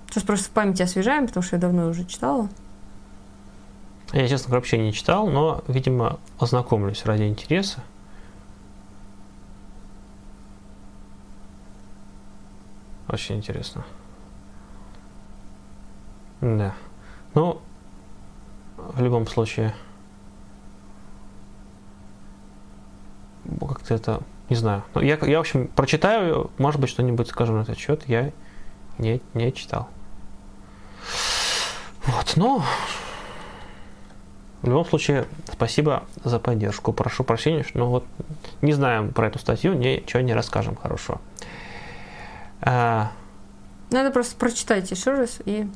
Сейчас 0.10 0.24
просто 0.24 0.48
в 0.48 0.52
памяти 0.52 0.82
освежаем, 0.82 1.28
потому 1.28 1.42
что 1.42 1.56
я 1.56 1.62
давно 1.62 1.88
уже 1.88 2.04
читала. 2.04 2.50
Я, 4.14 4.28
честно 4.28 4.56
вообще 4.56 4.78
не 4.78 4.94
читал, 4.94 5.28
но, 5.28 5.64
видимо, 5.68 6.20
ознакомлюсь 6.40 7.06
ради 7.06 7.24
интереса. 7.24 7.84
Очень 13.10 13.38
интересно. 13.38 13.86
Да. 16.42 16.74
Ну, 17.34 17.62
в 18.78 19.02
любом 19.02 19.28
случае, 19.28 19.74
как-то 23.60 23.94
это, 23.94 24.22
не 24.50 24.56
знаю. 24.56 24.84
Ну, 24.94 25.02
я, 25.02 25.18
я, 25.22 25.38
в 25.38 25.42
общем, 25.42 25.68
прочитаю, 25.68 26.52
может 26.58 26.80
быть, 26.80 26.90
что-нибудь 26.90 27.28
скажу 27.28 27.54
на 27.54 27.62
этот 27.62 27.78
счет. 27.78 28.08
Я 28.08 28.32
не, 28.98 29.22
не 29.34 29.54
читал. 29.54 29.90
Вот, 32.06 32.34
ну, 32.36 32.64
в 34.68 34.72
любом 34.72 34.86
случае, 34.86 35.26
спасибо 35.52 36.04
за 36.24 36.40
поддержку. 36.40 36.94
Прошу 36.94 37.24
прощения, 37.24 37.66
ну, 37.74 37.88
вот, 37.88 38.06
не 38.62 38.74
знаем 38.74 39.12
про 39.12 39.28
эту 39.28 39.40
статью, 39.40 39.74
ничего 39.74 40.22
не 40.22 40.34
расскажем 40.34 40.76
хорошо. 40.76 41.20
А, 42.62 43.12
Надо 43.92 44.12
просто 44.12 44.36
прочитать 44.36 44.90
еще 44.92 45.12
раз 45.12 45.40
и 45.46 45.68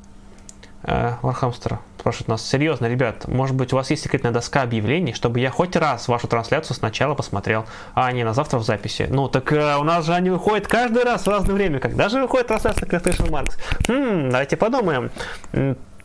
а, 0.84 1.20
Вархамстер 1.22 1.80
спрашивает 2.00 2.28
нас, 2.30 2.48
серьезно, 2.48 2.88
ребят, 2.88 3.28
может 3.28 3.56
быть 3.56 3.72
у 3.74 3.76
вас 3.76 3.92
есть 3.92 4.04
секретная 4.04 4.32
доска 4.32 4.64
объявлений, 4.64 5.14
чтобы 5.14 5.40
я 5.40 5.52
хоть 5.52 5.76
раз 5.76 6.08
вашу 6.08 6.28
трансляцию 6.28 6.76
сначала 6.76 7.14
посмотрел, 7.14 7.66
а 7.94 8.12
не 8.12 8.24
на 8.24 8.34
завтра 8.34 8.58
в 8.58 8.64
записи. 8.64 9.08
Ну, 9.10 9.28
так 9.28 9.52
а, 9.54 9.78
у 9.78 9.84
нас 9.84 10.06
же 10.06 10.14
они 10.14 10.32
выходят 10.32 10.68
каждый 10.68 11.04
раз 11.04 11.24
в 11.24 11.28
разное 11.28 11.54
время. 11.54 11.80
Когда 11.80 12.10
же 12.10 12.20
выходит 12.20 12.48
трансляция 12.48 12.88
Quotation 12.88 13.30
Marks? 13.30 13.54
Хм, 13.88 14.32
давайте 14.32 14.58
подумаем. 14.58 15.12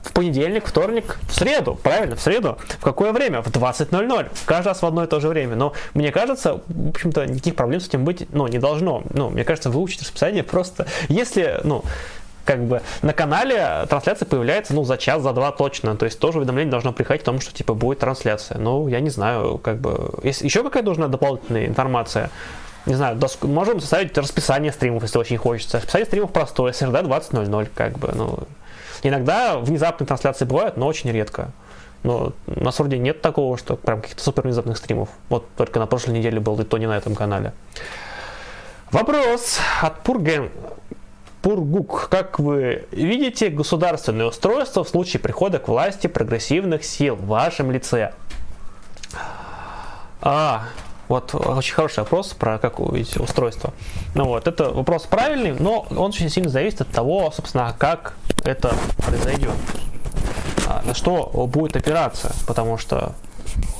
В 0.06 0.12
понедельник, 0.12 0.66
вторник, 0.66 1.18
в 1.28 1.34
среду, 1.34 1.74
правильно, 1.82 2.14
в 2.14 2.20
среду. 2.20 2.58
В 2.78 2.82
какое 2.82 3.12
время? 3.12 3.42
В 3.42 3.48
20.00. 3.48 4.28
Каждый 4.46 4.68
раз 4.68 4.80
в 4.80 4.86
одно 4.86 5.02
и 5.02 5.06
то 5.08 5.18
же 5.18 5.28
время. 5.28 5.56
Но 5.56 5.72
мне 5.94 6.12
кажется, 6.12 6.60
в 6.68 6.88
общем-то, 6.90 7.26
никаких 7.26 7.56
проблем 7.56 7.80
с 7.80 7.88
этим 7.88 8.04
быть, 8.04 8.32
ну, 8.32 8.46
не 8.46 8.58
должно. 8.58 9.02
Ну, 9.12 9.30
мне 9.30 9.42
кажется, 9.44 9.68
выучить 9.68 10.02
расписание 10.02 10.44
просто, 10.44 10.86
если, 11.08 11.60
ну, 11.64 11.82
как 12.44 12.64
бы 12.64 12.82
на 13.02 13.12
канале 13.12 13.84
трансляция 13.88 14.26
появляется, 14.26 14.74
ну, 14.74 14.84
за 14.84 14.96
час, 14.96 15.22
за 15.22 15.32
два 15.32 15.50
точно. 15.50 15.96
То 15.96 16.04
есть 16.04 16.20
тоже 16.20 16.38
уведомление 16.38 16.70
должно 16.70 16.92
приходить 16.92 17.22
о 17.22 17.26
том, 17.26 17.40
что, 17.40 17.52
типа, 17.52 17.74
будет 17.74 17.98
трансляция. 17.98 18.58
Ну, 18.58 18.86
я 18.86 19.00
не 19.00 19.10
знаю, 19.10 19.58
как 19.58 19.78
бы... 19.78 20.12
Есть 20.22 20.42
еще 20.42 20.62
какая-то 20.62 20.88
нужна 20.88 21.08
дополнительная 21.08 21.66
информация? 21.66 22.30
Не 22.86 22.94
знаю, 22.94 23.16
доск... 23.16 23.42
можем 23.44 23.80
составить 23.80 24.16
расписание 24.16 24.72
стримов, 24.72 25.02
если 25.02 25.18
очень 25.18 25.36
хочется. 25.36 25.78
Расписание 25.78 26.06
стримов 26.06 26.32
простое, 26.32 26.72
среда 26.72 27.02
20.00, 27.02 27.68
как 27.74 27.98
бы, 27.98 28.12
ну... 28.14 28.38
Иногда 29.02 29.58
внезапные 29.58 30.06
трансляции 30.06 30.44
бывают, 30.44 30.76
но 30.76 30.86
очень 30.86 31.10
редко. 31.10 31.50
Но 32.02 32.32
у 32.46 32.64
нас 32.64 32.78
вроде 32.78 32.98
нет 32.98 33.20
такого, 33.20 33.58
что 33.58 33.76
прям 33.76 34.00
каких-то 34.00 34.22
супер 34.22 34.42
внезапных 34.42 34.78
стримов. 34.78 35.08
Вот 35.28 35.46
только 35.56 35.78
на 35.80 35.86
прошлой 35.86 36.12
неделе 36.12 36.40
был, 36.40 36.58
и 36.60 36.64
то 36.64 36.78
не 36.78 36.86
на 36.86 36.96
этом 36.96 37.14
канале. 37.14 37.52
Вопрос 38.92 39.58
от 39.82 40.02
Пурген. 40.02 40.50
Пургук. 41.42 42.08
Как 42.10 42.38
вы 42.38 42.86
видите 42.90 43.50
государственное 43.50 44.26
устройство 44.26 44.84
в 44.84 44.88
случае 44.88 45.20
прихода 45.20 45.58
к 45.58 45.68
власти 45.68 46.06
прогрессивных 46.06 46.84
сил 46.84 47.16
в 47.16 47.26
вашем 47.26 47.70
лице? 47.70 48.12
А, 50.20 50.64
вот 51.08 51.34
очень 51.34 51.74
хороший 51.74 52.00
вопрос 52.00 52.34
про 52.34 52.58
как 52.58 52.80
вы 52.80 52.98
видите 52.98 53.20
устройство. 53.20 53.72
Ну 54.14 54.24
вот, 54.24 54.46
это 54.46 54.70
вопрос 54.70 55.02
правильный, 55.04 55.52
но 55.58 55.86
он 55.90 55.98
очень 55.98 56.28
сильно 56.30 56.48
зависит 56.48 56.80
от 56.80 56.88
того, 56.88 57.30
собственно, 57.34 57.74
как 57.78 58.14
это 58.44 58.74
произойдет. 58.98 59.54
А, 60.68 60.82
на 60.84 60.94
что 60.94 61.26
будет 61.46 61.76
опираться, 61.76 62.34
потому 62.46 62.78
что 62.78 63.12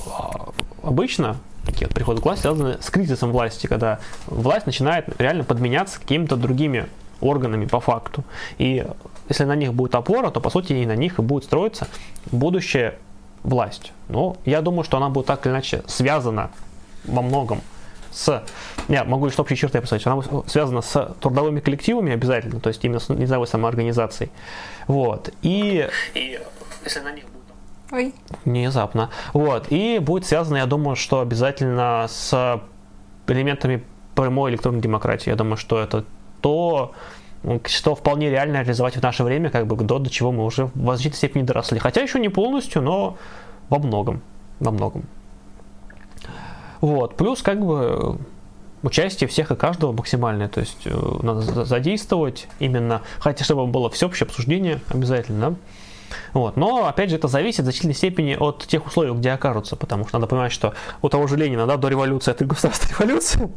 а, 0.07 0.49
обычно 0.83 1.37
такие 1.65 1.87
вот 1.87 1.93
приходы 1.93 2.21
к 2.21 2.25
власти 2.25 2.43
связаны 2.43 2.77
с 2.81 2.89
кризисом 2.89 3.31
власти, 3.31 3.67
когда 3.67 3.99
власть 4.27 4.65
начинает 4.65 5.05
реально 5.19 5.43
подменяться 5.43 5.99
какими-то 5.99 6.37
другими 6.37 6.87
органами 7.19 7.65
по 7.65 7.79
факту. 7.79 8.23
И 8.57 8.85
если 9.29 9.43
на 9.43 9.55
них 9.55 9.73
будет 9.73 9.95
опора, 9.95 10.31
то 10.31 10.39
по 10.39 10.49
сути 10.49 10.73
и 10.73 10.85
на 10.85 10.95
них 10.95 11.19
и 11.19 11.21
будет 11.21 11.43
строиться 11.43 11.87
будущая 12.31 12.95
власть. 13.43 13.91
Но 14.07 14.37
я 14.45 14.61
думаю, 14.61 14.83
что 14.83 14.97
она 14.97 15.09
будет 15.09 15.25
так 15.25 15.45
или 15.45 15.53
иначе 15.53 15.83
связана 15.87 16.51
во 17.07 17.21
многом 17.21 17.61
с, 18.11 18.43
я 18.87 19.03
могу 19.03 19.27
лишь 19.27 19.37
общие 19.39 19.57
черты 19.57 19.77
описать, 19.77 20.05
она 20.07 20.21
связана 20.47 20.81
с 20.81 21.15
трудовыми 21.19 21.59
коллективами 21.59 22.13
обязательно, 22.13 22.59
то 22.59 22.69
есть 22.69 22.83
именно 22.83 22.99
с 22.99 23.09
низовой 23.09 23.47
самоорганизацией. 23.47 24.31
Вот. 24.87 25.29
И, 25.41 25.87
и 26.15 26.39
если 26.83 26.99
на 27.01 27.11
них 27.11 27.25
будет 27.25 27.37
Ой. 27.91 28.13
Внезапно. 28.43 29.09
Вот. 29.33 29.67
И 29.69 29.99
будет 29.99 30.25
связано, 30.25 30.57
я 30.57 30.65
думаю, 30.65 30.95
что 30.95 31.21
обязательно 31.21 32.07
с 32.09 32.61
элементами 33.27 33.83
прямой 34.15 34.51
электронной 34.51 34.81
демократии. 34.81 35.29
Я 35.29 35.35
думаю, 35.35 35.57
что 35.57 35.79
это 35.79 36.03
то, 36.41 36.93
что 37.65 37.95
вполне 37.95 38.29
реально 38.29 38.57
реализовать 38.57 38.97
в 38.97 39.01
наше 39.01 39.23
время, 39.23 39.49
как 39.49 39.67
бы 39.67 39.75
до, 39.83 39.99
до 39.99 40.09
чего 40.09 40.31
мы 40.31 40.43
уже 40.43 40.65
в 40.65 40.71
значительной 40.73 41.17
степени 41.17 41.43
доросли. 41.43 41.79
Хотя 41.79 42.01
еще 42.01 42.19
не 42.19 42.29
полностью, 42.29 42.81
но 42.81 43.17
во 43.69 43.79
многом. 43.79 44.21
Во 44.59 44.71
многом. 44.71 45.05
Вот. 46.81 47.15
Плюс 47.15 47.41
как 47.41 47.65
бы 47.65 48.17
участие 48.83 49.27
всех 49.27 49.51
и 49.51 49.55
каждого 49.55 49.91
максимальное, 49.91 50.47
то 50.47 50.59
есть 50.59 50.85
э, 50.85 51.19
надо 51.23 51.65
задействовать 51.65 52.47
именно, 52.59 53.01
хотя 53.19 53.43
чтобы 53.43 53.67
было 53.67 53.89
всеобщее 53.89 54.25
обсуждение 54.25 54.81
обязательно, 54.89 55.51
да? 55.51 55.55
Вот. 56.33 56.55
Но, 56.55 56.87
опять 56.87 57.09
же, 57.09 57.17
это 57.17 57.27
зависит 57.27 57.61
в 57.61 57.63
значительной 57.63 57.95
степени 57.95 58.35
от 58.39 58.65
тех 58.65 58.85
условий, 58.85 59.13
где 59.13 59.31
окажутся, 59.31 59.75
потому 59.75 60.07
что 60.07 60.17
надо 60.17 60.27
понимать, 60.27 60.51
что 60.51 60.73
у 61.01 61.09
того 61.09 61.27
же 61.27 61.35
Ленина, 61.35 61.65
да, 61.65 61.77
до 61.77 61.89
революции 61.89 62.31
это 62.31 62.45
государственная 62.45 62.99
революция, 62.99 63.49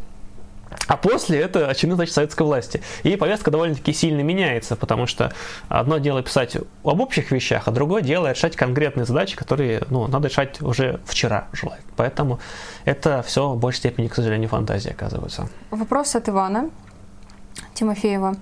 а 0.87 0.97
после 0.97 1.41
это 1.41 1.69
очередной 1.69 1.97
значит 1.97 2.15
советской 2.15 2.43
власти. 2.43 2.83
И 3.03 3.17
повестка 3.17 3.51
довольно-таки 3.51 3.93
сильно 3.93 4.21
меняется, 4.23 4.77
потому 4.77 5.07
что 5.07 5.33
одно 5.69 5.99
дело 5.99 6.23
писать 6.23 6.57
об 6.57 7.01
общих 7.01 7.31
вещах, 7.31 7.69
а 7.69 7.71
другое 7.71 8.03
дело 8.03 8.31
решать 8.31 8.57
конкретные 8.57 9.05
задачи, 9.05 9.37
которые 9.37 9.83
ну, 9.91 10.07
надо 10.09 10.29
решать 10.29 10.61
уже 10.61 11.01
вчера 11.05 11.49
желательно. 11.53 11.93
Поэтому 11.97 12.41
это 12.85 13.23
все 13.23 13.51
в 13.51 13.59
большей 13.59 13.79
степени, 13.79 14.09
к 14.09 14.15
сожалению, 14.15 14.49
фантазия 14.49 14.91
оказывается. 14.91 15.49
Вопрос 15.71 16.17
от 16.17 16.29
Ивана 16.29 16.71
Тимофеева. 17.75 18.37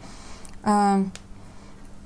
А, 0.63 1.03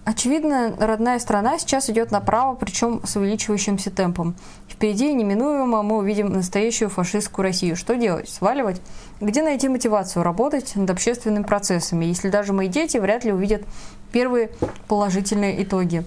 Очевидно, 0.04 0.74
родная 0.80 1.20
страна 1.20 1.58
сейчас 1.60 1.88
идет 1.88 2.10
направо, 2.10 2.56
причем 2.56 3.00
с 3.04 3.14
увеличивающимся 3.14 3.90
темпом. 3.92 4.34
Впереди 4.82 5.14
неминуемо 5.14 5.84
мы 5.84 5.98
увидим 5.98 6.32
настоящую 6.32 6.90
фашистскую 6.90 7.44
Россию. 7.44 7.76
Что 7.76 7.94
делать? 7.94 8.28
Сваливать? 8.28 8.82
Где 9.20 9.40
найти 9.44 9.68
мотивацию 9.68 10.24
работать 10.24 10.74
над 10.74 10.90
общественными 10.90 11.44
процессами, 11.44 12.04
если 12.04 12.30
даже 12.30 12.52
мои 12.52 12.66
дети 12.66 12.96
вряд 12.96 13.24
ли 13.24 13.32
увидят 13.32 13.62
первые 14.10 14.50
положительные 14.88 15.62
итоги? 15.62 16.04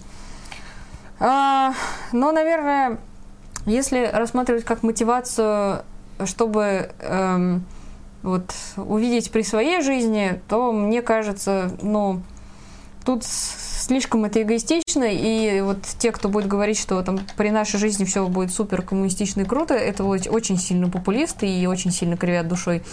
А, 1.21 1.73
но, 2.11 2.33
наверное, 2.33 2.97
если 3.65 4.09
рассматривать 4.11 4.65
как 4.65 4.83
мотивацию, 4.83 5.85
чтобы 6.25 6.91
эм, 6.99 7.63
вот, 8.23 8.53
увидеть 8.75 9.31
при 9.31 9.43
своей 9.43 9.81
жизни, 9.83 10.41
то 10.49 10.73
мне 10.73 11.01
кажется, 11.01 11.71
ну, 11.81 12.23
тут 13.05 13.23
слишком 13.85 14.25
это 14.25 14.41
эгоистично, 14.41 15.03
и 15.03 15.61
вот 15.61 15.81
те, 15.99 16.11
кто 16.11 16.27
будет 16.27 16.47
говорить, 16.47 16.79
что 16.79 17.01
там 17.03 17.19
при 17.37 17.51
нашей 17.51 17.79
жизни 17.79 18.03
все 18.03 18.27
будет 18.27 18.51
супер 18.51 18.81
коммунистично 18.81 19.41
и 19.41 19.45
круто, 19.45 19.75
это 19.75 20.03
очень 20.03 20.57
сильно 20.57 20.89
популисты 20.89 21.47
и 21.47 21.67
очень 21.67 21.91
сильно 21.91 22.17
кривят 22.17 22.47
душой. 22.47 22.83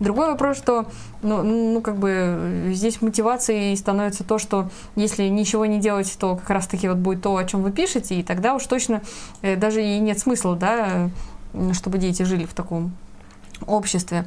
Другой 0.00 0.26
вопрос, 0.26 0.56
что 0.56 0.86
ну, 1.22 1.42
ну 1.42 1.80
как 1.80 1.98
бы 1.98 2.70
здесь 2.72 3.00
мотивацией 3.00 3.76
становится 3.76 4.24
то, 4.24 4.38
что 4.38 4.70
если 4.96 5.28
ничего 5.28 5.66
не 5.66 5.78
делать, 5.78 6.12
то 6.18 6.36
как 6.36 6.50
раз-таки 6.50 6.88
вот 6.88 6.98
будет 6.98 7.22
то, 7.22 7.36
о 7.36 7.44
чем 7.44 7.62
вы 7.62 7.70
пишете, 7.70 8.16
и 8.16 8.22
тогда 8.24 8.54
уж 8.54 8.66
точно 8.66 9.02
э, 9.42 9.56
даже 9.56 9.84
и 9.84 9.98
нет 10.00 10.18
смысла, 10.18 10.56
да, 10.56 11.10
чтобы 11.72 11.98
дети 11.98 12.24
жили 12.24 12.44
в 12.44 12.54
таком 12.54 12.92
обществе. 13.66 14.26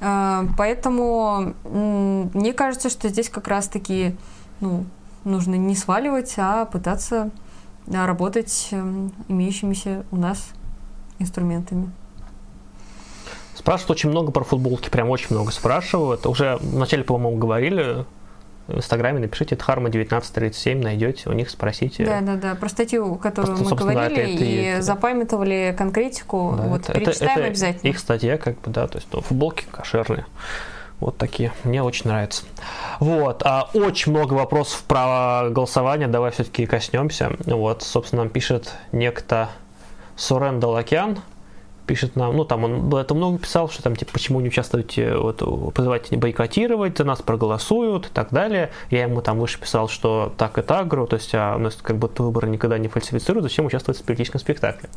А, 0.00 0.46
поэтому 0.58 1.54
мне 1.64 2.52
кажется, 2.54 2.90
что 2.90 3.08
здесь 3.08 3.28
как 3.28 3.46
раз-таки 3.46 4.16
ну, 4.60 4.84
нужно 5.24 5.54
не 5.54 5.74
сваливать, 5.74 6.34
а 6.38 6.64
пытаться 6.64 7.30
работать 7.86 8.68
эм, 8.72 9.12
имеющимися 9.28 10.04
у 10.10 10.16
нас 10.16 10.50
инструментами. 11.18 11.90
Спрашивают 13.54 13.90
очень 13.90 14.10
много 14.10 14.32
про 14.32 14.44
футболки, 14.44 14.88
прям 14.88 15.10
очень 15.10 15.28
много 15.30 15.50
спрашивают. 15.50 16.26
Уже 16.26 16.56
вначале, 16.60 17.04
по-моему, 17.04 17.38
говорили 17.38 18.06
в 18.66 18.78
Инстаграме, 18.78 19.20
напишите 19.20 19.56
Дхарма 19.56 19.88
1937, 19.88 20.80
найдете, 20.80 21.28
у 21.28 21.32
них 21.32 21.50
спросите. 21.50 22.04
Да, 22.04 22.20
да, 22.20 22.36
да. 22.36 22.54
Про 22.54 22.68
статью, 22.68 23.16
которую 23.16 23.58
Просто, 23.58 23.74
мы 23.74 23.80
говорили, 23.80 24.14
да, 24.14 24.22
это, 24.22 24.44
и 24.44 24.54
это, 24.62 24.82
запамятовали 24.82 25.74
конкретику. 25.76 26.54
Да, 26.56 26.62
вот 26.64 26.88
это, 26.88 26.98
перечитаем 26.98 27.32
это, 27.32 27.40
это 27.40 27.48
обязательно. 27.48 27.90
Их 27.90 27.98
статья, 27.98 28.38
как 28.38 28.60
бы, 28.60 28.70
да, 28.70 28.86
то 28.86 28.96
есть 28.96 29.08
ну, 29.12 29.20
футболки 29.20 29.66
кошерные. 29.70 30.26
Вот 31.00 31.16
такие. 31.16 31.52
Мне 31.64 31.82
очень 31.82 32.08
нравится. 32.08 32.44
Вот. 32.98 33.42
А, 33.44 33.70
очень 33.74 34.12
много 34.12 34.34
вопросов 34.34 34.84
про 34.86 35.48
голосование. 35.50 36.08
Давай 36.08 36.30
все-таки 36.30 36.66
коснемся. 36.66 37.32
Вот, 37.46 37.82
собственно, 37.82 38.22
нам 38.22 38.30
пишет 38.30 38.74
некто 38.92 39.48
Сурен 40.16 40.60
Далакян 40.60 41.18
пишет 41.90 42.14
нам, 42.14 42.36
ну 42.36 42.44
там 42.44 42.62
он 42.62 42.94
это 42.94 43.16
много 43.16 43.38
писал, 43.38 43.68
что 43.68 43.82
там 43.82 43.96
типа 43.96 44.12
почему 44.12 44.40
не 44.40 44.46
участвуете, 44.46 45.16
вот 45.16 45.42
позывайте 45.74 46.06
не 46.12 46.18
бойкотировать, 46.18 46.98
за 46.98 47.04
нас 47.04 47.20
проголосуют 47.20 48.06
и 48.06 48.10
так 48.10 48.28
далее. 48.30 48.70
Я 48.90 49.02
ему 49.02 49.22
там 49.22 49.40
выше 49.40 49.58
писал, 49.58 49.88
что 49.88 50.32
так 50.36 50.56
и 50.56 50.62
так, 50.62 50.88
то 50.88 51.08
есть 51.10 51.34
а, 51.34 51.56
у 51.56 51.58
нас 51.58 51.76
как 51.82 51.96
будто 51.96 52.22
выборы 52.22 52.48
никогда 52.48 52.78
не 52.78 52.86
фальсифицируют, 52.86 53.42
зачем 53.42 53.66
участвовать 53.66 53.98
в 53.98 54.04
политическом 54.04 54.40
спектакле. 54.40 54.88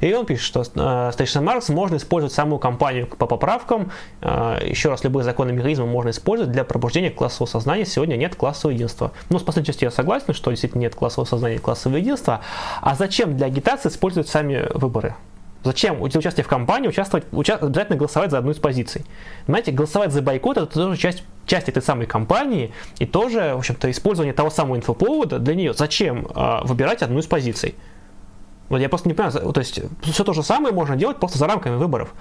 И 0.00 0.12
он 0.12 0.26
пишет, 0.26 0.44
что 0.44 0.62
э, 0.62 0.64
Station 0.64 1.42
Маркс 1.42 1.68
можно 1.68 1.94
использовать 1.94 2.34
самую 2.34 2.58
кампанию 2.58 3.06
по 3.06 3.26
поправкам, 3.26 3.92
э, 4.20 4.58
еще 4.64 4.88
раз, 4.88 5.04
любые 5.04 5.22
законы 5.22 5.52
механизмы 5.52 5.86
можно 5.86 6.10
использовать 6.10 6.50
для 6.50 6.64
пробуждения 6.64 7.10
классового 7.10 7.46
сознания. 7.46 7.84
Сегодня 7.84 8.16
нет 8.16 8.34
классового 8.34 8.74
единства. 8.74 9.12
Ну, 9.30 9.38
с 9.38 9.44
последней 9.44 9.68
частью 9.68 9.86
я 9.86 9.90
согласен, 9.92 10.34
что 10.34 10.50
действительно 10.50 10.80
нет 10.80 10.96
классового 10.96 11.28
сознания, 11.28 11.60
классового 11.60 11.98
единства. 11.98 12.40
А 12.80 12.96
зачем 12.96 13.36
для 13.36 13.46
агитации 13.46 13.90
использовать 13.90 14.28
сами 14.28 14.66
выборы? 14.74 15.14
Зачем 15.64 16.02
для 16.02 16.18
участия 16.18 16.42
в 16.42 16.48
кампании 16.48 16.88
участвовать, 16.88 17.26
уча- 17.32 17.56
обязательно 17.56 17.96
голосовать 17.96 18.30
за 18.30 18.38
одну 18.38 18.50
из 18.50 18.58
позиций? 18.58 19.04
Знаете, 19.46 19.70
голосовать 19.70 20.12
за 20.12 20.20
бойкот 20.20 20.56
это 20.56 20.66
тоже 20.66 20.96
часть, 20.96 21.22
часть 21.46 21.68
этой 21.68 21.82
самой 21.82 22.06
кампании 22.06 22.72
и 22.98 23.06
тоже, 23.06 23.52
в 23.54 23.58
общем-то, 23.58 23.90
использование 23.90 24.34
того 24.34 24.50
самого 24.50 24.76
инфоповода 24.76 25.38
для 25.38 25.54
нее. 25.54 25.72
Зачем 25.74 26.26
э, 26.26 26.60
выбирать 26.64 27.02
одну 27.02 27.20
из 27.20 27.26
позиций? 27.26 27.76
Вот 28.68 28.78
я 28.78 28.88
просто 28.88 29.08
не 29.08 29.14
понимаю, 29.14 29.52
то 29.52 29.60
есть 29.60 29.80
все 30.02 30.24
то 30.24 30.32
же 30.32 30.42
самое 30.42 30.74
можно 30.74 30.96
делать 30.96 31.18
просто 31.18 31.38
за 31.38 31.46
рамками 31.46 31.76
выборов. 31.76 32.14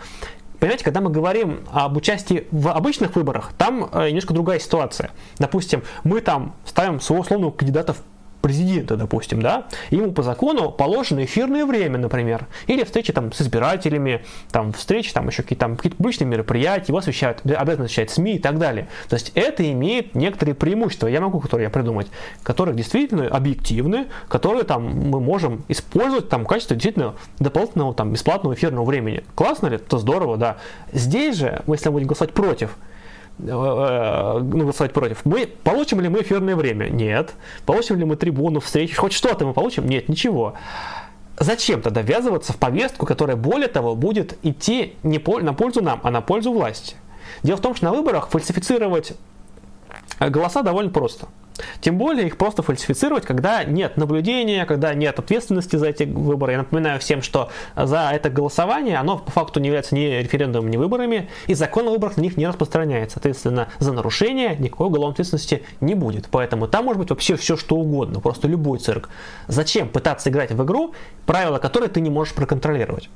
Понимаете, 0.59 0.83
когда 0.83 1.01
мы 1.01 1.09
говорим 1.09 1.61
об 1.71 1.97
участии 1.97 2.45
в 2.51 2.67
обычных 2.67 3.15
выборах, 3.15 3.51
там 3.57 3.89
э, 3.91 4.09
немножко 4.09 4.35
другая 4.35 4.59
ситуация. 4.59 5.09
Допустим, 5.39 5.81
мы 6.03 6.21
там 6.21 6.53
ставим 6.65 6.99
своего 6.99 7.23
условного 7.23 7.49
кандидата 7.49 7.93
в 7.93 8.03
президента, 8.41 8.97
допустим, 8.97 9.41
да, 9.41 9.67
ему 9.89 10.11
по 10.11 10.23
закону 10.23 10.71
положено 10.71 11.23
эфирное 11.23 11.65
время, 11.65 11.97
например, 11.97 12.47
или 12.67 12.83
встречи 12.83 13.13
там 13.13 13.31
с 13.31 13.41
избирателями, 13.41 14.23
там 14.51 14.73
встречи, 14.73 15.13
там 15.13 15.27
еще 15.27 15.43
какие-то, 15.43 15.61
там, 15.61 15.75
какие-то 15.77 15.97
публичные 15.97 16.27
мероприятия, 16.27 16.87
его 16.89 16.97
освещают, 16.97 17.41
обязательно 17.43 17.85
освещать 17.85 18.11
СМИ 18.11 18.35
и 18.35 18.39
так 18.39 18.57
далее. 18.57 18.87
То 19.09 19.15
есть 19.15 19.31
это 19.35 19.69
имеет 19.71 20.15
некоторые 20.15 20.55
преимущества, 20.55 21.07
я 21.07 21.21
могу, 21.21 21.39
которые 21.39 21.65
я 21.65 21.69
придумать, 21.69 22.07
которые 22.43 22.75
действительно 22.75 23.27
объективны, 23.27 24.07
которые 24.27 24.63
там 24.63 24.83
мы 24.83 25.19
можем 25.19 25.63
использовать 25.67 26.29
там 26.29 26.45
в 26.45 26.47
качестве 26.47 26.75
действительно 26.75 27.15
дополнительного 27.39 27.93
там 27.93 28.11
бесплатного 28.11 28.53
эфирного 28.53 28.85
времени. 28.85 29.23
Классно 29.35 29.67
ли? 29.67 29.75
Это 29.75 29.97
здорово, 29.97 30.37
да. 30.37 30.57
Здесь 30.91 31.37
же, 31.37 31.61
если 31.67 31.89
мы 31.89 31.93
будем 31.93 32.07
голосовать 32.07 32.33
против, 32.33 32.75
ну, 33.41 34.39
голосовать 34.39 34.93
против. 34.93 35.25
Мы 35.25 35.47
получим 35.47 36.01
ли 36.01 36.09
мы 36.09 36.21
эфирное 36.21 36.55
время? 36.55 36.89
Нет. 36.89 37.33
Получим 37.65 37.97
ли 37.97 38.05
мы 38.05 38.15
трибуну, 38.15 38.59
встречи? 38.59 38.95
Хоть 38.95 39.13
что-то 39.13 39.45
мы 39.45 39.53
получим? 39.53 39.87
Нет, 39.87 40.09
ничего. 40.09 40.53
Зачем 41.39 41.81
тогда 41.81 42.01
ввязываться 42.01 42.53
в 42.53 42.57
повестку, 42.57 43.05
которая, 43.05 43.35
более 43.35 43.67
того, 43.67 43.95
будет 43.95 44.37
идти 44.43 44.93
не 45.03 45.19
на 45.41 45.53
пользу 45.53 45.81
нам, 45.81 45.99
а 46.03 46.11
на 46.11 46.21
пользу 46.21 46.51
власти? 46.51 46.95
Дело 47.41 47.57
в 47.57 47.61
том, 47.61 47.75
что 47.75 47.85
на 47.85 47.93
выборах 47.93 48.29
фальсифицировать 48.29 49.13
голоса 50.29 50.61
довольно 50.61 50.91
просто. 50.91 51.27
Тем 51.79 51.97
более 51.97 52.27
их 52.27 52.37
просто 52.37 52.61
фальсифицировать, 52.61 53.25
когда 53.25 53.63
нет 53.63 53.97
наблюдения, 53.97 54.65
когда 54.65 54.93
нет 54.93 55.19
ответственности 55.19 55.75
за 55.75 55.87
эти 55.87 56.03
выборы. 56.03 56.53
Я 56.53 56.57
напоминаю 56.59 56.99
всем, 56.99 57.21
что 57.21 57.49
за 57.75 58.09
это 58.11 58.29
голосование, 58.29 58.97
оно 58.97 59.17
по 59.17 59.31
факту 59.31 59.59
не 59.59 59.67
является 59.67 59.95
ни 59.95 60.01
референдумом, 60.01 60.69
ни 60.69 60.77
выборами, 60.77 61.29
и 61.47 61.53
закон 61.53 61.87
о 61.87 61.91
выборах 61.91 62.17
на 62.17 62.21
них 62.21 62.37
не 62.37 62.47
распространяется. 62.47 63.15
Соответственно, 63.15 63.67
за 63.79 63.93
нарушение 63.93 64.55
никакой 64.57 64.87
уголовной 64.87 65.13
ответственности 65.13 65.63
не 65.81 65.95
будет. 65.95 66.27
Поэтому 66.31 66.67
там 66.67 66.85
может 66.85 66.99
быть 66.99 67.09
вообще 67.09 67.35
все 67.35 67.57
что 67.57 67.75
угодно, 67.75 68.19
просто 68.19 68.47
любой 68.47 68.79
цирк. 68.79 69.09
Зачем 69.47 69.89
пытаться 69.89 70.29
играть 70.29 70.51
в 70.51 70.63
игру, 70.63 70.93
правила 71.25 71.59
которой 71.59 71.89
ты 71.89 72.01
не 72.01 72.09
можешь 72.09 72.33
проконтролировать? 72.33 73.09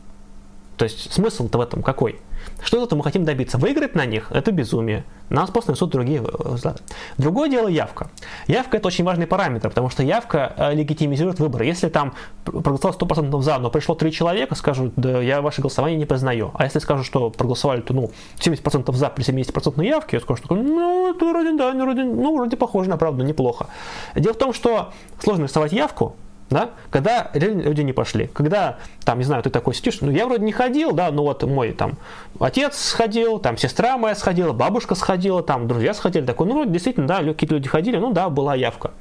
То 0.77 0.83
есть 0.83 1.13
смысл-то 1.13 1.57
в 1.57 1.61
этом 1.61 1.83
какой? 1.83 2.19
Что 2.61 2.83
это 2.83 2.95
мы 2.95 3.03
хотим 3.03 3.25
добиться? 3.25 3.57
Выиграть 3.57 3.95
на 3.95 4.05
них– 4.05 4.31
это 4.33 4.51
безумие. 4.51 5.03
Нас 5.29 5.49
просто 5.49 5.71
несут 5.71 5.91
другие 5.91 6.21
взгляды. 6.21 6.79
Другое 7.17 7.49
дело– 7.49 7.67
явка. 7.69 8.09
Явка– 8.47 8.77
это 8.77 8.87
очень 8.87 9.03
важный 9.03 9.27
параметр, 9.27 9.69
потому 9.69 9.89
что 9.89 10.03
явка 10.03 10.53
э, 10.57 10.73
легитимизирует 10.73 11.39
выборы. 11.39 11.65
Если 11.65 11.89
там 11.89 12.13
проголосовало 12.43 12.95
100% 12.95 13.41
за, 13.41 13.57
но 13.59 13.69
пришло 13.69 13.95
3 13.95 14.11
человека, 14.11 14.55
скажут, 14.55 14.93
да 14.95 15.21
я 15.21 15.41
ваше 15.41 15.61
голосование 15.61 15.97
не 15.97 16.05
признаю. 16.05 16.51
А 16.53 16.63
если 16.63 16.79
скажут, 16.79 17.05
что 17.05 17.29
проголосовали, 17.29 17.81
то 17.81 17.93
ну, 17.93 18.11
70% 18.39 18.93
за 18.93 19.09
при 19.09 19.23
70% 19.23 19.83
явки, 19.83 20.15
я 20.15 20.21
скажу, 20.21 20.41
что 20.43 20.55
ну, 20.55 21.13
это 21.13 21.25
вроде, 21.25 21.57
да, 21.57 21.73
вроде, 21.73 22.03
ну, 22.03 22.35
вроде 22.37 22.57
похоже 22.57 22.89
на 22.89 22.97
правду, 22.97 23.23
неплохо. 23.23 23.67
Дело 24.15 24.33
в 24.33 24.37
том, 24.37 24.53
что 24.53 24.93
сложно 25.19 25.45
рисовать 25.45 25.71
явку, 25.71 26.15
да, 26.49 26.71
когда 26.91 27.31
люди 27.33 27.81
не 27.81 27.93
пошли. 27.93 28.27
Когда, 28.27 28.77
там, 29.03 29.17
не 29.17 29.23
знаю, 29.23 29.41
ты 29.43 29.49
такой 29.49 29.73
сидишь, 29.73 30.01
ну, 30.01 30.11
я 30.11 30.25
вроде 30.25 30.43
не 30.43 30.51
ходил, 30.51 30.91
да, 30.91 31.11
но 31.11 31.23
вот 31.23 31.43
мой, 31.43 31.71
там, 31.71 31.93
отец 32.39 32.77
сходил, 32.77 33.39
там, 33.39 33.57
сестра 33.57 33.97
моя 33.97 34.15
сходила, 34.15 34.53
бабушка 34.53 34.95
сходила, 34.95 35.41
там, 35.41 35.67
друзья 35.67 35.93
сходили, 35.93 36.25
такой, 36.25 36.47
ну, 36.47 36.65
действительно, 36.65 37.07
да, 37.07 37.23
какие-то 37.23 37.55
люди 37.55 37.67
ходили, 37.67 37.97
ну, 37.97 38.13
да, 38.13 38.29
была 38.29 38.55
явка. 38.55 38.91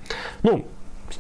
Ну, 0.43 0.65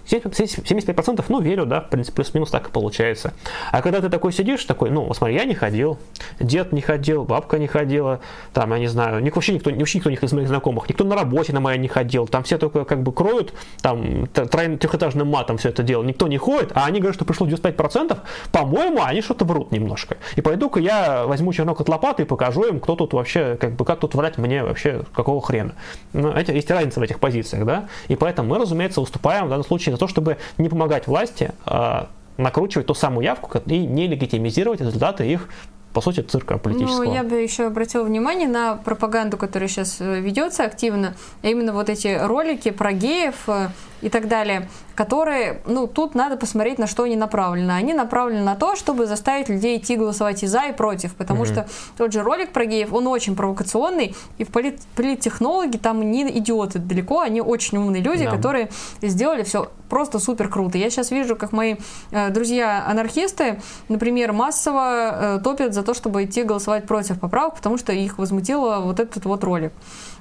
75%, 0.06 1.24
ну, 1.28 1.40
верю, 1.40 1.66
да, 1.66 1.80
в 1.80 1.88
принципе, 1.90 2.16
плюс-минус 2.16 2.50
так 2.50 2.68
и 2.68 2.70
получается. 2.70 3.34
А 3.72 3.82
когда 3.82 4.00
ты 4.00 4.08
такой 4.08 4.32
сидишь, 4.32 4.64
такой, 4.64 4.90
ну, 4.90 5.12
смотри, 5.14 5.36
я 5.36 5.44
не 5.44 5.54
ходил, 5.54 5.98
дед 6.40 6.72
не 6.72 6.80
ходил, 6.80 7.24
бабка 7.24 7.58
не 7.58 7.66
ходила, 7.66 8.20
там, 8.52 8.72
я 8.72 8.78
не 8.78 8.86
знаю, 8.86 9.22
вообще 9.34 9.54
никто, 9.54 9.70
вообще 9.70 9.98
никто 9.98 10.10
из 10.10 10.32
моих 10.32 10.48
знакомых, 10.48 10.88
никто 10.88 11.04
на 11.04 11.16
работе 11.16 11.52
на 11.52 11.60
моей 11.60 11.78
не 11.78 11.88
ходил, 11.88 12.26
там 12.26 12.42
все 12.44 12.58
только 12.58 12.84
как 12.84 13.02
бы 13.02 13.12
кроют, 13.12 13.52
там, 13.82 14.26
трехэтажным 14.26 15.28
матом 15.28 15.58
все 15.58 15.70
это 15.70 15.82
дело, 15.82 16.02
никто 16.02 16.28
не 16.28 16.38
ходит, 16.38 16.72
а 16.74 16.86
они 16.86 17.00
говорят, 17.00 17.16
что 17.16 17.24
пришло 17.24 17.46
95%, 17.46 18.18
по-моему, 18.52 19.02
они 19.02 19.20
что-то 19.20 19.44
врут 19.44 19.72
немножко. 19.72 20.16
И 20.36 20.40
пойду-ка 20.40 20.80
я 20.80 21.26
возьму 21.26 21.52
чернок 21.52 21.80
от 21.80 21.88
лопаты 21.88 22.22
и 22.22 22.26
покажу 22.26 22.64
им, 22.64 22.80
кто 22.80 22.96
тут 22.96 23.12
вообще, 23.12 23.56
как 23.60 23.74
бы, 23.74 23.84
как 23.84 24.00
тут 24.00 24.14
врать 24.14 24.38
мне 24.38 24.62
вообще, 24.62 25.04
какого 25.14 25.40
хрена. 25.40 25.74
Ну, 26.12 26.28
это, 26.28 26.52
есть 26.52 26.70
разница 26.70 27.00
в 27.00 27.02
этих 27.02 27.20
позициях, 27.20 27.64
да, 27.64 27.88
и 28.08 28.16
поэтому 28.16 28.48
мы, 28.48 28.58
разумеется, 28.58 29.00
уступаем 29.00 29.46
в 29.46 29.48
данном 29.50 29.64
случае 29.64 29.83
случае 29.84 29.94
за 29.94 29.98
то, 29.98 30.08
чтобы 30.08 30.38
не 30.58 30.68
помогать 30.68 31.06
власти 31.06 31.52
а 31.66 32.08
накручивать 32.36 32.86
ту 32.86 32.94
самую 32.94 33.24
явку 33.24 33.58
и 33.66 33.78
не 33.78 34.08
легитимизировать 34.08 34.80
результаты 34.80 35.30
их 35.30 35.48
по 35.92 36.00
сути, 36.00 36.22
цирка 36.22 36.58
политического. 36.58 37.04
Ну, 37.04 37.14
я 37.14 37.22
бы 37.22 37.36
еще 37.36 37.66
обратила 37.66 38.02
внимание 38.02 38.48
на 38.48 38.74
пропаганду, 38.74 39.36
которая 39.36 39.68
сейчас 39.68 40.00
э, 40.00 40.18
ведется 40.18 40.64
активно, 40.64 41.14
а 41.40 41.46
именно 41.46 41.72
вот 41.72 41.88
эти 41.88 42.18
ролики 42.20 42.72
про 42.72 42.92
геев 42.92 43.36
э, 43.46 43.68
и 44.04 44.10
так 44.10 44.28
далее, 44.28 44.68
которые, 44.94 45.62
ну, 45.66 45.86
тут 45.86 46.14
надо 46.14 46.36
посмотреть, 46.36 46.78
на 46.78 46.86
что 46.86 47.04
они 47.04 47.16
направлены. 47.16 47.72
Они 47.72 47.94
направлены 47.94 48.42
на 48.42 48.54
то, 48.54 48.76
чтобы 48.76 49.06
заставить 49.06 49.48
людей 49.48 49.78
идти 49.78 49.96
голосовать 49.96 50.42
и 50.42 50.46
за, 50.46 50.66
и 50.66 50.72
против, 50.72 51.14
потому 51.14 51.44
mm-hmm. 51.44 51.52
что 51.52 51.68
тот 51.96 52.12
же 52.12 52.22
ролик 52.22 52.52
про 52.52 52.66
геев, 52.66 52.92
он 52.92 53.06
очень 53.06 53.34
провокационный, 53.34 54.14
и 54.36 54.44
в 54.44 54.48
полит, 54.48 54.80
политтехнологи 54.94 55.78
там 55.78 56.10
не 56.10 56.24
идиоты 56.38 56.78
далеко, 56.78 57.20
они 57.20 57.40
очень 57.40 57.78
умные 57.78 58.02
люди, 58.02 58.24
да. 58.26 58.30
которые 58.30 58.68
сделали 59.00 59.42
все 59.42 59.70
просто 59.88 60.18
супер 60.18 60.48
круто. 60.48 60.76
Я 60.76 60.90
сейчас 60.90 61.10
вижу, 61.10 61.36
как 61.36 61.52
мои 61.52 61.76
э, 62.10 62.30
друзья-анархисты, 62.30 63.60
например, 63.88 64.32
массово 64.32 65.36
э, 65.38 65.40
топят 65.42 65.72
за 65.72 65.82
то, 65.82 65.94
чтобы 65.94 66.24
идти 66.24 66.42
голосовать 66.42 66.86
против 66.86 67.20
поправок, 67.20 67.54
потому 67.54 67.78
что 67.78 67.92
их 67.92 68.18
возмутило 68.18 68.80
вот 68.80 69.00
этот 69.00 69.24
вот 69.24 69.44
ролик. 69.44 69.72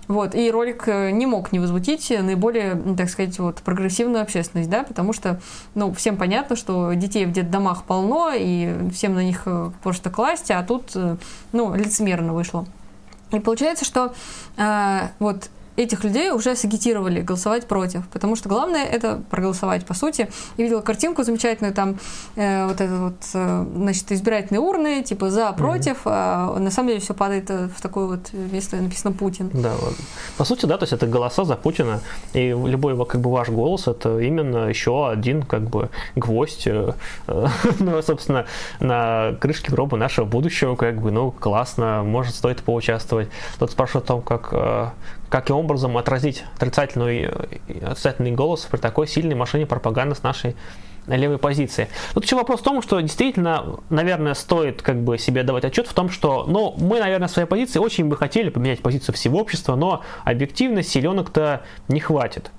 Вот, 0.08 0.36
и 0.36 0.52
ролик 0.52 0.88
э, 0.88 1.12
не 1.12 1.26
мог 1.26 1.54
не 1.54 1.60
возмутить 1.60 2.10
наиболее, 2.10 2.76
так 2.98 3.10
сказать, 3.10 3.40
вот, 3.40 3.58
прогрессивную 3.58 4.22
общественность, 4.22 4.70
да, 4.70 4.84
потому 4.84 5.14
что, 5.14 5.40
ну, 5.76 5.94
всем 5.94 6.18
понятно, 6.18 6.56
что 6.56 6.92
детей 6.94 7.26
в 7.26 7.32
детдомах 7.32 7.84
полно, 7.84 8.32
и 8.36 8.90
всем 8.92 9.16
на 9.16 9.24
них 9.24 9.44
э, 9.46 9.72
просто 9.82 10.10
класть, 10.10 10.52
а 10.52 10.62
тут, 10.64 10.92
э, 10.96 11.16
ну, 11.54 11.74
лицемерно 11.74 12.34
вышло. 12.34 12.66
И 13.32 13.40
получается, 13.40 13.86
что 13.86 14.14
э, 14.58 15.08
вот 15.20 15.50
этих 15.76 16.04
людей 16.04 16.32
уже 16.32 16.56
сагитировали 16.56 17.22
голосовать 17.22 17.68
против, 17.68 18.08
потому 18.10 18.36
что 18.36 18.50
главное 18.50 18.86
это 18.86 19.22
проголосовать 19.30 19.86
по 19.86 19.94
сути. 19.94 20.30
Я 20.58 20.64
видела 20.64 20.82
картинку 20.82 21.24
замечательную, 21.24 21.74
там 21.74 21.98
э, 22.36 22.68
вот 22.68 22.82
это 22.82 22.96
вот, 22.96 23.16
э, 23.34 23.66
значит, 23.76 24.12
избирательные 24.12 24.62
урны, 24.62 25.04
типа 25.04 25.30
за, 25.30 25.52
против, 25.54 26.06
mm-hmm. 26.06 26.56
а 26.56 26.60
на 26.60 26.72
самом 26.72 26.90
деле 26.90 27.00
все 27.00 27.14
падает 27.14 27.50
э, 27.50 27.70
в 27.76 27.82
такое 27.82 28.06
вот 28.06 28.34
место, 28.34 28.78
написано 28.78 29.14
Путин. 29.14 29.50
Да, 29.54 29.74
по 30.38 30.44
сути, 30.44 30.66
да, 30.66 30.78
то 30.78 30.84
есть 30.84 30.94
это 30.94 31.08
голоса 31.08 31.46
за 31.46 31.56
Путина, 31.56 32.02
и 32.34 32.50
любой 32.50 32.94
как 33.06 33.22
бы 33.22 33.32
ваш 33.32 33.50
голос 33.50 33.88
это 33.88 34.20
именно 34.20 34.68
еще 34.68 35.10
один 35.10 35.44
как 35.44 35.70
бы 35.70 35.90
гвоздь, 36.16 36.68
э, 36.68 36.94
э, 37.28 37.48
ну, 37.80 38.02
собственно, 38.02 38.46
на 38.80 39.36
крышке 39.40 39.72
гроба 39.72 39.98
нашего 39.98 40.26
будущего, 40.26 40.76
как 40.76 41.02
бы, 41.02 41.12
ну, 41.12 41.32
классно, 41.32 42.04
может, 42.04 42.36
стоит 42.36 42.62
поучаствовать. 42.64 43.30
Тут 43.60 43.72
спрашивают 43.72 44.06
о 44.06 44.08
том, 44.08 44.22
как 44.22 44.50
э, 44.52 44.90
каким 45.30 45.56
образом 45.58 45.98
отразить 45.98 46.44
отрицательный, 46.56 47.30
отрицательный 47.82 48.32
голос 48.32 48.68
при 48.70 48.78
такой 48.78 49.08
сильной 49.08 49.36
машине 49.36 49.66
пропаганды 49.66 50.16
с 50.16 50.24
нашей 50.24 50.56
левой 51.08 51.38
позиции. 51.38 51.90
Тут 52.14 52.24
еще 52.24 52.36
вопрос 52.36 52.62
в 52.62 52.64
том, 52.64 52.82
что 52.82 53.00
действительно, 53.00 53.80
наверное, 53.90 54.34
стоит 54.34 54.82
как 54.82 55.02
бы 55.02 55.18
себе 55.18 55.44
давать 55.44 55.66
отчет 55.66 55.88
в 55.88 55.94
том, 55.94 56.10
что, 56.10 56.46
ну, 56.48 56.76
мы, 56.78 57.00
наверное, 57.00 57.28
в 57.28 57.32
своей 57.32 57.48
позиции 57.48 57.80
очень 57.80 58.06
бы 58.06 58.16
хотели 58.16 58.50
поменять 58.50 58.82
позицию 58.82 59.16
всего 59.16 59.40
общества, 59.40 59.76
но 59.76 60.02
объективно 60.24 60.82
силенок-то 60.84 61.64
не 61.88 62.00
хватит. 62.00 62.52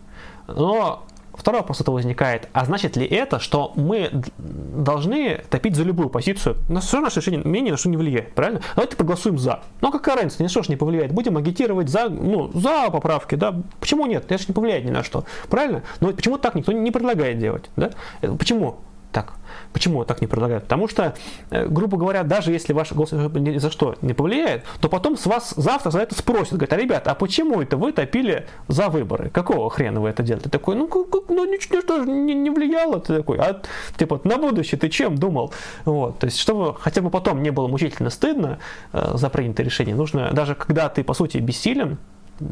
Но 0.47 1.07
Второй 1.37 1.61
вопрос 1.61 1.81
это 1.81 1.91
возникает, 1.91 2.49
а 2.53 2.65
значит 2.65 2.97
ли 2.97 3.07
это, 3.07 3.39
что 3.39 3.73
мы 3.77 4.11
должны 4.39 5.43
топить 5.51 5.75
за 5.75 5.83
любую 5.83 6.09
позицию? 6.09 6.57
На 6.69 6.81
все 6.81 7.01
наше 7.01 7.21
решение 7.21 7.41
мнение 7.43 7.73
на 7.73 7.77
что 7.77 7.89
не 7.89 7.97
влияет, 7.97 8.35
правильно? 8.35 8.61
Давайте 8.77 8.97
проголосуем 8.97 9.39
за. 9.39 9.61
Ну 9.81 9.91
какая 9.91 10.17
разница, 10.17 10.37
ни 10.41 10.45
на 10.45 10.49
что 10.49 10.63
ж 10.63 10.69
не 10.69 10.77
повлияет. 10.77 11.13
Будем 11.13 11.37
агитировать 11.37 11.89
за, 11.89 12.09
ну, 12.09 12.51
за 12.55 12.91
поправки, 12.91 13.35
да? 13.35 13.55
Почему 13.81 14.07
нет? 14.07 14.25
Это 14.25 14.39
же 14.39 14.45
не 14.49 14.55
повлияет 14.55 14.85
ни 14.85 14.91
на 14.91 15.03
что, 15.03 15.25
правильно? 15.49 15.83
Но 16.01 16.13
почему 16.13 16.39
так 16.39 16.55
никто 16.55 16.73
не 16.73 16.91
предлагает 16.91 17.39
делать, 17.39 17.71
да? 17.77 17.91
Почему? 18.39 18.77
Так. 19.15 19.35
Почему 19.73 20.05
так 20.05 20.21
не 20.21 20.27
предлагают? 20.27 20.65
Потому 20.65 20.89
что, 20.89 21.15
э, 21.51 21.67
грубо 21.67 21.97
говоря, 21.97 22.25
даже 22.25 22.51
если 22.51 22.73
ваш 22.73 22.93
голос 22.93 23.13
ни 23.13 23.59
за 23.59 23.71
что 23.71 23.95
не 24.03 24.13
повлияет, 24.13 24.65
то 24.81 24.89
потом 24.89 25.17
с 25.17 25.27
вас 25.27 25.55
завтра 25.57 25.91
за 25.91 26.01
это 26.01 26.17
спросят. 26.17 26.55
Говорят, 26.55 26.73
а 26.73 26.77
ребята, 26.77 27.11
а 27.13 27.15
почему 27.15 27.63
это 27.63 27.77
вы 27.77 27.93
топили 27.93 28.47
за 28.67 28.89
выборы? 28.89 29.31
Какого 29.31 29.71
хрена 29.71 30.01
вы 30.01 30.09
это? 30.09 30.25
Ты 30.25 30.49
такой, 30.49 30.75
ну, 30.75 30.89
ну 31.29 31.45
ничего 31.45 31.81
что 31.81 32.05
не, 32.05 32.35
не 32.35 32.51
влияло. 32.51 32.99
Ты 32.99 33.19
такой, 33.19 33.39
а 33.39 33.63
типа 33.97 34.21
на 34.25 34.37
будущее 34.37 34.79
ты 34.79 34.89
чем 34.89 35.17
думал? 35.17 35.53
Вот, 35.85 36.19
то 36.19 36.27
есть, 36.27 36.39
чтобы 36.41 36.75
хотя 36.75 37.01
бы 37.01 37.11
потом 37.11 37.43
не 37.43 37.51
было 37.51 37.69
мучительно 37.69 38.11
стыдно 38.11 38.59
э, 38.93 39.13
за 39.15 39.31
принятое 39.31 39.65
решение, 39.65 39.95
нужно, 39.95 40.33
даже 40.33 40.57
когда 40.57 40.89
ты, 40.89 41.05
по 41.05 41.15
сути, 41.15 41.39
бессилен, 41.39 41.99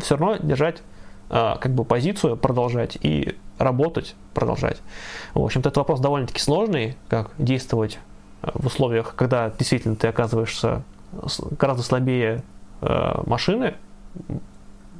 все 0.01 0.17
равно 0.17 0.37
держать 0.37 0.83
как 1.33 1.73
бы 1.73 1.85
позицию, 1.85 2.37
продолжать 2.37 2.99
и 3.01 3.37
работать, 3.59 4.15
продолжать. 4.35 4.79
В 5.35 5.43
общем-то, 5.43 5.71
этот 5.71 5.79
вопрос 5.79 6.01
довольно-таки 6.01 6.41
сложный, 6.41 6.97
как 7.09 7.31
действовать 7.39 7.99
э, 8.43 8.51
в 8.55 8.67
условиях, 8.67 9.15
когда 9.15 9.51
действительно 9.51 9.97
ты 9.97 10.09
оказываешься 10.09 10.83
гораздо 11.59 11.83
слабее 11.83 12.43
э, 12.83 13.23
машины, 13.27 13.75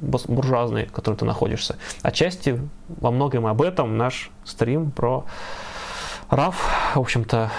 буржуазной, 0.01 0.87
в 0.87 0.91
которой 0.91 1.15
ты 1.15 1.25
находишься. 1.25 1.77
Отчасти 2.01 2.59
во 2.87 3.11
многом 3.11 3.45
об 3.45 3.61
этом 3.61 3.97
наш 3.97 4.31
стрим 4.43 4.91
про 4.91 5.25
RAF, 6.29 6.55
в 6.95 6.99
общем-то, 6.99 7.51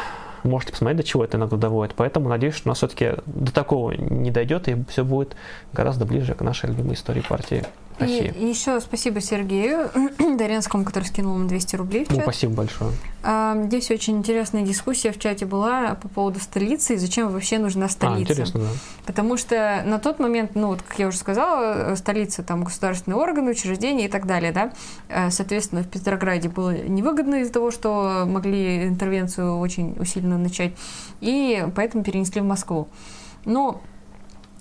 можете 0.43 0.73
посмотреть, 0.73 0.99
до 0.99 1.05
чего 1.05 1.25
это 1.25 1.39
иногда 1.39 1.57
доводит. 1.57 1.95
Поэтому 1.95 2.29
надеюсь, 2.29 2.55
что 2.55 2.69
у 2.69 2.71
нас 2.71 2.79
все-таки 2.79 3.13
до 3.25 3.53
такого 3.53 3.93
не 3.93 4.31
дойдет, 4.31 4.69
и 4.69 4.85
все 4.89 5.05
будет 5.05 5.37
гораздо 5.73 6.05
ближе 6.05 6.35
к 6.35 6.43
нашей 6.43 6.69
любимой 6.71 6.95
истории 6.95 7.23
партии. 7.23 7.65
России. 7.99 8.35
И 8.39 8.47
еще 8.47 8.81
спасибо 8.81 9.21
Сергею 9.21 9.91
Доренскому, 10.19 10.85
который 10.85 11.05
скинул 11.05 11.37
нам 11.37 11.49
200 11.49 11.77
рублей 11.77 12.05
в 12.05 12.09
чат. 12.09 12.17
Ну, 12.17 12.23
спасибо 12.23 12.53
большое. 12.55 12.93
А, 13.23 13.57
здесь 13.65 13.91
очень 13.91 14.19
интересная 14.19 14.63
дискуссия 14.63 15.13
в 15.13 15.19
чате 15.19 15.47
была 15.47 15.95
по 15.95 16.09
поводу 16.09 16.41
столицы 16.41 16.95
и 16.95 16.97
зачем 16.99 17.31
вообще 17.31 17.59
нужна 17.59 17.89
столица. 17.89 18.19
А, 18.19 18.23
интересно, 18.23 18.61
да. 18.61 18.69
Потому 19.07 19.37
что 19.37 19.83
на 19.87 19.99
тот 19.99 20.19
момент, 20.19 20.55
ну, 20.55 20.69
вот, 20.69 20.83
как 20.83 20.99
я 20.99 21.09
уже 21.09 21.17
сказала, 21.17 21.95
столица, 21.97 22.43
там, 22.43 22.65
государственные 22.65 23.17
органы, 23.17 23.53
учреждения 23.53 24.07
и 24.07 24.09
так 24.09 24.27
далее, 24.27 24.53
да. 24.53 24.73
Э, 25.09 25.31
соответственно, 25.31 25.83
в 25.83 25.89
Петрограде 25.89 26.49
было 26.49 26.77
невыгодно 26.77 27.37
из-за 27.37 27.53
того, 27.53 27.71
что 27.71 28.25
могли 28.27 28.85
интервенцию 28.85 29.59
очень 29.59 29.97
усиленно 29.99 30.37
начать, 30.37 30.73
и 31.21 31.67
поэтому 31.75 32.05
перенесли 32.05 32.41
в 32.41 32.45
Москву. 32.45 32.89
Но 33.47 33.81
а, 33.81 33.94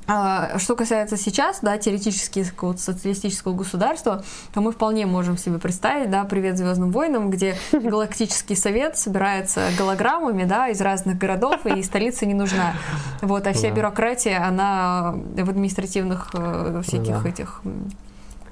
что 0.06 0.76
касается 0.76 1.18
сейчас, 1.18 1.60
да, 1.62 1.78
теоретически 1.78 2.44
какого-то 2.44 2.82
социалистического 2.82 3.54
государства, 3.54 4.24
то 4.54 4.62
мы 4.62 4.72
вполне 4.72 5.06
можем 5.06 5.38
себе 5.38 5.60
представить, 5.60 6.10
да, 6.10 6.24
привет 6.26 6.58
Звездным 6.58 6.92
войнам, 6.92 7.30
где 7.30 7.56
галактический 7.72 8.56
совет 8.56 8.98
собирается 8.98 9.70
голограммами, 9.78 10.44
да, 10.44 10.68
из 10.70 10.82
разных 10.82 11.18
городов, 11.18 11.66
и 11.66 11.82
столица 11.84 12.26
не 12.26 12.34
нужна. 12.34 12.74
Вот, 13.22 13.48
а 13.48 13.54
вся 13.54 13.72
бюрократия, 13.72 14.38
она 14.38 15.14
в 15.14 15.50
административных 15.50 16.32
э, 16.34 16.82
всяких 16.86 17.26
этих 17.26 17.62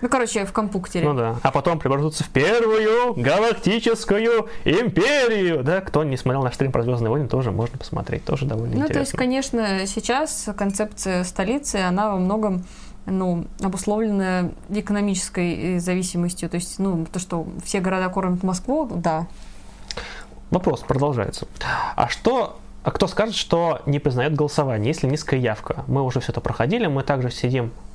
ну, 0.02 0.10
короче, 0.10 0.45
в 0.45 0.52
компуктере. 0.52 1.07
Ну 1.07 1.14
да. 1.14 1.36
А 1.44 1.52
потом 1.52 1.80
превратятся 1.80 2.23
в 2.23 2.30
первую 2.30 3.14
галактическую 3.15 4.49
империю. 4.65 5.64
Да, 5.64 5.82
кто 5.82 6.03
не 6.03 6.18
смотрел 6.18 6.44
наш 6.44 6.56
стрим 6.56 6.72
про 6.72 6.84
Звездные 6.84 7.11
войны, 7.11 7.28
тоже 7.28 7.52
можно 7.52 7.78
посмотреть. 7.78 8.26
Тоже 8.26 8.45
довольно 8.45 8.76
ну, 8.76 8.82
интересно. 8.82 8.94
Ну, 8.94 8.94
то 8.94 8.99
есть, 8.99 9.11
конечно, 9.11 9.86
сейчас 9.86 10.49
концепция 10.57 11.23
столицы, 11.23 11.76
она 11.76 12.11
во 12.11 12.18
многом 12.18 12.65
ну, 13.06 13.45
обусловлена 13.61 14.49
экономической 14.69 15.78
зависимостью. 15.80 16.49
То 16.49 16.56
есть, 16.56 16.80
ну, 16.80 17.06
то, 17.06 17.19
что 17.19 17.48
все 17.64 17.80
города 17.80 18.10
кормят 18.10 18.41
Москву, 18.41 18.90
да. 18.91 19.28
Вопрос 20.49 20.82
продолжается. 20.82 21.48
А 21.95 22.10
что 22.10 22.57
а 22.84 22.90
кто 22.90 23.06
скажет, 23.06 23.36
что 23.36 23.82
не 23.86 23.99
признает 23.99 24.34
голосование, 24.34 24.88
если 24.88 25.06
низкая 25.06 25.40
явка? 25.40 25.84
Мы 25.86 26.02
уже 26.02 26.19
все 26.19 26.32
это 26.32 26.41
проходили, 26.41 26.88
мы 26.88 27.03
также 27.03 27.30
сидим 27.30 27.72
Э, 27.73 27.90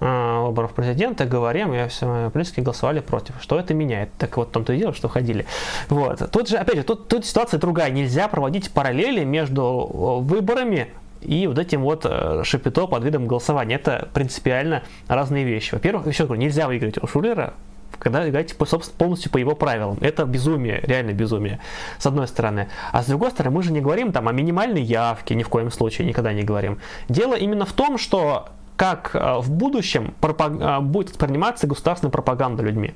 выборов 0.00 0.72
президента 0.74 1.24
говорим, 1.24 1.72
и 1.72 1.88
все 1.88 2.30
политики 2.32 2.60
голосовали 2.60 3.00
против. 3.00 3.34
Что 3.40 3.58
это 3.58 3.74
меняет? 3.74 4.10
Так 4.18 4.36
вот, 4.36 4.48
в 4.48 4.52
том-то 4.52 4.72
и 4.72 4.78
дело, 4.78 4.92
что 4.92 5.08
ходили. 5.08 5.46
Вот. 5.88 6.30
Тут 6.30 6.48
же, 6.48 6.56
опять 6.56 6.76
же, 6.76 6.82
тут, 6.82 7.08
тут 7.08 7.24
ситуация 7.24 7.58
другая. 7.58 7.90
Нельзя 7.90 8.28
проводить 8.28 8.70
параллели 8.70 9.24
между 9.24 9.62
э, 9.62 10.24
выборами 10.24 10.88
и 11.22 11.46
вот 11.46 11.58
этим 11.58 11.82
вот 11.82 12.04
э, 12.04 12.42
шапито 12.44 12.86
под 12.86 13.04
видом 13.04 13.26
голосования. 13.26 13.76
Это 13.76 14.08
принципиально 14.12 14.82
разные 15.08 15.44
вещи. 15.44 15.74
Во-первых, 15.74 16.06
еще 16.06 16.24
говорю, 16.24 16.42
нельзя 16.42 16.66
выиграть 16.66 17.02
у 17.02 17.06
Шулера, 17.06 17.54
когда 17.98 18.28
играете 18.28 18.54
по, 18.54 18.66
полностью 18.98 19.30
по 19.30 19.38
его 19.38 19.54
правилам. 19.54 19.98
Это 20.00 20.24
безумие, 20.24 20.80
реально 20.82 21.12
безумие, 21.12 21.60
с 21.98 22.06
одной 22.06 22.28
стороны. 22.28 22.68
А 22.92 23.02
с 23.02 23.06
другой 23.06 23.30
стороны, 23.30 23.56
мы 23.56 23.62
же 23.62 23.72
не 23.72 23.80
говорим 23.80 24.12
там 24.12 24.28
о 24.28 24.32
минимальной 24.32 24.82
явке, 24.82 25.34
ни 25.34 25.42
в 25.42 25.48
коем 25.48 25.70
случае, 25.70 26.06
никогда 26.06 26.32
не 26.32 26.42
говорим. 26.42 26.78
Дело 27.08 27.34
именно 27.34 27.64
в 27.64 27.72
том, 27.72 27.96
что 27.98 28.48
как 28.76 29.14
э, 29.14 29.38
в 29.38 29.50
будущем 29.50 30.14
э, 30.20 30.80
будет 30.80 31.10
восприниматься 31.10 31.66
государственная 31.66 32.10
пропаганда 32.10 32.62
людьми. 32.62 32.94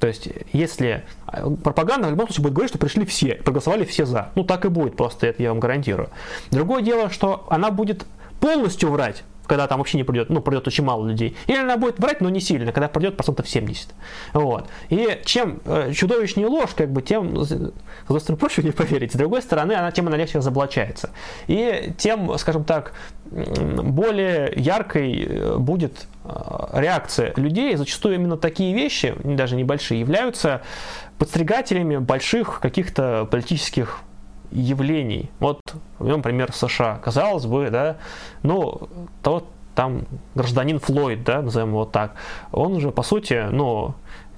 То 0.00 0.06
есть, 0.06 0.28
если 0.52 1.04
э, 1.26 1.50
пропаганда 1.62 2.08
в 2.08 2.10
любом 2.10 2.26
случае 2.26 2.44
будет 2.44 2.54
говорить, 2.54 2.70
что 2.70 2.78
пришли 2.78 3.04
все, 3.04 3.34
проголосовали 3.34 3.84
все 3.84 4.06
за. 4.06 4.30
Ну, 4.34 4.44
так 4.44 4.64
и 4.64 4.68
будет, 4.68 4.96
просто 4.96 5.26
это 5.26 5.42
я 5.42 5.50
вам 5.50 5.60
гарантирую. 5.60 6.08
Другое 6.50 6.82
дело, 6.82 7.10
что 7.10 7.46
она 7.50 7.70
будет 7.70 8.06
полностью 8.40 8.90
врать, 8.90 9.24
когда 9.48 9.66
там 9.66 9.78
вообще 9.78 9.96
не 9.96 10.04
придет, 10.04 10.28
ну, 10.30 10.40
придет 10.40 10.66
очень 10.68 10.84
мало 10.84 11.06
людей. 11.06 11.36
Или 11.46 11.56
она 11.56 11.76
будет 11.76 11.98
врать, 11.98 12.20
но 12.20 12.28
не 12.28 12.40
сильно, 12.40 12.70
когда 12.70 12.88
придет 12.88 13.16
процентов 13.16 13.48
70. 13.48 13.88
Вот. 14.34 14.68
И 14.90 15.20
чем 15.24 15.60
э, 15.64 15.92
чудовищнее 15.92 16.46
ложь, 16.46 16.70
как 16.76 16.92
бы, 16.92 17.02
тем, 17.02 17.44
с 17.44 17.52
одной 17.52 18.20
стороны, 18.20 18.36
проще 18.38 18.62
не 18.62 18.70
поверить, 18.70 19.12
с 19.12 19.16
другой 19.16 19.42
стороны, 19.42 19.72
она 19.72 19.90
тем 19.90 20.06
она 20.06 20.16
легче 20.16 20.38
разоблачается. 20.38 21.10
И 21.46 21.92
тем, 21.96 22.36
скажем 22.38 22.64
так, 22.64 22.92
более 23.30 24.52
яркой 24.54 25.26
э, 25.26 25.56
будет 25.56 26.06
э, 26.24 26.30
реакция 26.74 27.32
людей. 27.36 27.74
Зачастую 27.76 28.16
именно 28.16 28.36
такие 28.36 28.74
вещи, 28.74 29.14
даже 29.24 29.56
небольшие, 29.56 30.00
являются 30.00 30.62
подстригателями 31.18 31.96
больших 31.96 32.60
каких-то 32.60 33.26
политических 33.30 34.00
явлений. 34.50 35.30
Вот, 35.40 35.60
например, 35.98 36.52
США. 36.52 36.98
Казалось 37.02 37.46
бы, 37.46 37.70
да, 37.70 37.96
ну, 38.42 38.88
тот 39.22 39.44
там 39.74 40.06
гражданин 40.34 40.80
Флойд, 40.80 41.22
да, 41.22 41.40
назовем 41.40 41.68
его 41.68 41.84
так, 41.84 42.14
он 42.50 42.72
уже, 42.72 42.90
по 42.90 43.04
сути, 43.04 43.46
ну, 43.52 43.94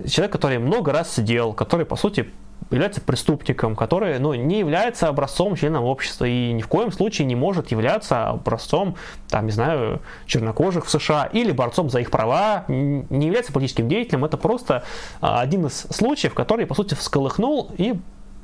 человек, 0.06 0.32
который 0.32 0.58
много 0.58 0.92
раз 0.92 1.14
сидел, 1.14 1.54
который, 1.54 1.86
по 1.86 1.96
сути, 1.96 2.30
является 2.70 3.00
преступником, 3.00 3.74
который 3.74 4.18
ну, 4.18 4.34
не 4.34 4.58
является 4.58 5.08
образцом 5.08 5.56
членом 5.56 5.84
общества 5.84 6.26
и 6.26 6.52
ни 6.52 6.62
в 6.62 6.68
коем 6.68 6.92
случае 6.92 7.26
не 7.26 7.34
может 7.34 7.70
являться 7.70 8.28
образцом, 8.28 8.96
там, 9.28 9.46
не 9.46 9.52
знаю, 9.52 10.00
чернокожих 10.26 10.86
в 10.86 10.90
США 10.90 11.24
или 11.32 11.52
борцом 11.52 11.90
за 11.90 12.00
их 12.00 12.10
права, 12.10 12.64
не 12.68 13.26
является 13.26 13.52
политическим 13.52 13.88
деятелем. 13.88 14.24
Это 14.24 14.36
просто 14.36 14.84
а, 15.20 15.40
один 15.40 15.66
из 15.66 15.86
случаев, 15.90 16.34
который, 16.34 16.66
по 16.66 16.74
сути, 16.74 16.94
всколыхнул 16.94 17.70
и 17.76 17.94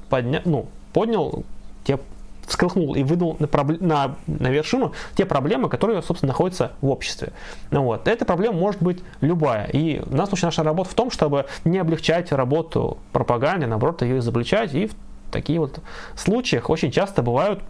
подня... 0.09 0.43
ну, 0.44 0.66
поднял 0.93 1.44
те 1.86 1.98
всколыхнул 2.46 2.94
и 2.94 3.02
выдал 3.02 3.36
на, 3.38 3.48
на, 3.80 4.16
на 4.26 4.48
вершину 4.48 4.92
те 5.16 5.24
проблемы, 5.24 5.68
которые, 5.68 6.00
собственно, 6.02 6.28
находятся 6.28 6.72
в 6.80 6.88
обществе. 6.88 7.32
Ну, 7.70 7.82
вот. 7.82 8.08
Эта 8.08 8.24
проблема 8.24 8.56
может 8.56 8.82
быть 8.82 9.02
любая. 9.20 9.66
И 9.66 10.00
у 10.06 10.14
нас 10.14 10.30
наша 10.42 10.62
работа 10.62 10.90
в 10.90 10.94
том, 10.94 11.10
чтобы 11.10 11.46
не 11.64 11.78
облегчать 11.78 12.32
работу 12.32 12.98
пропаганде, 13.12 13.66
наоборот, 13.66 14.02
ее 14.02 14.18
изобличать. 14.18 14.74
И 14.74 14.86
в 14.86 15.32
таких 15.32 15.58
вот 15.58 15.80
случаях 16.14 16.70
очень 16.70 16.90
часто 16.90 17.22
бывают 17.22 17.60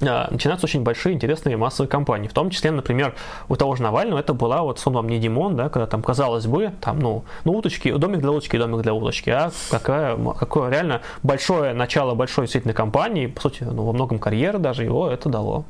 начинаются 0.00 0.66
очень 0.66 0.82
большие 0.82 1.14
интересные 1.14 1.56
массовые 1.56 1.88
кампании. 1.88 2.28
В 2.28 2.32
том 2.32 2.50
числе, 2.50 2.70
например, 2.70 3.14
у 3.48 3.56
того 3.56 3.76
же 3.76 3.82
Навального 3.82 4.18
это 4.18 4.34
была 4.34 4.62
вот 4.62 4.78
сон 4.78 4.94
вам 4.94 5.08
не 5.08 5.18
Димон, 5.18 5.56
да, 5.56 5.68
когда 5.68 5.86
там, 5.86 6.02
казалось 6.02 6.46
бы, 6.46 6.72
там, 6.80 6.98
ну, 6.98 7.24
ну 7.44 7.52
уточки, 7.52 7.92
домик 7.92 8.20
для 8.20 8.30
уточки, 8.30 8.56
домик 8.56 8.82
для 8.82 8.94
уточки, 8.94 9.30
а 9.30 9.50
какая, 9.70 10.16
какое 10.34 10.70
реально 10.70 11.02
большое 11.22 11.74
начало 11.74 12.14
большой 12.14 12.44
действительно 12.44 12.74
кампании, 12.74 13.26
по 13.26 13.40
сути, 13.42 13.64
ну, 13.64 13.84
во 13.84 13.92
многом 13.92 14.18
карьеры 14.18 14.58
даже 14.58 14.84
его 14.84 15.08
это 15.08 15.28
дало. 15.28 15.64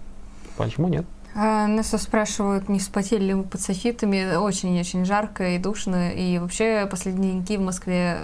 Почему 0.56 0.88
нет? 0.88 1.06
А, 1.34 1.66
нас 1.68 1.90
спрашивают, 1.90 2.68
не 2.68 2.80
вспотели 2.80 3.26
ли 3.26 3.34
мы 3.34 3.44
под 3.44 3.60
софитами. 3.60 4.36
Очень-очень 4.36 5.04
жарко 5.04 5.50
и 5.50 5.58
душно. 5.58 6.10
И 6.10 6.38
вообще 6.38 6.88
последние 6.90 7.40
дни 7.40 7.56
в 7.56 7.60
Москве 7.60 8.18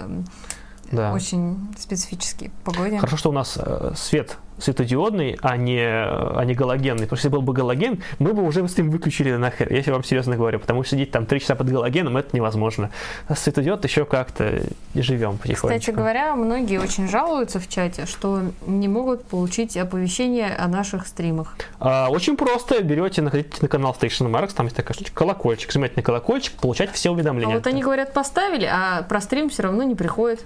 да. 0.91 1.13
очень 1.13 1.57
специфические 1.77 2.51
погоде. 2.63 2.97
Хорошо, 2.97 3.17
что 3.17 3.29
у 3.29 3.33
нас 3.33 3.57
э, 3.57 3.93
свет 3.95 4.37
светодиодный, 4.57 5.37
а 5.41 5.57
не, 5.57 5.81
а 5.81 6.41
не 6.45 6.53
галогенный. 6.53 7.03
Потому 7.03 7.17
что 7.17 7.27
если 7.27 7.29
был 7.29 7.41
бы 7.41 7.53
галоген, 7.53 8.01
мы 8.19 8.33
бы 8.33 8.43
уже 8.43 8.67
с 8.67 8.77
ним 8.77 8.89
выключили 8.89 9.33
нахер, 9.33 9.71
если 9.71 9.91
вам 9.91 10.03
серьезно 10.03 10.35
говорю. 10.35 10.59
Потому 10.59 10.83
что 10.83 10.95
сидеть 10.95 11.11
там 11.11 11.25
три 11.25 11.39
часа 11.39 11.55
под 11.55 11.69
галогеном, 11.69 12.17
это 12.17 12.35
невозможно. 12.35 12.91
А 13.27 13.35
светодиод 13.35 13.83
еще 13.83 14.05
как-то 14.05 14.61
живем 14.93 15.37
потихонечку. 15.37 15.79
Кстати 15.79 15.95
говоря, 15.95 16.35
многие 16.35 16.79
очень 16.79 17.07
жалуются 17.09 17.59
в 17.59 17.67
чате, 17.67 18.05
что 18.05 18.41
не 18.65 18.87
могут 18.87 19.25
получить 19.25 19.75
оповещение 19.75 20.55
о 20.55 20.67
наших 20.67 21.07
стримах. 21.07 21.57
А, 21.79 22.09
очень 22.09 22.37
просто. 22.37 22.81
Берете, 22.81 23.21
находите 23.21 23.57
на 23.61 23.67
канал 23.67 23.95
Station 23.99 24.29
Marks, 24.31 24.53
там 24.55 24.67
есть 24.67 24.77
такая 24.77 24.93
штучка, 24.93 25.15
колокольчик. 25.15 25.71
Жмете 25.71 25.93
на 25.97 26.01
колокольчик, 26.01 26.53
получать 26.53 26.91
все 26.91 27.11
уведомления. 27.11 27.55
А 27.55 27.57
вот 27.57 27.67
они 27.67 27.81
говорят, 27.81 28.13
поставили, 28.13 28.65
а 28.65 29.03
про 29.03 29.19
стрим 29.21 29.49
все 29.49 29.63
равно 29.63 29.83
не 29.83 29.95
приходит 29.95 30.45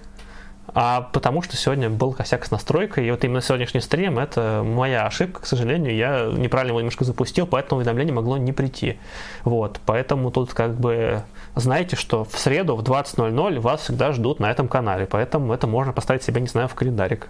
а 0.73 1.01
потому 1.01 1.41
что 1.41 1.57
сегодня 1.57 1.89
был 1.89 2.13
косяк 2.13 2.45
с 2.45 2.51
настройкой, 2.51 3.07
и 3.07 3.11
вот 3.11 3.23
именно 3.23 3.41
сегодняшний 3.41 3.81
стрим– 3.81 4.19
это 4.19 4.63
моя 4.65 5.05
ошибка, 5.05 5.41
к 5.41 5.45
сожалению, 5.45 5.95
я 5.95 6.29
неправильно 6.31 6.71
его 6.71 6.79
немножко 6.79 7.05
запустил, 7.05 7.47
поэтому 7.47 7.79
уведомление 7.79 8.13
могло 8.13 8.37
не 8.37 8.51
прийти. 8.51 8.99
Вот, 9.43 9.79
поэтому 9.85 10.31
тут 10.31 10.53
как 10.53 10.75
бы 10.75 11.23
знаете, 11.55 11.95
что 11.95 12.23
в 12.23 12.37
среду 12.37 12.75
в 12.75 12.81
20.00 12.81 13.59
вас 13.59 13.81
всегда 13.81 14.11
ждут 14.11 14.39
на 14.39 14.51
этом 14.51 14.67
канале, 14.67 15.05
поэтому 15.05 15.53
это 15.53 15.67
можно 15.67 15.93
поставить 15.93 16.23
себе, 16.23 16.41
не 16.41 16.47
знаю, 16.47 16.67
в 16.67 16.75
календарик, 16.75 17.29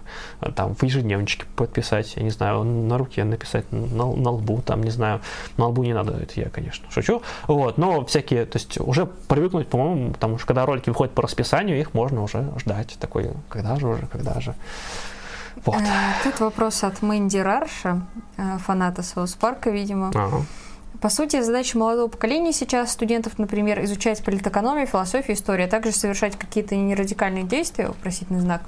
там, 0.54 0.74
в 0.74 0.82
ежедневничке 0.82 1.44
подписать, 1.56 2.14
я 2.16 2.22
не 2.22 2.30
знаю, 2.30 2.64
на 2.64 2.98
руке 2.98 3.24
написать, 3.24 3.70
на, 3.72 4.06
на 4.06 4.30
лбу, 4.30 4.62
там, 4.62 4.82
не 4.82 4.90
знаю, 4.90 5.20
на 5.56 5.66
лбу 5.68 5.82
не 5.82 5.94
надо, 5.94 6.12
это 6.12 6.40
я, 6.40 6.48
конечно, 6.48 6.90
шучу, 6.90 7.22
вот, 7.46 7.78
но 7.78 8.04
всякие, 8.04 8.46
то 8.46 8.58
есть 8.58 8.78
уже 8.80 9.06
привыкнуть, 9.06 9.68
по-моему, 9.68 10.12
потому 10.12 10.38
что 10.38 10.46
когда 10.46 10.66
ролики 10.66 10.88
выходят 10.88 11.14
по 11.14 11.22
расписанию, 11.22 11.78
их 11.78 11.94
можно 11.94 12.22
уже 12.22 12.52
ждать, 12.58 12.96
такой, 13.00 13.29
когда 13.48 13.76
же 13.76 13.88
уже, 13.88 14.06
когда 14.06 14.40
же. 14.40 14.54
Вот. 15.64 15.76
Э, 15.76 16.22
тут 16.22 16.40
вопрос 16.40 16.84
от 16.84 17.02
Мэнди 17.02 17.38
Рарша, 17.38 18.06
э, 18.36 18.58
фаната 18.58 19.02
Соус 19.02 19.34
Парка, 19.34 19.70
видимо. 19.70 20.08
Ага 20.14 20.44
По 21.00 21.08
сути, 21.08 21.40
задача 21.42 21.78
молодого 21.78 22.08
поколения 22.08 22.52
сейчас, 22.52 22.92
студентов, 22.92 23.38
например, 23.38 23.82
изучать 23.84 24.22
политэкономию, 24.22 24.86
философию, 24.86 25.36
историю, 25.36 25.66
а 25.66 25.70
также 25.70 25.92
совершать 25.92 26.36
какие-то 26.36 26.76
нерадикальные 26.76 27.44
действия, 27.44 27.88
вопросительный 27.88 28.40
знак. 28.40 28.62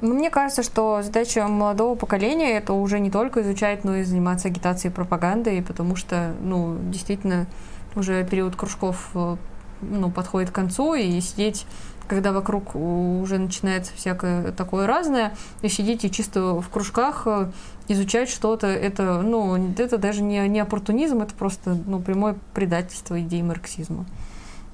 Мне 0.00 0.30
кажется, 0.30 0.64
что 0.64 1.00
задача 1.02 1.46
молодого 1.46 1.94
поколения 1.94 2.56
это 2.56 2.72
уже 2.72 2.98
не 2.98 3.10
только 3.10 3.42
изучать, 3.42 3.84
но 3.84 3.94
и 3.96 4.02
заниматься 4.02 4.48
агитацией 4.48 4.90
и 4.90 4.94
пропагандой, 4.94 5.62
потому 5.62 5.94
что, 5.94 6.34
ну, 6.40 6.76
действительно, 6.90 7.46
уже 7.94 8.24
период 8.24 8.56
кружков 8.56 9.10
э, 9.14 9.36
ну, 9.82 10.10
подходит 10.10 10.50
к 10.50 10.54
концу, 10.54 10.94
и 10.94 11.20
сидеть 11.20 11.66
когда 12.08 12.32
вокруг 12.32 12.74
уже 12.74 13.38
начинается 13.38 13.92
всякое 13.94 14.52
такое 14.52 14.86
разное, 14.86 15.34
и 15.62 15.68
сидите 15.68 16.10
чисто 16.10 16.60
в 16.60 16.68
кружках, 16.68 17.22
э, 17.26 17.50
изучать 17.88 18.28
что-то, 18.28 18.66
это, 18.66 19.22
ну, 19.22 19.72
это 19.78 19.98
даже 19.98 20.22
не, 20.22 20.46
не 20.48 20.60
оппортунизм, 20.60 21.22
это 21.22 21.34
просто 21.34 21.76
ну, 21.86 22.00
прямое 22.00 22.36
предательство 22.54 23.20
идеи 23.20 23.42
марксизма 23.42 24.06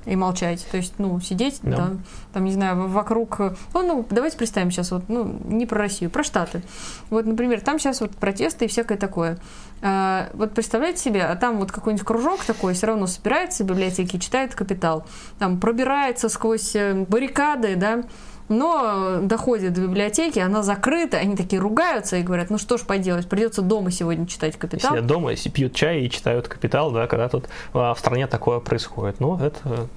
и 0.08 0.16
молчать. 0.16 0.66
То 0.70 0.76
есть, 0.76 0.94
ну, 0.98 1.20
сидеть, 1.20 1.60
да. 1.62 1.76
там, 1.76 2.04
там, 2.32 2.44
не 2.44 2.52
знаю, 2.52 2.88
вокруг... 2.88 3.38
Ну, 3.38 3.82
ну, 3.82 4.06
давайте 4.10 4.36
представим 4.36 4.70
сейчас, 4.70 4.90
вот, 4.90 5.08
ну, 5.08 5.38
не 5.44 5.66
про 5.66 5.78
Россию, 5.78 6.10
про 6.10 6.22
Штаты. 6.22 6.62
Вот, 7.10 7.26
например, 7.26 7.60
там 7.60 7.78
сейчас 7.78 8.00
вот 8.00 8.12
протесты 8.12 8.64
и 8.64 8.68
всякое 8.68 8.98
такое. 8.98 9.38
А, 9.80 10.30
вот 10.32 10.54
представляете 10.54 11.00
себе, 11.00 11.24
а 11.24 11.36
там 11.36 11.58
вот 11.58 11.70
какой-нибудь 11.70 12.04
кружок 12.04 12.44
такой 12.44 12.74
все 12.74 12.86
равно 12.86 13.06
собирается 13.06 13.64
в 13.64 13.66
библиотеке, 13.66 14.18
читает 14.18 14.54
«Капитал», 14.54 15.06
там 15.38 15.60
пробирается 15.60 16.28
сквозь 16.28 16.74
э, 16.74 16.94
баррикады, 16.94 17.76
да, 17.76 18.02
но 18.48 19.20
доходит 19.22 19.74
до 19.74 19.82
библиотеки, 19.82 20.38
она 20.38 20.62
закрыта, 20.62 21.18
они 21.18 21.36
такие 21.36 21.60
ругаются 21.60 22.16
и 22.16 22.22
говорят, 22.22 22.50
ну 22.50 22.58
что 22.58 22.78
ж 22.78 22.82
поделать, 22.82 23.28
придется 23.28 23.62
дома 23.62 23.90
сегодня 23.90 24.26
читать 24.26 24.56
«Капитал». 24.56 24.92
Сидят 24.92 25.06
дома, 25.06 25.30
если 25.30 25.50
пьют 25.50 25.74
чай 25.74 26.02
и 26.02 26.10
читают 26.10 26.48
«Капитал», 26.48 26.90
да, 26.90 27.06
когда 27.06 27.28
тут 27.28 27.48
а, 27.74 27.94
в 27.94 27.98
стране 27.98 28.26
такое 28.26 28.60
происходит. 28.60 29.20
Ну, 29.20 29.38
это 29.38 29.88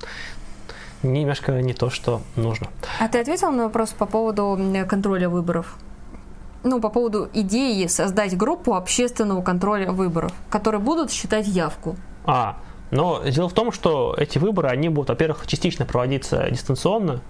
немножко 1.03 1.53
не 1.61 1.73
то, 1.73 1.89
что 1.89 2.21
нужно. 2.35 2.67
А 2.99 3.07
ты 3.07 3.19
ответил 3.19 3.51
на 3.51 3.63
вопрос 3.63 3.89
по 3.89 4.05
поводу 4.05 4.59
контроля 4.87 5.29
выборов? 5.29 5.77
ну, 6.63 6.79
по 6.79 6.89
поводу 6.89 7.29
идеи 7.33 7.87
создать 7.87 8.37
группу 8.37 8.75
общественного 8.75 9.41
контроля 9.41 9.91
выборов, 9.91 10.31
которые 10.49 10.81
будут 10.81 11.11
считать 11.11 11.47
явку. 11.47 11.95
А, 12.25 12.57
но 12.91 13.23
дело 13.23 13.49
в 13.49 13.53
том, 13.53 13.71
что 13.71 14.13
эти 14.17 14.37
выборы, 14.37 14.69
они 14.69 14.89
будут, 14.89 15.09
во-первых, 15.09 15.47
частично 15.47 15.85
проводиться 15.85 16.47
дистанционно, 16.51 17.21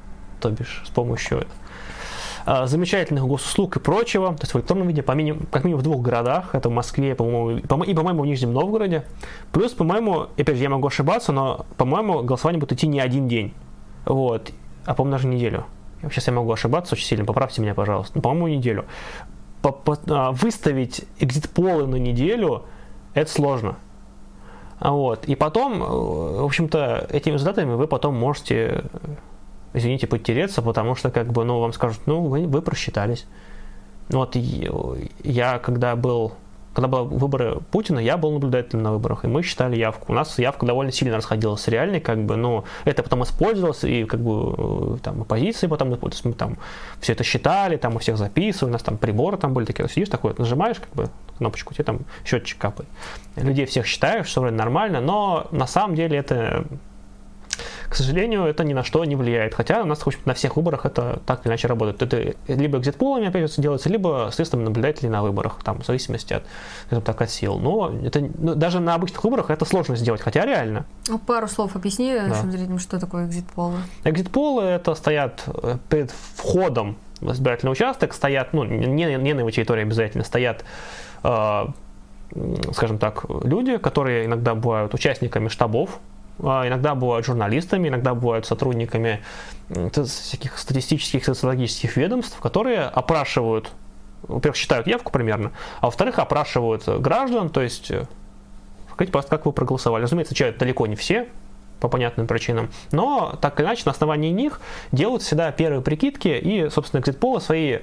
то 0.42 0.50
бишь 0.50 0.82
с 0.86 0.90
помощью 0.90 1.46
а, 2.46 2.66
замечательных 2.66 3.26
госуслуг 3.26 3.78
и 3.78 3.80
прочего, 3.80 4.34
то 4.34 4.42
есть 4.42 4.54
в 4.54 4.58
электронном 4.58 4.88
виде, 4.88 5.04
по 5.04 5.12
минимум, 5.12 5.46
как 5.52 5.64
минимум 5.64 5.82
в 5.82 5.84
двух 5.84 6.02
городах, 6.02 6.56
это 6.56 6.70
в 6.70 6.72
Москве 6.72 7.16
по-моему, 7.16 7.58
и, 7.58 7.94
по-моему, 7.94 8.24
в 8.24 8.26
Нижнем 8.26 8.54
Новгороде. 8.54 9.06
Плюс, 9.52 9.74
по-моему, 9.74 10.28
опять 10.38 10.58
же, 10.58 10.64
я 10.64 10.70
могу 10.70 10.88
ошибаться, 10.88 11.32
но, 11.32 11.66
по-моему, 11.78 12.24
голосование 12.24 12.60
будет 12.60 12.74
идти 12.74 12.88
не 12.88 13.00
один 13.00 13.28
день, 13.28 13.54
вот, 14.06 14.52
а, 14.86 14.96
по-моему, 14.96 15.18
даже 15.18 15.28
неделю. 15.28 15.66
Сейчас 16.02 16.28
я 16.28 16.34
могу 16.34 16.52
ошибаться 16.52 16.96
очень 16.96 17.06
сильно, 17.06 17.26
поправьте 17.26 17.62
меня, 17.62 17.76
пожалуйста. 17.76 18.14
Ну, 18.16 18.22
по-моему, 18.22 18.48
неделю. 18.48 18.86
А, 19.64 20.32
выставить 20.32 21.06
экзит-полы 21.20 21.86
на 21.86 21.98
неделю– 21.98 22.64
это 23.14 23.32
сложно. 23.32 23.78
Вот. 24.80 25.26
И 25.26 25.36
потом, 25.36 25.84
э, 25.84 25.86
в 25.86 26.46
общем-то, 26.46 27.08
этими 27.12 27.34
результатами 27.34 27.76
вы 27.76 27.86
потом 27.88 28.16
можете 28.16 28.84
извините, 29.74 30.08
потереться, 30.08 30.62
потому 30.62 30.96
что, 30.96 31.12
как 31.12 31.32
бы, 31.32 31.44
ну, 31.44 31.60
вам 31.60 31.74
скажут, 31.74 32.02
ну, 32.06 32.22
вы, 32.22 32.48
вы 32.48 32.62
просчитались. 32.62 33.26
Вот 34.10 34.36
я, 34.36 35.60
когда 35.60 35.96
был 35.96 36.34
когда 36.74 36.88
были 36.88 37.02
выборы 37.04 37.60
Путина, 37.72 38.00
я 38.00 38.18
был 38.18 38.32
наблюдателем 38.32 38.84
на 38.84 38.94
выборах, 38.94 39.26
и 39.26 39.28
мы 39.28 39.44
считали 39.44 39.76
явку. 39.76 40.12
У 40.14 40.16
нас 40.16 40.40
явка 40.40 40.66
довольно 40.66 40.92
сильно 40.92 41.18
расходилась 41.18 41.62
с 41.62 41.68
реальной, 41.68 42.00
как 42.00 42.24
бы, 42.24 42.38
но 42.38 42.64
это 42.86 43.04
потом 43.04 43.24
использовалось, 43.24 43.84
и 43.84 44.06
как 44.06 44.22
бы 44.22 44.98
там 45.04 45.22
оппозиции 45.22 45.68
потом 45.68 45.94
использовалось, 45.94 46.26
мы 46.26 46.34
там 46.34 46.58
все 47.02 47.14
это 47.14 47.24
считали, 47.24 47.76
там 47.76 47.94
мы 47.94 48.00
всех 48.00 48.18
записывали, 48.18 48.70
у 48.70 48.74
нас 48.74 48.84
там 48.84 48.98
приборы 48.98 49.38
там 49.38 49.54
были 49.54 49.66
такие, 49.66 49.88
сидишь 49.90 50.10
такой, 50.10 50.34
нажимаешь 50.38 50.78
как 50.80 50.94
бы 50.94 51.10
кнопочку, 51.38 51.74
тебе 51.74 51.84
там 51.84 52.00
счетчик 52.24 52.58
капает. 52.58 52.90
Людей 53.36 53.66
всех 53.66 53.86
считаешь, 53.86 54.28
все 54.28 54.40
вроде 54.40 54.56
нормально, 54.56 55.02
но 55.02 55.48
на 55.52 55.68
самом 55.68 55.96
деле 55.96 56.18
это 56.18 56.64
к 57.92 57.96
сожалению, 57.96 58.46
это 58.46 58.64
ни 58.64 58.74
на 58.74 58.86
что 58.86 59.04
не 59.04 59.18
влияет. 59.18 59.54
Хотя 59.54 59.82
у 59.82 59.86
нас, 59.86 60.00
в 60.00 60.08
общем, 60.08 60.22
на 60.24 60.34
всех 60.34 60.56
выборах 60.56 60.86
это 60.86 61.20
так 61.26 61.42
или 61.42 61.50
иначе 61.50 61.68
работает. 61.68 62.02
Это 62.02 62.34
либо 62.48 62.78
экзит-полами 62.78 63.28
опять 63.28 63.54
же 63.54 63.62
делается, 63.62 63.90
либо 63.90 64.30
средствами 64.32 64.64
наблюдателей 64.64 65.10
на 65.10 65.22
выборах, 65.22 65.60
там, 65.62 65.82
в 65.82 65.86
зависимости 65.86 66.32
от, 66.32 66.44
скажем 66.86 67.04
так, 67.04 67.22
от 67.22 67.30
сил. 67.30 67.60
Но 67.60 67.94
это, 68.02 68.22
ну, 68.22 68.56
даже 68.56 68.80
на 68.80 68.96
обычных 68.96 69.22
выборах 69.26 69.50
это 69.50 69.66
сложно 69.66 69.98
сделать, 69.98 70.22
хотя 70.22 70.46
реально. 70.46 70.86
Ну, 71.10 71.20
пару 71.20 71.50
слов 71.50 71.76
объясни 71.76 72.14
да. 72.16 72.28
нашим 72.28 72.50
зрителям, 72.54 72.80
что 72.80 72.98
такое 72.98 73.28
экзит-полы. 73.28 73.80
Экзит-полы 74.06 74.64
это 74.64 74.96
стоят 74.96 75.44
э, 75.48 75.78
перед 75.90 76.12
входом 76.36 76.96
в 77.20 77.30
избирательный 77.34 77.74
участок, 77.74 78.14
стоят, 78.14 78.54
ну, 78.54 78.64
не, 78.64 78.86
не 78.88 79.34
на 79.34 79.40
его 79.42 79.52
территории 79.52 79.82
обязательно, 79.82 80.24
стоят 80.24 80.64
э, 81.24 81.66
скажем 82.72 83.00
так, 83.00 83.26
люди, 83.44 83.76
которые 83.78 84.28
иногда 84.28 84.56
бывают 84.56 84.94
участниками 84.94 85.50
штабов 85.50 86.00
иногда 86.42 86.96
бывают 86.96 87.26
журналистами, 87.26 87.88
иногда 87.88 88.14
бывают 88.16 88.46
сотрудниками 88.46 89.22
всяких 89.70 90.58
статистических, 90.58 91.24
социологических 91.24 91.96
ведомств, 91.98 92.40
которые 92.40 92.82
опрашивают, 92.82 93.72
во-первых, 94.24 94.58
считают 94.58 94.88
явку 94.88 95.12
примерно, 95.12 95.52
а 95.80 95.86
во-вторых, 95.86 96.20
опрашивают 96.20 96.88
граждан, 96.88 97.50
то 97.50 97.62
есть 97.62 97.92
э, 97.92 98.06
сказать 98.94 99.12
просто, 99.12 99.30
как 99.30 99.46
вы 99.46 99.54
проголосовали. 99.54 100.04
Разумеется, 100.04 100.34
отвечают 100.34 100.58
далеко 100.58 100.88
не 100.88 100.96
все, 100.96 101.28
по 101.80 101.88
понятным 101.88 102.28
причинам. 102.28 102.70
Но 102.92 103.38
так 103.42 103.60
или 103.60 103.66
иначе, 103.66 103.84
на 103.86 103.92
основании 103.92 104.30
них 104.30 104.62
делают 104.92 105.24
всегда 105.24 105.52
первые 105.52 105.82
прикидки 105.82 106.30
и, 106.30 106.70
собственно, 106.70 107.02
экзит-пола 107.02 107.40
свои 107.40 107.80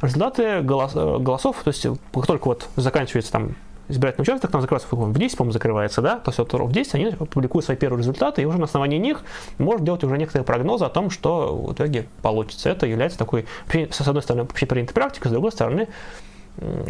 результаты 0.00 0.60
голос, 0.62 0.92
э, 0.94 1.18
голосов, 1.18 1.62
то 1.62 1.68
есть 1.68 1.86
как 2.12 2.26
только 2.26 2.46
вот 2.46 2.68
заканчивается 2.76 3.32
там 3.32 3.56
избирательный 3.88 4.22
участок 4.22 4.50
там 4.50 4.60
закрывается 4.60 4.88
в 4.94 5.18
10, 5.18 5.36
по-моему, 5.36 5.52
закрывается, 5.52 6.02
да, 6.02 6.18
то 6.18 6.30
есть 6.30 6.38
вот 6.38 6.52
в 6.52 6.72
10 6.72 6.94
они 6.94 7.10
публикуют 7.10 7.64
свои 7.64 7.76
первые 7.76 8.00
результаты, 8.00 8.42
и 8.42 8.44
уже 8.44 8.58
на 8.58 8.64
основании 8.64 8.98
них 8.98 9.22
можно 9.58 9.84
делать 9.84 10.04
уже 10.04 10.16
некоторые 10.16 10.44
прогнозы 10.44 10.84
о 10.84 10.88
том, 10.88 11.10
что 11.10 11.54
в 11.56 11.72
итоге 11.72 12.06
получится. 12.22 12.70
Это 12.70 12.86
является 12.86 13.18
такой, 13.18 13.46
с 13.72 14.00
одной 14.00 14.22
стороны, 14.22 14.42
общепринятой 14.42 14.94
практикой, 14.94 15.28
с 15.28 15.30
другой 15.30 15.52
стороны, 15.52 15.88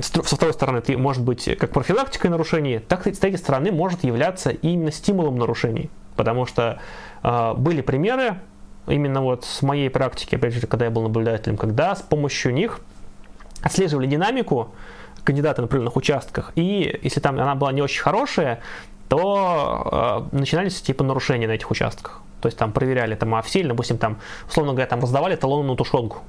со 0.01 0.23
второй 0.37 0.53
стороны, 0.53 0.79
это 0.79 0.97
может 0.99 1.23
быть 1.23 1.49
как 1.59 1.71
профилактикой 1.71 2.31
нарушений, 2.31 2.81
так 2.81 3.07
с 3.07 3.19
третьей 3.19 3.39
стороны 3.39 3.71
может 3.71 4.03
являться 4.05 4.51
именно 4.51 4.91
стимулом 4.91 5.39
нарушений. 5.39 5.89
Потому 6.17 6.47
что 6.47 6.81
э, 7.23 7.55
были 7.57 7.81
примеры, 7.81 8.39
именно 8.87 9.23
вот 9.23 9.45
с 9.45 9.63
моей 9.63 9.89
практики, 9.89 10.35
опять 10.35 10.53
же, 10.53 10.67
когда 10.67 10.87
я 10.87 10.91
был 10.91 11.03
наблюдателем, 11.03 11.57
когда 11.57 11.95
с 11.95 12.03
помощью 12.03 12.53
них 12.53 12.81
отслеживали 13.63 14.07
динамику 14.07 14.75
кандидаты 15.25 15.61
на 15.63 15.67
определенных 15.67 15.97
участках, 15.97 16.53
и 16.55 16.99
если 17.03 17.21
там 17.21 17.39
она 17.39 17.55
была 17.55 17.73
не 17.73 17.83
очень 17.83 18.03
хорошая, 18.03 18.61
то 19.09 20.29
э, 20.33 20.37
начинались 20.37 20.81
типа 20.81 21.05
нарушения 21.05 21.47
на 21.47 21.53
этих 21.53 21.71
участках. 21.71 22.23
То 22.41 22.49
есть 22.49 22.59
там 22.59 22.73
проверяли, 22.73 23.15
там, 23.15 23.35
а 23.35 23.43
все, 23.43 23.63
допустим, 23.63 23.99
там, 23.99 24.19
условно 24.49 24.73
говоря, 24.73 24.89
там 24.89 25.01
раздавали 25.01 25.37
талонную 25.37 25.77
тушенку 25.77 26.23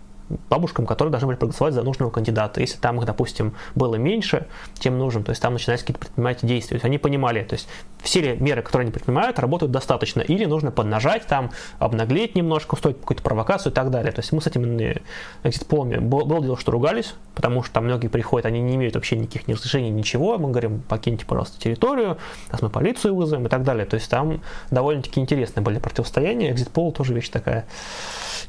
бабушкам, 0.49 0.85
которые 0.85 1.11
должны 1.11 1.27
были 1.27 1.37
проголосовать 1.37 1.73
за 1.73 1.83
нужного 1.83 2.09
кандидата. 2.09 2.61
Если 2.61 2.77
там 2.77 2.99
их, 2.99 3.05
допустим, 3.05 3.55
было 3.75 3.95
меньше, 3.95 4.47
тем 4.75 4.97
нужен, 4.97 5.23
то 5.23 5.31
есть 5.31 5.41
там 5.41 5.53
начинались 5.53 5.81
какие-то 5.81 5.99
предпринимать 5.99 6.39
действия. 6.41 6.69
То 6.69 6.75
есть 6.75 6.85
они 6.85 6.97
понимали, 6.97 7.43
то 7.43 7.53
есть 7.53 7.67
все 8.01 8.35
меры, 8.35 8.61
которые 8.61 8.85
они 8.85 8.91
предпринимают, 8.91 9.39
работают 9.39 9.71
достаточно. 9.71 10.21
Или 10.21 10.45
нужно 10.45 10.71
поднажать 10.71 11.27
там, 11.27 11.51
обнаглеть 11.79 12.35
немножко, 12.35 12.75
устроить 12.75 12.99
какую-то 12.99 13.23
провокацию 13.23 13.71
и 13.71 13.75
так 13.75 13.89
далее. 13.89 14.11
То 14.11 14.21
есть 14.21 14.31
мы 14.31 14.41
с 14.41 14.47
этими 14.47 15.01
экзит-полами 15.43 15.97
было 15.97 16.41
дело, 16.41 16.57
что 16.57 16.71
ругались, 16.71 17.15
потому 17.35 17.63
что 17.63 17.73
там 17.73 17.85
многие 17.85 18.07
приходят, 18.07 18.45
они 18.45 18.61
не 18.61 18.75
имеют 18.75 18.95
вообще 18.95 19.15
никаких 19.15 19.47
ни 19.47 19.53
разрешений, 19.53 19.89
ничего. 19.89 20.37
Мы 20.37 20.49
говорим, 20.49 20.81
покиньте, 20.81 21.25
пожалуйста, 21.25 21.59
территорию, 21.59 22.17
сейчас 22.47 22.61
мы 22.61 22.69
полицию 22.69 23.15
вызовем 23.15 23.45
и 23.45 23.49
так 23.49 23.63
далее. 23.63 23.85
То 23.85 23.95
есть 23.95 24.09
там 24.09 24.41
довольно-таки 24.71 25.19
интересные 25.19 25.63
были 25.63 25.79
противостояния. 25.79 26.51
Экзит-пол 26.51 26.91
тоже 26.91 27.13
вещь 27.13 27.29
такая 27.29 27.65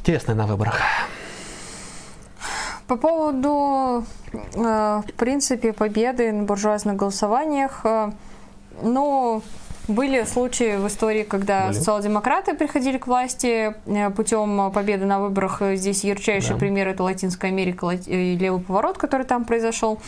интересная 0.01 0.35
на 0.35 0.47
выборах. 0.47 0.81
По 2.87 2.97
поводу, 2.97 4.05
э, 4.33 5.03
в 5.07 5.13
принципе, 5.17 5.73
победы 5.73 6.31
на 6.33 6.43
буржуазных 6.43 6.97
голосованиях, 6.97 7.81
э, 7.85 8.11
ну, 8.83 9.43
были 9.89 10.25
случаи 10.25 10.77
в 10.77 10.87
истории, 10.87 11.23
когда 11.23 11.67
Были. 11.67 11.75
социал-демократы 11.75 12.55
приходили 12.55 12.99
к 12.99 13.07
власти 13.07 13.75
э, 13.87 14.11
путем 14.11 14.71
победы 14.71 15.07
на 15.07 15.19
выборах. 15.19 15.63
Здесь 15.75 16.05
ярчайший 16.05 16.55
да. 16.55 16.59
пример 16.59 16.89
это 16.89 17.03
Латинская 17.03 17.49
Америка 17.49 17.89
и 17.89 18.37
левый 18.37 18.61
поворот, 18.61 18.99
который 18.99 19.25
там 19.25 19.47
произошел. 19.47 19.99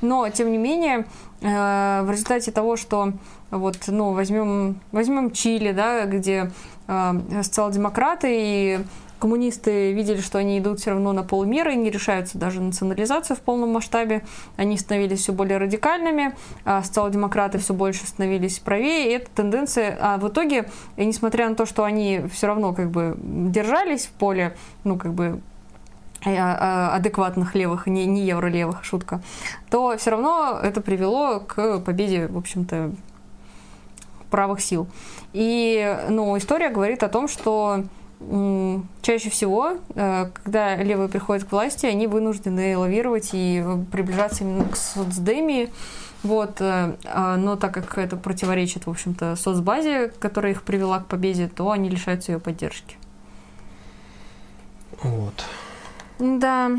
Но, 0.00 0.28
тем 0.28 0.50
не 0.50 0.58
менее, 0.58 1.06
в 1.40 2.06
результате 2.10 2.50
того, 2.50 2.76
что 2.76 3.12
вот, 3.50 3.78
ну, 3.86 4.12
возьмем, 4.12 4.80
возьмем 4.92 5.30
Чили, 5.30 5.72
да, 5.72 6.04
где 6.04 6.50
социал-демократы 6.86 8.28
и 8.30 8.78
коммунисты 9.18 9.92
видели, 9.92 10.20
что 10.20 10.38
они 10.38 10.58
идут 10.58 10.80
все 10.80 10.90
равно 10.90 11.12
на 11.12 11.22
полмира 11.22 11.72
и 11.72 11.76
не 11.76 11.90
решаются 11.90 12.38
даже 12.38 12.60
национализацию 12.60 13.36
в 13.36 13.40
полном 13.40 13.70
масштабе. 13.70 14.22
Они 14.56 14.76
становились 14.76 15.20
все 15.20 15.32
более 15.32 15.58
радикальными, 15.58 16.34
а 16.64 16.82
социал-демократы 16.82 17.58
все 17.58 17.74
больше 17.74 18.06
становились 18.06 18.58
правее, 18.58 19.10
и 19.10 19.12
эта 19.14 19.30
тенденция, 19.30 19.96
а 20.00 20.18
в 20.18 20.28
итоге, 20.28 20.68
и 20.96 21.04
несмотря 21.04 21.48
на 21.48 21.54
то, 21.54 21.66
что 21.66 21.84
они 21.84 22.22
все 22.32 22.46
равно 22.46 22.72
как 22.72 22.90
бы 22.90 23.16
держались 23.18 24.06
в 24.06 24.10
поле, 24.10 24.56
ну, 24.84 24.98
как 24.98 25.14
бы 25.14 25.40
э, 26.24 26.34
а, 26.36 26.94
адекватных 26.94 27.54
левых, 27.54 27.86
не, 27.86 28.06
не 28.06 28.26
евролевых, 28.26 28.84
шутка, 28.84 29.22
то 29.70 29.96
все 29.96 30.10
равно 30.10 30.58
это 30.62 30.80
привело 30.80 31.40
к 31.40 31.80
победе, 31.80 32.26
в 32.26 32.36
общем-то, 32.36 32.92
правых 34.30 34.60
сил. 34.60 34.88
И 35.32 35.96
ну, 36.08 36.36
история 36.36 36.68
говорит 36.68 37.02
о 37.02 37.08
том, 37.08 37.28
что 37.28 37.84
чаще 39.02 39.30
всего, 39.30 39.78
э, 39.94 40.30
когда 40.42 40.76
левые 40.76 41.08
приходят 41.08 41.44
к 41.44 41.52
власти, 41.52 41.86
они 41.86 42.06
вынуждены 42.06 42.76
лавировать 42.76 43.30
и 43.32 43.64
приближаться 43.90 44.44
именно 44.44 44.68
к 44.68 44.76
соцдемии. 44.76 45.70
Вот, 46.22 46.60
э, 46.60 46.94
а, 47.04 47.36
но 47.36 47.56
так 47.56 47.74
как 47.74 47.98
это 47.98 48.16
противоречит, 48.16 48.86
в 48.86 48.90
общем-то, 48.90 49.36
соцбазе, 49.36 50.08
которая 50.18 50.52
их 50.52 50.62
привела 50.62 51.00
к 51.00 51.06
победе, 51.06 51.48
то 51.48 51.70
они 51.70 51.90
лишаются 51.90 52.32
ее 52.32 52.40
поддержки. 52.40 52.96
Вот. 55.02 55.44
Да. 56.18 56.70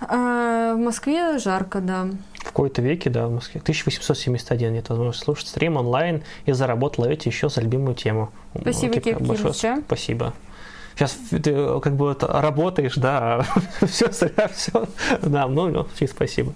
А 0.00 0.74
в 0.74 0.78
Москве 0.78 1.38
жарко, 1.38 1.80
да. 1.80 2.08
В 2.34 2.44
какой-то 2.44 2.82
веке, 2.82 3.10
да, 3.10 3.26
в 3.26 3.32
Москве. 3.32 3.60
1871 3.60 4.72
нет 4.72 4.88
возможности 4.90 5.24
слушать 5.24 5.48
стрим 5.48 5.76
онлайн 5.76 6.22
и 6.44 6.52
заработать 6.52 6.98
ловите 6.98 7.30
еще 7.30 7.48
за 7.48 7.62
любимую 7.62 7.94
тему. 7.94 8.30
Спасибо, 8.60 8.94
Кипа, 8.94 9.04
Кир 9.04 9.18
большое 9.20 9.80
спасибо. 9.86 10.34
Сейчас 10.98 11.12
ты 11.30 11.52
э, 11.52 11.80
как 11.80 11.94
бы 11.94 12.16
работаешь, 12.18 12.96
да, 12.96 13.46
все, 13.86 14.10
все, 14.10 14.88
да, 15.22 15.46
ну, 15.46 15.68
ну, 15.68 15.86
спасибо. 16.08 16.54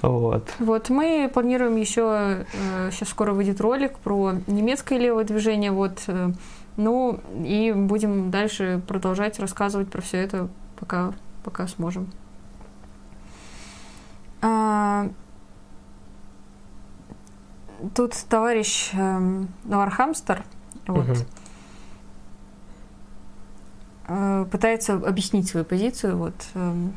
Вот. 0.00 0.48
Вот, 0.60 0.90
мы 0.90 1.28
планируем 1.32 1.74
еще, 1.74 2.46
э, 2.52 2.90
сейчас 2.92 3.08
скоро 3.08 3.32
выйдет 3.32 3.60
ролик 3.60 3.98
про 3.98 4.34
немецкое 4.46 5.00
левое 5.00 5.24
движение, 5.24 5.72
вот, 5.72 6.04
э, 6.06 6.30
ну, 6.76 7.18
и 7.44 7.72
будем 7.72 8.30
дальше 8.30 8.80
продолжать 8.86 9.40
рассказывать 9.40 9.90
про 9.90 10.02
все 10.02 10.18
это, 10.18 10.48
пока, 10.78 11.12
пока 11.42 11.66
сможем. 11.66 12.12
А, 14.40 15.08
тут 17.92 18.14
товарищ 18.28 18.90
эм, 18.92 19.48
Вархамстер, 19.64 20.44
вот, 20.86 21.08
Мгм. 21.08 21.16
Э, 24.12 24.46
пытается 24.50 24.94
объяснить 24.94 25.48
свою 25.48 25.64
позицию. 25.64 26.16
Вот, 26.18 26.34
эм, 26.54 26.94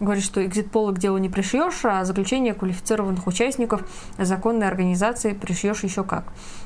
говорит, 0.00 0.24
что 0.24 0.44
экзит-полы 0.44 0.94
к 0.94 0.98
делу 0.98 1.18
не 1.18 1.28
пришьешь, 1.28 1.84
а 1.84 2.04
заключение 2.04 2.54
квалифицированных 2.54 3.26
участников 3.26 3.82
законной 4.18 4.66
организации 4.68 5.32
пришьешь 5.32 5.84
еще 5.84 6.04
как. 6.04 6.24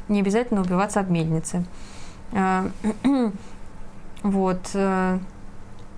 Не 0.08 0.20
обязательно 0.20 0.60
убиваться 0.62 1.00
об 1.00 1.10
мельнице. 1.10 1.64
Э, 2.32 2.68
Вот. 4.22 4.70
э, 4.74 5.18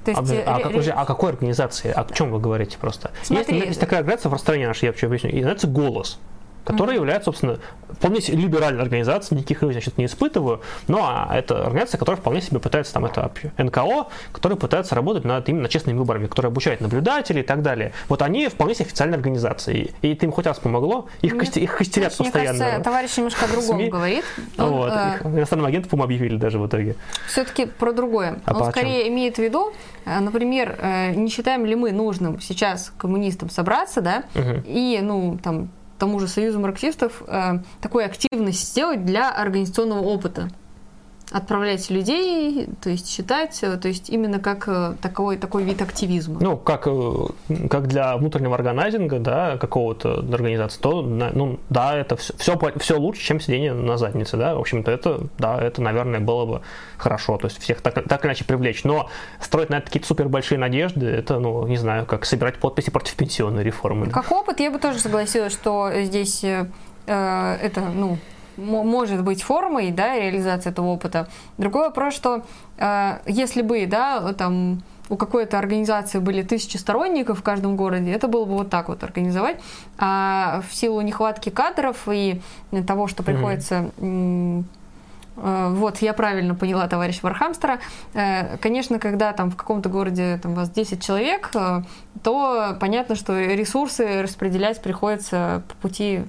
То 0.05 0.11
есть, 0.11 0.21
А, 0.47 0.55
а 0.55 0.59
как- 0.59 0.73
подожди, 0.73 0.91
о 0.91 1.05
какой 1.07 1.31
организации? 1.31 1.91
О 1.91 2.05
чем 2.13 2.31
вы 2.31 2.39
говорите 2.39 2.77
просто? 2.79 3.11
Смотри. 3.23 3.55
Есть, 3.57 3.67
есть 3.69 3.81
такая 3.81 4.01
организация 4.01 4.31
в 4.31 4.39
стране 4.39 4.67
нашей, 4.67 4.85
я 4.87 4.91
вообще 4.91 5.07
объясню, 5.07 5.31
и 5.31 5.37
называется 5.37 5.69
«Голос», 5.69 6.19
которая 6.65 6.97
является, 6.97 7.27
собственно, 7.27 7.59
вполне 7.91 8.21
себе 8.21 8.39
либеральной 8.39 8.83
организацией, 8.83 9.39
никаких 9.39 9.63
иллюзий, 9.63 9.81
значит, 9.81 9.99
не 9.99 10.05
испытываю, 10.07 10.61
но 10.89 10.99
а, 11.05 11.35
это 11.37 11.65
организация, 11.67 11.99
которая 11.99 12.21
вполне 12.21 12.41
себе 12.41 12.61
пытается, 12.61 12.93
там, 12.95 13.05
это 13.05 13.31
НКО, 13.59 14.07
которая 14.33 14.57
пытается 14.59 14.95
работать 14.95 15.25
над 15.25 15.49
именно 15.49 15.69
честными 15.69 15.99
выборами, 15.99 16.27
которая 16.27 16.51
обучает 16.51 16.81
наблюдателей 16.81 17.41
и 17.41 17.45
так 17.45 17.63
далее. 17.63 17.93
Вот 18.09 18.23
они 18.23 18.49
вполне 18.49 18.75
себе 18.75 18.85
официальная 18.87 19.17
организация, 19.17 19.75
и, 19.75 20.13
это 20.13 20.27
им 20.27 20.33
хоть 20.33 20.47
раз 20.47 20.59
помогло, 20.59 21.09
их, 21.23 21.33
Мне- 21.33 21.41
кости- 21.41 21.59
их 21.59 21.77
костерят 21.77 22.13
Мне 22.19 22.25
постоянно. 22.31 22.59
кажется, 22.59 22.85
товарищ 22.85 23.17
немножко 23.17 23.45
о 23.45 23.49
другом 23.53 23.77
СМИ. 23.77 23.89
говорит. 23.91 24.25
Он, 24.59 24.71
вот. 24.71 24.93
э, 24.95 25.15
Их 25.17 25.27
иностранным 25.27 25.67
агентам, 25.67 25.91
по-моему, 25.91 26.05
объявили 26.05 26.37
даже 26.37 26.59
в 26.59 26.67
итоге. 26.67 26.95
все-таки 27.29 27.67
про 27.67 27.93
другое. 27.93 28.41
А 28.45 28.53
Он 28.53 28.59
по 28.59 28.65
чем? 28.67 28.71
скорее 28.73 29.09
имеет 29.09 29.37
в 29.37 29.39
виду, 29.41 29.73
э, 30.05 30.21
например, 30.21 30.77
э, 30.81 31.15
не 31.15 31.29
считаем 31.31 31.65
ли 31.67 31.75
мы 31.75 31.93
нужным 31.93 32.41
сейчас 32.41 32.93
коммунистам 32.97 33.51
собраться, 33.51 34.01
да, 34.01 34.25
Мгм. 34.35 34.63
и, 34.67 35.01
ну, 35.03 35.39
там, 35.43 35.71
тому 36.01 36.19
же 36.19 36.27
Союзу 36.27 36.59
марксистов 36.59 37.23
э, 37.27 37.59
такую 37.81 38.07
активность 38.07 38.69
сделать 38.69 39.05
для 39.05 39.31
организационного 39.31 40.01
опыта. 40.01 40.49
Отправлять 41.33 41.91
людей, 41.91 42.69
то 42.83 42.91
есть 42.91 43.09
считать, 43.09 43.63
э, 43.63 43.77
то 43.77 43.87
есть 43.87 44.11
именно 44.11 44.41
как 44.41 44.67
э, 44.67 44.95
такой, 45.01 45.37
такой 45.37 45.63
вид 45.63 45.81
активизма. 45.81 46.41
Ну, 46.41 46.57
как, 46.57 46.89
э, 46.89 47.27
как 47.71 47.87
для 47.87 48.17
внутреннего 48.17 48.57
органайзинга, 48.57 49.21
да, 49.21 49.57
какого-то 49.57 50.19
организации, 50.19 50.81
то, 50.81 51.03
ну, 51.03 51.61
да, 51.69 51.97
это 51.97 52.17
все, 52.17 52.35
все, 52.37 52.59
все 52.79 52.99
лучше, 52.99 53.23
чем 53.23 53.39
сидение 53.39 53.73
на 53.73 53.97
заднице, 53.97 54.37
да, 54.37 54.57
в 54.57 54.61
общем-то, 54.61 54.91
это, 54.91 55.21
да, 55.39 55.61
это, 55.61 55.81
наверное, 55.81 56.19
было 56.19 56.47
бы 56.47 56.63
хорошо, 56.97 57.37
то 57.37 57.47
есть 57.47 57.61
всех 57.61 57.81
так, 57.81 57.95
так 58.09 58.27
иначе 58.27 58.45
привлечь, 58.45 58.83
но 58.83 59.09
строить 59.41 59.71
на 59.71 59.77
это 59.77 59.87
какие-то 59.87 60.09
супер 60.09 60.29
большие 60.29 60.59
надежды, 60.59 61.07
это, 61.07 61.39
ну, 61.39 61.65
не 61.69 61.77
знаю, 61.77 62.07
как 62.07 62.25
собирать 62.25 62.57
подписи 62.59 62.91
против 62.91 63.15
пенсионной 63.15 63.63
реформы. 63.63 64.09
Как 64.11 64.33
опыт, 64.33 64.59
я 64.59 64.73
бы 64.73 64.81
тоже 64.81 64.99
согласилась, 64.99 65.53
что 65.53 65.93
здесь 66.03 66.43
э, 66.43 66.67
это, 67.07 67.81
ну, 67.95 68.19
может 68.61 69.23
быть 69.25 69.43
формой, 69.43 69.91
да, 69.91 70.17
реализация 70.17 70.71
этого 70.71 70.87
опыта. 70.87 71.29
Другой 71.59 71.89
вопрос, 71.89 72.15
что 72.15 72.45
э, 72.79 73.19
если 73.27 73.63
бы, 73.63 73.87
да, 73.87 74.33
там 74.35 74.83
у 75.09 75.17
какой-то 75.17 75.59
организации 75.59 76.19
были 76.19 76.43
тысячи 76.43 76.77
сторонников 76.77 77.41
в 77.41 77.43
каждом 77.43 77.77
городе, 77.77 78.13
это 78.13 78.29
было 78.29 78.45
бы 78.45 78.59
вот 78.59 78.71
так 78.71 78.89
вот 78.89 79.03
организовать. 79.03 79.61
А 79.99 80.63
в 80.69 80.75
силу 80.75 81.01
нехватки 81.01 81.51
кадров 81.51 82.09
и 82.09 82.41
того, 82.87 83.09
что 83.09 83.23
приходится 83.23 83.91
Э, 85.41 85.69
Вот, 85.71 85.99
я 85.99 86.13
правильно 86.13 86.55
поняла 86.55 86.87
товарища 86.89 87.21
Вархамстера. 87.23 87.81
Э, 88.15 88.57
Конечно, 88.59 88.99
когда 88.99 89.33
там 89.33 89.51
в 89.51 89.57
каком-то 89.57 89.89
городе 89.89 90.39
там, 90.43 90.53
у 90.53 90.55
вас 90.55 90.71
10 90.71 91.03
человек, 91.03 91.51
э, 91.55 91.83
то 92.23 92.77
понятно, 92.81 93.15
что 93.15 93.39
ресурсы 93.39 94.23
распределять 94.23 94.83
приходится 94.83 95.63
по 95.69 95.89
пути 95.89 96.23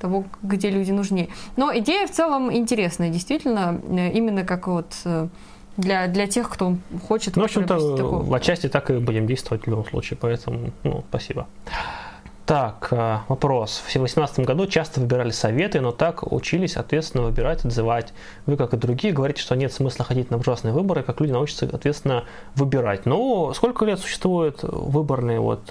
того, 0.00 0.24
где 0.42 0.70
люди 0.70 0.90
нужнее. 0.90 1.28
Но 1.56 1.76
идея 1.78 2.06
в 2.06 2.10
целом 2.10 2.52
интересная, 2.52 3.10
действительно, 3.10 3.80
э, 3.88 4.10
именно 4.12 4.44
как 4.44 4.66
вот 4.66 4.92
э, 5.04 5.28
для, 5.76 6.06
для 6.08 6.26
тех, 6.26 6.48
кто 6.48 6.76
хочет 7.06 7.36
Ну, 7.36 7.42
в 7.42 7.44
общем-то, 7.44 7.96
такого. 7.96 8.36
отчасти 8.36 8.68
так 8.68 8.90
и 8.90 8.98
будем 8.98 9.26
действовать 9.26 9.64
в 9.64 9.66
любом 9.68 9.84
случае, 9.86 10.18
поэтому, 10.20 10.70
ну, 10.82 11.04
спасибо. 11.08 11.46
Так, 12.46 12.88
э, 12.90 13.18
вопрос. 13.28 13.78
В 13.78 13.92
2018 13.92 14.40
году 14.40 14.66
часто 14.66 15.00
выбирали 15.00 15.30
советы, 15.30 15.80
но 15.80 15.92
так 15.92 16.32
учились 16.32 16.76
ответственно 16.76 17.24
выбирать, 17.24 17.64
отзывать. 17.64 18.12
Вы, 18.46 18.56
как 18.56 18.74
и 18.74 18.76
другие, 18.76 19.14
говорите, 19.14 19.40
что 19.40 19.54
нет 19.54 19.72
смысла 19.72 20.04
ходить 20.04 20.30
на 20.30 20.36
ужасные 20.36 20.72
выборы, 20.74 21.02
как 21.04 21.20
люди 21.20 21.32
научатся 21.32 21.66
ответственно 21.66 22.24
выбирать. 22.56 23.06
Ну, 23.06 23.52
сколько 23.54 23.84
лет 23.84 24.00
существует 24.00 24.60
выборные 24.62 25.38
вот 25.38 25.70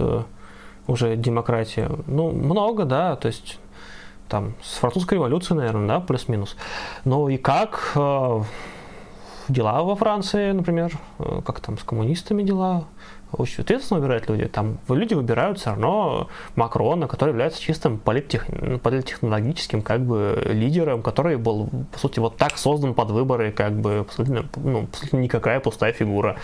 уже 0.87 1.15
демократия? 1.15 1.91
Ну, 2.07 2.31
много, 2.31 2.85
да, 2.85 3.15
то 3.15 3.27
есть 3.27 3.59
там 4.29 4.53
с 4.61 4.75
французской 4.75 5.15
революции, 5.15 5.53
наверное, 5.53 5.87
да, 5.87 5.99
плюс-минус. 5.99 6.55
Ну 7.03 7.27
и 7.27 7.37
как 7.37 7.91
э, 7.95 8.43
дела 9.49 9.83
во 9.83 9.95
Франции, 9.95 10.51
например, 10.51 10.93
э, 11.17 11.41
как 11.45 11.59
там 11.59 11.77
с 11.77 11.83
коммунистами 11.83 12.43
дела, 12.43 12.85
очень 13.31 13.63
ответственно 13.63 13.99
выбирают 13.99 14.27
люди. 14.29 14.45
Там 14.45 14.79
люди 14.87 15.13
выбирают 15.13 15.59
все 15.59 15.71
равно 15.71 16.29
Макрона, 16.55 17.07
который 17.07 17.29
является 17.29 17.61
чистым 17.61 17.99
политтех... 17.99 18.47
политтехнологическим 18.81 19.81
как 19.81 20.01
бы 20.01 20.41
лидером, 20.45 21.01
который 21.01 21.37
был, 21.37 21.69
по 21.91 21.99
сути, 21.99 22.19
вот 22.19 22.37
так 22.37 22.57
создан 22.57 22.93
под 22.93 23.11
выборы, 23.11 23.51
как 23.51 23.73
бы, 23.73 23.99
абсолютно, 23.99 24.45
ну, 24.55 24.83
абсолютно 24.83 25.17
никакая 25.17 25.59
пустая 25.59 25.93
фигура. 25.93 26.37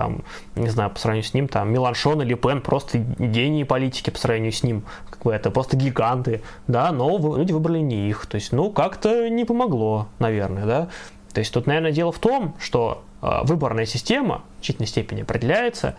Там, 0.00 0.22
не 0.56 0.70
знаю, 0.70 0.88
по 0.88 0.98
сравнению 0.98 1.28
с 1.28 1.34
ним, 1.34 1.46
там, 1.46 1.70
Меланшон 1.70 2.22
или 2.22 2.32
Пен 2.32 2.62
просто 2.62 2.96
гении 2.96 3.64
политики 3.64 4.08
по 4.08 4.18
сравнению 4.18 4.52
с 4.52 4.62
ним. 4.62 4.82
Как 5.10 5.20
бы 5.24 5.30
это 5.30 5.50
просто 5.50 5.76
гиганты, 5.76 6.40
да, 6.66 6.90
но 6.90 7.36
люди 7.36 7.52
выбрали 7.52 7.80
не 7.80 8.08
их. 8.08 8.24
То 8.24 8.36
есть, 8.36 8.50
ну, 8.52 8.70
как-то 8.70 9.28
не 9.28 9.44
помогло, 9.44 10.08
наверное, 10.18 10.64
да. 10.64 10.88
То 11.34 11.40
есть 11.40 11.52
тут, 11.52 11.66
наверное, 11.66 11.92
дело 11.92 12.12
в 12.12 12.18
том, 12.18 12.54
что 12.58 13.04
э, 13.20 13.40
выборная 13.42 13.84
система 13.84 14.36
в 14.36 14.54
значительной 14.60 14.86
степени 14.86 15.20
определяется 15.20 15.96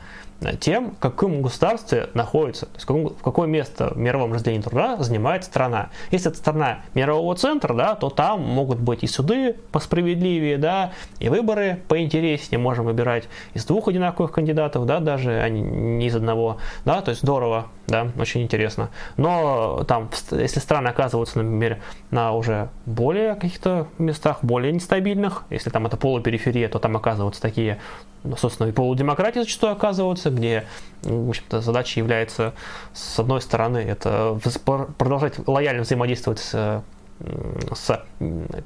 тем, 0.59 0.95
в 0.95 0.99
каком 0.99 1.41
государстве 1.41 2.09
находится, 2.13 2.65
то 2.65 2.71
есть 2.73 2.83
в, 2.83 2.87
каком- 2.87 3.09
в 3.09 3.21
какое 3.21 3.47
место 3.47 3.93
в 3.93 3.97
мировом 3.97 4.33
разделении 4.33 4.61
труда 4.61 4.97
занимает 4.97 5.43
страна. 5.43 5.89
Если 6.09 6.29
это 6.29 6.37
страна 6.37 6.79
мирового 6.93 7.35
центра, 7.35 7.73
да, 7.73 7.95
то 7.95 8.09
там 8.09 8.41
могут 8.41 8.79
быть 8.79 9.03
и 9.03 9.07
суды 9.07 9.55
посправедливее, 9.71 10.57
да, 10.57 10.93
и 11.19 11.29
выборы 11.29 11.81
поинтереснее, 11.87 12.59
можем 12.59 12.85
выбирать 12.85 13.25
из 13.53 13.65
двух 13.65 13.87
одинаковых 13.87 14.31
кандидатов, 14.31 14.85
да, 14.85 14.99
даже 14.99 15.31
а 15.31 15.49
не 15.49 16.07
из 16.07 16.15
одного, 16.15 16.57
да, 16.85 17.01
то 17.01 17.11
есть 17.11 17.21
здорово, 17.21 17.67
да, 17.87 18.07
очень 18.19 18.41
интересно. 18.41 18.89
Но 19.17 19.83
там, 19.87 20.09
если 20.31 20.59
страны 20.59 20.87
оказываются, 20.87 21.41
например, 21.41 21.79
на 22.09 22.33
уже 22.33 22.69
более 22.85 23.35
каких-то 23.35 23.87
местах, 23.97 24.39
более 24.41 24.71
нестабильных, 24.71 25.43
если 25.49 25.69
там 25.69 25.85
это 25.85 25.97
полупериферия, 25.97 26.67
то 26.67 26.79
там 26.79 26.97
оказываются 26.97 27.41
такие 27.41 27.79
собственно, 28.37 28.67
и 28.67 28.71
полудемократии 28.71 29.39
зачастую 29.39 29.73
оказываются, 29.73 30.29
где, 30.29 30.65
в 31.03 31.29
общем-то, 31.29 31.61
задача 31.61 31.99
является, 31.99 32.53
с 32.93 33.19
одной 33.19 33.41
стороны, 33.41 33.79
это 33.79 34.39
продолжать 34.97 35.47
лояльно 35.47 35.83
взаимодействовать 35.83 36.39
с 36.39 36.83
с 37.75 38.03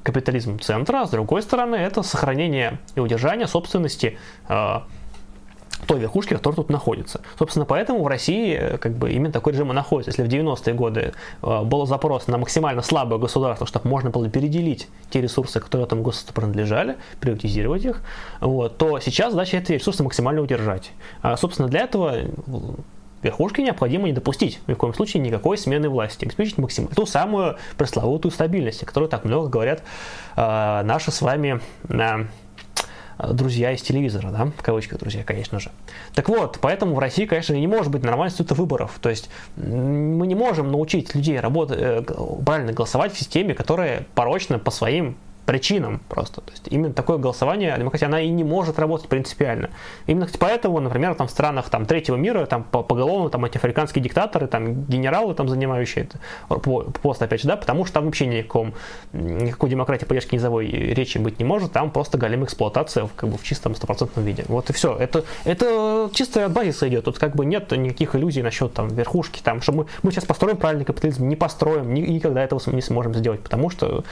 капитализмом 0.02 0.60
центра, 0.60 1.02
а 1.02 1.06
с 1.06 1.10
другой 1.10 1.42
стороны, 1.42 1.76
это 1.76 2.02
сохранение 2.02 2.78
и 2.94 3.00
удержание 3.00 3.46
собственности 3.46 4.18
э, 4.48 4.80
той 5.86 6.00
верхушки, 6.00 6.34
которая 6.34 6.56
тут 6.56 6.70
находится. 6.70 7.20
Собственно, 7.38 7.64
поэтому 7.64 8.02
в 8.02 8.06
России 8.06 8.56
э, 8.58 8.78
как 8.78 8.92
бы 8.92 9.12
именно 9.12 9.32
такой 9.32 9.52
режим 9.52 9.70
и 9.70 9.74
находится. 9.74 10.10
Если 10.10 10.22
в 10.22 10.28
90-е 10.32 10.74
годы 10.74 11.12
э, 11.42 11.62
был 11.62 11.86
запрос 11.86 12.26
на 12.26 12.38
максимально 12.38 12.82
слабое 12.82 13.18
государство, 13.18 13.66
чтобы 13.66 13.88
можно 13.88 14.10
было 14.10 14.28
переделить 14.28 14.88
те 15.10 15.20
ресурсы, 15.20 15.60
которые 15.60 15.86
этому 15.86 16.02
государству 16.02 16.34
принадлежали, 16.34 16.96
приватизировать 17.20 17.84
их, 17.84 18.02
вот, 18.40 18.78
то 18.78 18.98
сейчас 19.00 19.32
задача 19.32 19.58
эти 19.58 19.72
ресурсы 19.72 20.02
максимально 20.02 20.40
удержать. 20.42 20.92
А, 21.22 21.36
собственно, 21.36 21.68
для 21.68 21.80
этого 21.80 22.14
верхушке 23.22 23.62
необходимо 23.62 24.06
не 24.06 24.12
допустить 24.12 24.60
ни 24.66 24.74
в 24.74 24.76
коем 24.76 24.94
случае 24.94 25.22
никакой 25.22 25.58
смены 25.58 25.88
власти, 25.88 26.24
обеспечить 26.24 26.58
максимально 26.58 26.94
ту 26.94 27.06
самую 27.06 27.56
пресловутую 27.76 28.32
стабильность, 28.32 28.82
о 28.82 28.86
которой 28.86 29.08
так 29.08 29.24
много 29.24 29.48
говорят 29.48 29.82
э, 30.36 30.82
наши 30.84 31.10
с 31.10 31.20
вами 31.22 31.60
э, 31.88 32.26
друзья 33.18 33.72
из 33.72 33.82
телевизора, 33.82 34.30
да, 34.30 34.46
в 34.46 34.62
кавычках 34.62 34.98
друзья, 34.98 35.24
конечно 35.24 35.60
же. 35.60 35.70
Так 36.14 36.28
вот, 36.28 36.58
поэтому 36.60 36.94
в 36.94 36.98
России, 36.98 37.26
конечно, 37.26 37.54
не 37.54 37.66
может 37.66 37.90
быть 37.90 38.02
нормального 38.02 38.28
института 38.28 38.54
выборов. 38.54 38.98
То 39.00 39.08
есть 39.08 39.30
мы 39.56 40.26
не 40.26 40.34
можем 40.34 40.70
научить 40.70 41.14
людей 41.14 41.38
работать, 41.40 41.78
э, 41.80 42.02
правильно 42.44 42.72
голосовать 42.72 43.12
в 43.12 43.18
системе, 43.18 43.54
которая 43.54 44.06
порочна 44.14 44.58
по 44.58 44.70
своим 44.70 45.16
причинам 45.46 46.00
просто. 46.08 46.40
То 46.40 46.50
есть 46.50 46.64
именно 46.68 46.92
такое 46.92 47.18
голосование, 47.18 47.74
демократия, 47.78 48.06
она 48.06 48.20
и 48.20 48.28
не 48.28 48.44
может 48.44 48.78
работать 48.78 49.08
принципиально. 49.08 49.70
Именно 50.06 50.28
поэтому, 50.38 50.80
например, 50.80 51.14
там 51.14 51.28
в 51.28 51.30
странах 51.30 51.70
там, 51.70 51.86
третьего 51.86 52.16
мира, 52.16 52.44
там 52.46 52.64
поголовно 52.64 53.30
там 53.30 53.44
эти 53.44 53.56
африканские 53.56 54.02
диктаторы, 54.02 54.48
там 54.48 54.84
генералы 54.84 55.34
там 55.34 55.48
занимающие 55.48 56.08
пост, 56.48 57.22
опять 57.22 57.40
же, 57.40 57.48
да, 57.48 57.56
потому 57.56 57.84
что 57.84 57.94
там 57.94 58.06
вообще 58.06 58.26
никаком, 58.26 58.74
никакой 59.12 59.70
демократии 59.70 60.04
поддержки 60.04 60.34
низовой 60.34 60.66
речи 60.66 61.18
быть 61.18 61.38
не 61.38 61.44
может, 61.44 61.72
там 61.72 61.90
просто 61.90 62.18
галим 62.18 62.44
эксплуатация 62.44 63.06
в, 63.06 63.14
как 63.14 63.30
бы 63.30 63.38
в 63.38 63.44
чистом 63.44 63.74
стопроцентном 63.74 64.24
виде. 64.24 64.44
Вот 64.48 64.68
и 64.70 64.72
все. 64.72 64.96
Это, 64.96 65.24
это 65.44 66.10
чисто 66.12 66.44
от 66.44 66.52
базиса 66.52 66.88
идет. 66.88 67.04
Тут 67.04 67.18
как 67.18 67.36
бы 67.36 67.46
нет 67.46 67.70
никаких 67.70 68.16
иллюзий 68.16 68.42
насчет 68.42 68.74
там 68.74 68.88
верхушки, 68.88 69.40
там, 69.42 69.62
что 69.62 69.72
мы, 69.72 69.86
мы 70.02 70.10
сейчас 70.10 70.24
построим 70.24 70.56
правильный 70.56 70.84
капитализм, 70.84 71.28
не 71.28 71.36
построим, 71.36 71.94
ни, 71.94 72.00
никогда 72.00 72.42
этого 72.42 72.60
не 72.66 72.82
сможем 72.82 73.14
сделать, 73.14 73.40
потому 73.42 73.70
что 73.70 74.04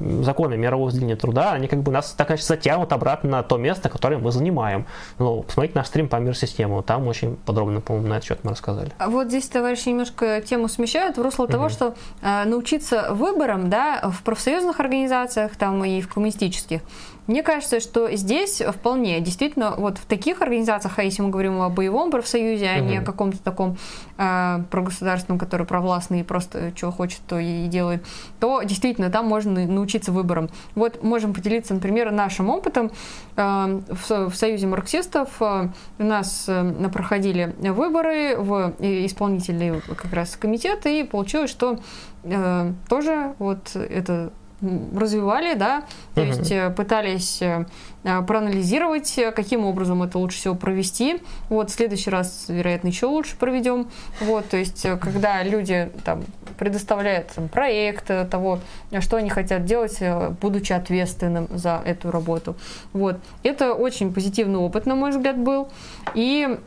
законы 0.00 0.56
мирового 0.56 0.88
разделения 0.88 1.16
труда, 1.16 1.52
они 1.52 1.68
как 1.68 1.82
бы 1.82 1.92
нас 1.92 2.12
так 2.12 2.30
иначе 2.30 2.42
затянут 2.42 2.92
обратно 2.92 3.30
на 3.30 3.42
то 3.42 3.56
место, 3.56 3.88
которое 3.88 4.18
мы 4.18 4.30
занимаем. 4.32 4.86
Ну, 5.18 5.42
посмотрите 5.42 5.78
наш 5.78 5.86
стрим 5.88 6.08
по 6.08 6.16
мир-систему, 6.16 6.82
там 6.82 7.06
очень 7.06 7.36
подробно, 7.36 7.80
по-моему, 7.80 8.08
на 8.08 8.14
этот 8.14 8.28
счет 8.28 8.40
мы 8.42 8.52
рассказали. 8.52 8.92
А 8.98 9.08
вот 9.08 9.28
здесь 9.28 9.48
товарищи 9.48 9.88
немножко 9.88 10.40
тему 10.40 10.68
смещают 10.68 11.18
в 11.18 11.22
русло 11.22 11.44
угу. 11.44 11.52
того, 11.52 11.68
что 11.68 11.94
э, 12.22 12.44
научиться 12.44 13.12
выборам, 13.12 13.70
да, 13.70 14.10
в 14.10 14.22
профсоюзных 14.22 14.80
организациях, 14.80 15.56
там 15.56 15.84
и 15.84 16.00
в 16.00 16.12
коммунистических, 16.12 16.80
мне 17.28 17.42
кажется, 17.42 17.78
что 17.78 18.10
здесь 18.16 18.62
вполне, 18.62 19.20
действительно, 19.20 19.74
вот 19.76 19.98
в 19.98 20.06
таких 20.06 20.40
организациях, 20.40 20.98
а 20.98 21.02
если 21.02 21.20
мы 21.20 21.28
говорим 21.28 21.60
о 21.60 21.68
боевом 21.68 22.10
профсоюзе, 22.10 22.70
а 22.70 22.80
не 22.80 22.96
о 22.96 23.02
каком-то 23.02 23.38
таком 23.38 23.76
э, 24.16 24.60
прогосударственном, 24.70 25.38
который 25.38 25.66
провластный 25.66 26.20
и 26.20 26.22
просто 26.22 26.72
что 26.74 26.90
хочет, 26.90 27.20
то 27.28 27.38
и 27.38 27.66
делает, 27.66 28.02
то 28.40 28.62
действительно 28.62 29.10
там 29.10 29.26
можно 29.26 29.66
научиться 29.66 30.10
выборам. 30.10 30.48
Вот 30.74 31.02
можем 31.02 31.34
поделиться, 31.34 31.74
например, 31.74 32.10
нашим 32.12 32.48
опытом. 32.48 32.90
Э, 33.36 33.82
в, 33.90 34.30
в 34.30 34.34
Союзе 34.34 34.66
марксистов 34.66 35.28
э, 35.40 35.68
у 35.98 36.02
нас 36.02 36.46
э, 36.48 36.88
проходили 36.90 37.54
выборы 37.58 38.38
в 38.38 38.72
исполнительный 38.78 39.82
как 39.82 40.14
раз 40.14 40.34
комитет, 40.34 40.86
и 40.86 41.04
получилось, 41.04 41.50
что 41.50 41.78
э, 42.24 42.72
тоже 42.88 43.34
вот 43.38 43.76
это 43.76 44.32
развивали, 44.60 45.54
да, 45.54 45.84
то 46.14 46.22
uh-huh. 46.22 46.26
есть 46.26 46.50
э, 46.50 46.70
пытались 46.70 47.40
э, 47.42 47.66
э, 48.02 48.22
проанализировать, 48.22 49.18
каким 49.34 49.64
образом 49.64 50.02
это 50.02 50.18
лучше 50.18 50.38
всего 50.38 50.54
провести. 50.54 51.20
Вот 51.48 51.70
в 51.70 51.74
следующий 51.74 52.10
раз, 52.10 52.46
вероятно, 52.48 52.88
еще 52.88 53.06
лучше 53.06 53.36
проведем. 53.36 53.88
Вот, 54.20 54.48
то 54.48 54.56
есть, 54.56 54.82
когда 55.00 55.42
люди 55.42 55.90
там 56.04 56.24
предоставляют 56.58 57.28
там, 57.28 57.48
проект 57.48 58.10
того, 58.30 58.58
что 58.98 59.16
они 59.16 59.30
хотят 59.30 59.64
делать, 59.64 60.02
будучи 60.40 60.72
ответственным 60.72 61.46
за 61.50 61.80
эту 61.84 62.10
работу. 62.10 62.56
Вот, 62.92 63.18
это 63.44 63.74
очень 63.74 64.12
позитивный 64.12 64.58
опыт, 64.58 64.86
на 64.86 64.96
мой 64.96 65.10
взгляд, 65.10 65.38
был. 65.38 65.68
И 66.14 66.48
а, 66.48 66.60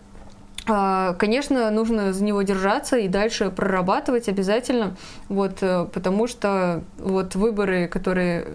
конечно, 0.66 1.72
нужно 1.72 2.14
за 2.14 2.24
него 2.24 2.44
держаться 2.44 2.98
и 2.98 3.08
дальше 3.08 3.50
прорабатывать 3.50 4.30
обязательно, 4.30 4.96
вот, 5.28 5.58
э, 5.62 5.88
потому 5.92 6.28
что 6.28 6.84
вот 7.00 7.36
выборы, 7.36 7.88
которые 7.88 8.48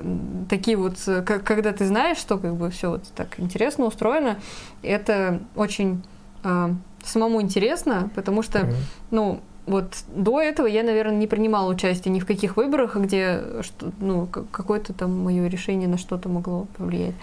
такие 0.48 0.76
вот, 0.76 0.96
когда 1.24 1.72
ты 1.72 1.84
знаешь, 1.84 2.18
что 2.18 2.38
как 2.38 2.54
бы 2.54 2.70
все 2.70 2.90
вот 2.90 3.04
так 3.14 3.38
интересно 3.38 3.86
устроено, 3.86 4.38
это 4.82 5.40
очень 5.56 6.04
э, 6.44 6.70
самому 7.02 7.42
интересно, 7.42 8.08
потому 8.14 8.42
что, 8.42 8.60
mm-hmm. 8.60 8.74
ну, 9.10 9.40
вот 9.66 10.04
до 10.06 10.40
этого 10.40 10.66
я, 10.68 10.84
наверное, 10.84 11.16
не 11.16 11.26
принимала 11.26 11.68
участие 11.68 12.14
ни 12.14 12.20
в 12.20 12.26
каких 12.26 12.56
выборах, 12.56 12.96
где 12.96 13.42
что, 13.62 13.90
ну, 13.98 14.26
какое-то 14.26 14.92
там 14.92 15.24
мое 15.24 15.48
решение 15.48 15.88
на 15.88 15.98
что-то 15.98 16.28
могло 16.28 16.68
повлиять. 16.76 17.16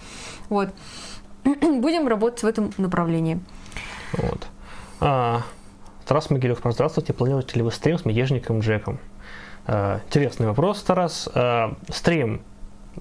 Вот. 0.50 0.70
Будем 1.44 2.08
работать 2.08 2.44
в 2.44 2.46
этом 2.46 2.72
направлении. 2.78 3.40
Вот. 4.18 4.48
А, 5.00 5.42
Тарас 6.06 6.30
Могилев, 6.30 6.60
здравствуйте. 6.64 7.14
Планируете 7.14 7.56
ли 7.56 7.62
вы 7.62 7.72
стрим 7.72 7.98
с 7.98 8.06
медежником 8.06 8.60
Джеком? 8.60 9.00
А, 9.66 10.02
интересный 10.08 10.48
вопрос, 10.48 10.82
Тарас. 10.84 11.30
А, 11.34 11.76
стрим 11.90 12.42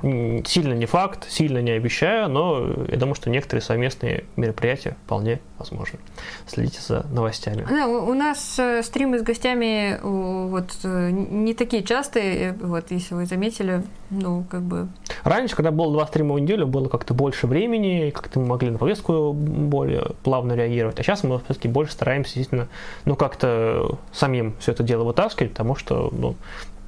Сильно 0.01 0.73
не 0.73 0.86
факт, 0.86 1.31
сильно 1.31 1.59
не 1.59 1.73
обещаю, 1.73 2.28
но 2.28 2.66
я 2.89 2.97
думаю, 2.97 3.14
что 3.14 3.28
некоторые 3.28 3.62
совместные 3.62 4.24
мероприятия 4.36 4.97
вполне 5.05 5.40
возможны. 5.59 5.98
Следите 6.47 6.81
за 6.81 7.06
новостями. 7.10 7.66
Да, 7.69 7.86
у 7.86 8.14
нас 8.14 8.59
э, 8.59 8.82
стримы 8.82 9.19
с 9.19 9.23
гостями 9.23 10.01
вот 10.02 10.70
э, 10.82 11.10
не 11.10 11.55
такие 11.55 11.82
частые, 11.82 12.51
э, 12.51 12.52
вот 12.52 12.90
если 12.90 13.14
вы 13.14 13.27
заметили, 13.27 13.82
ну 14.10 14.44
как 14.51 14.62
бы. 14.62 14.89
Раньше, 15.24 15.55
когда 15.55 15.70
было 15.70 15.93
два 15.93 16.06
стрима 16.06 16.35
в 16.35 16.40
неделю, 16.40 16.66
было 16.66 16.89
как-то 16.89 17.12
больше 17.12 17.47
времени, 17.47 18.10
как-то 18.10 18.40
мы 18.40 18.47
могли 18.47 18.70
на 18.70 18.78
повестку 18.78 19.32
более 19.32 20.12
плавно 20.24 20.55
реагировать. 20.55 20.98
А 20.98 21.02
сейчас 21.02 21.23
мы 21.23 21.39
все-таки 21.44 21.69
больше 21.69 21.93
стараемся, 21.93 22.35
действительно, 22.35 22.69
ну 23.05 23.14
как-то 23.14 23.98
самим 24.12 24.55
все 24.59 24.73
это 24.73 24.82
дело 24.82 25.05
вытаскивать, 25.05 25.52
потому 25.52 25.77
что 25.77 26.09
ну, 26.12 26.35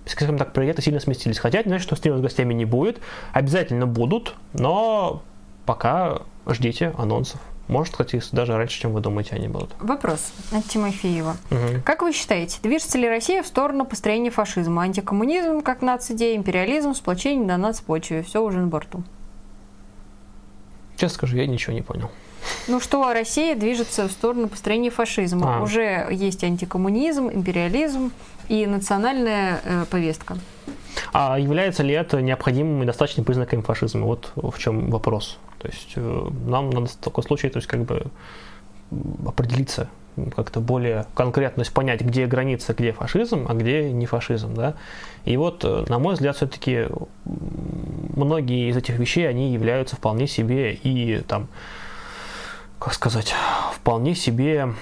скажем 0.06 0.38
так, 0.38 0.52
приоритеты 0.52 0.82
сильно 0.82 1.00
сместились. 1.00 1.38
Хотя 1.38 1.58
не 1.58 1.68
значит, 1.68 1.86
что 1.86 1.96
стримов 1.96 2.18
с 2.18 2.22
гостями 2.22 2.54
не 2.54 2.64
будет. 2.64 3.00
Обязательно 3.32 3.86
будут, 3.86 4.34
но 4.52 5.22
пока 5.66 6.22
ждите 6.46 6.92
анонсов. 6.98 7.40
Может, 7.66 7.92
кстати, 7.92 8.22
даже 8.32 8.56
раньше, 8.56 8.78
чем 8.78 8.92
вы 8.92 9.00
думаете, 9.00 9.34
они 9.34 9.48
будут. 9.48 9.70
Вопрос 9.80 10.32
от 10.52 10.64
Тимофеева. 10.66 11.36
Угу. 11.50 11.82
Как 11.84 12.02
вы 12.02 12.12
считаете, 12.12 12.58
движется 12.62 12.98
ли 12.98 13.08
Россия 13.08 13.42
в 13.42 13.46
сторону 13.46 13.86
построения 13.86 14.30
фашизма? 14.30 14.82
Антикоммунизм 14.82 15.62
как 15.62 15.80
нацидея, 15.80 16.36
империализм, 16.36 16.92
сплочение 16.92 17.46
на 17.46 17.56
нацпочве. 17.56 18.22
Все 18.22 18.42
уже 18.42 18.58
на 18.58 18.66
борту. 18.66 19.02
Честно 20.96 21.14
скажу, 21.14 21.36
я 21.38 21.46
ничего 21.46 21.72
не 21.72 21.82
понял. 21.82 22.10
Ну 22.68 22.80
что, 22.80 23.10
Россия 23.12 23.56
движется 23.56 24.06
в 24.08 24.12
сторону 24.12 24.48
построения 24.48 24.90
фашизма. 24.90 25.58
А. 25.58 25.62
Уже 25.62 26.06
есть 26.10 26.44
антикоммунизм, 26.44 27.30
империализм 27.30 28.12
и 28.48 28.66
национальная 28.66 29.60
э, 29.64 29.84
повестка. 29.90 30.36
А 31.12 31.38
является 31.38 31.82
ли 31.82 31.94
это 31.94 32.20
необходимым 32.20 32.82
и 32.82 32.86
достаточным 32.86 33.24
признаком 33.24 33.62
фашизма? 33.62 34.06
Вот 34.06 34.32
в 34.34 34.58
чем 34.58 34.90
вопрос. 34.90 35.38
То 35.58 35.68
есть 35.68 35.92
э, 35.96 36.30
нам 36.46 36.70
надо 36.70 36.86
в 36.86 36.96
таком 36.96 37.24
случае, 37.24 37.50
то 37.50 37.58
есть 37.58 37.68
как 37.68 37.84
бы 37.84 38.06
определиться 39.26 39.88
как-то 40.36 40.60
более 40.60 41.06
конкретно, 41.14 41.56
то 41.56 41.60
есть 41.62 41.74
понять, 41.74 42.00
где 42.00 42.26
граница, 42.26 42.72
где 42.72 42.92
фашизм, 42.92 43.46
а 43.48 43.54
где 43.54 43.90
не 43.90 44.06
фашизм, 44.06 44.54
да. 44.54 44.74
И 45.24 45.36
вот, 45.36 45.64
э, 45.64 45.84
на 45.88 45.98
мой 45.98 46.14
взгляд, 46.14 46.36
все-таки 46.36 46.86
многие 47.24 48.70
из 48.70 48.76
этих 48.76 48.98
вещей, 48.98 49.28
они 49.28 49.52
являются 49.52 49.96
вполне 49.96 50.26
себе 50.26 50.74
и 50.74 51.20
там 51.26 51.48
как 52.84 52.92
сказать, 52.92 53.34
вполне 53.72 54.14
себе 54.14 54.74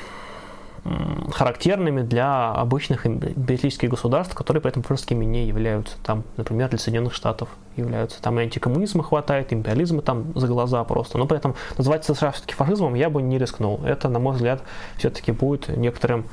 характерными 1.31 2.03
для 2.03 2.51
обычных 2.51 3.07
империалистических 3.07 3.89
государств, 3.89 4.35
которые 4.35 4.61
при 4.61 4.71
этом 4.71 4.83
фашистскими 4.83 5.25
не 5.25 5.47
являются. 5.47 5.97
Там, 6.03 6.25
например, 6.37 6.71
для 6.71 6.79
Соединенных 6.79 7.15
Штатов 7.15 7.49
являются. 7.77 8.21
Там 8.21 8.41
и 8.41 8.43
антикоммунизма 8.43 9.05
хватает, 9.05 9.53
империализма 9.53 10.03
там 10.03 10.33
за 10.35 10.49
глаза 10.49 10.83
просто. 10.83 11.19
Но 11.19 11.27
при 11.27 11.39
этом 11.39 11.55
называть 11.79 12.05
США 12.05 12.33
все-таки 12.33 12.55
фашизмом 12.55 12.95
я 12.95 13.11
бы 13.11 13.23
не 13.23 13.39
рискнул. 13.39 13.81
Это, 13.85 14.09
на 14.09 14.19
мой 14.19 14.35
взгляд, 14.35 14.63
все-таки 14.99 15.31
будет 15.31 15.69
некоторым 15.69 16.27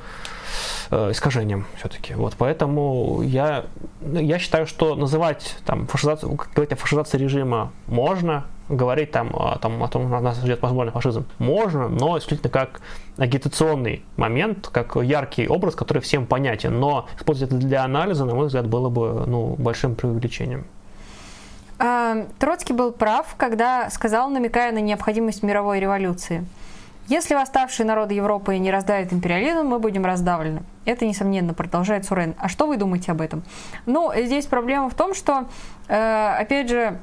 э, 0.89 1.11
искажением 1.11 1.67
все-таки. 1.77 2.15
Вот 2.15 2.33
поэтому 2.35 3.21
я, 3.21 3.65
я 4.01 4.39
считаю, 4.39 4.65
что 4.65 4.95
называть 4.95 5.57
там 5.63 5.85
фашизацию, 5.85 6.37
говорить 6.55 6.73
о 6.73 6.75
фашизации 6.75 7.19
режима 7.19 7.71
можно, 7.85 8.45
говорить 8.69 9.11
там, 9.11 9.31
о, 9.33 9.57
там, 9.57 9.83
о 9.83 9.87
том, 9.87 10.07
что 10.07 10.19
нас 10.19 10.37
ждет 10.37 10.61
возможный 10.61 10.93
фашизм, 10.93 11.25
можно, 11.39 11.87
но 11.87 12.17
исключительно 12.17 12.51
как 12.51 12.81
агитационный 13.17 14.03
момент, 14.15 14.69
как 14.69 14.95
яркий 14.95 15.47
образ, 15.47 15.75
который 15.75 16.01
всем 16.01 16.25
понятен. 16.25 16.79
Но 16.79 17.07
использовать 17.17 17.53
это 17.53 17.61
для 17.65 17.83
анализа, 17.83 18.25
на 18.25 18.35
мой 18.35 18.47
взгляд, 18.47 18.67
было 18.67 18.89
бы 18.89 19.25
ну, 19.27 19.55
большим 19.57 19.95
преувеличением. 19.95 20.65
А, 21.79 22.27
Троцкий 22.39 22.73
был 22.73 22.91
прав, 22.91 23.35
когда 23.37 23.89
сказал, 23.89 24.29
намекая 24.29 24.71
на 24.71 24.79
необходимость 24.79 25.43
мировой 25.43 25.79
революции. 25.79 26.45
Если 27.09 27.33
восставшие 27.33 27.87
народы 27.87 28.13
Европы 28.13 28.55
не 28.59 28.69
раздавят 28.69 29.11
империализм, 29.11 29.65
мы 29.65 29.79
будем 29.79 30.05
раздавлены. 30.05 30.61
Это, 30.85 31.07
несомненно, 31.07 31.55
продолжает 31.55 32.05
Сурен. 32.05 32.35
А 32.37 32.49
что 32.49 32.67
вы 32.67 32.77
думаете 32.77 33.13
об 33.13 33.21
этом? 33.21 33.41
Ну, 33.87 34.11
здесь 34.15 34.45
проблема 34.45 34.91
в 34.91 34.93
том, 34.93 35.15
что, 35.15 35.45
э, 35.87 36.35
опять 36.39 36.69
же, 36.69 36.99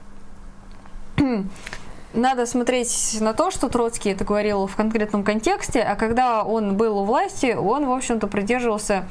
надо 2.14 2.46
смотреть 2.46 3.18
на 3.20 3.32
то, 3.32 3.50
что 3.50 3.68
Троцкий 3.68 4.10
это 4.10 4.24
говорил 4.24 4.66
в 4.66 4.76
конкретном 4.76 5.22
контексте, 5.22 5.80
а 5.80 5.96
когда 5.96 6.42
он 6.42 6.76
был 6.76 6.98
у 6.98 7.04
власти, 7.04 7.54
он, 7.54 7.86
в 7.86 7.92
общем-то, 7.92 8.26
придерживался 8.26 9.04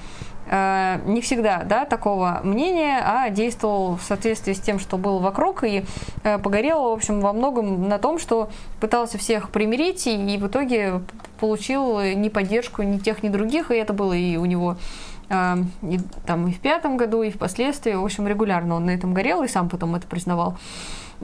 Э, 0.48 1.00
не 1.06 1.22
всегда 1.22 1.64
да, 1.64 1.86
такого 1.86 2.42
мнения, 2.44 3.02
а 3.04 3.30
действовал 3.30 3.96
в 3.96 4.04
соответствии 4.04 4.54
с 4.54 4.60
тем, 4.60 4.78
что 4.78 4.98
было 4.98 5.18
вокруг, 5.18 5.64
и 5.64 5.86
э, 6.24 6.38
погорел, 6.38 6.90
в 6.90 6.94
общем, 6.94 7.20
во 7.20 7.34
многом 7.34 7.90
на 7.90 7.98
том, 7.98 8.20
что 8.20 8.50
пытался 8.80 9.18
всех 9.18 9.50
примирить, 9.50 10.06
и, 10.06 10.14
и 10.14 10.38
в 10.38 10.48
итоге 10.48 11.02
получил 11.40 12.00
ни 12.00 12.30
поддержку 12.30 12.84
ни 12.84 13.00
тех, 13.00 13.24
ни 13.24 13.30
других, 13.30 13.72
и 13.72 13.76
это 13.76 13.94
было 13.94 14.14
и 14.14 14.38
у 14.38 14.46
него 14.46 14.78
э, 15.30 15.56
и, 15.82 16.00
там, 16.28 16.48
и 16.48 16.52
в 16.52 16.60
пятом 16.60 16.98
году, 16.98 17.24
и 17.24 17.32
впоследствии, 17.32 17.94
в 17.94 18.06
общем, 18.06 18.28
регулярно 18.28 18.76
он 18.76 18.86
на 18.86 18.92
этом 18.92 19.16
горел, 19.16 19.42
и 19.42 19.48
сам 19.48 19.68
потом 19.68 19.96
это 19.96 20.06
признавал. 20.06 20.58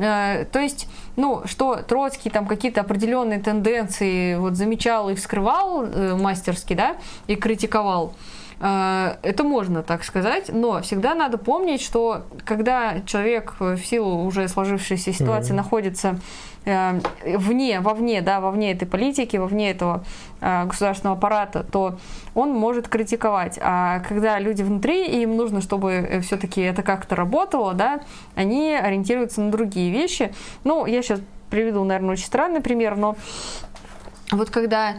То 0.02 0.60
есть, 0.60 0.88
ну, 1.15 1.44
что 1.45 1.78
Троцкий 1.78 2.30
там 2.30 2.48
какие-то 2.48 2.82
определенные 2.82 3.40
тенденции 3.40 4.36
вот 4.36 4.56
замечал 4.56 5.10
и 5.10 5.15
вскрывал 5.15 5.86
мастерски, 6.18 6.73
да, 6.73 6.98
и 7.28 7.36
критиковал, 7.36 8.14
Э, 8.61 9.15
это 9.23 9.44
можно 9.44 9.82
так 9.82 10.03
сказать, 10.03 10.49
но 10.53 10.82
всегда 10.82 11.15
надо 11.15 11.38
помнить, 11.38 11.82
что 11.82 12.23
когда 12.45 13.02
человек 13.06 13.56
в 13.60 13.78
силу 13.80 14.23
уже 14.23 14.48
сложившейся 14.48 15.11
ситуации 15.11 15.52
mm-hmm. 15.52 15.56
находится 15.56 16.10
э, 16.10 16.15
вне, 16.63 17.79
вовне, 17.79 18.21
да, 18.21 18.39
вовне 18.39 18.71
этой 18.73 18.88
политики, 18.88 19.38
вовне 19.38 19.71
этого 19.71 20.03
э, 20.41 20.65
государственного 20.65 21.17
аппарата, 21.17 21.63
то 21.63 21.97
он 22.35 22.51
может 22.51 22.88
критиковать. 22.88 23.57
А 23.61 23.99
когда 24.01 24.38
люди 24.39 24.61
внутри, 24.61 25.07
им 25.21 25.35
нужно, 25.35 25.61
чтобы 25.61 26.21
все-таки 26.23 26.61
это 26.61 26.83
как-то 26.83 27.15
работало, 27.15 27.73
да, 27.73 28.01
они 28.35 28.73
ориентируются 28.73 29.41
на 29.41 29.51
другие 29.51 29.91
вещи. 29.91 30.33
Ну, 30.63 30.85
я 30.85 31.01
сейчас 31.01 31.21
приведу, 31.49 31.83
наверное, 31.83 32.11
очень 32.11 32.25
странный 32.25 32.61
пример, 32.61 32.95
но 32.95 33.15
вот 34.31 34.49
когда 34.49 34.95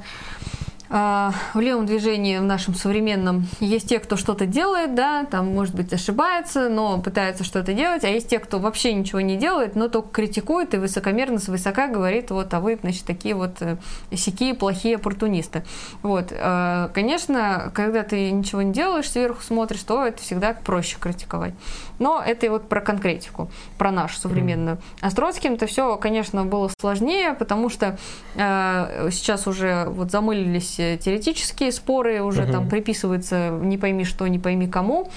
в 0.93 1.61
левом 1.61 1.87
движении, 1.87 2.37
в 2.37 2.45
нашем 2.45 2.75
современном, 2.75 3.47
есть 3.61 3.89
те, 3.89 3.99
кто 3.99 4.17
что-то 4.17 4.45
делает, 4.45 4.95
да, 4.95 5.25
там, 5.25 5.47
может 5.47 5.75
быть, 5.75 5.91
ошибается, 5.91 6.69
но 6.69 7.01
пытается 7.01 7.45
что-то 7.45 7.73
делать, 7.73 8.05
а 8.05 8.09
есть 8.09 8.29
те, 8.29 8.39
кто 8.39 8.59
вообще 8.59 8.93
ничего 8.93 9.23
не 9.23 9.37
делает, 9.37 9.75
но 9.75 9.89
только 9.89 10.11
критикует 10.11 10.75
и 10.75 10.77
высокомерно, 10.77 11.39
свысока 11.39 11.89
говорит, 11.89 12.31
вот, 12.31 12.53
а 12.53 12.61
вы, 12.61 12.79
значит, 12.79 13.05
такие 13.07 13.35
вот 13.35 13.63
э, 13.63 13.79
сякие 14.15 14.53
плохие 14.53 14.97
оппортунисты. 14.97 15.65
Вот, 16.03 16.31
а, 16.31 16.91
конечно, 16.93 17.73
когда 17.75 18.03
ты 18.03 18.31
ничего 18.31 18.61
не 18.61 18.75
делаешь, 18.75 19.11
сверху 19.11 19.43
смотришь, 19.43 19.83
то 19.85 20.05
это 20.05 20.21
всегда 20.21 20.53
проще 20.53 20.99
критиковать. 21.01 21.55
Но 21.99 22.23
это 22.25 22.47
и 22.47 22.49
вот 22.49 22.69
про 22.69 22.81
конкретику, 22.81 23.51
про 23.79 23.91
нашу 23.91 24.19
современную. 24.19 24.79
А 25.01 25.11
с 25.11 25.15
Троцким-то 25.15 25.67
все, 25.67 25.97
конечно, 25.97 26.45
было 26.45 26.71
сложнее, 26.81 27.35
потому 27.35 27.69
что 27.69 27.99
э, 28.35 29.09
сейчас 29.11 29.47
уже 29.47 29.87
вот 29.89 30.11
замылились 30.11 30.77
теоретические 30.77 31.73
споры, 31.73 32.23
уже 32.23 32.45
угу. 32.45 32.53
там 32.53 32.69
приписывается 32.69 33.51
не 33.51 33.79
пойми 33.79 34.05
что, 34.05 34.27
не 34.27 34.39
пойми 34.39 34.67
кому. 34.67 35.11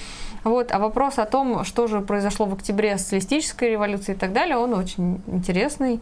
Вот. 0.46 0.70
А 0.70 0.78
вопрос 0.78 1.18
о 1.18 1.24
том, 1.24 1.64
что 1.64 1.88
же 1.88 2.00
произошло 2.00 2.46
в 2.46 2.54
октябре 2.54 2.96
социалистической 2.98 3.70
революции 3.70 4.12
и 4.12 4.16
так 4.16 4.32
далее, 4.32 4.56
он 4.56 4.74
очень 4.74 5.20
интересный. 5.26 6.00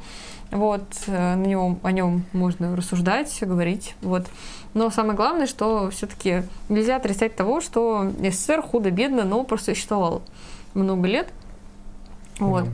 Вот, 0.50 0.84
э, 1.06 1.34
на 1.34 1.46
нем, 1.46 1.78
о 1.82 1.90
нем 1.92 2.24
можно 2.32 2.76
рассуждать, 2.76 3.36
говорить. 3.40 3.96
Вот. 4.02 4.26
Но 4.74 4.90
самое 4.90 5.16
главное, 5.16 5.46
что 5.46 5.88
все-таки 5.90 6.42
нельзя 6.68 6.96
отрицать 6.96 7.36
того, 7.36 7.60
что 7.60 8.12
СССР 8.18 8.60
худо-бедно, 8.60 9.24
но 9.24 9.44
просуществовал 9.44 10.22
много 10.74 11.08
лет. 11.08 11.28
Вот. 12.38 12.66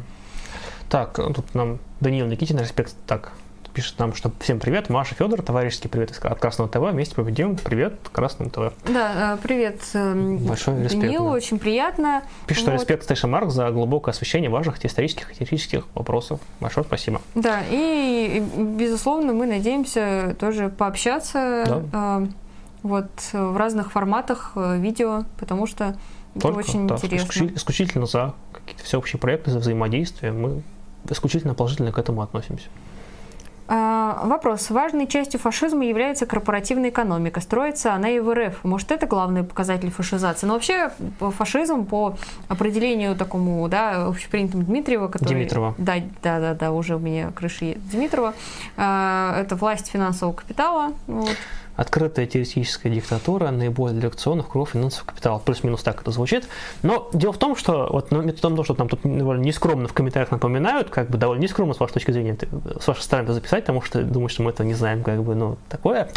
Так, 0.89 1.15
тут 1.15 1.55
нам 1.55 1.79
Даниил 2.01 2.27
Никитин, 2.27 2.59
респект, 2.59 2.95
так, 3.07 3.33
пишет 3.73 3.99
нам, 3.99 4.15
что 4.15 4.33
всем 4.41 4.59
привет, 4.59 4.89
Маша 4.91 5.15
Федор, 5.15 5.43
товарищеский 5.43 5.89
привет 5.89 6.19
от 6.23 6.39
Красного 6.39 6.69
ТВ, 6.69 6.93
вместе 6.93 7.15
победим, 7.15 7.57
привет 7.57 7.95
Красному 8.13 8.51
ТВ. 8.51 8.75
Да, 8.89 9.35
э, 9.35 9.39
привет, 9.43 9.81
эм, 9.95 10.39
Большой 10.39 10.83
респект, 10.83 11.03
Данил, 11.03 11.25
да. 11.25 11.31
очень 11.31 11.59
приятно. 11.59 12.23
Пишет, 12.47 12.65
вот. 12.65 12.75
что 12.75 12.83
респект 12.83 13.05
Стэша 13.05 13.27
Марк 13.27 13.51
за 13.51 13.71
глубокое 13.71 14.13
освещение 14.13 14.51
важных 14.51 14.85
исторических 14.85 15.33
и 15.33 15.35
теоретических 15.37 15.87
вопросов. 15.95 16.41
Большое 16.59 16.85
спасибо. 16.85 17.21
Да, 17.35 17.61
и, 17.71 18.43
безусловно, 18.57 19.33
мы 19.33 19.47
надеемся 19.47 20.37
тоже 20.39 20.69
пообщаться 20.69 21.65
да. 21.93 22.23
э, 22.23 22.27
вот 22.83 23.11
в 23.33 23.57
разных 23.57 23.93
форматах 23.93 24.53
э, 24.57 24.79
видео, 24.79 25.25
потому 25.39 25.67
что 25.67 25.97
Только, 26.39 26.59
очень 26.59 26.87
да, 26.87 26.97
интересно. 26.97 27.51
Исключительно 27.55 28.07
за 28.07 28.35
какие-то 28.53 28.85
всеобщие 28.85 29.19
проекты, 29.19 29.51
за 29.51 29.59
взаимодействие. 29.59 30.33
Мы 30.33 30.63
исключительно 31.09 31.55
положительно 31.55 31.93
к 31.93 31.99
этому 31.99 32.23
относимся. 32.23 32.69
А, 33.73 34.23
вопрос. 34.25 34.69
Важной 34.71 35.07
частью 35.07 35.39
фашизма 35.39 35.85
является 35.87 36.27
корпоративная 36.27 36.91
экономика. 36.91 37.41
Строится 37.41 37.95
она 37.95 38.09
и 38.11 38.19
в 38.19 38.35
РФ. 38.35 38.65
Может, 38.65 38.91
это 38.91 39.07
главный 39.07 39.45
показатель 39.45 39.91
фашизации? 39.91 40.47
Но 40.47 40.55
вообще 40.55 40.91
фашизм 41.21 41.87
по 41.87 42.17
определению 42.49 43.15
такому, 43.15 43.69
да, 43.69 44.07
общепринятому 44.07 44.65
Дмитриева, 44.65 45.07
который... 45.07 45.29
Димитрова. 45.29 45.77
Да, 45.79 45.95
да, 46.21 46.41
да, 46.41 46.55
да, 46.55 46.73
уже 46.73 46.97
у 46.97 46.99
меня 46.99 47.31
крыши 47.31 47.77
Дмитрова. 47.93 48.35
А, 48.77 49.41
это 49.41 49.55
власть 49.55 49.89
финансового 49.89 50.35
капитала. 50.35 50.93
Вот 51.07 51.37
открытая 51.81 52.27
теоретическая 52.27 52.91
диктатура 52.91 53.51
наиболее 53.51 53.99
для 53.99 54.09
акционных 54.09 54.51
кругов 54.51 54.71
финансового 54.73 55.07
капитала. 55.07 55.39
Плюс-минус 55.39 55.83
так 55.83 56.03
это 56.03 56.11
звучит. 56.11 56.47
Но 56.83 57.09
дело 57.15 57.33
в 57.33 57.39
том, 57.39 57.57
что 57.57 57.89
вот 57.91 58.11
ну, 58.11 58.21
методом 58.21 58.53
того, 58.53 58.65
что 58.65 58.75
нам 58.77 58.91
тут 58.91 59.01
довольно 59.03 59.41
нескромно 59.41 59.89
в 59.89 59.95
комментариях 59.95 60.31
напоминают, 60.31 60.91
как 60.91 61.09
бы 61.09 61.17
довольно 61.17 61.41
нескромно 61.41 61.73
с 61.73 61.81
вашей 61.81 61.95
точки 61.95 62.11
зрения, 62.11 62.37
с 62.79 62.87
вашей 62.87 63.01
стороны 63.01 63.25
это 63.25 63.33
записать, 63.33 63.65
потому 63.65 63.81
что 63.81 64.03
думаю, 64.03 64.29
что 64.29 64.43
мы 64.43 64.51
этого 64.51 64.67
не 64.67 64.75
знаем, 64.75 65.03
как 65.03 65.23
бы, 65.23 65.35
ну, 65.35 65.57
такое. 65.71 66.11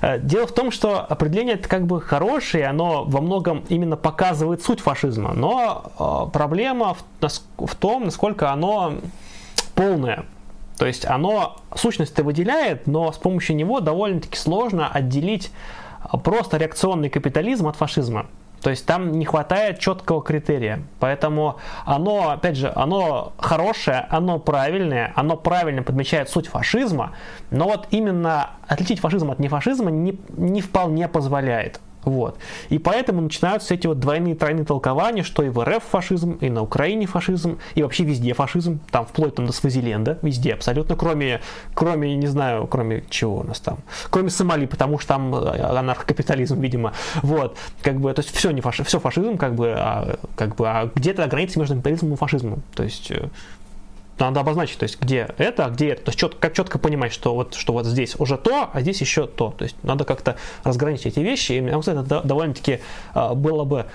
Э, 0.00 0.18
дело 0.18 0.46
в 0.46 0.52
том, 0.52 0.70
что 0.70 1.00
определение 1.00 1.56
это 1.56 1.68
как 1.68 1.86
бы 1.86 2.00
хорошее, 2.00 2.66
оно 2.66 3.04
во 3.04 3.20
многом 3.20 3.62
именно 3.68 3.98
показывает 3.98 4.62
суть 4.62 4.80
фашизма, 4.80 5.34
но 5.34 5.92
э, 5.98 6.32
проблема 6.32 6.94
в, 6.94 7.66
в 7.66 7.74
том, 7.74 8.06
насколько 8.06 8.52
оно 8.52 8.94
полное. 9.74 10.24
То 10.80 10.86
есть 10.86 11.04
оно 11.04 11.58
сущность-то 11.74 12.24
выделяет, 12.24 12.86
но 12.86 13.12
с 13.12 13.18
помощью 13.18 13.54
него 13.54 13.80
довольно-таки 13.80 14.38
сложно 14.38 14.88
отделить 14.88 15.52
а, 16.00 16.16
просто 16.16 16.56
реакционный 16.56 17.10
капитализм 17.10 17.68
от 17.68 17.76
фашизма. 17.76 18.28
То 18.62 18.70
есть 18.70 18.86
там 18.86 19.12
не 19.12 19.26
хватает 19.26 19.78
четкого 19.78 20.22
критерия. 20.22 20.82
Поэтому 20.98 21.56
оно, 21.84 22.30
опять 22.30 22.56
же, 22.56 22.72
оно 22.74 23.34
хорошее, 23.36 24.06
оно 24.08 24.38
правильное, 24.38 25.12
оно 25.16 25.36
правильно 25.36 25.82
подмечает 25.82 26.30
суть 26.30 26.46
фашизма, 26.46 27.12
но 27.50 27.66
вот 27.66 27.86
именно 27.90 28.52
отличить 28.66 29.00
фашизм 29.00 29.30
от 29.30 29.38
нефашизма 29.38 29.90
не, 29.90 30.18
не 30.30 30.62
вполне 30.62 31.08
позволяет. 31.08 31.78
Вот. 32.04 32.38
И 32.70 32.78
поэтому 32.78 33.20
начинаются 33.20 33.74
эти 33.74 33.86
вот 33.86 34.00
двойные, 34.00 34.34
тройные 34.34 34.64
толкования, 34.64 35.22
что 35.22 35.42
и 35.42 35.48
в 35.48 35.62
РФ 35.62 35.82
фашизм, 35.82 36.32
и 36.40 36.48
на 36.48 36.62
Украине 36.62 37.06
фашизм, 37.06 37.58
и 37.74 37.82
вообще 37.82 38.04
везде 38.04 38.32
фашизм, 38.32 38.80
там 38.90 39.04
вплоть 39.04 39.34
там, 39.34 39.46
до 39.46 39.52
Свазиленда, 39.52 40.18
везде 40.22 40.54
абсолютно, 40.54 40.96
кроме, 40.96 41.40
кроме, 41.74 42.14
не 42.16 42.26
знаю, 42.26 42.66
кроме 42.66 43.04
чего 43.10 43.38
у 43.38 43.42
нас 43.42 43.60
там, 43.60 43.78
кроме 44.10 44.30
Сомали, 44.30 44.66
потому 44.66 44.98
что 44.98 45.08
там 45.08 45.34
э, 45.34 45.60
анархокапитализм, 45.60 46.60
видимо, 46.60 46.92
вот, 47.22 47.56
как 47.82 48.00
бы, 48.00 48.12
то 48.14 48.20
есть 48.20 48.34
все 48.34 48.50
не 48.50 48.60
фашизм, 48.60 48.88
все 48.88 49.00
фашизм, 49.00 49.36
как 49.36 49.54
бы, 49.54 49.74
а, 49.76 50.18
как 50.36 50.56
бы, 50.56 50.68
а 50.68 50.90
где-то 50.94 51.26
граница 51.26 51.58
между 51.58 51.74
капитализмом 51.74 52.14
и 52.14 52.16
фашизмом, 52.16 52.62
то 52.74 52.82
есть 52.82 53.10
э, 53.10 53.28
надо 54.24 54.40
обозначить, 54.40 54.78
то 54.78 54.84
есть 54.84 55.00
где 55.00 55.28
это, 55.38 55.66
а 55.66 55.70
где 55.70 55.90
это. 55.90 56.04
То 56.04 56.08
есть 56.10 56.18
четко, 56.18 56.38
как 56.38 56.54
четко 56.54 56.78
понимать, 56.78 57.12
что 57.12 57.34
вот, 57.34 57.54
что 57.54 57.72
вот 57.72 57.86
здесь 57.86 58.16
уже 58.18 58.36
то, 58.36 58.70
а 58.72 58.80
здесь 58.80 59.00
еще 59.00 59.26
то. 59.26 59.54
То 59.56 59.64
есть 59.64 59.76
надо 59.82 60.04
как-то 60.04 60.36
разграничить 60.64 61.06
эти 61.06 61.20
вещи. 61.20 61.52
И 61.52 61.60
мне 61.60 61.72
кажется, 61.72 61.92
это 61.92 62.22
довольно-таки 62.22 62.80
а, 63.14 63.34
было 63.34 63.64
бы 63.64 63.86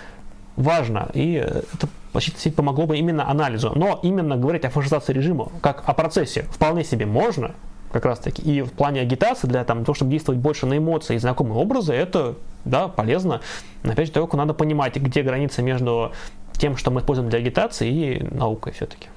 важно. 0.55 1.09
И 1.13 1.33
это 1.33 1.87
почти 2.11 2.49
помогло 2.49 2.85
бы 2.85 2.97
именно 2.97 3.29
анализу. 3.29 3.73
Но 3.75 3.99
именно 4.03 4.37
говорить 4.37 4.65
о 4.65 4.69
фашизации 4.69 5.13
режима 5.13 5.51
как 5.61 5.83
о 5.85 5.93
процессе 5.93 6.43
вполне 6.43 6.83
себе 6.83 7.05
можно, 7.05 7.51
как 7.91 8.05
раз 8.05 8.19
таки. 8.19 8.41
И 8.41 8.61
в 8.61 8.71
плане 8.71 9.01
агитации, 9.01 9.47
для 9.47 9.63
там, 9.63 9.85
того, 9.85 9.95
чтобы 9.95 10.11
действовать 10.11 10.39
больше 10.39 10.65
на 10.65 10.77
эмоции 10.77 11.15
и 11.15 11.19
знакомые 11.19 11.59
образы, 11.59 11.93
это 11.93 12.35
да, 12.65 12.87
полезно. 12.87 13.41
Но 13.83 13.91
опять 13.91 14.07
же, 14.07 14.13
только 14.13 14.37
надо 14.37 14.53
понимать, 14.53 14.95
где 14.95 15.21
граница 15.21 15.61
между 15.61 16.11
тем, 16.53 16.77
что 16.77 16.91
мы 16.91 17.01
используем 17.01 17.29
для 17.29 17.39
агитации, 17.39 17.89
и 17.89 18.23
наукой 18.33 18.73
все-таки. 18.73 19.07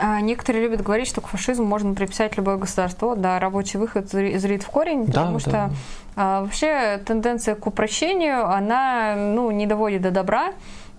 А 0.00 0.20
некоторые 0.20 0.64
любят 0.64 0.82
говорить, 0.82 1.08
что 1.08 1.20
к 1.20 1.28
фашизму 1.28 1.64
можно 1.64 1.94
приписать 1.94 2.36
любое 2.36 2.56
государство. 2.56 3.16
Да, 3.16 3.38
рабочий 3.38 3.78
выход 3.78 4.08
зрит 4.10 4.62
в 4.62 4.68
корень, 4.68 5.06
потому 5.06 5.34
да. 5.34 5.40
что 5.40 5.70
а, 6.16 6.42
вообще 6.42 7.00
тенденция 7.06 7.54
к 7.54 7.66
упрощению, 7.66 8.46
она 8.46 9.14
ну, 9.16 9.50
не 9.50 9.66
доводит 9.66 10.02
до 10.02 10.10
добра. 10.10 10.52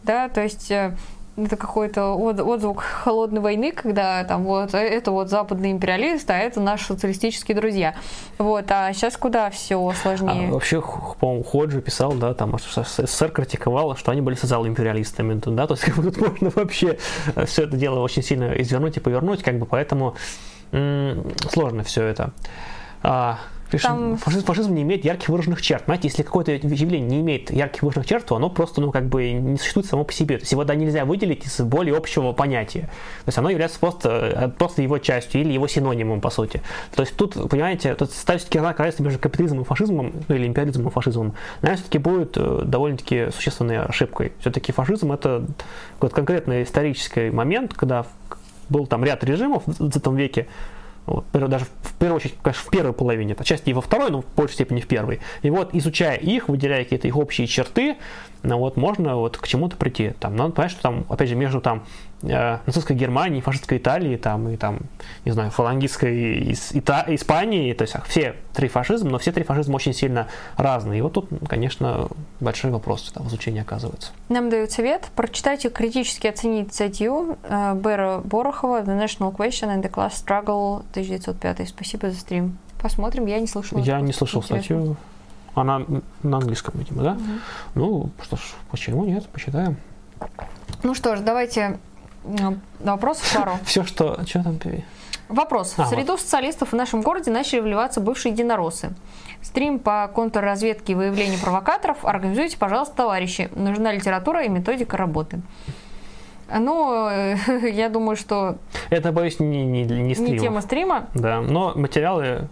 Да, 0.04 0.30
то 0.30 0.42
есть 0.42 0.72
э, 0.72 0.96
это 1.46 1.58
какой-то 1.58 2.14
отзвук 2.14 2.82
холодной 2.82 3.42
войны, 3.42 3.72
когда 3.72 4.24
там 4.24 4.44
вот 4.44 4.74
это 4.74 5.12
вот 5.12 5.30
западный 5.30 5.72
империалист, 5.72 6.30
а 6.30 6.38
это 6.38 6.60
наши 6.60 6.86
социалистические 6.86 7.56
друзья. 7.56 7.96
Вот, 8.38 8.66
а 8.70 8.92
сейчас 8.94 9.18
куда 9.18 9.50
все 9.50 9.94
сложнее? 10.02 10.50
А, 10.50 10.54
вообще, 10.54 10.82
по-моему, 11.20 11.44
Ходжи 11.44 11.82
писал, 11.82 12.14
да, 12.14 12.34
там 12.34 12.58
СССР 12.58 13.32
критиковал, 13.32 13.96
что 13.96 14.12
они 14.12 14.22
были 14.22 14.36
социал-империалистами, 14.36 15.40
да, 15.46 15.68
то 15.68 15.74
есть 15.74 15.84
как 15.86 15.96
бы 15.96 16.04
тут 16.04 16.20
можно 16.20 16.52
вообще 16.56 16.98
все 17.46 17.64
это 17.64 17.78
дело 17.78 18.00
очень 18.00 18.24
сильно 18.24 18.54
извернуть 18.54 18.98
и 18.98 19.00
повернуть, 19.00 19.44
как 19.44 19.58
бы 19.60 19.66
поэтому 19.66 20.16
сложно 20.72 21.84
все 21.84 22.04
это. 22.04 22.32
А, 23.02 23.40
там... 23.78 24.18
Фашизм, 24.18 24.46
фашизм 24.46 24.74
не 24.74 24.82
имеет 24.82 25.06
ярких 25.06 25.30
выраженных 25.30 25.62
черт. 25.62 25.84
Знаете, 25.86 26.08
если 26.08 26.24
какое-то 26.24 26.52
явление 26.52 27.10
не 27.10 27.20
имеет 27.22 27.52
ярких 27.52 27.84
выраженных 27.84 28.08
черт, 28.08 28.26
то 28.26 28.36
оно 28.36 28.50
просто, 28.50 28.82
ну, 28.82 28.92
как 28.92 29.08
бы 29.08 29.32
не 29.32 29.58
существует 29.58 29.88
само 29.88 30.04
по 30.04 30.14
себе. 30.14 30.38
То 30.38 30.42
есть 30.42 30.52
его 30.52 30.64
да, 30.64 30.76
нельзя 30.76 31.06
выделить 31.06 31.46
из 31.46 31.60
более 31.60 31.96
общего 31.96 32.32
понятия. 32.32 32.82
То 33.26 33.28
есть 33.28 33.38
оно 33.38 33.50
является 33.50 33.80
просто, 33.80 34.10
э, 34.10 34.48
просто 34.50 34.82
его 34.82 34.98
частью 34.98 35.42
или 35.42 35.52
его 35.54 35.68
синонимом, 35.68 36.22
по 36.22 36.30
сути. 36.30 36.62
То 36.96 37.04
есть 37.04 37.16
тут, 37.16 37.50
понимаете, 37.50 37.94
тут 37.96 38.12
ставить 38.12 38.48
знак 38.52 38.80
равенства 38.80 39.04
между 39.04 39.20
капитализмом 39.20 39.62
и 39.62 39.66
фашизмом, 39.66 40.14
ну, 40.28 40.36
или 40.36 40.48
империализмом 40.48 40.88
и 40.88 40.92
фашизмом, 40.92 41.36
наверное, 41.62 41.82
все-таки 41.82 41.98
будет 42.00 42.38
э, 42.38 42.62
довольно-таки 42.66 43.32
существенной 43.32 43.80
ошибкой. 43.84 44.34
Все-таки 44.40 44.72
фашизм 44.72 45.12
это 45.12 45.46
вот 46.00 46.14
конкретный 46.14 46.64
исторический 46.64 47.30
момент, 47.30 47.74
когда 47.74 48.06
был 48.70 48.88
там 48.88 49.04
ряд 49.04 49.24
режимов 49.24 49.64
в 49.66 49.78
20 49.78 50.08
веке, 50.08 50.48
вот, 51.06 51.26
даже 51.32 51.66
в 51.82 51.94
первую 51.94 52.18
очередь, 52.18 52.36
конечно, 52.42 52.64
в 52.64 52.70
первой 52.70 52.94
половине, 52.94 53.36
отчасти 53.38 53.70
и 53.70 53.74
во 53.74 53.82
второй, 53.82 54.12
но 54.12 54.22
в 54.22 54.26
большей 54.36 54.54
степени 54.54 54.82
в 54.82 54.88
первой. 54.88 55.20
И 55.42 55.50
вот, 55.50 55.74
изучая 55.74 56.18
их, 56.18 56.50
выделяя 56.50 56.84
какие-то 56.84 57.08
их 57.08 57.16
общие 57.16 57.48
черты, 57.48 57.98
ну, 58.44 58.58
вот, 58.58 58.78
можно 58.78 59.16
вот 59.16 59.38
к 59.38 59.48
чему-то 59.48 59.76
прийти. 59.76 60.14
Там, 60.20 60.36
надо 60.36 60.52
понять, 60.52 60.72
что 60.72 60.82
там, 60.82 61.06
опять 61.10 61.30
же, 61.30 61.36
между 61.36 61.62
там 61.62 61.84
нацистской 62.22 62.96
Германии, 62.96 63.42
фашистской 63.42 63.78
Италии, 63.78 64.18
там, 64.18 64.50
и 64.50 64.58
там, 64.58 64.80
не 65.26 65.32
знаю, 65.32 65.52
фалангистской 65.52 66.40
из, 66.52 66.72
Ита, 66.74 67.06
Испании, 67.08 67.74
то 67.74 67.84
есть 67.84 67.96
все 68.08 68.36
три 68.54 68.68
фашизма, 68.68 69.12
но 69.12 69.18
все 69.20 69.32
три 69.32 69.44
фашизма 69.44 69.76
очень 69.76 69.94
сильно 69.94 70.28
разные. 70.58 71.00
И 71.00 71.02
вот 71.02 71.14
тут, 71.14 71.30
конечно, 71.48 72.10
большой 72.40 72.72
вопрос 72.72 73.12
там, 73.14 73.24
в 73.24 73.30
изучении 73.30 73.62
оказывается. 73.62 74.12
Нам 74.28 74.50
дают 74.50 74.72
совет. 74.72 75.10
Прочитайте, 75.16 75.70
критически 75.70 76.28
оценить 76.28 76.74
статью 76.74 77.38
э, 77.44 77.74
Бэра 77.76 78.22
Борохова 78.24 78.82
«The 78.82 79.02
National 79.02 79.36
Question 79.36 79.76
and 79.76 79.82
the 79.82 79.90
Class 79.90 80.12
Struggle» 80.12 80.84
1905. 80.92 81.70
Спасибо 81.70 82.12
за 82.12 82.20
стрим. 82.20 82.58
Посмотрим, 82.82 83.26
я 83.26 83.40
не 83.40 83.48
слышала. 83.48 83.80
Я 83.80 84.00
не 84.02 84.14
слышал 84.14 84.42
Интересно. 84.42 84.58
статью. 84.58 84.96
Она 85.56 85.82
на 86.24 86.38
английском, 86.38 86.76
видимо, 86.78 87.04
да? 87.04 87.12
Угу. 87.14 87.22
Ну, 87.76 88.10
что 88.22 88.38
ж, 88.38 88.42
почему 88.72 89.06
нет, 89.06 89.28
почитаем. 89.28 89.78
Ну 90.84 90.94
что 90.94 91.16
ж, 91.16 91.20
давайте 91.20 91.80
вопрос 92.80 93.22
пару. 93.34 93.54
Все, 93.66 93.84
что... 93.84 94.20
Что 94.26 94.44
там, 94.44 94.58
Пиви? 94.58 94.86
Вопрос. 95.30 95.76
А, 95.78 95.84
в 95.84 95.88
среду 95.90 96.14
вот. 96.14 96.22
социалистов 96.22 96.72
в 96.72 96.76
нашем 96.76 97.02
городе 97.02 97.30
начали 97.30 97.60
вливаться 97.60 98.02
бывшие 98.02 98.34
единороссы. 98.34 98.96
Стрим 99.42 99.80
по 99.80 100.10
контрразведке 100.14 100.94
и 100.94 100.96
выявлению 100.96 101.40
провокаторов 101.40 102.04
организуйте, 102.04 102.58
пожалуйста, 102.58 102.96
товарищи. 102.96 103.50
Нужна 103.56 103.92
литература 103.94 104.44
и 104.44 104.50
методика 104.50 104.98
работы. 104.98 105.42
Ну, 106.52 107.10
я 107.72 107.90
думаю, 107.90 108.16
что... 108.16 108.58
Это, 108.90 109.12
боюсь, 109.12 109.40
не, 109.40 109.66
не, 109.66 109.84
не, 109.84 110.16
стрим. 110.16 110.34
не 110.34 110.40
тема 110.40 110.62
стрима. 110.62 111.08
Да, 111.14 111.42
но 111.42 111.74
материалы 111.76 112.50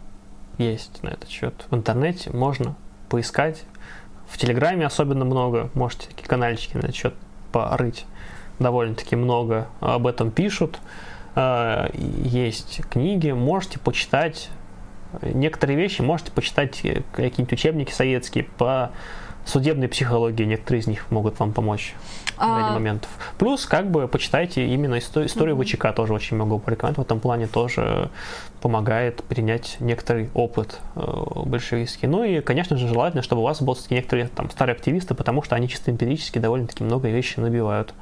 есть 0.59 1.01
на 1.03 1.09
этот 1.09 1.29
счет. 1.29 1.65
В 1.69 1.75
интернете 1.75 2.29
можно 2.31 2.75
поискать. 3.09 3.63
В 4.27 4.37
Телеграме 4.37 4.85
особенно 4.85 5.25
много. 5.25 5.69
Можете 5.73 6.09
такие 6.09 6.27
канальчики 6.27 6.75
на 6.75 6.81
этот 6.81 6.95
счет 6.95 7.15
порыть. 7.51 8.05
Довольно-таки 8.59 9.15
много 9.15 9.67
об 9.79 10.07
этом 10.07 10.31
пишут. 10.31 10.79
А, 11.35 11.89
есть 11.93 12.81
книги, 12.89 13.31
можете 13.31 13.79
почитать 13.79 14.49
некоторые 15.21 15.77
вещи, 15.77 16.01
можете 16.01 16.31
почитать 16.31 16.83
э, 16.83 17.01
какие-нибудь 17.11 17.53
учебники 17.53 17.91
советские 17.91 18.43
по 18.43 18.91
судебной 19.45 19.87
психологии, 19.87 20.43
некоторые 20.43 20.81
из 20.81 20.87
них 20.87 21.09
могут 21.09 21.39
вам 21.39 21.53
помочь 21.53 21.95
а... 22.37 22.53
в 22.53 22.59
ряде 22.59 22.73
моментов. 22.73 23.09
Плюс, 23.37 23.65
как 23.65 23.89
бы, 23.89 24.07
почитайте 24.07 24.67
именно 24.67 24.99
историю, 24.99 25.29
историю 25.29 25.55
mm-hmm. 25.55 25.77
ВЧК, 25.77 25.93
тоже 25.93 26.13
очень 26.13 26.37
могу 26.37 26.59
порекомендовать. 26.59 26.97
В 26.97 27.01
этом 27.01 27.19
плане 27.19 27.47
тоже 27.47 28.09
помогает 28.61 29.23
принять 29.23 29.77
некоторый 29.79 30.29
опыт 30.33 30.79
э, 30.95 31.01
большевистский. 31.45 32.07
Ну 32.07 32.23
и, 32.23 32.41
конечно 32.41 32.77
же, 32.77 32.87
желательно, 32.87 33.23
чтобы 33.23 33.41
у 33.41 33.45
вас 33.45 33.61
были 33.61 33.77
некоторые 33.89 34.27
там 34.27 34.49
старые 34.49 34.75
активисты, 34.75 35.13
потому 35.13 35.41
что 35.43 35.55
они 35.55 35.69
чисто 35.69 35.91
эмпирически 35.91 36.39
довольно-таки 36.39 36.83
много 36.83 37.09
вещей 37.09 37.41
набивают. 37.41 37.93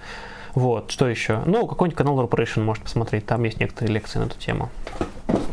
Вот, 0.56 0.90
что 0.90 1.08
еще? 1.08 1.42
Ну, 1.46 1.68
какой-нибудь 1.68 1.98
канал 1.98 2.20
Corporation 2.20 2.64
может 2.64 2.84
посмотреть, 2.84 3.26
там 3.26 3.44
есть 3.44 3.60
некоторые 3.60 3.94
лекции 3.94 4.20
на 4.20 4.24
эту 4.24 4.40
тему. 4.40 4.70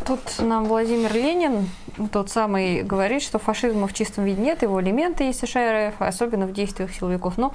Тут 0.06 0.20
нам 0.38 0.64
Владимир 0.66 1.12
Ленин, 1.12 1.68
тот 2.12 2.30
самый, 2.30 2.82
говорит, 2.82 3.22
что 3.22 3.38
фашизма 3.38 3.88
в 3.88 3.92
чистом 3.94 4.24
виде 4.24 4.40
нет, 4.40 4.62
его 4.62 4.80
элементы 4.80 5.24
есть 5.24 5.42
в 5.42 5.46
США 5.46 5.88
РФ, 5.88 5.94
особенно 5.98 6.46
в 6.46 6.52
действиях 6.52 6.92
силовиков. 6.92 7.36
Но 7.36 7.52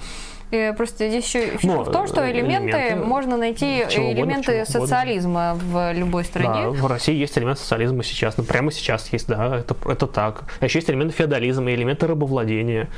э, 0.51 0.73
просто 0.73 1.07
здесь 1.07 1.25
еще 1.25 1.51
фишка 1.51 1.67
ну, 1.67 1.83
в 1.83 1.91
том, 1.91 2.07
что 2.07 2.29
элементы, 2.29 2.69
элементы 2.69 3.05
можно 3.05 3.37
найти 3.37 3.83
элементы 3.83 4.59
угодно, 4.59 4.65
социализма 4.65 5.53
угодно. 5.53 5.69
в 5.71 5.93
любой 5.93 6.23
стране. 6.25 6.63
Да, 6.63 6.69
в 6.69 6.85
России 6.87 7.15
есть 7.15 7.37
элементы 7.37 7.61
социализма 7.61 8.03
сейчас, 8.03 8.37
ну 8.37 8.43
прямо 8.43 8.71
сейчас 8.71 9.11
есть, 9.13 9.27
да, 9.27 9.57
это, 9.57 9.75
это 9.85 10.07
так. 10.07 10.43
А 10.59 10.65
еще 10.65 10.79
есть 10.79 10.89
элементы 10.89 11.13
феодализма, 11.15 11.73
элементы 11.73 12.07
рабовладения. 12.07 12.89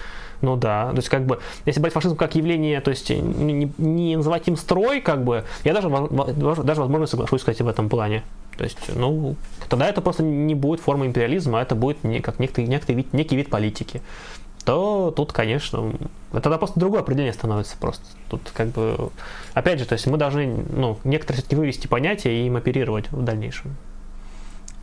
Ну 0.42 0.56
да, 0.56 0.90
то 0.92 0.98
есть 0.98 1.10
как 1.10 1.26
бы, 1.26 1.40
если 1.66 1.82
брать 1.82 1.94
фашизм 1.94 2.16
как 2.16 2.36
явление, 2.36 2.80
то 2.80 2.92
есть 2.92 3.10
не, 3.10 3.72
не 3.78 4.16
называть 4.16 4.48
им 4.48 4.56
строй, 4.56 5.02
как 5.02 5.24
бы, 5.24 5.44
я 5.64 5.74
даже, 5.74 5.90
даже 5.90 6.82
возможно 6.82 7.08
соглашусь, 7.08 7.42
кстати, 7.42 7.62
в 7.62 7.68
этом 7.68 7.90
плане. 7.90 8.24
То 8.58 8.64
есть, 8.64 8.78
ну, 8.94 9.36
тогда 9.70 9.88
это 9.88 10.02
просто 10.02 10.24
не 10.24 10.56
будет 10.56 10.82
форма 10.82 11.06
империализма, 11.06 11.60
а 11.60 11.62
это 11.62 11.76
будет 11.76 12.04
не, 12.04 12.20
как 12.20 12.40
некий, 12.40 12.68
некий, 12.68 12.94
вид, 12.94 13.14
некий 13.14 13.36
вид 13.36 13.50
политики. 13.50 14.02
То 14.66 15.14
тут, 15.16 15.32
конечно, 15.32 15.94
тогда 16.32 16.58
просто 16.58 16.80
другое 16.80 17.02
определение 17.02 17.34
становится 17.34 17.78
просто. 17.78 18.04
Тут 18.30 18.42
как 18.54 18.68
бы, 18.68 19.10
опять 19.54 19.80
же, 19.80 19.86
то 19.86 19.94
есть 19.94 20.08
мы 20.08 20.18
должны, 20.18 20.64
ну, 20.74 21.00
некоторые 21.04 21.40
все-таки 21.40 21.56
вывести 21.56 21.88
понятия 21.88 22.34
и 22.34 22.48
им 22.48 22.56
оперировать 22.58 23.12
в 23.12 23.24
дальнейшем. 23.24 23.76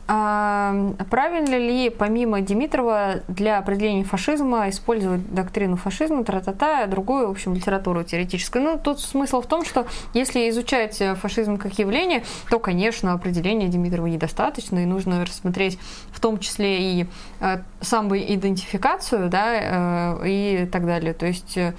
А 0.08 0.94
правильно 1.10 1.56
ли, 1.56 1.90
помимо 1.90 2.40
Димитрова, 2.40 3.22
для 3.26 3.58
определения 3.58 4.04
фашизма 4.04 4.68
использовать 4.68 5.32
доктрину 5.34 5.76
фашизма, 5.76 6.22
тра-та-та, 6.22 6.86
другую, 6.86 7.26
в 7.26 7.30
общем, 7.32 7.54
литературу 7.54 8.04
теоретическую? 8.04 8.64
Ну, 8.64 8.78
тут 8.78 9.00
смысл 9.00 9.40
в 9.40 9.46
том, 9.46 9.64
что 9.64 9.86
если 10.14 10.48
изучать 10.50 11.02
фашизм 11.20 11.56
как 11.56 11.76
явление, 11.78 12.22
то, 12.50 12.60
конечно, 12.60 13.12
определения 13.14 13.66
Димитрова 13.66 14.06
недостаточно, 14.06 14.78
и 14.78 14.86
нужно 14.86 15.24
рассмотреть 15.24 15.78
в 16.12 16.20
том 16.20 16.38
числе 16.38 17.00
и 17.00 17.06
э, 17.40 17.58
самоидентификацию, 17.80 19.28
да, 19.28 20.18
э, 20.22 20.28
и 20.28 20.66
так 20.70 20.86
далее. 20.86 21.14
То 21.14 21.26
есть 21.26 21.56
э, 21.58 21.72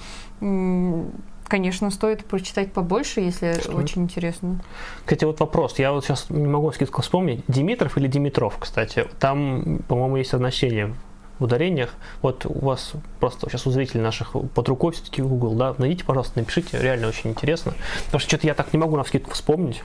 Конечно, 1.47 1.91
стоит 1.91 2.25
прочитать 2.25 2.73
побольше, 2.73 3.21
если 3.21 3.53
Что? 3.59 3.71
очень 3.73 4.03
интересно. 4.03 4.59
Кстати, 5.05 5.23
вот 5.23 5.39
вопрос. 5.39 5.79
Я 5.79 5.93
вот 5.93 6.03
сейчас 6.03 6.29
не 6.29 6.45
могу 6.45 6.71
скидку 6.71 7.01
вспомнить. 7.01 7.43
Димитров 7.47 7.97
или 7.97 8.07
Димитров, 8.07 8.57
кстати. 8.59 9.07
Там, 9.19 9.79
по-моему, 9.87 10.17
есть 10.17 10.31
значение 10.31 10.93
в 11.39 11.43
ударениях. 11.45 11.93
Вот 12.21 12.45
у 12.45 12.65
вас 12.65 12.93
просто 13.19 13.49
сейчас 13.49 13.65
у 13.65 13.71
зрителей 13.71 14.01
наших 14.01 14.31
под 14.31 14.69
рукой 14.69 14.91
все-таки 14.93 15.21
Google, 15.21 15.55
да, 15.55 15.75
найдите, 15.77 16.03
пожалуйста, 16.03 16.39
напишите, 16.39 16.79
реально 16.81 17.07
очень 17.07 17.29
интересно. 17.29 17.73
Потому 18.05 18.19
что 18.19 18.29
что-то 18.29 18.47
я 18.47 18.53
так 18.53 18.73
не 18.73 18.79
могу 18.79 18.97
на 18.97 19.03
скидку 19.03 19.31
вспомнить, 19.31 19.83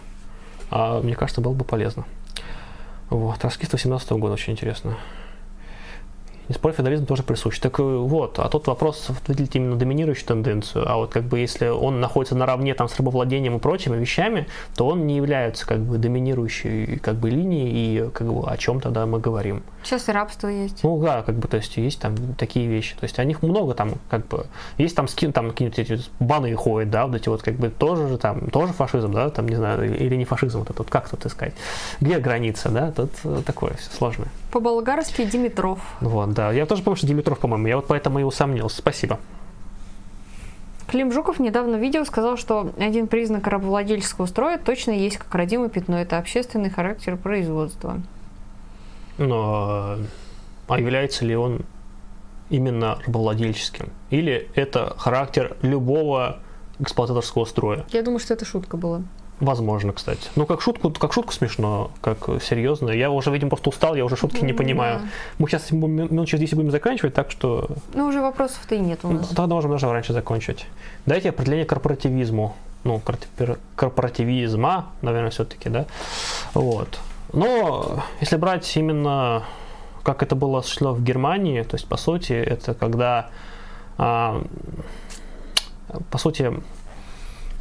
а 0.70 1.01
мне 1.01 1.14
кажется, 1.14 1.40
было 1.40 1.52
бы 1.52 1.64
полезно. 1.64 2.05
Вот, 3.10 3.44
раскид 3.44 3.72
18 3.72 4.10
года 4.12 4.34
очень 4.34 4.55
интересно. 4.55 4.97
И 6.48 6.52
спор 6.52 6.73
феодализм 6.73 7.06
тоже 7.06 7.23
присущ. 7.23 7.59
Так 7.59 7.78
э, 7.78 7.82
вот, 7.82 8.39
а 8.39 8.48
тот 8.48 8.66
вопрос 8.66 9.09
выделить 9.27 9.55
именно 9.55 9.77
доминирующую 9.77 10.27
тенденцию, 10.27 10.90
а 10.90 10.97
вот 10.97 11.12
как 11.12 11.24
бы 11.24 11.39
если 11.39 11.69
он 11.69 12.01
находится 12.01 12.35
наравне 12.35 12.74
там 12.74 12.89
с 12.89 12.97
рабовладением 12.97 13.56
и 13.56 13.59
прочими 13.59 13.97
вещами, 13.97 14.47
то 14.77 14.86
он 14.86 15.06
не 15.06 15.16
является 15.16 15.66
как 15.66 15.81
бы 15.81 15.98
доминирующей 15.98 16.98
как 16.98 17.16
бы 17.16 17.31
линией 17.31 18.06
и 18.06 18.10
как 18.10 18.27
бы 18.32 18.48
о 18.48 18.56
чем 18.56 18.81
тогда 18.81 19.06
мы 19.06 19.20
говорим. 19.20 19.62
Сейчас 19.82 20.09
и 20.09 20.12
рабство 20.12 20.48
есть. 20.48 20.82
Ну 20.82 21.01
да, 21.02 21.23
как 21.23 21.36
бы, 21.36 21.48
то 21.48 21.56
есть 21.56 21.77
есть 21.77 22.01
там 22.01 22.16
такие 22.35 22.66
вещи. 22.66 22.94
То 22.97 23.05
есть 23.05 23.19
о 23.19 23.24
них 23.24 23.43
много 23.43 23.74
там, 23.74 23.94
как 24.09 24.27
бы, 24.28 24.47
есть 24.78 24.94
там 24.94 25.09
скин, 25.09 25.32
там 25.32 25.51
какие-нибудь 25.51 25.78
эти 25.78 26.01
баны 26.20 26.55
ходят, 26.55 26.90
да, 26.90 27.06
вот 27.06 27.16
эти 27.16 27.28
вот 27.28 27.43
как 27.43 27.55
бы 27.55 27.69
тоже 27.69 28.09
же 28.09 28.19
там, 28.19 28.48
тоже 28.51 28.73
фашизм, 28.73 29.12
да, 29.12 29.31
там, 29.31 29.48
не 29.48 29.56
знаю, 29.56 29.97
или 29.97 30.14
не 30.16 30.24
фашизм, 30.24 30.60
вот 30.60 30.70
это 30.70 30.82
вот 30.82 30.90
как 30.90 31.09
тут 31.09 31.27
искать. 31.27 31.55
Где 32.01 32.19
граница, 32.19 32.69
да, 32.69 32.93
тут 32.93 33.10
э, 33.24 33.43
такое 33.44 33.74
все 33.74 33.90
сложное. 33.90 34.28
По-болгарски 34.52 35.24
Димитров. 35.24 35.80
Вот, 36.00 36.34
да. 36.34 36.52
Я 36.52 36.66
тоже 36.66 36.82
помню, 36.82 36.96
что 36.98 37.06
Димитров, 37.06 37.38
по-моему. 37.38 37.66
Я 37.66 37.76
вот 37.76 37.86
поэтому 37.88 38.20
и 38.20 38.22
усомнился. 38.22 38.76
Спасибо. 38.76 39.18
Клим 40.88 41.10
Жуков 41.10 41.40
недавно 41.40 41.78
в 41.78 41.80
видео 41.80 42.04
сказал, 42.04 42.36
что 42.36 42.70
один 42.78 43.06
признак 43.06 43.46
рабовладельческого 43.46 44.26
строя 44.26 44.58
точно 44.58 44.90
есть 44.90 45.16
как 45.16 45.34
родимое 45.34 45.70
пятно. 45.70 45.96
Это 45.98 46.18
общественный 46.18 46.68
характер 46.68 47.16
производства. 47.16 48.02
Но 49.16 49.96
а 50.68 50.78
является 50.78 51.24
ли 51.24 51.34
он 51.34 51.62
именно 52.50 52.98
рабовладельческим? 53.06 53.88
Или 54.10 54.50
это 54.54 54.94
характер 54.98 55.56
любого 55.62 56.40
эксплуататорского 56.78 57.46
строя? 57.46 57.86
Я 57.90 58.02
думаю, 58.02 58.18
что 58.18 58.34
это 58.34 58.44
шутка 58.44 58.76
была. 58.76 59.00
Возможно, 59.43 59.93
кстати. 59.93 60.28
Ну, 60.36 60.47
как 60.47 60.60
шутку, 60.60 60.90
как 60.90 61.12
шутку 61.12 61.32
смешно, 61.32 61.90
как 62.01 62.28
серьезно. 62.40 62.90
Я 62.90 63.10
уже, 63.10 63.32
видимо, 63.32 63.51
просто 63.51 63.70
устал, 63.70 63.97
я 63.97 64.05
уже 64.05 64.16
шутки 64.16 64.44
не 64.44 64.52
понимаю. 64.52 65.01
Да. 65.01 65.09
Мы 65.39 65.48
сейчас 65.48 65.73
минут 65.73 66.28
через 66.28 66.43
10 66.43 66.55
будем 66.55 66.70
заканчивать, 66.70 67.12
так 67.12 67.32
что... 67.32 67.69
Ну, 67.93 68.06
уже 68.06 68.20
вопросов-то 68.20 68.77
и 68.77 68.78
нет 68.78 69.01
у 69.02 69.09
нас. 69.09 69.27
Тогда 69.28 69.55
можем 69.55 69.73
даже 69.73 69.90
раньше 69.90 70.12
закончить. 70.12 70.66
Дайте 71.06 71.31
определение 71.31 71.66
корпоративизму. 71.66 72.55
Ну, 72.85 73.02
корпоративизма, 73.74 74.93
наверное, 75.02 75.31
все-таки, 75.31 75.69
да? 75.69 75.86
Вот. 76.55 77.01
Но 77.32 78.05
если 78.20 78.36
брать 78.36 78.77
именно 78.77 79.43
как 80.05 80.23
это 80.23 80.36
было 80.36 80.60
осуществлено 80.60 80.94
в 80.94 81.02
Германии, 81.02 81.62
то 81.62 81.74
есть, 81.74 81.89
по 81.89 81.97
сути, 81.97 82.32
это 82.32 82.74
когда, 82.74 83.31
а, 83.98 84.43
по 86.10 86.19
сути, 86.19 86.52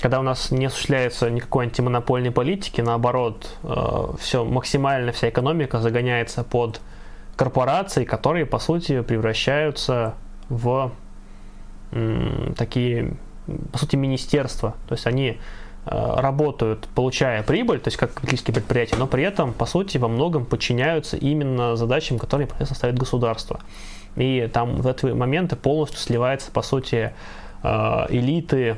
когда 0.02 0.20
у 0.20 0.24
нас 0.24 0.52
не 0.52 0.66
осуществляется 0.66 1.30
никакой 1.30 1.66
антимонопольной 1.66 2.32
политики, 2.32 2.82
наоборот, 2.82 3.58
э, 3.64 4.08
все 4.20 4.44
максимально 4.44 5.12
вся 5.12 5.30
экономика 5.30 5.80
загоняется 5.80 6.44
под 6.44 6.82
корпорации, 7.36 8.04
которые, 8.04 8.46
по 8.46 8.60
сути, 8.60 9.02
превращаются 9.02 10.16
в 10.50 10.92
такие, 12.58 13.18
по 13.72 13.78
сути, 13.78 13.96
министерства. 13.96 14.76
То 14.88 14.94
есть 14.96 15.06
они 15.08 15.38
э, 15.86 16.14
работают, 16.18 16.88
получая 16.96 17.44
прибыль, 17.44 17.80
то 17.80 17.90
есть 17.90 17.98
как 17.98 18.14
капиталистские 18.14 18.56
предприятия, 18.56 18.96
но 18.96 19.08
при 19.08 19.24
этом, 19.24 19.54
по 19.54 19.66
сути, 19.66 19.98
во 19.98 20.08
многом 20.08 20.46
подчиняются 20.46 21.18
именно 21.18 21.76
задачам, 21.76 22.18
которые 22.18 22.48
ставит 22.72 22.98
государство. 22.98 23.60
И 24.16 24.50
там 24.54 24.78
в 24.78 24.88
эти 24.88 25.06
моменты 25.06 25.56
полностью 25.56 26.00
сливается, 26.00 26.52
по 26.52 26.62
сути, 26.62 27.14
э, 27.64 28.06
элиты 28.10 28.78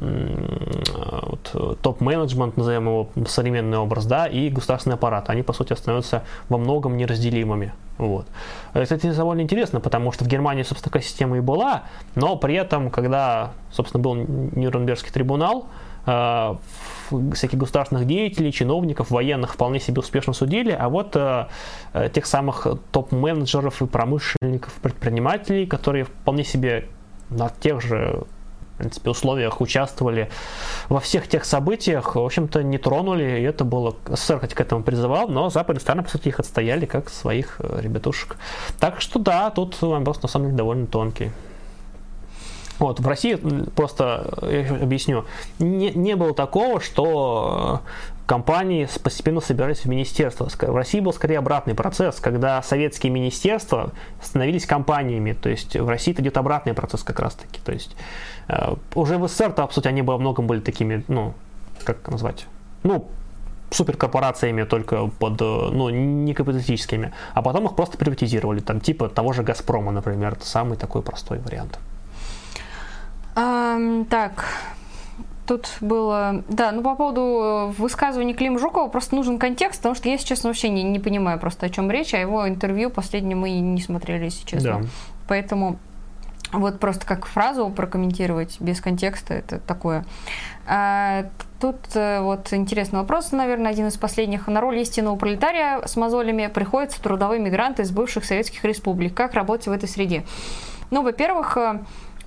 вот, 0.00 1.78
топ-менеджмент, 1.82 2.56
назовем 2.56 2.86
его 2.86 3.08
современный 3.26 3.78
образ, 3.78 4.06
да, 4.06 4.26
и 4.26 4.48
государственный 4.48 4.94
аппарат. 4.94 5.28
Они, 5.28 5.42
по 5.42 5.52
сути, 5.52 5.74
становятся 5.74 6.24
во 6.48 6.56
многом 6.58 6.96
неразделимыми. 6.96 7.74
Вот. 7.98 8.26
Это 8.72 9.14
довольно 9.14 9.42
интересно, 9.42 9.78
потому 9.80 10.10
что 10.10 10.24
в 10.24 10.26
Германии, 10.26 10.62
собственно, 10.62 10.84
такая 10.84 11.02
система 11.02 11.36
и 11.36 11.40
была, 11.40 11.82
но 12.14 12.36
при 12.36 12.54
этом, 12.54 12.90
когда, 12.90 13.52
собственно, 13.70 14.02
был 14.02 14.14
Нюрнбергский 14.14 15.12
трибунал, 15.12 15.66
э, 16.06 16.54
всяких 17.34 17.58
государственных 17.58 18.06
деятелей, 18.06 18.52
чиновников, 18.52 19.10
военных 19.10 19.52
вполне 19.52 19.80
себе 19.80 20.00
успешно 20.00 20.32
судили, 20.32 20.72
а 20.72 20.88
вот 20.88 21.14
э, 21.14 21.46
э 21.92 22.08
тех 22.08 22.24
самых 22.24 22.66
топ-менеджеров 22.90 23.82
и 23.82 23.86
промышленников, 23.86 24.72
предпринимателей, 24.80 25.66
которые 25.66 26.04
вполне 26.04 26.44
себе 26.44 26.88
на 27.28 27.50
тех 27.50 27.82
же 27.82 28.24
принципе, 28.80 29.10
условиях 29.10 29.60
участвовали 29.60 30.30
во 30.88 31.00
всех 31.00 31.28
тех 31.28 31.44
событиях, 31.44 32.16
в 32.16 32.24
общем-то, 32.24 32.62
не 32.62 32.78
тронули, 32.78 33.40
и 33.40 33.42
это 33.42 33.64
было, 33.64 33.94
СССР 34.06 34.40
хоть 34.40 34.54
к 34.54 34.60
этому 34.60 34.82
призывал, 34.82 35.28
но 35.28 35.50
западные 35.50 35.80
страны, 35.80 36.02
по 36.02 36.10
сути, 36.10 36.28
их 36.28 36.40
отстояли 36.40 36.86
как 36.86 37.10
своих 37.10 37.56
э, 37.60 37.80
ребятушек. 37.80 38.36
Так 38.78 39.00
что 39.00 39.18
да, 39.18 39.50
тут 39.50 39.80
вопрос 39.82 40.22
на 40.22 40.28
самом 40.28 40.46
деле 40.46 40.56
довольно 40.56 40.86
тонкий. 40.86 41.30
Вот, 42.78 42.98
в 42.98 43.06
России, 43.06 43.38
просто 43.76 44.38
я 44.50 44.74
объясню, 44.82 45.26
не, 45.58 45.90
не 45.90 46.16
было 46.16 46.32
такого, 46.32 46.80
что 46.80 47.82
компании 48.30 48.86
постепенно 49.02 49.40
собирались 49.40 49.80
в 49.80 49.86
министерство. 49.86 50.48
В 50.48 50.76
России 50.76 51.00
был 51.00 51.12
скорее 51.12 51.38
обратный 51.38 51.74
процесс, 51.74 52.20
когда 52.20 52.62
советские 52.62 53.10
министерства 53.10 53.90
становились 54.22 54.66
компаниями. 54.66 55.32
То 55.32 55.48
есть 55.48 55.74
в 55.74 55.88
России 55.88 56.12
это 56.12 56.22
идет 56.22 56.36
обратный 56.36 56.72
процесс 56.72 57.02
как 57.02 57.18
раз-таки. 57.18 57.60
То 57.64 57.72
есть 57.72 57.96
э, 58.46 58.76
уже 58.94 59.18
в 59.18 59.26
СССР-то, 59.26 59.66
по 59.66 59.74
сути, 59.74 59.88
они 59.88 60.02
во 60.02 60.16
многом 60.16 60.46
были 60.46 60.60
такими, 60.60 61.04
ну, 61.08 61.34
как 61.82 62.06
назвать, 62.08 62.46
ну, 62.84 63.08
суперкорпорациями, 63.70 64.62
только 64.62 65.08
под, 65.08 65.42
э, 65.42 65.44
ну, 65.72 65.88
не 65.88 66.32
капиталистическими, 66.32 67.12
а 67.34 67.42
потом 67.42 67.66
их 67.66 67.74
просто 67.74 67.98
приватизировали, 67.98 68.60
там, 68.60 68.80
типа 68.80 69.08
того 69.08 69.32
же 69.32 69.42
Газпрома, 69.42 69.90
например, 69.90 70.34
это 70.34 70.46
самый 70.46 70.76
такой 70.76 71.02
простой 71.02 71.40
вариант. 71.40 71.80
Um, 73.34 74.04
так, 74.04 74.44
тут 75.50 75.68
было... 75.80 76.44
Да, 76.48 76.70
ну 76.70 76.80
по 76.80 76.94
поводу 76.94 77.20
э, 77.20 77.66
высказывания 77.76 78.34
Клима 78.34 78.60
Жукова 78.60 78.86
просто 78.86 79.16
нужен 79.16 79.36
контекст, 79.36 79.80
потому 79.80 79.96
что 79.96 80.06
я, 80.06 80.14
если 80.14 80.28
честно, 80.28 80.50
вообще 80.50 80.68
не, 80.68 80.84
не 80.84 81.00
понимаю 81.00 81.40
просто, 81.40 81.66
о 81.66 81.68
чем 81.68 81.90
речь, 81.90 82.14
а 82.14 82.18
его 82.18 82.48
интервью 82.48 82.88
последнее 82.88 83.34
мы 83.34 83.50
не 83.50 83.80
смотрели, 83.80 84.26
если 84.26 84.46
честно. 84.46 84.78
Да. 84.78 84.88
Поэтому 85.26 85.80
вот 86.52 86.78
просто 86.78 87.04
как 87.04 87.26
фразу 87.26 87.68
прокомментировать 87.68 88.60
без 88.60 88.80
контекста, 88.80 89.34
это 89.34 89.58
такое. 89.58 90.04
А, 90.68 91.24
тут 91.60 91.78
э, 91.94 92.20
вот 92.20 92.52
интересный 92.52 93.00
вопрос, 93.00 93.32
наверное, 93.32 93.72
один 93.72 93.88
из 93.88 93.96
последних. 93.96 94.46
На 94.46 94.60
роль 94.60 94.78
истинного 94.78 95.16
пролетария 95.16 95.84
с 95.84 95.96
мозолями 95.96 96.46
приходятся 96.46 97.02
трудовые 97.02 97.40
мигранты 97.40 97.82
из 97.82 97.90
бывших 97.90 98.24
советских 98.24 98.64
республик. 98.64 99.14
Как 99.14 99.34
работать 99.34 99.66
в 99.66 99.72
этой 99.72 99.88
среде? 99.88 100.24
Ну, 100.92 101.02
во-первых, 101.02 101.56
э, 101.56 101.80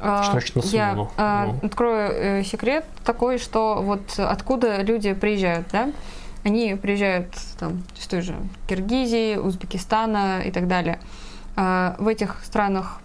что 0.03 0.31
значит 0.31 0.55
на 0.55 0.61
смену? 0.61 1.11
Я 1.17 1.45
ну. 1.45 1.67
открою 1.67 2.11
э, 2.11 2.43
секрет 2.43 2.85
такой, 3.05 3.37
что 3.37 3.81
вот 3.81 4.17
откуда 4.17 4.81
люди 4.81 5.13
приезжают, 5.13 5.67
да? 5.71 5.91
Они 6.43 6.75
приезжают 6.75 7.27
там, 7.57 7.83
из 7.97 8.05
той 8.07 8.21
же 8.21 8.35
Киргизии, 8.67 9.37
Узбекистана 9.37 10.41
и 10.41 10.51
так 10.51 10.67
далее. 10.67 10.99
А, 11.55 11.95
в 11.99 12.07
этих 12.07 12.41
странах 12.43 12.99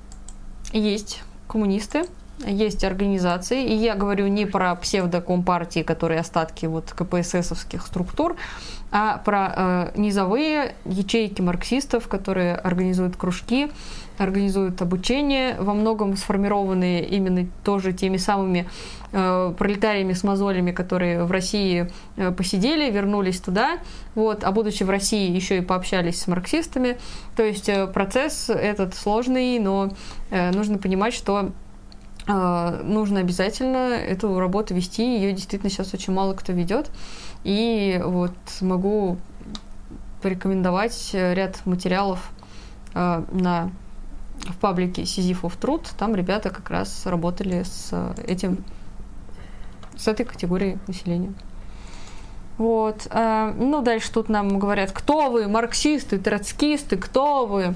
есть 0.72 1.22
коммунисты, 1.46 2.06
есть 2.46 2.84
организации, 2.84 3.64
и 3.64 3.74
я 3.74 3.94
говорю 3.94 4.26
не 4.28 4.46
про 4.46 4.74
псевдокомпартии, 4.74 5.80
которые 5.82 6.20
остатки 6.20 6.66
вот 6.66 6.92
КПССовских 6.92 7.86
структур, 7.86 8.36
а 8.90 9.18
про 9.18 9.52
э, 9.54 9.90
низовые 9.96 10.74
ячейки 10.84 11.42
марксистов, 11.42 12.08
которые 12.08 12.54
организуют 12.54 13.16
кружки, 13.16 13.70
организуют 14.18 14.82
обучение, 14.82 15.56
во 15.58 15.74
многом 15.74 16.16
сформированные 16.16 17.04
именно 17.06 17.46
тоже 17.64 17.92
теми 17.92 18.16
самыми 18.16 18.68
э, 19.12 19.54
пролетариями 19.56 20.12
с 20.12 20.24
мозолями, 20.24 20.72
которые 20.72 21.24
в 21.24 21.30
России 21.30 21.90
э, 22.16 22.32
посидели, 22.32 22.90
вернулись 22.90 23.40
туда, 23.40 23.78
вот, 24.14 24.44
а 24.44 24.52
будучи 24.52 24.82
в 24.82 24.90
России 24.90 25.30
еще 25.30 25.58
и 25.58 25.60
пообщались 25.60 26.20
с 26.20 26.26
марксистами. 26.26 26.98
То 27.36 27.44
есть 27.44 27.68
э, 27.68 27.86
процесс 27.86 28.50
этот 28.50 28.94
сложный, 28.94 29.58
но 29.58 29.90
э, 30.30 30.50
нужно 30.50 30.78
понимать, 30.78 31.14
что 31.14 31.50
э, 32.26 32.82
нужно 32.84 33.20
обязательно 33.20 33.94
эту 33.94 34.38
работу 34.40 34.74
вести, 34.74 35.16
ее 35.16 35.32
действительно 35.32 35.70
сейчас 35.70 35.94
очень 35.94 36.12
мало 36.12 36.34
кто 36.34 36.52
ведет. 36.52 36.90
И 37.44 38.00
вот 38.04 38.34
могу 38.60 39.16
порекомендовать 40.22 41.10
ряд 41.12 41.64
материалов 41.64 42.30
э, 42.94 43.22
на 43.30 43.70
в 44.46 44.56
паблике 44.56 45.04
Сизифов 45.04 45.56
труд, 45.56 45.88
там 45.98 46.14
ребята 46.14 46.50
как 46.50 46.70
раз 46.70 47.06
работали 47.06 47.62
с 47.62 48.14
этим, 48.26 48.64
с 49.96 50.08
этой 50.08 50.24
категорией 50.24 50.78
населения. 50.86 51.32
Вот. 52.56 53.06
Э, 53.10 53.52
ну, 53.56 53.82
дальше 53.82 54.10
тут 54.12 54.28
нам 54.28 54.58
говорят, 54.58 54.90
кто 54.92 55.30
вы, 55.30 55.46
марксисты, 55.48 56.18
троцкисты, 56.18 56.96
кто 56.96 57.46
вы? 57.46 57.74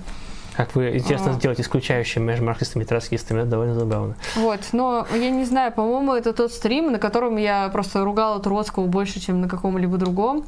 Как 0.57 0.75
вы, 0.75 0.99
интересно, 0.99 1.31
а. 1.31 1.35
сделать 1.35 1.61
исключающим 1.61 2.25
между 2.25 2.45
марксистами 2.45 2.83
и 2.83 2.87
троцкистами, 2.87 3.41
это 3.41 3.51
довольно 3.51 3.75
забавно. 3.75 4.17
Вот, 4.37 4.61
но 4.73 5.07
я 5.15 5.31
не 5.31 5.45
знаю, 5.45 5.73
по-моему, 5.73 6.13
это 6.13 6.35
тот 6.35 6.53
стрим, 6.53 6.93
на 6.93 6.99
котором 6.99 7.37
я 7.37 7.69
просто 7.71 8.05
ругала 8.05 8.39
Троцкого 8.39 8.87
больше, 8.87 9.19
чем 9.19 9.41
на 9.41 9.49
каком-либо 9.49 9.97
другом 9.97 10.45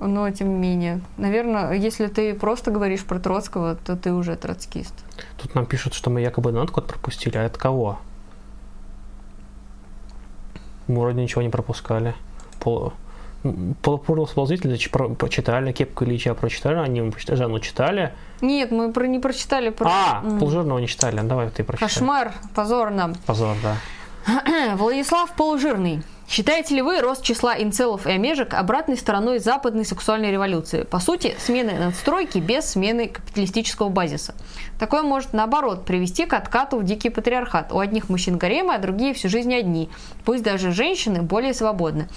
но 0.00 0.30
тем 0.30 0.50
не 0.50 0.56
менее. 0.56 1.00
Наверное, 1.16 1.72
если 1.72 2.06
ты 2.06 2.34
просто 2.34 2.70
говоришь 2.70 3.04
про 3.04 3.18
Троцкого, 3.18 3.76
то 3.76 3.96
ты 3.96 4.12
уже 4.12 4.36
троцкист. 4.36 4.94
Тут 5.40 5.54
нам 5.54 5.64
пишут, 5.64 5.94
что 5.94 6.10
мы 6.10 6.20
якобы 6.20 6.52
над 6.52 6.70
код 6.70 6.86
пропустили, 6.86 7.38
а 7.38 7.46
от 7.46 7.56
кого? 7.56 7.98
Мы 10.86 11.00
вроде 11.00 11.22
ничего 11.22 11.42
не 11.42 11.48
пропускали. 11.48 12.14
Пол... 12.58 12.92
Полупорлосползители 13.80 14.78
почитали, 15.14 15.72
Кепку 15.72 16.04
Ильича 16.04 16.34
прочитали, 16.34 16.76
они 16.76 17.00
мы 17.00 17.10
прочитали, 17.10 17.38
Жанну 17.38 17.58
читали. 17.60 18.12
Нет, 18.42 18.70
мы 18.70 18.92
про, 18.92 19.06
не 19.06 19.18
прочитали. 19.18 19.70
Про... 19.70 19.88
А, 19.90 20.22
mm. 20.22 20.38
Полужирного 20.38 20.78
не 20.78 20.86
читали, 20.86 21.18
давай 21.22 21.48
ты 21.48 21.64
прочитай. 21.64 21.88
Кошмар, 21.88 22.34
позор 22.54 22.90
нам. 22.90 23.14
Позор, 23.24 23.56
да. 23.62 23.76
Владислав 24.76 25.34
Полужирный. 25.36 26.02
Считаете 26.30 26.76
ли 26.76 26.80
вы 26.80 27.00
рост 27.00 27.24
числа 27.24 27.60
инцелов 27.60 28.06
и 28.06 28.12
омежек 28.12 28.54
обратной 28.54 28.96
стороной 28.96 29.40
западной 29.40 29.84
сексуальной 29.84 30.30
революции? 30.30 30.84
По 30.84 31.00
сути, 31.00 31.34
смены 31.40 31.72
надстройки 31.76 32.38
без 32.38 32.66
смены 32.66 33.08
капиталистического 33.08 33.88
базиса. 33.88 34.36
Такое 34.78 35.02
может, 35.02 35.32
наоборот, 35.32 35.84
привести 35.84 36.26
к 36.26 36.34
откату 36.34 36.78
в 36.78 36.84
дикий 36.84 37.10
патриархат. 37.10 37.72
У 37.72 37.80
одних 37.80 38.08
мужчин 38.08 38.38
гаремы, 38.38 38.74
а 38.74 38.78
другие 38.78 39.12
всю 39.12 39.28
жизнь 39.28 39.52
одни. 39.52 39.90
Пусть 40.24 40.44
даже 40.44 40.70
женщины 40.70 41.20
более 41.20 41.52
свободны. 41.52 42.08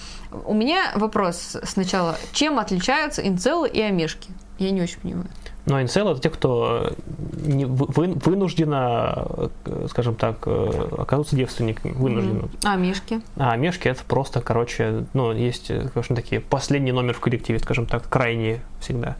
У 0.44 0.54
меня 0.54 0.92
вопрос 0.94 1.56
сначала. 1.64 2.16
Чем 2.32 2.60
отличаются 2.60 3.26
инцелы 3.26 3.68
и 3.68 3.80
омежки? 3.80 4.30
Я 4.60 4.70
не 4.70 4.80
очень 4.80 5.00
понимаю. 5.00 5.28
Но 5.66 5.80
инцелы 5.80 6.12
это 6.12 6.20
те, 6.20 6.30
кто 6.30 6.90
э, 6.90 7.46
не, 7.46 7.64
вы, 7.64 8.08
вынужденно, 8.08 9.48
э, 9.64 9.86
скажем 9.88 10.14
так, 10.14 10.42
э, 10.46 10.88
оказываться 10.98 11.36
девственниками. 11.36 11.92
Вынужденно. 11.92 12.42
Mm-hmm. 12.42 12.58
А 12.64 12.76
мешки? 12.76 13.20
А 13.36 13.56
мешки 13.56 13.88
это 13.88 14.04
просто, 14.04 14.42
короче, 14.42 15.06
ну, 15.14 15.32
есть, 15.32 15.68
конечно, 15.68 16.14
такие 16.14 16.42
последний 16.42 16.92
номер 16.92 17.14
в 17.14 17.20
коллективе, 17.20 17.58
скажем 17.60 17.86
так, 17.86 18.06
крайние 18.08 18.60
всегда. 18.80 19.16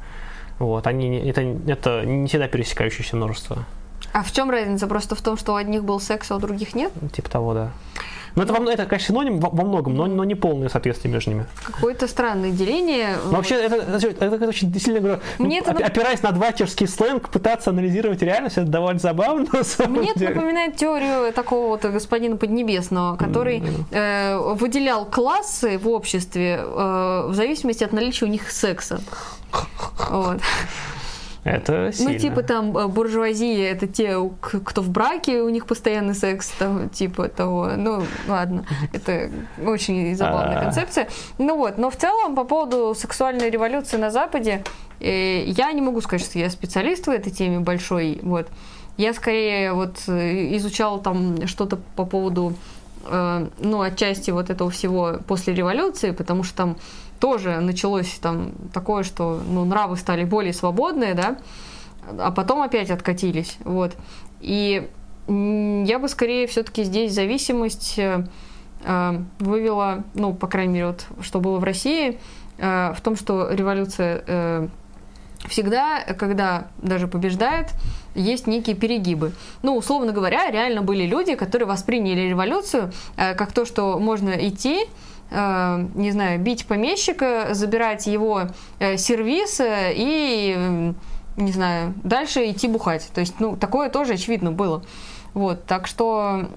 Вот, 0.59 0.87
они, 0.87 1.17
это, 1.17 1.41
это 1.41 2.05
не 2.05 2.29
всегда 2.29 2.47
пересекающееся 2.47 3.17
множество. 3.17 3.65
А 4.13 4.23
в 4.23 4.31
чем 4.31 4.51
разница? 4.51 4.87
Просто 4.87 5.15
в 5.17 5.23
том, 5.23 5.39
что 5.39 5.55
у 5.55 5.57
одних 5.57 5.83
был 5.83 5.99
секс, 5.99 6.31
а 6.31 6.37
у 6.37 6.39
других 6.39 6.75
нет? 6.75 6.93
Типа 7.13 7.31
того, 7.31 7.55
да. 7.55 7.71
Но 8.35 8.43
это, 8.43 8.55
это 8.71 8.87
конечно, 8.87 9.09
синоним 9.09 9.39
во, 9.39 9.51
во 9.51 9.65
многом, 9.65 9.95
но, 9.95 10.07
но 10.07 10.25
не 10.25 10.35
полное 10.35 10.69
соответствие 10.69 11.13
между 11.13 11.31
ними. 11.31 11.47
Какое-то 11.65 12.09
странное 12.09 12.51
деление. 12.51 13.17
Но 13.25 13.37
вообще, 13.37 13.55
это, 13.55 13.77
это, 13.77 14.25
это 14.25 14.49
очень 14.49 14.75
сильно 14.79 15.01
говорю, 15.01 15.21
Мне 15.39 15.61
это... 15.61 15.71
опираясь 15.71 16.23
на 16.23 16.33
двачерский 16.33 16.89
сленг, 16.89 17.29
пытаться 17.29 17.71
анализировать 17.71 18.23
реальность, 18.23 18.59
это 18.59 18.67
довольно 18.67 18.99
забавно. 18.99 19.47
Мне 19.89 20.11
это 20.11 20.25
напоминает 20.25 20.77
теорию 20.77 21.33
такого 21.33 21.69
вот 21.69 21.85
господина 21.85 22.37
Поднебесного, 22.37 23.17
который 23.17 23.61
mm-hmm. 23.61 23.85
э, 23.93 24.55
выделял 24.55 25.05
классы 25.05 25.79
в 25.79 25.89
обществе 25.89 26.61
э, 26.61 27.27
в 27.29 27.35
зависимости 27.35 27.85
от 27.85 27.93
наличия 27.93 28.25
у 28.25 28.29
них 28.29 28.51
секса. 28.51 29.01
Вот. 30.11 30.41
Это 31.45 31.93
сильно. 31.93 32.13
Ну, 32.13 32.19
типа 32.19 32.43
там 32.43 32.77
э, 32.77 32.89
буржуазия, 32.89 33.71
это 33.71 33.87
те, 33.87 34.19
кто 34.41 34.81
в 34.81 34.89
браке, 34.89 35.43
у 35.43 35.51
них 35.51 35.67
постоянный 35.67 36.15
секс, 36.15 36.49
там, 36.59 36.89
типа 36.89 37.29
того. 37.29 37.73
Ну, 37.77 38.03
ладно, 38.27 38.65
это 38.95 39.31
очень 39.65 40.17
забавная 40.17 40.59
а. 40.59 40.65
концепция. 40.65 41.09
Ну 41.37 41.57
вот, 41.59 41.77
но 41.77 41.91
в 41.91 41.97
целом 41.97 42.35
по 42.35 42.45
поводу 42.45 42.95
сексуальной 42.95 43.51
революции 43.51 43.99
на 43.99 44.11
Западе, 44.11 44.65
э, 45.01 45.45
я 45.45 45.71
не 45.73 45.83
могу 45.83 46.01
сказать, 46.01 46.25
что 46.27 46.39
я 46.39 46.49
специалист 46.49 47.07
в 47.07 47.11
этой 47.11 47.31
теме 47.31 47.61
большой, 47.61 48.21
вот. 48.23 48.49
Я 48.97 49.13
скорее 49.13 49.73
вот 49.73 50.05
э, 50.07 50.57
изучала 50.57 51.01
там 51.01 51.47
что-то 51.47 51.79
по 51.97 52.07
поводу, 52.07 52.55
ну, 53.11 53.81
отчасти 53.81 54.31
вот 54.31 54.51
этого 54.51 54.71
всего 54.71 55.19
после 55.27 55.55
революции, 55.55 56.11
потому 56.13 56.43
что 56.43 56.57
там 56.57 56.77
тоже 57.21 57.61
началось 57.61 58.19
там 58.21 58.53
такое, 58.73 59.03
что 59.03 59.41
ну, 59.47 59.65
нравы 59.65 59.97
стали 59.97 60.25
более 60.25 60.53
свободные, 60.53 61.15
да, 61.15 61.39
а 62.19 62.31
потом 62.31 62.63
опять 62.63 62.91
откатились, 62.91 63.57
вот. 63.65 63.95
И 64.41 64.89
я 65.27 65.99
бы 65.99 66.09
скорее 66.09 66.47
все-таки 66.47 66.85
здесь 66.85 67.15
зависимость 67.15 67.99
э, 67.99 68.27
э, 68.85 69.21
вывела, 69.39 70.05
ну, 70.13 70.35
по 70.35 70.47
крайней 70.47 70.75
мере, 70.75 70.87
вот, 70.89 71.07
что 71.23 71.41
было 71.41 71.59
в 71.59 71.65
России, 71.65 72.19
э, 72.59 72.93
в 72.95 73.01
том, 73.01 73.17
что 73.17 73.51
революция 73.51 74.23
э, 74.27 74.69
всегда, 75.47 76.01
когда 76.19 76.69
даже 76.83 77.09
побеждает, 77.09 77.71
есть 78.15 78.47
некие 78.47 78.77
перегибы. 78.77 79.33
Ну, 79.63 79.77
условно 79.77 80.13
говоря, 80.13 80.51
реально 80.51 80.83
были 80.83 81.05
люди, 81.07 81.35
которые 81.35 81.67
восприняли 81.69 82.29
революцию 82.29 82.93
э, 83.17 83.35
как 83.35 83.53
то, 83.53 83.65
что 83.65 83.99
можно 83.99 84.31
идти, 84.31 84.87
Э, 85.31 85.85
не 85.95 86.13
знаю, 86.13 86.39
бить 86.41 86.67
помещика, 86.67 87.49
забирать 87.53 88.07
его 88.07 88.43
э, 88.79 88.97
сервис 88.97 89.61
и, 89.63 90.95
не 91.37 91.53
знаю, 91.53 91.95
дальше 92.05 92.51
идти 92.51 92.69
бухать. 92.69 93.11
То 93.13 93.21
есть, 93.21 93.41
ну, 93.41 93.57
такое 93.57 93.91
тоже 93.91 94.15
очевидно 94.15 94.53
было. 94.53 94.85
Вот, 95.33 95.65
так 95.65 95.89
что, 95.89 96.49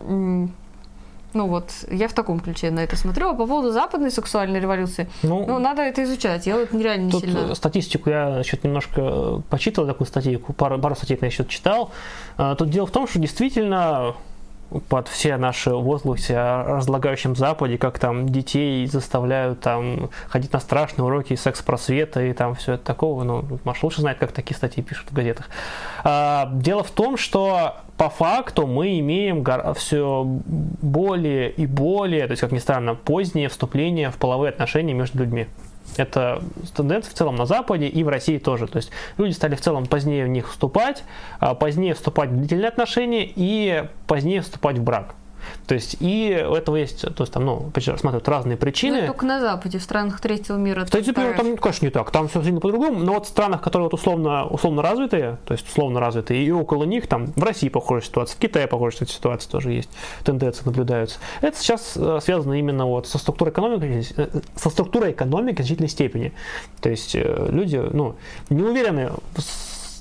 ну 1.34 1.48
вот, 1.48 1.72
я 1.92 2.08
в 2.08 2.14
таком 2.14 2.40
ключе 2.40 2.72
на 2.72 2.82
это 2.82 2.96
смотрю. 2.96 3.30
А 3.30 3.34
по 3.34 3.46
поводу 3.46 3.72
западной 3.72 4.12
сексуальной 4.12 4.60
революции, 4.60 5.10
ну, 5.24 5.46
ну 5.46 5.60
надо 5.60 5.82
это 5.82 6.04
изучать. 6.04 6.48
Я 6.48 6.58
вот 6.58 6.74
реально 6.74 7.06
не 7.06 7.12
тут 7.12 7.22
сильно... 7.22 7.56
статистику 7.56 8.10
я 8.10 8.30
насчет 8.30 8.64
немножко 8.64 9.42
почитал, 9.50 9.86
такую 9.86 10.08
статейку, 10.08 10.54
пару, 10.54 10.80
пару 10.80 10.96
статей 10.96 11.18
на 11.22 11.30
счет 11.30 11.50
читал. 11.50 11.92
Э, 12.38 12.56
тут 12.58 12.70
дело 12.70 12.88
в 12.88 12.92
том, 12.92 13.08
что 13.08 13.20
действительно 13.20 14.16
под 14.90 15.08
все 15.08 15.38
наши 15.38 15.74
возгласы 15.74 16.32
о 16.32 16.64
разлагающем 16.78 17.36
Западе, 17.36 17.78
как 17.78 18.00
там 18.00 18.30
детей 18.30 18.86
заставляют 18.88 19.62
там 19.62 20.10
ходить 20.28 20.54
на 20.54 20.60
страшные 20.60 21.06
уроки 21.06 21.36
секс-просвета 21.36 22.22
и 22.24 22.34
там 22.34 22.56
все 22.56 22.74
это 22.74 22.84
такого, 22.84 23.24
ну, 23.24 23.60
Маш 23.64 23.84
лучше 23.84 24.02
знает, 24.02 24.18
как 24.18 24.32
такие 24.32 24.56
статьи 24.56 24.84
пишут 24.84 25.10
в 25.10 25.14
газетах. 25.14 25.50
А, 26.04 26.50
дело 26.54 26.84
в 26.84 26.92
том, 26.92 27.18
что 27.18 27.76
по 27.98 28.10
факту 28.10 28.68
мы 28.68 29.00
имеем 29.00 29.46
все 29.76 30.24
более 30.26 31.50
и 31.52 31.66
более, 31.66 32.28
то 32.28 32.32
есть, 32.32 32.42
как 32.42 32.52
ни 32.52 32.60
странно, 32.60 32.96
позднее 32.96 33.50
вступление 33.50 34.12
в 34.12 34.18
половые 34.18 34.50
отношения 34.50 34.94
между 34.94 35.20
людьми. 35.20 35.48
Это 35.98 36.42
тенденция 36.76 37.12
в 37.12 37.14
целом 37.14 37.36
на 37.36 37.46
Западе 37.46 37.88
и 37.88 38.04
в 38.04 38.08
России 38.08 38.38
тоже. 38.38 38.68
То 38.68 38.78
есть 38.78 38.92
люди 39.18 39.34
стали 39.34 39.56
в 39.56 39.62
целом 39.62 39.86
позднее 39.86 40.26
в 40.26 40.30
них 40.30 40.50
вступать, 40.50 41.04
а 41.40 41.56
позднее 41.56 41.94
вступать 41.94 42.30
в 42.30 42.38
длительные 42.38 42.70
отношения 42.70 43.32
и 43.36 43.84
позднее 44.08 44.42
вступать 44.42 44.78
в 44.78 44.84
брак. 44.84 45.16
То 45.68 45.76
есть 45.76 45.98
и 46.00 46.46
у 46.48 46.54
этого 46.54 46.76
есть, 46.76 47.02
то 47.02 47.24
есть 47.24 47.34
там, 47.34 47.46
ну, 47.46 47.72
рассматривают 47.74 48.28
разные 48.28 48.58
причины. 48.58 49.02
Ну, 49.02 49.08
только 49.08 49.26
на 49.26 49.40
Западе, 49.40 49.80
в 49.80 49.84
странах 49.84 50.22
третьего 50.22 50.58
мира. 50.58 50.86
Кстати, 50.86 51.08
например, 51.08 51.36
там, 51.36 51.58
конечно, 51.58 51.86
не 51.86 51.92
так, 51.92 52.12
там 52.12 52.28
все 52.28 52.42
сильно 52.44 52.60
по-другому, 52.60 53.00
но 53.00 53.14
вот 53.14 53.26
в 53.26 53.30
странах, 53.30 53.62
которые 53.62 53.86
вот 53.86 53.94
условно, 53.94 54.46
условно 54.46 54.82
развитые, 54.82 55.38
то 55.46 55.54
есть 55.54 55.68
условно 55.68 56.00
развитые, 56.00 56.44
и 56.44 56.52
около 56.52 56.84
них, 56.84 57.08
там, 57.08 57.28
в 57.36 57.44
России 57.44 57.70
похожая 57.70 58.08
ситуация, 58.08 58.36
в 58.36 58.40
Китае 58.40 58.68
похожая 58.68 59.08
ситуация 59.08 59.50
тоже 59.52 59.72
есть, 59.72 59.90
тенденции 60.24 60.64
наблюдаются. 60.66 61.20
Это 61.42 61.58
сейчас 61.58 61.94
э, 61.96 62.20
связано 62.22 62.54
именно 62.54 62.86
вот 62.86 63.08
со 63.08 63.18
структурой 63.18 63.52
экономики, 63.52 64.06
э, 64.16 64.28
со 64.56 64.70
структурой 64.70 65.12
экономики 65.12 65.62
в 65.62 65.66
значительной 65.66 65.90
степени. 65.90 66.34
То 66.82 66.90
есть 66.90 67.16
э, 67.16 67.48
люди, 67.50 67.78
ну, 67.78 68.16
не 68.50 68.64
уверены 68.64 69.12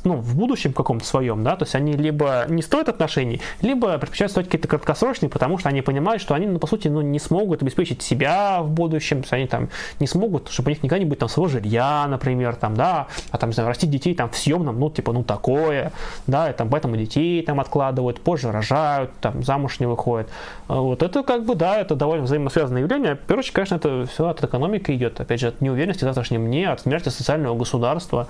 ну, 0.07 0.15
в 0.17 0.37
будущем 0.37 0.73
каком-то 0.73 1.05
своем, 1.05 1.43
да, 1.43 1.57
то 1.57 1.65
есть 1.65 1.75
они 1.75 1.93
либо 1.93 2.47
не 2.49 2.63
строят 2.63 2.89
отношений, 2.89 3.41
либо 3.61 3.99
предпочитают 3.99 4.31
строить 4.31 4.47
какие-то 4.47 4.69
краткосрочные, 4.69 5.29
потому 5.29 5.59
что 5.59 5.69
они 5.69 5.83
понимают, 5.83 6.23
что 6.23 6.35
они, 6.35 6.47
ну, 6.47 6.61
по 6.61 6.69
сути, 6.69 6.87
ну, 6.87 7.01
не 7.01 7.19
смогут 7.19 7.63
обеспечить 7.63 8.03
себя 8.03 8.63
в 8.63 8.71
будущем, 8.71 9.19
то 9.19 9.25
есть 9.25 9.33
они 9.33 9.47
там 9.49 9.69
не 9.99 10.07
смогут, 10.07 10.49
чтобы 10.49 10.69
у 10.69 10.71
них 10.71 10.83
никогда 10.85 11.01
не 11.01 11.07
будет 11.07 11.19
там 11.19 11.29
своего 11.29 11.49
жилья, 11.49 12.07
например, 12.09 12.55
там, 12.55 12.77
да, 12.77 13.09
а 13.33 13.39
там, 13.39 13.51
не 13.51 13.55
знаю, 13.55 13.69
растить 13.69 13.91
детей 13.91 14.15
там 14.15 14.31
в 14.31 14.39
съемном, 14.39 14.79
ну, 14.79 14.91
типа, 14.91 15.13
ну, 15.13 15.25
такое, 15.25 15.93
да, 16.29 16.51
и 16.51 16.53
там 16.53 16.69
поэтому 16.69 16.97
детей 16.97 17.43
там 17.43 17.59
откладывают, 17.59 18.21
позже 18.21 18.53
рожают, 18.53 19.11
там, 19.21 19.43
замуж 19.43 19.81
не 19.81 19.87
выходят. 19.87 20.29
Вот 20.69 21.03
это 21.03 21.25
как 21.25 21.45
бы, 21.45 21.57
да, 21.57 21.81
это 21.81 21.97
довольно 21.97 22.25
взаимосвязанное 22.25 22.83
явление. 22.83 23.19
Очередь, 23.29 23.53
конечно, 23.53 23.75
это 23.75 24.07
все 24.07 24.29
от 24.29 24.43
экономики 24.43 24.93
идет, 24.93 25.21
опять 25.21 25.41
же, 25.41 25.49
от 25.49 25.61
неуверенности 25.61 26.05
в 26.05 26.07
завтрашнем 26.07 26.47
дне, 26.47 26.71
от 26.71 26.81
смерти 26.81 27.09
социального 27.09 27.57
государства. 27.57 28.29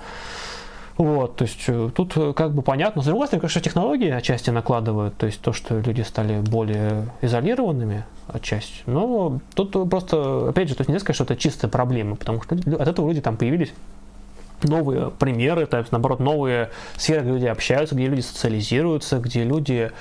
Вот, 0.97 1.35
то 1.35 1.45
есть 1.45 1.63
э, 1.67 1.89
тут 1.93 2.17
э, 2.17 2.33
как 2.33 2.53
бы 2.53 2.63
понятно. 2.63 3.03
С 3.03 3.05
другой 3.05 3.27
стороны, 3.27 3.41
конечно, 3.41 3.61
технологии 3.61 4.09
отчасти 4.09 4.49
накладывают, 4.49 5.15
то 5.15 5.27
есть 5.27 5.39
то, 5.41 5.53
что 5.53 5.79
люди 5.79 6.01
стали 6.01 6.39
более 6.39 7.07
изолированными 7.21 8.03
отчасти. 8.27 8.81
Но 8.87 9.39
тут 9.53 9.73
просто, 9.89 10.49
опять 10.49 10.69
же, 10.69 10.75
то 10.75 10.81
есть 10.81 10.89
нельзя 10.89 11.01
сказать, 11.01 11.15
что 11.15 11.23
это 11.23 11.35
чистая 11.35 11.69
проблема, 11.69 12.15
потому 12.15 12.41
что 12.41 12.55
от 12.55 12.87
этого 12.87 13.07
люди 13.07 13.21
там 13.21 13.37
появились 13.37 13.73
новые 14.63 15.11
примеры, 15.11 15.67
то 15.67 15.77
есть, 15.77 15.91
наоборот, 15.91 16.19
новые 16.19 16.71
сферы, 16.95 17.21
где 17.21 17.31
люди 17.31 17.45
общаются, 17.45 17.93
где 17.93 18.07
люди 18.07 18.21
социализируются, 18.21 19.19
где 19.19 19.43
люди 19.43 19.91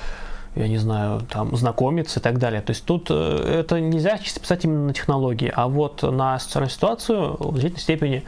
я 0.54 0.68
не 0.68 0.78
знаю, 0.78 1.20
там, 1.28 1.54
знакомиться 1.54 2.18
и 2.18 2.22
так 2.22 2.38
далее. 2.38 2.62
То 2.62 2.70
есть 2.70 2.82
тут 2.86 3.08
э, 3.10 3.60
это 3.60 3.78
нельзя 3.78 4.16
чисто 4.16 4.40
писать 4.40 4.64
именно 4.64 4.86
на 4.86 4.94
технологии, 4.94 5.52
а 5.54 5.68
вот 5.68 6.02
на 6.02 6.38
социальную 6.38 6.70
ситуацию 6.70 7.36
в 7.38 7.58
значительной 7.58 7.80
степени 7.80 8.24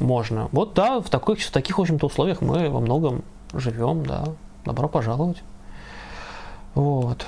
можно. 0.00 0.48
Вот 0.52 0.74
да, 0.74 1.00
в 1.00 1.08
таких, 1.10 1.40
в 1.40 1.50
таких 1.50 1.78
в 1.78 1.80
общем-то, 1.80 2.06
условиях 2.06 2.40
мы 2.40 2.70
во 2.70 2.80
многом 2.80 3.22
живем, 3.54 4.04
да. 4.04 4.24
Добро 4.64 4.88
пожаловать. 4.88 5.42
Вот. 6.74 7.26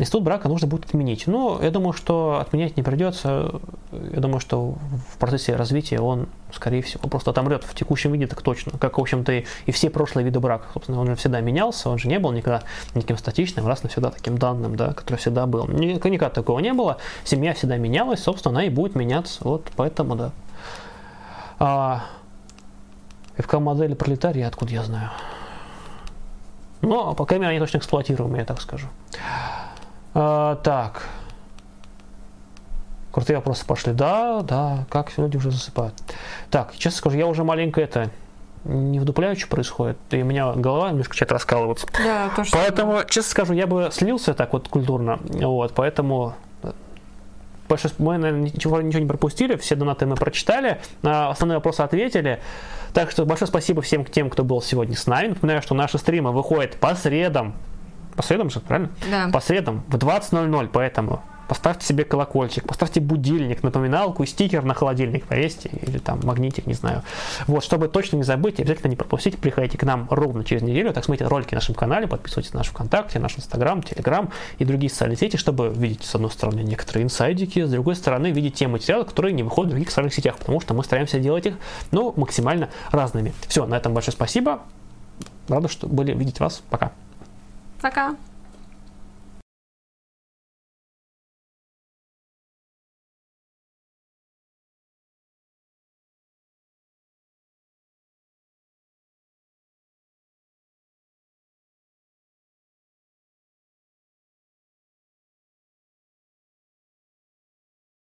Институт 0.00 0.22
брака 0.22 0.48
нужно 0.48 0.66
будет 0.66 0.86
отменить. 0.86 1.26
Но 1.26 1.60
я 1.62 1.70
думаю, 1.70 1.92
что 1.92 2.38
отменять 2.40 2.78
не 2.78 2.82
придется. 2.82 3.60
Я 3.92 4.20
думаю, 4.20 4.40
что 4.40 4.76
в 5.12 5.18
процессе 5.18 5.54
развития 5.56 6.00
он, 6.00 6.26
скорее 6.54 6.80
всего, 6.80 7.06
просто 7.06 7.32
отомрет 7.32 7.64
в 7.64 7.74
текущем 7.74 8.10
виде, 8.12 8.26
так 8.26 8.40
точно. 8.40 8.78
Как, 8.78 8.96
в 8.96 9.00
общем-то, 9.00 9.32
и 9.66 9.70
все 9.72 9.90
прошлые 9.90 10.24
виды 10.24 10.40
брака. 10.40 10.68
Собственно, 10.72 11.00
он 11.00 11.06
же 11.06 11.16
всегда 11.16 11.42
менялся, 11.42 11.90
он 11.90 11.98
же 11.98 12.08
не 12.08 12.18
был 12.18 12.32
никогда 12.32 12.62
никаким 12.94 13.18
статичным, 13.18 13.66
раз 13.66 13.82
навсегда 13.82 14.10
таким 14.10 14.38
данным, 14.38 14.74
да, 14.74 14.94
который 14.94 15.16
всегда 15.16 15.44
был. 15.44 15.68
Никогда 15.68 16.30
такого 16.30 16.60
не 16.60 16.72
было. 16.72 16.96
Семья 17.24 17.52
всегда 17.52 17.76
менялась, 17.76 18.22
собственно, 18.22 18.58
она 18.58 18.64
и 18.64 18.70
будет 18.70 18.94
меняться. 18.94 19.40
Вот 19.44 19.66
поэтому, 19.76 20.16
да. 20.16 20.32
А, 21.60 22.06
ФК-модели 23.36 23.94
пролетария, 23.94 24.48
откуда 24.48 24.72
я 24.72 24.82
знаю. 24.82 25.10
Но, 26.80 27.14
по 27.14 27.26
крайней 27.26 27.44
мере, 27.44 27.56
они 27.56 27.60
точно 27.60 27.78
эксплуатируемые, 27.78 28.40
я 28.40 28.46
так 28.46 28.62
скажу. 28.62 28.88
А, 30.14 30.56
так. 30.56 31.04
Крутые 33.12 33.36
вопросы 33.36 33.66
пошли. 33.66 33.92
Да, 33.92 34.40
да, 34.40 34.86
как 34.88 35.16
люди 35.18 35.36
уже 35.36 35.50
засыпают. 35.50 35.94
Так, 36.50 36.74
честно 36.76 36.98
скажу, 36.98 37.18
я 37.18 37.26
уже 37.26 37.44
маленько 37.44 37.82
это 37.82 38.10
не 38.64 38.98
вдупляю, 38.98 39.36
что 39.36 39.48
происходит, 39.48 39.98
и 40.10 40.22
у 40.22 40.24
меня 40.24 40.52
голова 40.52 40.90
немножко 40.90 41.14
что-то 41.14 41.34
раскалывается. 41.34 41.86
Да, 41.92 42.30
то, 42.34 42.44
что... 42.44 42.56
Поэтому, 42.56 43.04
честно 43.08 43.30
скажу, 43.30 43.52
я 43.52 43.66
бы 43.66 43.90
слился 43.92 44.34
так 44.34 44.52
вот 44.52 44.68
культурно, 44.68 45.18
вот, 45.22 45.72
поэтому 45.74 46.34
большое, 47.70 47.94
мы, 47.98 48.18
наверное, 48.18 48.50
ничего, 48.50 48.80
ничего 48.80 49.00
не 49.00 49.08
пропустили, 49.08 49.56
все 49.56 49.76
донаты 49.76 50.06
мы 50.06 50.16
прочитали, 50.16 50.80
на 51.02 51.30
основные 51.30 51.56
вопросы 51.56 51.80
ответили. 51.80 52.40
Так 52.92 53.10
что 53.10 53.24
большое 53.24 53.48
спасибо 53.48 53.80
всем 53.82 54.04
тем, 54.04 54.28
кто 54.28 54.44
был 54.44 54.60
сегодня 54.60 54.96
с 54.96 55.06
нами. 55.06 55.28
Напоминаю, 55.28 55.62
что 55.62 55.74
наши 55.74 55.96
стримы 55.96 56.32
выходят 56.32 56.76
по 56.76 56.94
средам. 56.94 57.54
По 58.16 58.22
средам 58.22 58.50
же, 58.50 58.60
правильно? 58.60 58.90
Да. 59.10 59.30
По 59.32 59.40
средам 59.40 59.84
в 59.88 59.96
20.00, 59.96 60.68
поэтому 60.72 61.22
поставьте 61.50 61.84
себе 61.84 62.04
колокольчик, 62.04 62.64
поставьте 62.64 63.00
будильник, 63.00 63.64
напоминалку, 63.64 64.24
стикер 64.24 64.62
на 64.62 64.72
холодильник 64.72 65.26
повесьте, 65.26 65.68
или 65.68 65.98
там 65.98 66.20
магнитик, 66.22 66.68
не 66.68 66.74
знаю. 66.74 67.02
Вот, 67.48 67.64
чтобы 67.64 67.88
точно 67.88 68.18
не 68.18 68.22
забыть, 68.22 68.60
обязательно 68.60 68.90
не 68.90 68.94
пропустить, 68.94 69.36
приходите 69.36 69.76
к 69.76 69.82
нам 69.82 70.06
ровно 70.10 70.44
через 70.44 70.62
неделю, 70.62 70.92
так 70.92 71.04
смотрите 71.04 71.28
ролики 71.28 71.52
на 71.52 71.56
нашем 71.56 71.74
канале, 71.74 72.06
подписывайтесь 72.06 72.52
на 72.52 72.58
наш 72.58 72.68
ВКонтакте, 72.68 73.18
наш 73.18 73.36
Инстаграм, 73.36 73.82
Телеграм 73.82 74.30
и 74.60 74.64
другие 74.64 74.90
социальные 74.90 75.16
сети, 75.16 75.36
чтобы 75.36 75.70
видеть, 75.70 76.04
с 76.04 76.14
одной 76.14 76.30
стороны, 76.30 76.60
некоторые 76.60 77.02
инсайдики, 77.02 77.64
с 77.64 77.70
другой 77.70 77.96
стороны, 77.96 78.28
видеть 78.28 78.54
те 78.54 78.68
материалы, 78.68 79.04
которые 79.04 79.32
не 79.32 79.42
выходят 79.42 79.70
в 79.70 79.74
других 79.74 79.88
социальных 79.88 80.14
сетях, 80.14 80.38
потому 80.38 80.60
что 80.60 80.72
мы 80.74 80.84
стараемся 80.84 81.18
делать 81.18 81.46
их, 81.46 81.54
ну, 81.90 82.14
максимально 82.16 82.70
разными. 82.92 83.34
Все, 83.48 83.66
на 83.66 83.74
этом 83.74 83.92
большое 83.92 84.12
спасибо. 84.12 84.60
Рада, 85.48 85.66
что 85.66 85.88
были 85.88 86.14
видеть 86.14 86.38
вас. 86.38 86.62
Пока. 86.70 86.92
Пока. 87.82 88.14